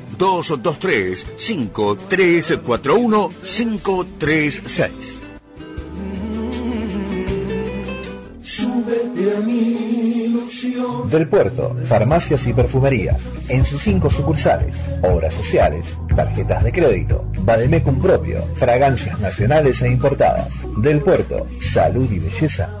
223 0.21 1.25
5341 1.35 3.29
536. 3.41 5.23
Súbete 8.43 9.35
a 9.35 9.39
mi 9.39 10.25
ilusión. 10.25 11.09
Del 11.09 11.27
Puerto, 11.27 11.75
farmacias 11.85 12.45
y 12.45 12.53
perfumerías. 12.53 13.17
En 13.49 13.65
sus 13.65 13.81
cinco 13.81 14.11
sucursales, 14.11 14.75
obras 15.01 15.33
sociales, 15.33 15.97
tarjetas 16.15 16.63
de 16.65 16.71
crédito, 16.71 17.25
Bademecum 17.39 17.99
propio, 17.99 18.45
fragancias 18.53 19.19
nacionales 19.19 19.81
e 19.81 19.89
importadas. 19.89 20.61
Del 20.77 20.99
Puerto, 20.99 21.47
salud 21.59 22.11
y 22.11 22.19
belleza 22.19 22.80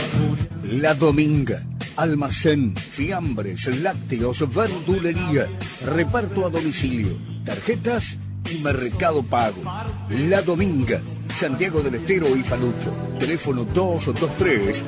La 0.83 0.95
Dominga. 0.95 1.65
Almacén, 1.97 2.77
fiambres, 2.77 3.67
lácteos, 3.83 4.55
verdulería, 4.55 5.49
reparto 5.85 6.47
a 6.47 6.49
domicilio, 6.49 7.19
tarjetas 7.45 8.19
y 8.49 8.59
mercado 8.59 9.25
pago. 9.25 9.61
La 10.09 10.43
Dominga, 10.43 11.01
Santiago 11.35 11.81
del 11.81 11.95
Estero 11.97 12.37
y 12.37 12.43
Falucho. 12.43 12.93
Teléfono 13.19 13.65
223 13.65 14.85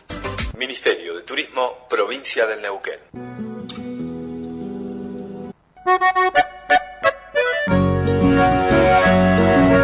Ministerio 0.56 1.16
de 1.16 1.22
Turismo, 1.22 1.89
Provincia 1.89 2.47
del 2.47 2.62
Neuquén. 2.62 3.01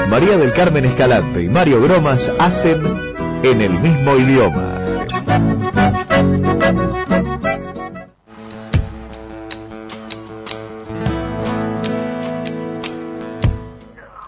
María 0.08 0.38
del 0.38 0.52
Carmen 0.54 0.84
Escalante 0.86 1.42
y 1.42 1.48
Mario 1.48 1.78
Bromas 1.80 2.32
hacen 2.38 2.80
en 3.42 3.60
el 3.60 3.70
mismo 3.80 4.16
idioma. 4.16 4.72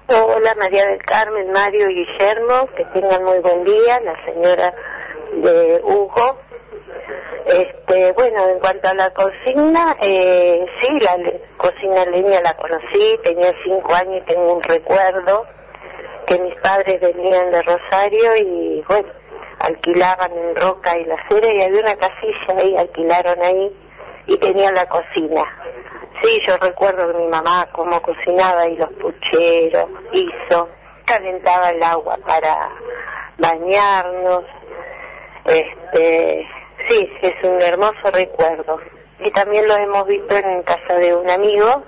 Hola 0.09 0.55
María 0.59 0.87
del 0.87 1.03
Carmen, 1.05 1.53
Mario 1.53 1.91
y 1.91 1.95
Guillermo, 2.05 2.69
que 2.77 2.85
tengan 2.87 3.25
muy 3.25 3.39
buen 3.39 3.65
día, 3.65 4.01
la 4.01 4.25
señora 4.25 4.75
de 5.43 5.81
Hugo. 5.85 6.39
Este, 7.47 8.13
bueno, 8.13 8.49
en 8.49 8.59
cuanto 8.59 8.89
a 8.89 8.95
la 8.95 9.11
cocina, 9.11 9.97
eh, 10.03 10.67
sí, 10.81 11.01
la 11.01 11.17
le- 11.17 11.41
cocina 11.57 12.05
leña 12.07 12.41
la 12.43 12.55
conocí, 12.57 13.19
tenía 13.25 13.53
cinco 13.65 13.95
años 13.95 14.23
y 14.23 14.33
tengo 14.33 14.55
un 14.55 14.63
recuerdo 14.63 15.47
que 16.27 16.39
mis 16.39 16.55
padres 16.57 17.01
venían 17.01 17.51
de 17.51 17.63
Rosario 17.63 18.37
y 18.37 18.85
bueno, 18.89 19.09
alquilaban 19.61 20.31
en 20.37 20.57
Roca 20.57 20.97
y 20.99 21.05
la 21.07 21.17
Cera 21.29 21.49
y 21.53 21.63
había 21.63 21.81
una 21.81 21.97
casilla 21.97 22.55
ahí, 22.59 22.77
alquilaron 22.77 23.43
ahí 23.43 23.77
y 24.27 24.37
tenían 24.37 24.75
la 24.75 24.87
cocina. 24.87 25.43
Sí, 26.23 26.41
yo 26.47 26.57
recuerdo 26.59 27.11
que 27.13 27.19
mi 27.19 27.29
mamá 27.29 27.67
cómo 27.73 28.03
cocinaba 28.03 28.67
y 28.69 28.77
los 28.77 28.91
pucheros, 28.95 29.87
hizo, 30.13 30.69
calentaba 31.07 31.71
el 31.71 31.83
agua 31.83 32.19
para 32.27 32.69
bañarnos, 33.39 34.45
este, 35.47 36.47
sí, 36.89 37.11
es 37.23 37.35
un 37.45 37.61
hermoso 37.61 38.11
recuerdo. 38.13 38.81
Y 39.21 39.31
también 39.31 39.67
lo 39.67 39.77
hemos 39.77 40.07
visto 40.07 40.37
en 40.37 40.63
casa 40.63 40.95
de 40.95 41.15
un 41.15 41.29
amigo, 41.29 41.83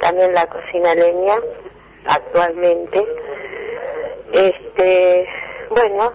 también 0.00 0.34
la 0.34 0.46
cocina 0.46 0.94
leña, 0.94 1.36
actualmente. 2.06 3.06
Este, 4.32 5.26
bueno, 5.70 6.12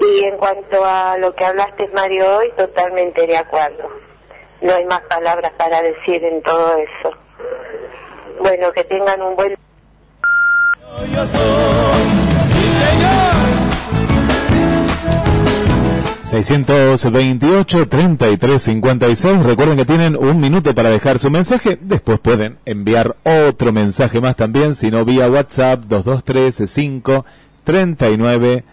y 0.00 0.24
en 0.24 0.36
cuanto 0.36 0.84
a 0.84 1.16
lo 1.18 1.34
que 1.34 1.44
hablaste 1.44 1.88
Mario 1.88 2.38
hoy, 2.38 2.50
totalmente 2.56 3.26
de 3.26 3.36
acuerdo. 3.36 3.88
No 4.60 4.74
hay 4.74 4.84
más 4.84 5.00
palabras 5.02 5.52
para 5.58 5.82
decir 5.82 6.24
en 6.24 6.40
todo 6.42 6.76
eso. 6.76 7.16
Bueno, 8.40 8.72
que 8.72 8.84
tengan 8.84 9.22
un 9.22 9.36
buen 9.36 9.56
628 16.32 17.88
3356. 17.88 19.42
Recuerden 19.42 19.76
que 19.76 19.84
tienen 19.84 20.16
un 20.16 20.40
minuto 20.40 20.74
para 20.74 20.88
dejar 20.88 21.18
su 21.18 21.30
mensaje. 21.30 21.78
Después 21.82 22.20
pueden 22.20 22.56
enviar 22.64 23.16
otro 23.22 23.70
mensaje 23.70 24.18
más 24.22 24.34
también, 24.34 24.74
si 24.74 24.90
no 24.90 25.04
vía 25.04 25.28
WhatsApp 25.28 25.84
223 25.84 26.70
5 26.70 27.26
39 27.64 28.64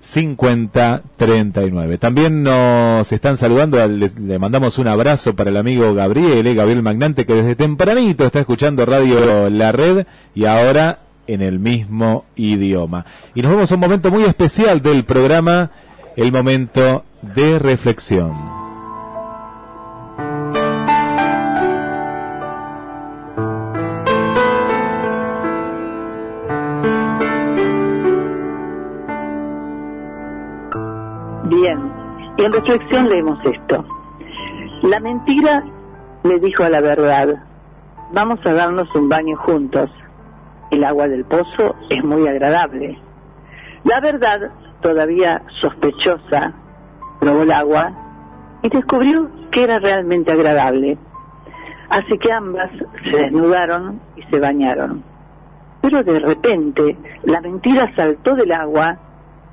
50 0.00 1.02
39. 1.16 1.98
También 1.98 2.42
nos 2.42 3.12
están 3.12 3.36
saludando, 3.36 3.86
le 3.86 4.38
mandamos 4.40 4.78
un 4.78 4.88
abrazo 4.88 5.36
para 5.36 5.50
el 5.50 5.56
amigo 5.56 5.94
Gabriel, 5.94 6.44
eh, 6.44 6.54
Gabriel 6.54 6.82
Magnante, 6.82 7.26
que 7.26 7.34
desde 7.34 7.54
tempranito 7.54 8.26
está 8.26 8.40
escuchando 8.40 8.84
Radio 8.86 9.48
La 9.50 9.70
Red 9.70 10.04
y 10.34 10.46
ahora 10.46 10.98
en 11.28 11.42
el 11.42 11.60
mismo 11.60 12.24
idioma. 12.34 13.06
Y 13.36 13.42
nos 13.42 13.52
vamos 13.52 13.70
a 13.70 13.74
un 13.76 13.80
momento 13.80 14.10
muy 14.10 14.24
especial 14.24 14.82
del 14.82 15.04
programa, 15.04 15.70
el 16.16 16.32
momento 16.32 17.04
de 17.22 17.58
reflexión. 17.58 18.34
Bien, 31.44 31.92
y 32.36 32.44
en 32.44 32.52
reflexión 32.52 33.08
leemos 33.08 33.38
esto. 33.44 33.84
La 34.82 34.98
mentira 35.00 35.64
le 36.24 36.38
dijo 36.38 36.64
a 36.64 36.70
la 36.70 36.80
verdad, 36.80 37.44
vamos 38.12 38.38
a 38.44 38.52
darnos 38.52 38.92
un 38.94 39.08
baño 39.08 39.36
juntos. 39.36 39.90
El 40.70 40.84
agua 40.84 41.08
del 41.08 41.24
pozo 41.24 41.76
es 41.88 42.02
muy 42.04 42.26
agradable. 42.28 42.98
La 43.84 44.00
verdad, 44.00 44.52
todavía 44.80 45.42
sospechosa, 45.60 46.52
probó 47.18 47.42
el 47.42 47.52
agua 47.52 47.92
y 48.62 48.68
descubrió 48.68 49.28
que 49.50 49.64
era 49.64 49.78
realmente 49.78 50.32
agradable. 50.32 50.98
Así 51.88 52.18
que 52.18 52.32
ambas 52.32 52.70
se 53.10 53.16
desnudaron 53.16 54.00
y 54.16 54.22
se 54.22 54.38
bañaron. 54.38 55.02
Pero 55.82 56.04
de 56.04 56.20
repente 56.20 56.96
la 57.24 57.40
mentira 57.40 57.92
saltó 57.96 58.34
del 58.34 58.52
agua 58.52 58.96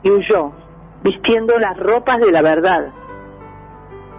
y 0.04 0.12
huyó, 0.12 0.52
vistiendo 1.04 1.58
las 1.58 1.78
ropas 1.78 2.20
de 2.20 2.32
la 2.32 2.41
verdad. 2.41 2.90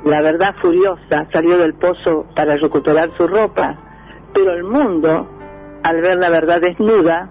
La 0.05 0.23
verdad 0.23 0.55
furiosa 0.61 1.27
salió 1.33 1.59
del 1.59 1.75
pozo 1.75 2.27
para 2.35 2.57
recuperar 2.57 3.11
su 3.17 3.29
ropa, 3.29 3.77
pero 4.33 4.53
el 4.53 4.65
mundo, 4.65 5.27
al 5.83 6.01
ver 6.01 6.19
la 6.19 6.31
verdad 6.31 6.61
desnuda, 6.61 7.29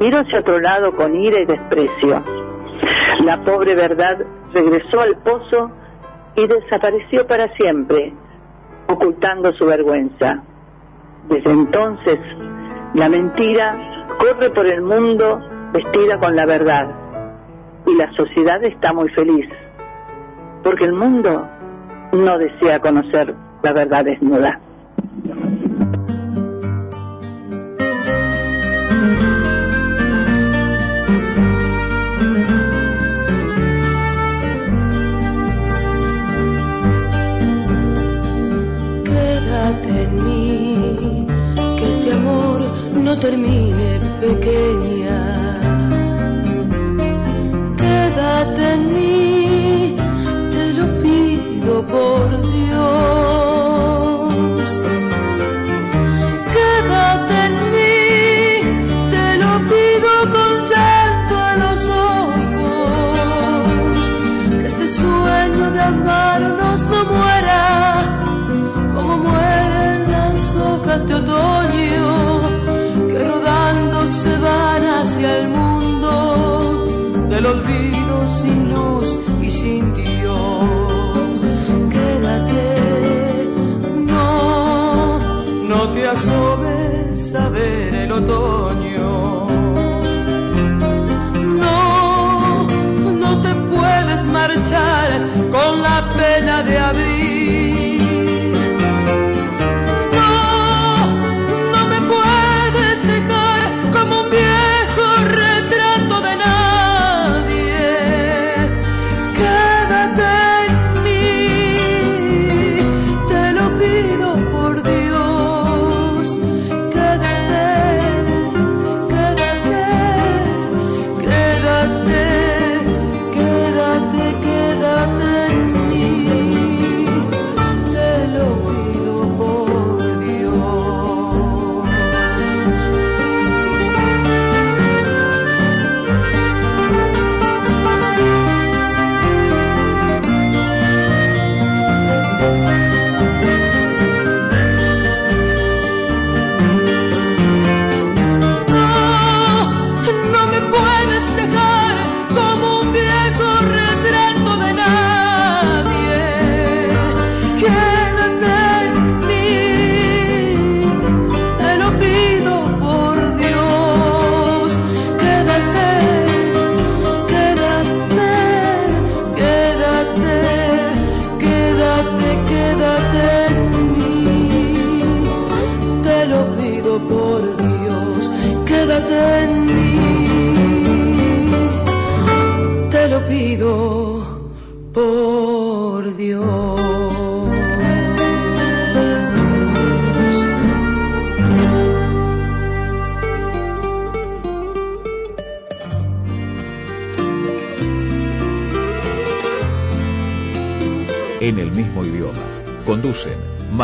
miró 0.00 0.18
hacia 0.18 0.40
otro 0.40 0.58
lado 0.60 0.94
con 0.96 1.14
ira 1.14 1.40
y 1.40 1.44
desprecio. 1.44 2.22
La 3.24 3.42
pobre 3.44 3.74
verdad 3.74 4.18
regresó 4.52 5.00
al 5.00 5.16
pozo 5.18 5.70
y 6.36 6.46
desapareció 6.46 7.26
para 7.26 7.52
siempre, 7.54 8.12
ocultando 8.88 9.52
su 9.54 9.66
vergüenza. 9.66 10.42
Desde 11.28 11.50
entonces, 11.50 12.18
la 12.94 13.08
mentira 13.08 14.08
corre 14.18 14.50
por 14.50 14.66
el 14.66 14.82
mundo 14.82 15.40
vestida 15.72 16.18
con 16.18 16.36
la 16.36 16.46
verdad 16.46 16.88
y 17.86 17.94
la 17.94 18.12
sociedad 18.12 18.62
está 18.64 18.92
muy 18.92 19.08
feliz, 19.10 19.48
porque 20.62 20.84
el 20.84 20.92
mundo 20.92 21.46
no 22.12 22.38
desea 22.38 22.80
conocer 22.80 23.34
la 23.62 23.72
verdad 23.72 24.04
desnuda. 24.04 24.60
termine, 43.22 44.00
pequeña. 44.20 45.18
Quédate 47.76 48.62
en 48.74 48.91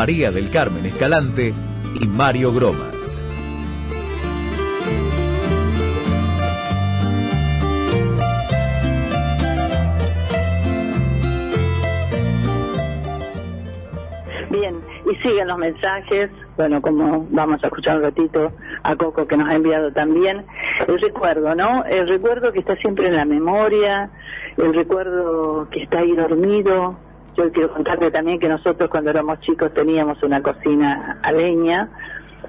María 0.08 0.30
del 0.30 0.50
Carmen 0.50 0.86
Escalante 0.86 1.52
y 2.00 2.06
Mario 2.06 2.50
Gromas. 2.50 3.22
Bien, 14.48 14.80
y 15.04 15.14
siguen 15.16 15.46
los 15.46 15.58
mensajes, 15.58 16.30
bueno, 16.56 16.80
como 16.80 17.26
vamos 17.30 17.62
a 17.62 17.66
escuchar 17.66 17.98
un 17.98 18.04
ratito 18.04 18.50
a 18.84 18.96
Coco 18.96 19.26
que 19.26 19.36
nos 19.36 19.50
ha 19.50 19.56
enviado 19.56 19.92
también, 19.92 20.46
el 20.86 20.98
recuerdo, 21.02 21.54
¿no? 21.54 21.84
El 21.84 22.08
recuerdo 22.08 22.50
que 22.50 22.60
está 22.60 22.76
siempre 22.76 23.08
en 23.08 23.16
la 23.16 23.26
memoria, 23.26 24.10
el 24.56 24.72
recuerdo 24.72 25.68
que 25.70 25.82
está 25.82 25.98
ahí 25.98 26.16
dormido. 26.16 27.07
Yo 27.38 27.52
quiero 27.52 27.72
contarte 27.72 28.10
también 28.10 28.40
que 28.40 28.48
nosotros 28.48 28.90
cuando 28.90 29.10
éramos 29.10 29.38
chicos 29.42 29.72
teníamos 29.72 30.20
una 30.24 30.42
cocina 30.42 31.20
a 31.22 31.30
leña, 31.30 31.88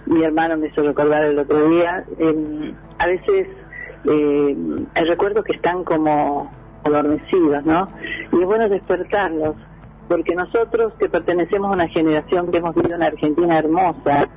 mi 0.08 0.24
hermano 0.24 0.58
me 0.58 0.68
hizo 0.68 0.82
recordar 0.82 1.26
el 1.26 1.38
otro 1.38 1.70
día, 1.70 2.04
eh, 2.18 2.74
a 2.98 3.06
veces 3.06 3.48
eh, 4.06 4.58
hay 4.96 5.04
recuerdos 5.06 5.46
que 5.46 5.54
están 5.54 5.84
como 5.84 6.52
adormecidos, 6.84 7.64
¿no? 7.66 7.88
Y 8.32 8.42
es 8.42 8.48
bueno 8.48 8.68
despertarlos, 8.68 9.56
porque 10.08 10.34
nosotros 10.34 10.94
que 10.98 11.08
pertenecemos 11.08 11.70
a 11.70 11.74
una 11.76 11.88
generación 11.88 12.50
que 12.50 12.58
hemos 12.58 12.74
vivido 12.74 12.96
una 12.96 13.06
Argentina 13.06 13.60
hermosa, 13.60 14.28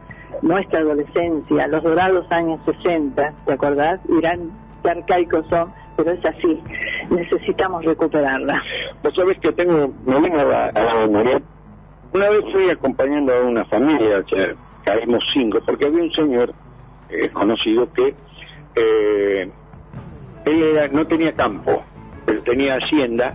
nuestra 0.42 0.80
adolescencia, 0.80 1.66
los 1.66 1.82
dorados 1.82 2.30
años 2.30 2.60
60, 2.66 3.32
¿te 3.46 3.52
acordás? 3.54 4.00
Irán, 4.06 4.50
qué 4.82 4.90
arcaicos 4.90 5.46
son, 5.48 5.72
pero 5.96 6.12
es 6.12 6.24
así, 6.24 6.62
necesitamos 7.10 7.84
recuperarla. 7.84 8.62
Vos 9.02 9.14
sabés 9.14 9.38
que 9.40 9.52
tengo, 9.52 9.92
me 10.04 10.20
vino 10.20 10.40
a 10.40 10.44
la, 10.44 11.06
memoria. 11.06 11.42
Una 12.12 12.28
vez 12.28 12.40
fui 12.52 12.68
acompañando 12.70 13.32
a 13.34 13.40
una 13.42 13.64
familia, 13.66 14.18
o 14.20 14.24
caímos 14.84 15.24
cinco, 15.32 15.60
porque 15.64 15.86
había 15.86 16.02
un 16.02 16.12
señor 16.12 16.54
eh, 17.08 17.30
conocido 17.30 17.90
que 17.92 18.14
eh, 18.74 19.50
él 20.44 20.62
era- 20.62 20.88
no 20.88 21.06
tenía 21.06 21.32
campo, 21.34 21.84
él 22.26 22.42
tenía 22.44 22.76
hacienda 22.76 23.34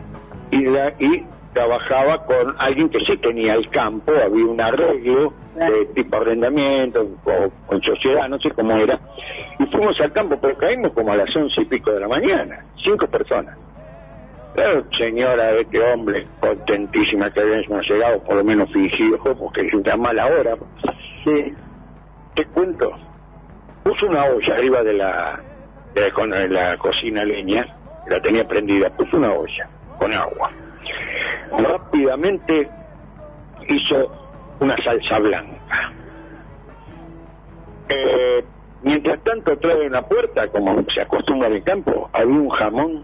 y, 0.51 0.63
la- 0.65 0.93
y 0.99 1.25
trabajaba 1.53 2.25
con 2.25 2.55
alguien 2.59 2.89
que 2.89 2.99
sí 2.99 3.17
tenía 3.17 3.53
el 3.53 3.69
campo, 3.69 4.11
había 4.13 4.45
un 4.45 4.59
arreglo 4.61 5.34
de 5.65 5.85
tipo 5.88 6.17
arrendamiento 6.17 7.07
o 7.25 7.49
con 7.65 7.81
sociedad, 7.81 8.29
no 8.29 8.39
sé 8.39 8.51
cómo 8.51 8.77
era, 8.77 8.99
y 9.59 9.65
fuimos 9.65 9.99
al 9.99 10.11
campo, 10.11 10.38
pero 10.39 10.57
caímos 10.57 10.91
como 10.93 11.11
a 11.11 11.17
las 11.17 11.35
once 11.35 11.61
y 11.61 11.65
pico 11.65 11.91
de 11.91 11.99
la 12.01 12.07
mañana, 12.07 12.63
cinco 12.84 13.07
personas. 13.07 13.57
Claro, 14.53 14.85
señora, 14.91 15.51
este 15.51 15.79
hombre, 15.79 16.25
contentísima 16.39 17.31
que 17.31 17.41
habíamos 17.41 17.88
llegado, 17.88 18.19
por 18.23 18.38
lo 18.38 18.43
menos 18.43 18.71
fingido, 18.71 19.17
porque 19.19 19.61
es 19.67 19.73
una 19.73 19.95
mala 19.95 20.25
hora. 20.25 20.57
Sí. 21.23 21.53
Te 22.34 22.45
cuento, 22.47 22.91
puso 23.84 24.07
una 24.07 24.25
olla 24.25 24.55
arriba 24.55 24.81
de 24.84 24.93
la, 24.93 25.39
de 25.93 26.11
la, 26.11 26.39
de 26.39 26.49
la 26.49 26.77
cocina 26.77 27.23
leña, 27.23 27.67
la 28.07 28.19
tenía 28.19 28.47
prendida, 28.47 28.89
puso 28.89 29.17
una 29.17 29.31
olla 29.31 29.69
con 29.99 30.11
agua. 30.11 30.51
Rápidamente 31.51 32.67
hizo 33.67 34.27
una 34.59 34.75
salsa 34.84 35.19
blanca. 35.19 35.93
Eh, 37.89 38.43
mientras 38.84 39.23
tanto, 39.23 39.53
atrás 39.53 39.79
de 39.79 39.88
una 39.88 40.01
puerta, 40.01 40.47
como 40.49 40.84
se 40.89 41.01
acostumbra 41.01 41.47
en 41.47 41.55
el 41.55 41.63
campo, 41.63 42.09
había 42.13 42.35
un 42.35 42.49
jamón 42.49 43.03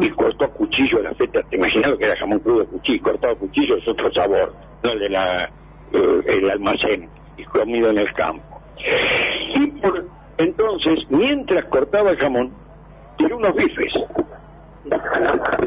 y 0.00 0.10
cortó 0.10 0.44
a 0.44 0.48
cuchillo 0.48 1.00
la 1.00 1.14
feta. 1.14 1.42
Te 1.44 1.56
imaginas 1.56 1.90
lo 1.90 1.98
que 1.98 2.04
era 2.06 2.16
jamón 2.16 2.40
crudo 2.40 2.66
cuchillo, 2.66 3.02
cortado 3.02 3.32
a 3.32 3.36
cuchillo 3.36 3.76
es 3.76 3.88
otro 3.88 4.12
sabor, 4.12 4.54
no 4.82 4.90
el 4.92 4.98
de 4.98 5.08
la, 5.08 5.44
eh, 5.92 6.22
el 6.26 6.50
almacén 6.50 7.08
y 7.36 7.44
comido 7.44 7.90
en 7.90 7.98
el 7.98 8.12
campo. 8.12 8.60
Y 9.54 9.66
por 9.80 10.06
entonces, 10.38 10.98
mientras 11.08 11.64
cortaba 11.66 12.10
el 12.10 12.16
jamón, 12.18 12.52
tiró 13.16 13.36
unos 13.36 13.54
bifes. 13.54 13.92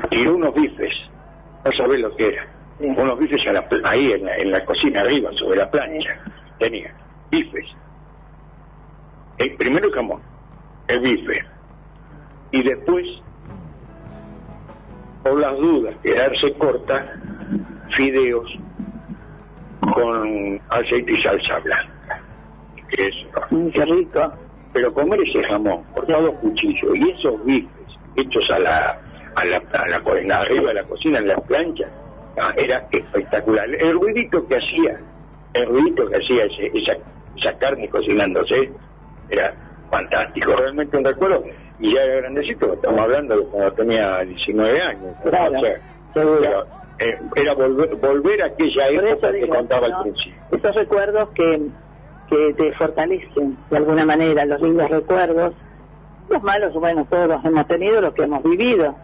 Tiró 0.09 0.35
unos 0.35 0.53
bifes. 0.53 0.93
No 1.63 1.71
sabés 1.71 1.99
lo 1.99 2.15
que 2.15 2.27
era. 2.27 2.54
Unos 2.79 3.17
bifes 3.19 3.47
a 3.47 3.53
la 3.53 3.65
ahí 3.85 4.11
en 4.11 4.25
la, 4.25 4.35
en 4.37 4.51
la 4.51 4.65
cocina 4.65 5.01
arriba, 5.01 5.31
sobre 5.33 5.57
la 5.59 5.69
plancha. 5.71 6.09
Tenía 6.59 6.93
bifes. 7.31 7.65
El 9.37 9.55
primero 9.55 9.89
jamón, 9.91 10.21
el 10.87 10.99
bife. 10.99 11.43
Y 12.51 12.63
después, 12.63 13.05
por 15.23 15.39
las 15.39 15.55
dudas, 15.57 15.95
quedarse 16.03 16.53
corta, 16.53 17.13
fideos 17.91 18.49
con 19.93 20.59
aceite 20.69 21.13
y 21.13 21.21
salsa 21.21 21.59
blanca. 21.59 22.21
Que 22.89 23.07
es 23.07 23.15
qué 23.73 23.85
rico. 23.85 24.33
Pero 24.73 24.93
comer 24.93 25.21
ese 25.21 25.41
jamón 25.45 25.83
cortado 25.93 26.29
a 26.29 26.35
cuchillo 26.35 26.93
y 26.95 27.09
esos 27.11 27.43
bifes 27.45 27.69
hechos 28.17 28.49
a 28.51 28.59
la, 28.59 28.99
a 29.35 29.45
la, 29.45 29.57
a 29.57 29.87
la, 29.87 29.99
la- 30.25 30.37
arriba 30.39 30.67
de 30.69 30.73
la 30.73 30.83
cocina, 30.83 31.19
en 31.19 31.27
la 31.29 31.37
plancha, 31.37 31.85
ah, 32.39 32.53
era 32.57 32.87
espectacular. 32.91 33.67
El 33.75 33.93
ruidito 33.99 34.45
que 34.47 34.55
hacía, 34.57 34.99
el 35.53 35.65
ruidito 35.67 36.07
que 36.07 36.17
hacía 36.17 36.45
ese- 36.45 36.71
esa, 36.73 36.93
esa 37.37 37.57
carne 37.57 37.87
cocinándose, 37.89 38.71
era 39.29 39.53
fantástico, 39.89 40.55
realmente 40.55 40.97
un 40.97 41.05
recuerdo. 41.05 41.43
Y 41.79 41.93
ya 41.93 42.01
era 42.03 42.15
grandecito, 42.21 42.73
estamos 42.73 42.99
hablando 43.01 43.37
de 43.37 43.45
cuando 43.47 43.73
tenía 43.73 44.19
19 44.21 44.81
años. 44.81 45.15
Claro, 45.23 45.57
O 45.57 45.61
sea, 45.61 45.79
seguro. 46.13 46.43
era, 46.43 46.63
eh, 46.99 47.19
era 47.35 47.53
volver, 47.53 47.95
volver 47.95 48.41
a 48.43 48.45
aquella 48.47 48.87
época 48.87 49.31
que 49.31 49.47
contaba 49.49 49.87
¿no? 49.89 49.97
al 49.97 50.03
principio. 50.03 50.41
Esos 50.51 50.75
recuerdos 50.75 51.29
que, 51.35 51.61
que 52.29 52.53
te 52.53 52.71
fortalecen 52.73 53.57
de 53.69 53.77
alguna 53.77 54.05
manera, 54.05 54.45
los 54.45 54.61
lindos 54.61 54.89
recuerdos. 54.89 55.53
Los 56.29 56.41
malos, 56.41 56.73
bueno, 56.73 57.05
todos 57.09 57.27
los 57.27 57.45
hemos 57.45 57.67
tenido, 57.67 58.01
los 58.01 58.13
que 58.15 58.23
hemos 58.23 58.41
vivido, 58.43 58.95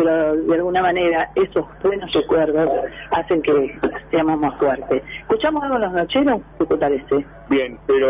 pero 0.00 0.36
de 0.36 0.54
alguna 0.54 0.82
manera 0.82 1.30
esos 1.34 1.66
buenos 1.82 2.10
recuerdos 2.12 2.68
hacen 3.10 3.42
que 3.42 3.78
seamos 4.10 4.40
más 4.40 4.58
fuertes. 4.58 5.02
¿Escuchamos 5.20 5.62
algo 5.62 5.76
en 5.76 5.82
los 5.82 5.92
nocheros? 5.92 6.40
¿Qué 6.58 6.64
te 6.66 6.76
parece? 6.76 7.26
Bien, 7.50 7.78
pero 7.86 8.06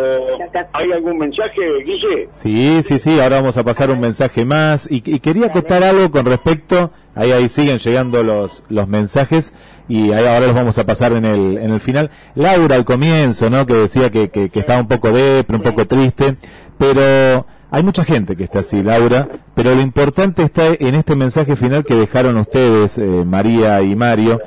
¿hay 0.72 0.92
algún 0.92 1.18
mensaje, 1.18 1.82
Guille? 1.84 2.28
Sí, 2.30 2.82
sí, 2.82 2.98
sí, 2.98 3.18
ahora 3.20 3.36
vamos 3.36 3.56
a 3.56 3.64
pasar 3.64 3.90
un 3.90 4.00
mensaje 4.00 4.44
más. 4.44 4.90
Y, 4.90 5.02
y 5.04 5.18
quería 5.20 5.46
acotar 5.46 5.82
algo 5.82 6.10
con 6.10 6.26
respecto, 6.26 6.92
ahí, 7.14 7.32
ahí 7.32 7.48
siguen 7.48 7.78
llegando 7.78 8.22
los, 8.22 8.62
los 8.68 8.86
mensajes 8.86 9.54
y 9.88 10.12
ahí 10.12 10.26
ahora 10.26 10.46
los 10.46 10.54
vamos 10.54 10.78
a 10.78 10.86
pasar 10.86 11.12
en 11.12 11.24
el, 11.24 11.58
en 11.58 11.72
el 11.72 11.80
final. 11.80 12.10
Laura 12.36 12.76
al 12.76 12.84
comienzo, 12.84 13.50
¿no? 13.50 13.66
Que 13.66 13.74
decía 13.74 14.10
que, 14.10 14.28
que, 14.30 14.50
que 14.50 14.60
estaba 14.60 14.80
un 14.80 14.88
poco 14.88 15.10
depre, 15.10 15.56
un 15.56 15.62
poco 15.62 15.86
triste, 15.86 16.36
pero 16.78 17.46
hay 17.70 17.82
mucha 17.82 18.04
gente 18.04 18.36
que 18.36 18.44
está 18.44 18.60
así, 18.60 18.82
Laura, 18.82 19.28
pero 19.54 19.74
lo 19.74 19.80
importante 19.80 20.42
está 20.42 20.66
en 20.68 20.94
este 20.94 21.14
mensaje 21.14 21.56
final 21.56 21.84
que 21.84 21.94
dejaron 21.94 22.36
ustedes, 22.36 22.98
eh, 22.98 23.02
María 23.24 23.80
y 23.82 23.94
Mario, 23.94 24.40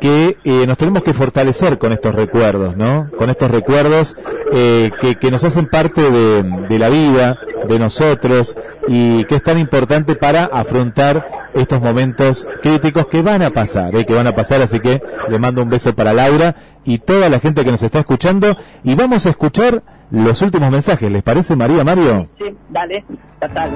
que 0.00 0.36
eh, 0.44 0.66
nos 0.66 0.76
tenemos 0.76 1.02
que 1.02 1.14
fortalecer 1.14 1.78
con 1.78 1.92
estos 1.92 2.14
recuerdos, 2.14 2.76
¿no? 2.76 3.10
Con 3.16 3.30
estos 3.30 3.50
recuerdos 3.50 4.16
eh, 4.52 4.90
que, 5.00 5.16
que 5.16 5.30
nos 5.30 5.44
hacen 5.44 5.66
parte 5.66 6.10
de, 6.10 6.42
de 6.68 6.78
la 6.78 6.88
vida, 6.88 7.38
de 7.66 7.78
nosotros, 7.78 8.56
y 8.86 9.24
que 9.24 9.36
es 9.36 9.42
tan 9.42 9.58
importante 9.58 10.14
para 10.14 10.44
afrontar 10.44 11.26
estos 11.54 11.80
momentos 11.80 12.46
críticos 12.62 13.06
que 13.06 13.22
van 13.22 13.42
a 13.42 13.50
pasar, 13.50 13.94
¿eh? 13.94 14.04
que 14.04 14.14
van 14.14 14.26
a 14.26 14.32
pasar, 14.32 14.60
así 14.60 14.80
que 14.80 15.02
le 15.28 15.38
mando 15.38 15.62
un 15.62 15.70
beso 15.70 15.94
para 15.94 16.12
Laura 16.12 16.56
y 16.84 16.98
toda 16.98 17.28
la 17.28 17.38
gente 17.38 17.64
que 17.64 17.70
nos 17.70 17.82
está 17.82 18.00
escuchando, 18.00 18.56
y 18.82 18.94
vamos 18.94 19.24
a 19.26 19.30
escuchar 19.30 19.82
los 20.10 20.42
últimos 20.42 20.70
mensajes, 20.70 21.10
¿les 21.10 21.22
parece 21.22 21.56
María, 21.56 21.84
Mario? 21.84 22.28
Sí, 22.38 22.54
dale, 22.70 23.04
total. 23.40 23.70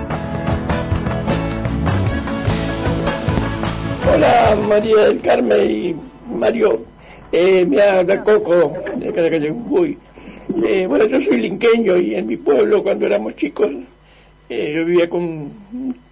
Hola 4.10 4.56
María 4.68 4.96
del 5.04 5.20
Carmen 5.20 5.70
y 5.70 5.94
Mario, 6.34 6.84
eh, 7.30 7.66
me 7.66 7.82
habla 7.82 8.22
Coco 8.24 8.74
de. 8.96 9.96
Eh, 10.64 10.86
bueno, 10.86 11.06
yo 11.06 11.20
soy 11.20 11.36
linqueño 11.38 11.98
y 11.98 12.14
en 12.14 12.26
mi 12.26 12.36
pueblo 12.36 12.82
cuando 12.82 13.06
éramos 13.06 13.36
chicos 13.36 13.70
eh, 14.48 14.72
yo 14.74 14.84
vivía 14.86 15.10
con, 15.10 15.50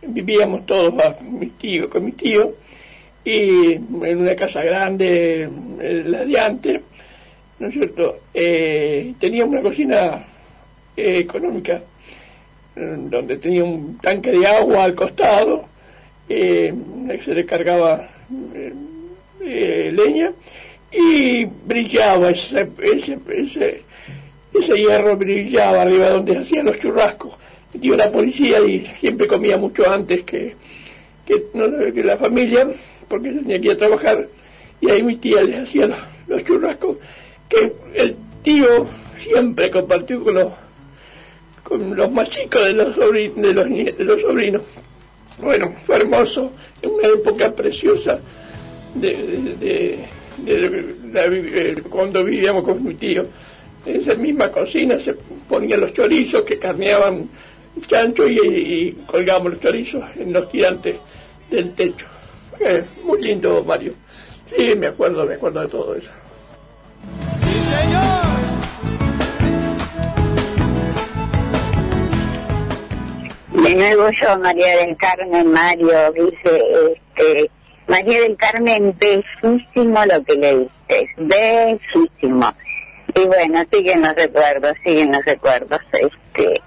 vivíamos 0.02 0.66
todos 0.66 0.92
con 0.92 1.38
mis 1.38 1.52
tíos, 1.52 1.88
con 1.88 2.04
mi 2.04 2.12
tío 2.12 2.52
y 3.24 3.72
en 3.72 4.18
una 4.20 4.36
casa 4.36 4.62
grande, 4.62 5.48
eh, 5.80 6.02
la 6.06 6.24
de 6.24 6.38
antes, 6.38 6.80
¿no 7.58 7.66
es 7.68 7.74
cierto? 7.74 8.20
Eh, 8.34 9.14
teníamos 9.18 9.54
una 9.54 9.62
cocina 9.62 10.24
eh, 10.96 11.18
económica 11.18 11.82
donde 12.76 13.38
tenía 13.38 13.64
un 13.64 13.96
tanque 13.98 14.32
de 14.32 14.46
agua 14.46 14.84
al 14.84 14.94
costado 14.94 15.75
eh, 16.28 16.74
se 17.24 17.34
le 17.34 17.44
cargaba 17.46 18.08
eh, 18.54 18.72
eh, 19.40 19.92
leña 19.92 20.32
y 20.92 21.44
brillaba 21.44 22.30
ese, 22.30 22.68
ese, 22.82 23.18
ese, 23.28 23.82
ese 24.54 24.76
hierro 24.76 25.16
brillaba 25.16 25.82
arriba 25.82 26.10
donde 26.10 26.38
hacían 26.38 26.66
los 26.66 26.78
churrascos. 26.78 27.34
Tío 27.80 27.94
era 27.94 28.10
policía 28.10 28.60
y 28.60 28.86
siempre 28.86 29.26
comía 29.26 29.58
mucho 29.58 29.90
antes 29.90 30.22
que, 30.22 30.54
que, 31.26 32.02
la 32.02 32.16
familia, 32.16 32.66
porque 33.06 33.32
tenía 33.32 33.60
que 33.60 33.66
ir 33.66 33.72
a 33.72 33.76
trabajar, 33.76 34.28
y 34.80 34.90
ahí 34.90 35.02
mi 35.02 35.16
tía 35.16 35.42
les 35.42 35.64
hacía 35.64 35.90
los, 36.26 36.44
churrascos, 36.44 36.96
que 37.50 37.72
el 37.94 38.16
tío 38.42 38.86
siempre 39.14 39.70
compartió 39.70 40.22
con 40.24 40.34
los, 40.36 40.52
con 41.64 41.94
los 41.94 42.10
más 42.10 42.30
chicos 42.30 42.64
de 42.64 42.72
los, 42.72 42.96
sobrin- 42.96 43.34
de 43.34 43.52
los, 43.52 43.68
de 43.68 44.04
los 44.04 44.20
sobrinos. 44.22 44.62
Bueno, 45.38 45.74
fue 45.84 45.96
hermoso, 45.96 46.52
en 46.82 46.90
una 46.92 47.08
época 47.08 47.54
preciosa 47.54 48.18
de, 48.94 50.04
cuando 51.90 52.24
vivíamos 52.24 52.64
con 52.64 52.82
mi 52.84 52.94
tío. 52.94 53.26
En 53.84 53.96
esa 54.00 54.14
misma 54.14 54.50
cocina 54.50 54.98
se 54.98 55.14
ponían 55.48 55.80
los 55.80 55.92
chorizos 55.92 56.42
que 56.42 56.58
carneaban 56.58 57.28
chancho 57.86 58.26
y, 58.26 58.38
y 58.38 58.92
colgábamos 59.06 59.52
los 59.52 59.60
chorizos 59.60 60.04
en 60.16 60.32
los 60.32 60.48
tirantes 60.48 60.96
del 61.50 61.72
techo. 61.72 62.06
Eh, 62.58 62.84
muy 63.04 63.20
lindo, 63.20 63.62
Mario. 63.64 63.92
Sí, 64.46 64.74
me 64.76 64.88
acuerdo, 64.88 65.26
me 65.26 65.34
acuerdo 65.34 65.60
de 65.60 65.68
todo 65.68 65.94
eso. 65.94 66.10
De 73.62 73.74
nuevo 73.74 74.10
yo, 74.10 74.38
María 74.38 74.76
del 74.76 74.96
Carmen, 74.96 75.50
Mario, 75.50 76.12
dice, 76.12 76.62
este, 76.92 77.50
María 77.88 78.20
del 78.20 78.36
Carmen, 78.36 78.94
bellísimo 78.98 80.04
lo 80.04 80.22
que 80.24 80.34
le 80.34 80.58
diste, 80.58 81.08
bellísimo. 81.16 82.52
Y 83.14 83.26
bueno, 83.26 83.64
siguen 83.72 84.02
los 84.02 84.14
recuerdos, 84.14 84.74
siguen 84.84 85.10
los 85.12 85.24
recuerdos. 85.24 85.80
Este, 85.92 86.60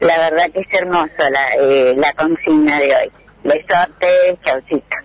la 0.00 0.18
verdad 0.18 0.50
que 0.52 0.60
es 0.60 0.66
hermosa 0.72 1.30
la, 1.30 1.48
eh, 1.60 1.94
la 1.96 2.12
consigna 2.14 2.80
de 2.80 2.96
hoy. 2.96 3.12
Besote, 3.44 4.36
chaucito. 4.44 4.96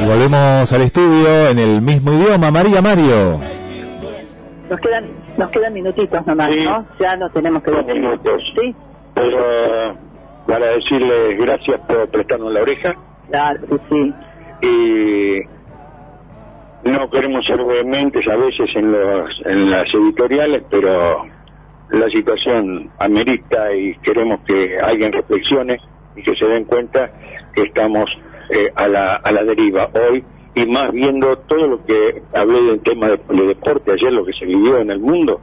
Y 0.00 0.04
volvemos 0.04 0.72
al 0.72 0.82
estudio 0.82 1.48
en 1.48 1.58
el 1.58 1.80
mismo 1.80 2.12
idioma, 2.12 2.50
María, 2.50 2.82
Mario. 2.82 3.40
Nos 4.70 4.80
quedan, 4.80 5.04
nos 5.42 5.50
quedan 5.50 5.72
minutitos 5.72 6.26
nomás, 6.26 6.56
¿no? 6.56 6.86
Ya 6.98 7.16
nos 7.16 7.32
tenemos 7.32 7.62
que 7.62 7.70
Dos 7.70 7.86
minutos. 7.86 8.52
Sí. 8.54 8.74
Pero 9.14 9.96
para 10.46 10.66
decirles 10.68 11.38
gracias 11.38 11.80
por 11.80 12.08
prestarnos 12.08 12.52
la 12.52 12.62
oreja. 12.62 12.94
Claro 13.30 13.60
sí. 13.88 14.14
Y 14.62 15.40
no 16.88 17.10
queremos 17.10 17.46
ser 17.46 17.62
vehementes 17.64 18.26
a 18.28 18.36
veces 18.36 18.70
en, 18.74 18.92
los, 18.92 19.30
en 19.44 19.70
las 19.70 19.92
editoriales, 19.92 20.62
pero 20.70 21.24
la 21.90 22.08
situación 22.08 22.90
amerita 22.98 23.72
y 23.74 23.96
queremos 23.98 24.40
que 24.46 24.78
alguien 24.78 25.12
reflexione 25.12 25.78
y 26.16 26.22
que 26.22 26.34
se 26.36 26.46
den 26.46 26.64
cuenta 26.64 27.10
que 27.54 27.62
estamos 27.62 28.10
eh, 28.50 28.72
a, 28.74 28.88
la, 28.88 29.14
a 29.16 29.32
la 29.32 29.44
deriva 29.44 29.90
hoy 29.94 30.24
y 30.54 30.66
más 30.66 30.92
viendo 30.92 31.36
todo 31.38 31.66
lo 31.66 31.84
que 31.84 32.22
hablé 32.34 32.62
del 32.62 32.80
tema 32.80 33.08
de, 33.08 33.20
de 33.28 33.46
deporte 33.46 33.92
ayer, 33.92 34.12
lo 34.12 34.24
que 34.24 34.32
se 34.32 34.44
vivió 34.44 34.78
en 34.78 34.90
el 34.90 35.00
mundo, 35.00 35.40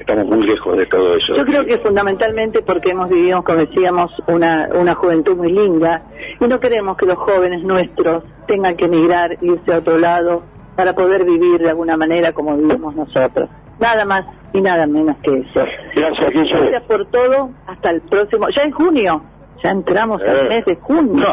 estamos 0.00 0.26
muy 0.26 0.46
lejos 0.46 0.76
de 0.76 0.86
todo 0.86 1.14
eso. 1.14 1.34
Yo 1.34 1.44
creo 1.44 1.64
que 1.64 1.78
fundamentalmente 1.78 2.62
porque 2.62 2.90
hemos 2.90 3.08
vivido, 3.08 3.42
como 3.44 3.58
decíamos, 3.58 4.10
una, 4.26 4.68
una 4.74 4.94
juventud 4.94 5.36
muy 5.36 5.52
linda 5.52 6.02
y 6.40 6.46
no 6.46 6.58
queremos 6.58 6.96
que 6.96 7.06
los 7.06 7.18
jóvenes 7.18 7.62
nuestros 7.62 8.24
tengan 8.46 8.76
que 8.76 8.86
emigrar, 8.86 9.36
irse 9.42 9.72
a 9.72 9.78
otro 9.78 9.98
lado 9.98 10.42
para 10.74 10.94
poder 10.94 11.24
vivir 11.24 11.60
de 11.60 11.70
alguna 11.70 11.96
manera 11.96 12.32
como 12.32 12.56
vivimos 12.56 12.94
nosotros. 12.96 13.48
Nada 13.78 14.04
más 14.04 14.24
y 14.52 14.60
nada 14.60 14.86
menos 14.86 15.16
que 15.22 15.38
eso. 15.38 15.64
Gracias. 15.94 16.30
Gracias 16.32 16.82
por 16.84 17.06
todo. 17.06 17.50
Hasta 17.66 17.90
el 17.90 18.00
próximo. 18.02 18.48
Ya 18.54 18.62
en 18.62 18.72
junio. 18.72 19.22
Ya 19.62 19.70
entramos 19.70 20.20
Eh. 20.22 20.28
al 20.30 20.48
mes 20.48 20.64
de 20.64 20.74
junio. 20.76 21.26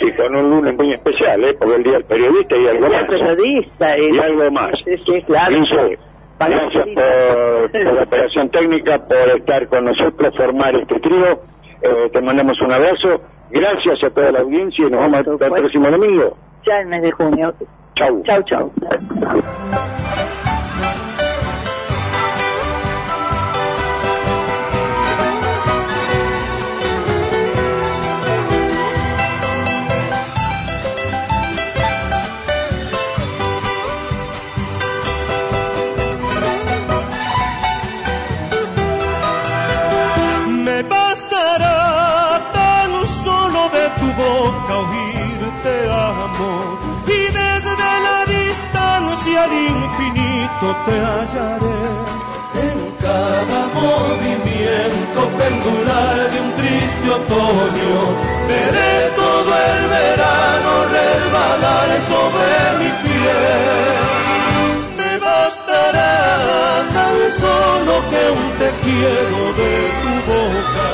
Sí, 0.00 0.12
con 0.12 0.34
un 0.34 0.50
lunes 0.50 0.74
muy 0.76 0.92
especial, 0.92 1.44
¿eh? 1.44 1.54
porque 1.58 1.74
el 1.76 1.82
Día 1.82 1.92
del 1.94 2.04
Periodista 2.04 2.56
y 2.56 2.66
algo 2.68 2.88
más. 2.88 3.02
periodista, 3.04 3.98
Y 3.98 4.16
eh. 4.16 4.20
algo 4.22 4.50
más. 4.50 4.72
Sí, 4.84 4.96
sí, 5.06 5.22
claro. 5.26 5.56
Gracias 6.38 6.86
por, 6.94 7.70
por 7.70 7.94
la 7.94 8.02
operación 8.02 8.48
técnica, 8.50 8.98
por 9.06 9.16
estar 9.38 9.68
con 9.68 9.84
nosotros, 9.84 10.36
formar 10.36 10.74
este 10.76 10.98
trío. 11.00 11.40
Eh, 11.82 12.10
te 12.12 12.20
mandamos 12.22 12.60
un 12.60 12.72
abrazo. 12.72 13.20
Gracias 13.50 14.02
a 14.02 14.10
toda 14.10 14.32
la 14.32 14.40
audiencia 14.40 14.86
y 14.86 14.90
nos 14.90 15.10
ver 15.10 15.26
el 15.28 15.52
próximo 15.52 15.90
domingo. 15.90 16.36
Ya 16.66 16.80
el 16.80 16.86
mes 16.88 17.02
de 17.02 17.12
junio. 17.12 17.54
Chau. 17.94 18.22
Chau, 18.24 18.42
chau. 18.44 18.72
Te 50.86 50.96
hallaré. 51.08 51.82
En 52.66 52.78
cada 53.00 53.60
movimiento 53.80 55.20
pendular 55.40 56.16
de 56.32 56.40
un 56.40 56.50
triste 56.60 57.06
otoño, 57.10 57.94
veré 58.48 58.94
todo 59.16 59.50
el 59.70 59.80
verano 59.98 60.70
resbalar 60.98 61.88
sobre 62.10 62.56
mi 62.80 62.90
piel. 63.04 63.94
Me 64.98 65.18
bastará 65.18 66.84
tan 66.96 67.16
solo 67.42 67.92
que 68.10 68.22
un 68.38 68.46
te 68.60 68.68
quiero 68.84 69.40
de 69.60 69.74
tu 70.02 70.12
boca 70.30 70.88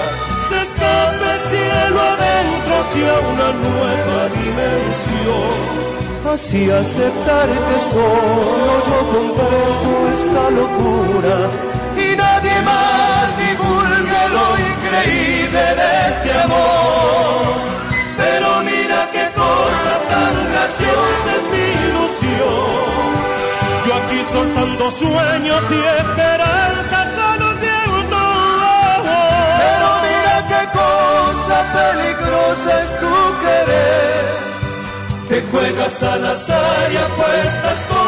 se 0.48 0.57
escape 0.66 1.31
cielo 1.51 2.01
adentro 2.01 2.73
hacia 2.81 3.12
una 3.32 3.48
nueva 3.65 4.20
dimensión. 4.40 5.99
Así 6.32 6.70
aceptar 6.70 7.48
que 7.48 7.78
solo 7.93 8.73
yo 8.89 8.98
comprendo 9.15 9.90
esta 10.15 10.44
locura 10.51 11.36
y 11.97 12.16
nadie 12.16 12.57
más 12.62 13.27
divulgue 13.36 14.23
lo 14.36 14.47
increíble 14.70 15.62
de 15.81 15.90
este 16.11 16.31
amor. 16.44 17.43
Pero 18.16 18.48
mira 18.62 19.09
qué 19.11 19.27
cosa 19.35 19.93
tan 20.09 20.35
graciosa 20.52 21.31
es 21.39 21.44
mi 21.52 21.66
ilusión. 21.89 23.09
Yo 23.86 23.93
aquí 24.01 24.20
soltando 24.32 24.89
sueños 24.93 25.62
y 25.69 25.81
esperanzas 26.01 27.09
a 27.28 27.36
los 27.43 27.55
vientos. 27.61 29.02
Pero 29.62 29.89
mira 30.07 30.36
qué 30.52 30.62
cosa 30.78 31.57
peligrosa 31.74 32.70
es 32.85 32.90
tu 33.01 33.15
querer. 33.43 34.49
Juegas 35.51 36.02
al 36.02 36.24
azar 36.24 36.93
y 36.93 36.97
apuestas 36.97 37.86
con 37.89 37.99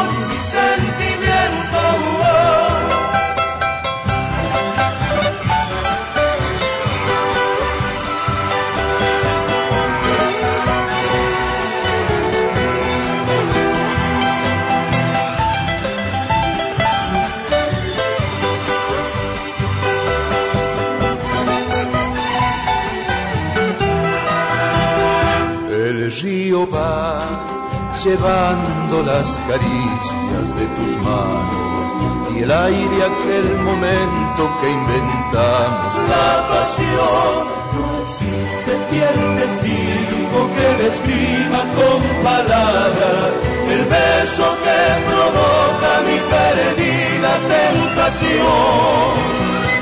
llevando 28.03 29.01
las 29.03 29.39
caricias 29.47 30.55
de 30.57 30.65
tus 30.75 30.97
manos 31.05 32.35
y 32.35 32.39
el 32.39 32.51
aire 32.51 32.97
aquel 33.11 33.55
momento 33.61 34.41
que 34.59 34.69
inventamos. 34.69 35.95
La 36.09 36.47
pasión 36.49 37.47
no 37.75 38.03
existe 38.03 38.71
fiel 38.89 39.19
testigo 39.39 40.39
que 40.55 40.83
describa 40.83 41.61
con 41.77 42.01
palabras 42.23 43.31
el 43.69 43.85
beso 43.85 44.45
que 44.65 44.81
provoca 45.07 45.91
mi 46.07 46.17
perdida 46.33 47.31
tentación. 47.55 49.13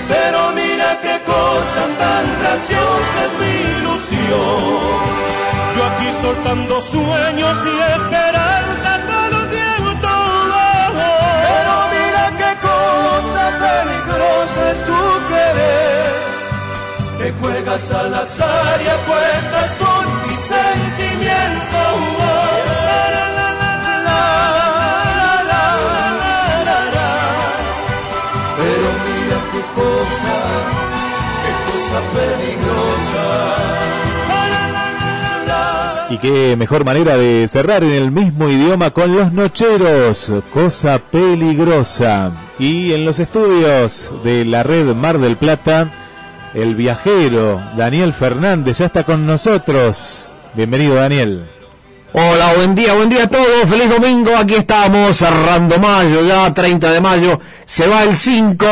Pero 0.08 0.52
mira 0.54 1.00
qué 1.02 1.20
cosa 1.26 1.82
tan 1.98 2.26
graciosa 2.40 3.18
es 3.26 3.34
mi 3.42 3.54
ilusión. 3.80 5.12
Aquí 6.02 6.10
soltando 6.20 6.82
sueños 6.82 7.58
y 7.64 7.78
esperanzas 8.02 9.02
a 9.08 9.30
los 9.30 9.50
vientos. 9.52 10.24
Pero 11.46 11.74
mira 11.94 12.26
qué 12.40 12.52
cosa 12.70 13.44
peligrosa 13.62 14.62
es 14.72 14.80
tu 14.88 15.02
querer. 15.30 16.14
Te 17.20 17.28
juegas 17.40 17.92
al 17.92 18.16
azar 18.16 18.82
y 18.82 18.88
apuestas 18.88 19.70
con 19.78 20.04
mi 20.24 20.36
sentimiento. 20.54 21.82
Pero 28.58 28.90
mira 29.06 29.40
qué 29.52 29.62
cosa, 29.80 30.36
qué 31.44 31.52
cosa 31.72 32.00
peligrosa. 32.14 32.41
Y 36.12 36.18
qué 36.18 36.58
mejor 36.58 36.84
manera 36.84 37.16
de 37.16 37.48
cerrar 37.48 37.86
en 37.86 37.94
el 37.94 38.12
mismo 38.12 38.50
idioma 38.50 38.92
con 38.92 39.16
los 39.16 39.32
nocheros, 39.32 40.34
cosa 40.54 41.00
peligrosa. 41.00 42.34
Y 42.60 42.92
en 42.92 43.06
los 43.06 43.20
estudios 43.20 44.12
de 44.22 44.44
la 44.44 44.62
red 44.62 44.94
Mar 44.94 45.20
del 45.20 45.38
Plata, 45.38 45.90
el 46.54 46.76
viajero 46.76 47.62
Daniel 47.78 48.12
Fernández 48.12 48.80
ya 48.80 48.88
está 48.88 49.06
con 49.06 49.26
nosotros. 49.26 50.30
Bienvenido 50.54 50.96
Daniel. 50.96 51.46
Hola, 52.14 52.56
buen 52.58 52.76
día, 52.76 52.94
buen 52.94 53.08
día 53.08 53.24
a 53.24 53.28
todos, 53.28 53.70
feliz 53.70 53.90
domingo, 53.90 54.32
aquí 54.38 54.56
estamos 54.56 55.16
cerrando 55.16 55.80
mayo, 55.80 56.26
ya 56.26 56.54
30 56.54 56.92
de 56.92 57.00
mayo, 57.00 57.40
se 57.64 57.88
va 57.88 58.04
el 58.04 58.18
5, 58.18 58.66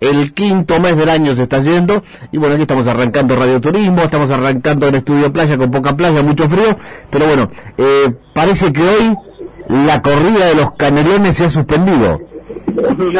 el 0.00 0.32
quinto 0.32 0.80
mes 0.80 0.96
del 0.96 1.10
año 1.10 1.34
se 1.34 1.42
está 1.42 1.58
yendo, 1.60 2.02
y 2.32 2.38
bueno, 2.38 2.54
aquí 2.54 2.62
estamos 2.62 2.86
arrancando 2.86 3.36
Radio 3.36 3.60
Turismo, 3.60 4.00
estamos 4.00 4.30
arrancando 4.30 4.88
en 4.88 4.94
Estudio 4.94 5.30
Playa 5.30 5.58
con 5.58 5.70
poca 5.70 5.94
playa, 5.94 6.22
mucho 6.22 6.48
frío, 6.48 6.74
pero 7.10 7.26
bueno, 7.26 7.50
eh, 7.76 8.14
parece 8.32 8.72
que 8.72 8.80
hoy 8.80 9.14
la 9.68 10.00
corrida 10.00 10.46
de 10.46 10.54
los 10.54 10.72
canelones 10.72 11.36
se 11.36 11.44
ha 11.44 11.48
suspendido. 11.50 12.22
No, 12.76 13.12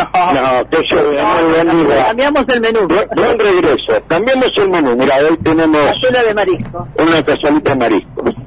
que 0.71 0.85
yo, 0.89 1.11
día. 1.11 2.07
Cambiamos 2.07 2.45
el 2.49 2.61
menú. 2.61 2.89
Buen, 2.89 3.09
buen 3.15 3.39
regreso. 3.39 4.03
Cambiamos 4.07 4.51
el 4.55 4.71
menú. 4.71 4.97
Mira, 4.97 5.17
hoy 5.17 5.37
tenemos 5.39 5.79
Cazuela 5.95 6.23
de 6.23 6.35
marisco. 6.35 6.89
una 6.99 7.23
cazuelita 7.23 7.71
de 7.71 7.77
mariscos. 7.77 8.46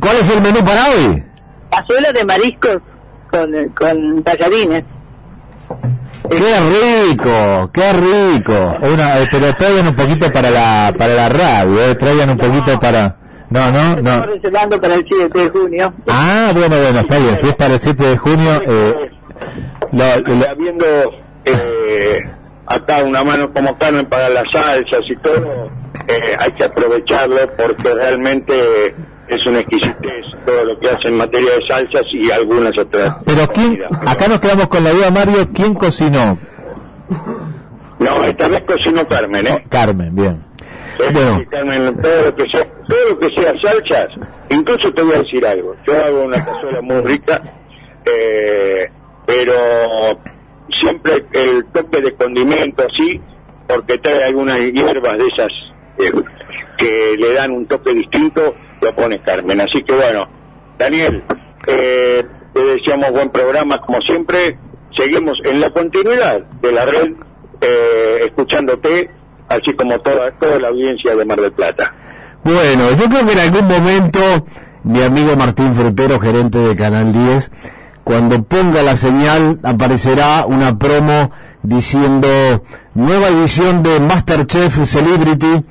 ¿Y 0.00 0.02
cuál 0.02 0.16
es 0.16 0.30
el 0.34 0.40
menú 0.40 0.64
para 0.64 0.88
hoy? 0.88 1.22
Cazuela 1.70 2.10
de 2.10 2.24
mariscos 2.24 2.78
con, 3.30 3.52
con 3.78 4.22
tallarines. 4.22 4.82
¡Qué 6.30 7.10
rico! 7.10 7.70
¡Qué 7.70 7.92
rico! 7.92 8.78
Una, 8.80 9.18
eh, 9.20 9.28
pero 9.30 9.54
traigan 9.56 9.88
un 9.88 9.94
poquito 9.94 10.32
para 10.32 10.48
la 10.48 10.94
para 10.96 11.12
la 11.14 11.28
radio, 11.28 11.84
eh, 11.84 11.94
traigan 11.96 12.30
un 12.30 12.38
poquito 12.38 12.80
para... 12.80 13.14
No, 13.50 13.70
no, 13.70 13.96
no. 13.96 14.10
Estamos 14.10 14.26
reservando 14.28 14.80
para 14.80 14.94
el 14.94 15.04
7 15.06 15.38
de 15.38 15.48
junio. 15.50 15.92
Ah, 16.08 16.50
bueno, 16.54 16.76
bueno, 16.78 17.00
está 17.00 17.18
bien. 17.18 17.36
Si 17.36 17.48
es 17.48 17.54
para 17.56 17.74
el 17.74 17.80
7 17.80 18.02
de 18.02 18.16
junio, 18.16 18.62
eh, 18.66 19.10
lo- 19.92 20.20
lo- 20.34 20.50
Habiendo 20.50 20.86
eh, 21.44 22.20
acá 22.66 23.02
una 23.04 23.22
mano 23.22 23.52
como 23.52 23.76
Carmen 23.76 24.06
para 24.06 24.30
las 24.30 24.44
salsas 24.50 25.00
y 25.10 25.16
todo, 25.16 25.70
eh, 26.08 26.36
hay 26.38 26.52
que 26.52 26.64
aprovecharlo 26.64 27.36
porque 27.58 27.92
realmente 27.94 28.94
es 29.30 29.46
una 29.46 29.60
exquisitez 29.60 30.26
todo 30.44 30.64
lo 30.64 30.78
que 30.78 30.90
hace 30.90 31.08
en 31.08 31.16
materia 31.16 31.50
de 31.52 31.66
salsas 31.66 32.04
y 32.12 32.30
algunas 32.30 32.76
otras. 32.76 33.16
pero 33.24 33.46
quién, 33.48 33.82
acá 34.06 34.26
nos 34.28 34.40
quedamos 34.40 34.68
con 34.68 34.82
la 34.82 34.90
duda, 34.90 35.10
Mario, 35.10 35.48
¿quién 35.54 35.74
cocinó? 35.74 36.36
No, 37.98 38.24
esta 38.24 38.48
vez 38.48 38.62
cocinó 38.66 39.06
Carmen, 39.06 39.46
¿eh? 39.46 39.64
Carmen, 39.68 40.14
bien. 40.14 40.42
Sí, 40.96 41.46
Carmen, 41.46 41.96
todo 42.02 42.22
lo 42.24 42.34
que 42.34 42.50
sea, 42.50 42.66
todo 42.88 43.08
lo 43.10 43.18
que 43.18 43.30
sea 43.34 43.54
salsas, 43.60 44.08
incluso 44.50 44.92
te 44.92 45.02
voy 45.02 45.14
a 45.14 45.22
decir 45.22 45.46
algo, 45.46 45.76
yo 45.86 46.04
hago 46.04 46.24
una 46.24 46.44
cazuela 46.44 46.80
muy 46.82 47.00
rica, 47.02 47.42
eh, 48.04 48.90
pero 49.26 49.54
siempre 50.68 51.24
el 51.32 51.64
toque 51.66 52.00
de 52.00 52.14
condimento 52.14 52.84
así, 52.90 53.20
porque 53.68 53.98
trae 53.98 54.24
algunas 54.24 54.58
hierbas 54.58 55.18
de 55.18 55.26
esas 55.26 55.48
eh, 55.98 56.12
que 56.76 57.16
le 57.18 57.34
dan 57.34 57.52
un 57.52 57.66
toque 57.66 57.94
distinto, 57.94 58.54
lo 58.80 58.92
pone 58.94 59.20
Carmen. 59.20 59.60
Así 59.60 59.82
que 59.82 59.94
bueno, 59.94 60.28
Daniel, 60.78 61.22
eh, 61.66 62.24
te 62.52 62.60
deseamos 62.60 63.10
buen 63.12 63.30
programa 63.30 63.80
como 63.80 64.00
siempre, 64.02 64.58
seguimos 64.96 65.38
en 65.44 65.60
la 65.60 65.70
continuidad 65.70 66.40
de 66.60 66.72
la 66.72 66.84
red, 66.84 67.12
eh, 67.60 68.24
escuchándote, 68.26 69.10
así 69.48 69.72
como 69.74 69.98
toda, 70.00 70.30
toda 70.32 70.58
la 70.58 70.68
audiencia 70.68 71.14
de 71.14 71.24
Mar 71.24 71.40
del 71.40 71.52
Plata. 71.52 71.94
Bueno, 72.42 72.90
yo 72.92 73.04
creo 73.08 73.26
que 73.26 73.32
en 73.32 73.38
algún 73.38 73.68
momento 73.68 74.20
mi 74.82 75.02
amigo 75.02 75.36
Martín 75.36 75.74
Frutero, 75.74 76.18
gerente 76.18 76.58
de 76.58 76.74
Canal 76.74 77.12
10, 77.12 77.52
cuando 78.02 78.42
ponga 78.42 78.82
la 78.82 78.96
señal 78.96 79.60
aparecerá 79.62 80.46
una 80.46 80.78
promo 80.78 81.30
diciendo 81.62 82.28
nueva 82.94 83.28
edición 83.28 83.82
de 83.82 84.00
Masterchef 84.00 84.84
Celebrity 84.84 85.62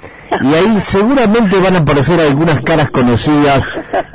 y 0.42 0.54
ahí 0.54 0.80
seguramente 0.80 1.60
van 1.60 1.76
a 1.76 1.80
aparecer 1.80 2.20
algunas 2.20 2.62
caras 2.62 2.90
conocidas 2.92 3.68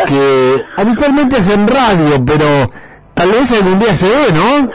que 0.06 0.62
habitualmente 0.76 1.36
hacen 1.36 1.66
radio, 1.66 2.24
pero 2.24 2.70
tal 3.14 3.30
vez 3.30 3.52
algún 3.52 3.78
día 3.78 3.94
se 3.94 4.08
ve, 4.08 4.26
¿no? 4.34 4.70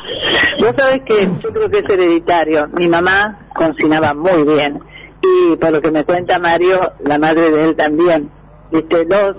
Vos 0.59 0.73
sabés 0.77 1.01
que 1.05 1.27
yo 1.41 1.49
creo 1.53 1.69
que 1.69 1.79
es 1.79 1.85
hereditario. 1.89 2.67
Mi 2.73 2.87
mamá 2.87 3.39
cocinaba 3.55 4.13
muy 4.13 4.43
bien. 4.43 4.79
Y 5.21 5.55
por 5.57 5.71
lo 5.71 5.81
que 5.81 5.91
me 5.91 6.03
cuenta 6.03 6.39
Mario, 6.39 6.93
la 7.03 7.17
madre 7.17 7.49
de 7.51 7.63
él 7.65 7.75
también. 7.75 8.29
Viste, 8.71 9.05
los, 9.05 9.35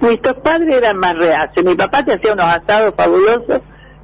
nuestros 0.00 0.36
padres 0.38 0.76
eran 0.76 0.96
más 0.98 1.16
reacios. 1.16 1.64
Mi 1.64 1.74
papá 1.74 2.04
te 2.04 2.14
hacía 2.14 2.32
unos 2.32 2.46
asados 2.46 2.94
fabulosos, 2.96 3.60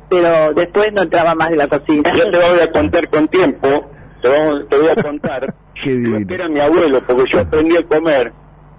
pero 0.09 0.52
después 0.55 0.93
no 0.93 1.02
entraba 1.02 1.35
más 1.35 1.51
de 1.51 1.56
la 1.56 1.68
cocina. 1.68 2.12
Yo 2.14 2.31
te 2.31 2.36
voy 2.39 2.60
a 2.60 2.70
contar 2.73 3.09
con 3.09 3.28
tiempo, 3.28 3.90
te, 4.23 4.28
vamos- 4.28 4.68
te 4.68 4.77
voy 4.77 4.89
a 4.89 5.02
contar 5.02 5.55
que 5.82 6.35
era 6.35 6.48
mi 6.48 6.61
abuelo, 6.61 7.03
porque 7.07 7.24
yo 7.32 7.40
aprendí 7.40 7.77
a 7.77 7.82
comer 7.82 8.32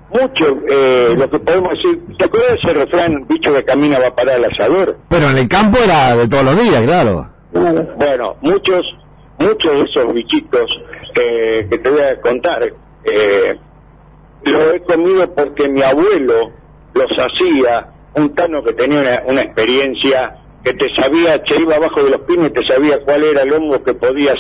mucho, 0.10 0.60
eh, 0.70 1.16
lo 1.18 1.30
que 1.30 1.40
podemos 1.40 1.72
decir, 1.72 2.02
¿te 2.18 2.26
acuerdas 2.26 2.52
de 2.52 2.56
ese 2.56 2.74
refrán, 2.74 3.26
bicho 3.28 3.54
que 3.54 3.64
camina 3.64 4.00
va 4.00 4.08
a 4.08 4.16
parar 4.16 4.36
al 4.36 4.46
asador? 4.46 4.98
Pero 5.10 5.30
en 5.30 5.38
el 5.38 5.50
campo 5.50 5.78
era 5.84 6.16
de 6.16 6.28
todos 6.28 6.46
los 6.46 6.60
días, 6.60 6.82
claro. 6.84 7.30
Bueno, 7.52 8.38
muchos, 8.42 8.84
muchos 9.40 9.72
de 9.74 9.82
esos 9.82 10.14
bichitos 10.14 10.66
eh, 11.16 11.68
que 11.70 11.78
te 11.78 11.90
voy 11.90 12.02
a 12.02 12.22
contar, 12.22 12.74
eh, 13.04 13.56
lo 14.44 14.72
he 14.72 14.82
comido 14.82 15.34
porque 15.34 15.68
mi 15.68 15.82
abuelo 15.82 16.52
los 16.94 17.08
hacía, 17.18 17.90
un 18.16 18.34
tano 18.34 18.64
que 18.64 18.74
tenía 18.74 19.02
una, 19.02 19.24
una 19.26 19.42
experiencia 19.42 20.38
que 20.64 20.74
te 20.74 20.94
sabía, 20.96 21.42
se 21.46 21.62
iba 21.62 21.76
abajo 21.76 22.04
de 22.04 22.12
los 22.12 22.22
pines, 22.22 22.54
te 22.54 22.66
sabía 22.66 23.00
cuál 23.02 23.24
era 23.24 23.42
el 23.42 23.54
hongo 23.54 23.84
que 23.84 23.94
podías 23.94 24.36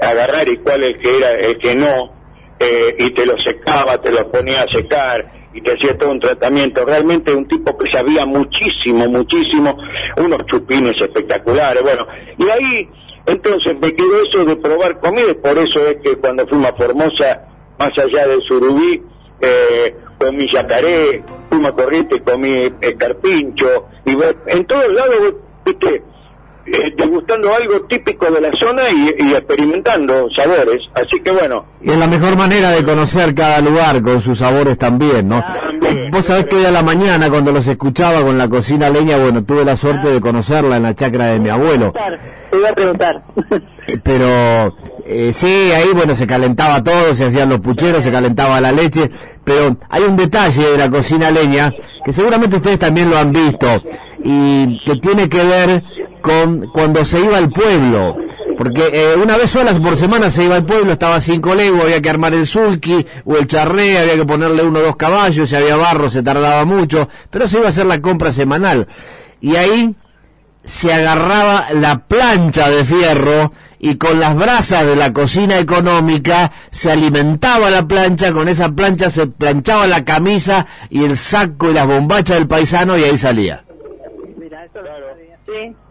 agarrar 0.00 0.48
y 0.48 0.56
cuál 0.58 0.84
el 0.84 0.96
que 0.98 1.16
era 1.18 1.32
el 1.32 1.58
que 1.58 1.74
no, 1.74 2.12
eh, 2.60 2.96
y 2.98 3.10
te 3.10 3.24
lo 3.26 3.38
secaba, 3.38 4.00
te 4.00 4.10
lo 4.10 4.30
ponía 4.30 4.62
a 4.62 4.68
secar 4.68 5.48
y 5.54 5.60
te 5.62 5.72
hacía 5.72 5.96
todo 5.96 6.10
un 6.10 6.20
tratamiento. 6.20 6.84
Realmente 6.84 7.32
un 7.32 7.46
tipo 7.48 7.76
que 7.78 7.90
sabía 7.90 8.26
muchísimo, 8.26 9.08
muchísimo, 9.08 9.76
unos 10.16 10.44
chupines 10.46 11.00
espectaculares, 11.00 11.82
bueno, 11.82 12.06
y 12.36 12.48
ahí 12.48 12.88
entonces 13.26 13.76
me 13.80 13.92
quedó 13.94 14.22
eso 14.26 14.44
de 14.44 14.56
probar 14.56 14.98
comida, 15.00 15.30
y 15.30 15.34
por 15.34 15.58
eso 15.58 15.86
es 15.86 15.96
que 16.02 16.16
cuando 16.16 16.46
fuimos 16.46 16.70
a 16.70 16.76
Formosa, 16.76 17.42
más 17.78 17.90
allá 17.98 18.26
del 18.26 18.40
surubí, 18.42 19.02
eh, 19.40 19.94
comí 20.18 20.48
yacaré, 20.48 21.22
fuimos 21.50 21.70
a 21.70 21.74
Corrientes, 21.74 22.22
comí 22.24 22.72
escarpincho, 22.80 23.86
y 24.06 24.14
ve- 24.14 24.36
en 24.46 24.64
todos 24.64 24.92
lados, 24.92 25.34
viste, 25.64 26.02
eh, 26.72 26.94
degustando 26.96 27.54
algo 27.54 27.80
típico 27.82 28.30
de 28.30 28.40
la 28.40 28.50
zona 28.58 28.82
y, 28.90 29.14
y 29.18 29.32
experimentando 29.32 30.28
sabores. 30.34 30.80
Así 30.94 31.20
que 31.22 31.30
bueno, 31.30 31.64
Y 31.80 31.90
es 31.90 31.96
la 31.98 32.06
mejor 32.06 32.36
manera 32.36 32.70
de 32.70 32.84
conocer 32.84 33.34
cada 33.34 33.60
lugar 33.60 34.00
con 34.02 34.20
sus 34.20 34.38
sabores 34.38 34.78
también, 34.78 35.28
¿no? 35.28 35.42
Vos 36.10 36.26
sabés 36.26 36.46
que 36.46 36.56
hoy 36.56 36.64
a 36.66 36.70
la 36.70 36.82
mañana 36.82 37.30
cuando 37.30 37.52
los 37.52 37.66
escuchaba 37.66 38.22
con 38.22 38.38
la 38.38 38.48
cocina 38.48 38.88
leña, 38.90 39.16
bueno, 39.18 39.44
tuve 39.44 39.64
la 39.64 39.76
suerte 39.76 40.08
de 40.08 40.20
conocerla 40.20 40.76
en 40.76 40.82
la 40.82 40.94
chacra 40.94 41.26
de 41.26 41.38
mi 41.38 41.48
abuelo. 41.48 41.92
Te 42.50 42.56
iba 42.56 42.70
a 42.70 42.74
preguntar. 42.74 43.22
Pero 44.02 44.76
eh, 45.06 45.32
sí, 45.32 45.70
ahí 45.72 45.88
bueno, 45.94 46.14
se 46.14 46.26
calentaba 46.26 46.82
todo, 46.82 47.14
se 47.14 47.26
hacían 47.26 47.48
los 47.48 47.60
pucheros, 47.60 48.04
se 48.04 48.10
calentaba 48.12 48.60
la 48.60 48.72
leche, 48.72 49.10
pero 49.44 49.76
hay 49.88 50.02
un 50.02 50.16
detalle 50.16 50.70
de 50.72 50.78
la 50.78 50.90
cocina 50.90 51.30
leña 51.30 51.72
que 52.04 52.12
seguramente 52.12 52.56
ustedes 52.56 52.78
también 52.78 53.10
lo 53.10 53.16
han 53.18 53.32
visto 53.32 53.66
y 54.22 54.78
que 54.84 54.96
tiene 54.96 55.28
que 55.28 55.44
ver 55.44 55.82
con 56.28 56.68
cuando 56.68 57.04
se 57.04 57.20
iba 57.20 57.38
al 57.38 57.50
pueblo. 57.50 58.18
Porque 58.56 58.90
eh, 58.92 59.16
una 59.16 59.36
vez 59.36 59.50
solas 59.50 59.78
por 59.78 59.96
semana 59.96 60.30
se 60.30 60.44
iba 60.44 60.56
al 60.56 60.66
pueblo, 60.66 60.92
estaba 60.92 61.20
cinco 61.20 61.54
leguas, 61.54 61.84
había 61.84 62.02
que 62.02 62.10
armar 62.10 62.34
el 62.34 62.46
sulky 62.46 63.06
o 63.24 63.36
el 63.36 63.46
charré, 63.46 63.98
había 63.98 64.16
que 64.16 64.24
ponerle 64.24 64.62
uno 64.62 64.80
o 64.80 64.82
dos 64.82 64.96
caballos, 64.96 65.48
si 65.48 65.56
había 65.56 65.76
barro 65.76 66.10
se 66.10 66.22
tardaba 66.22 66.64
mucho, 66.64 67.08
pero 67.30 67.46
se 67.46 67.58
iba 67.58 67.66
a 67.66 67.68
hacer 67.70 67.86
la 67.86 68.02
compra 68.02 68.32
semanal. 68.32 68.88
Y 69.40 69.56
ahí 69.56 69.94
se 70.64 70.92
agarraba 70.92 71.68
la 71.72 72.00
plancha 72.00 72.68
de 72.68 72.84
fierro 72.84 73.52
y 73.78 73.94
con 73.94 74.18
las 74.18 74.36
brasas 74.36 74.84
de 74.84 74.96
la 74.96 75.12
cocina 75.12 75.58
económica 75.58 76.50
se 76.70 76.90
alimentaba 76.90 77.70
la 77.70 77.86
plancha, 77.86 78.32
con 78.32 78.48
esa 78.48 78.72
plancha 78.72 79.08
se 79.08 79.28
planchaba 79.28 79.86
la 79.86 80.04
camisa 80.04 80.66
y 80.90 81.04
el 81.04 81.16
saco 81.16 81.70
y 81.70 81.74
las 81.74 81.86
bombachas 81.86 82.38
del 82.38 82.48
paisano 82.48 82.98
y 82.98 83.04
ahí 83.04 83.16
salía. 83.16 83.64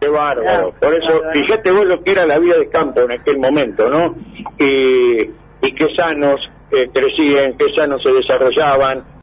Qué 0.00 0.08
bárbaro. 0.08 0.72
Por 0.80 0.94
eso, 0.94 1.22
fíjate 1.32 1.70
vos 1.70 1.86
lo 1.86 2.02
que 2.02 2.12
era 2.12 2.26
la 2.26 2.38
vida 2.38 2.56
de 2.56 2.68
campo 2.68 3.00
en 3.00 3.12
aquel 3.12 3.38
momento, 3.38 3.88
¿no? 3.88 4.14
Y, 4.58 5.30
y 5.62 5.74
qué 5.74 5.88
sanos 5.96 6.40
eh, 6.70 6.88
crecían, 6.92 7.56
qué 7.56 7.66
sanos 7.74 8.02
se 8.02 8.12
desarrollaban, 8.12 9.04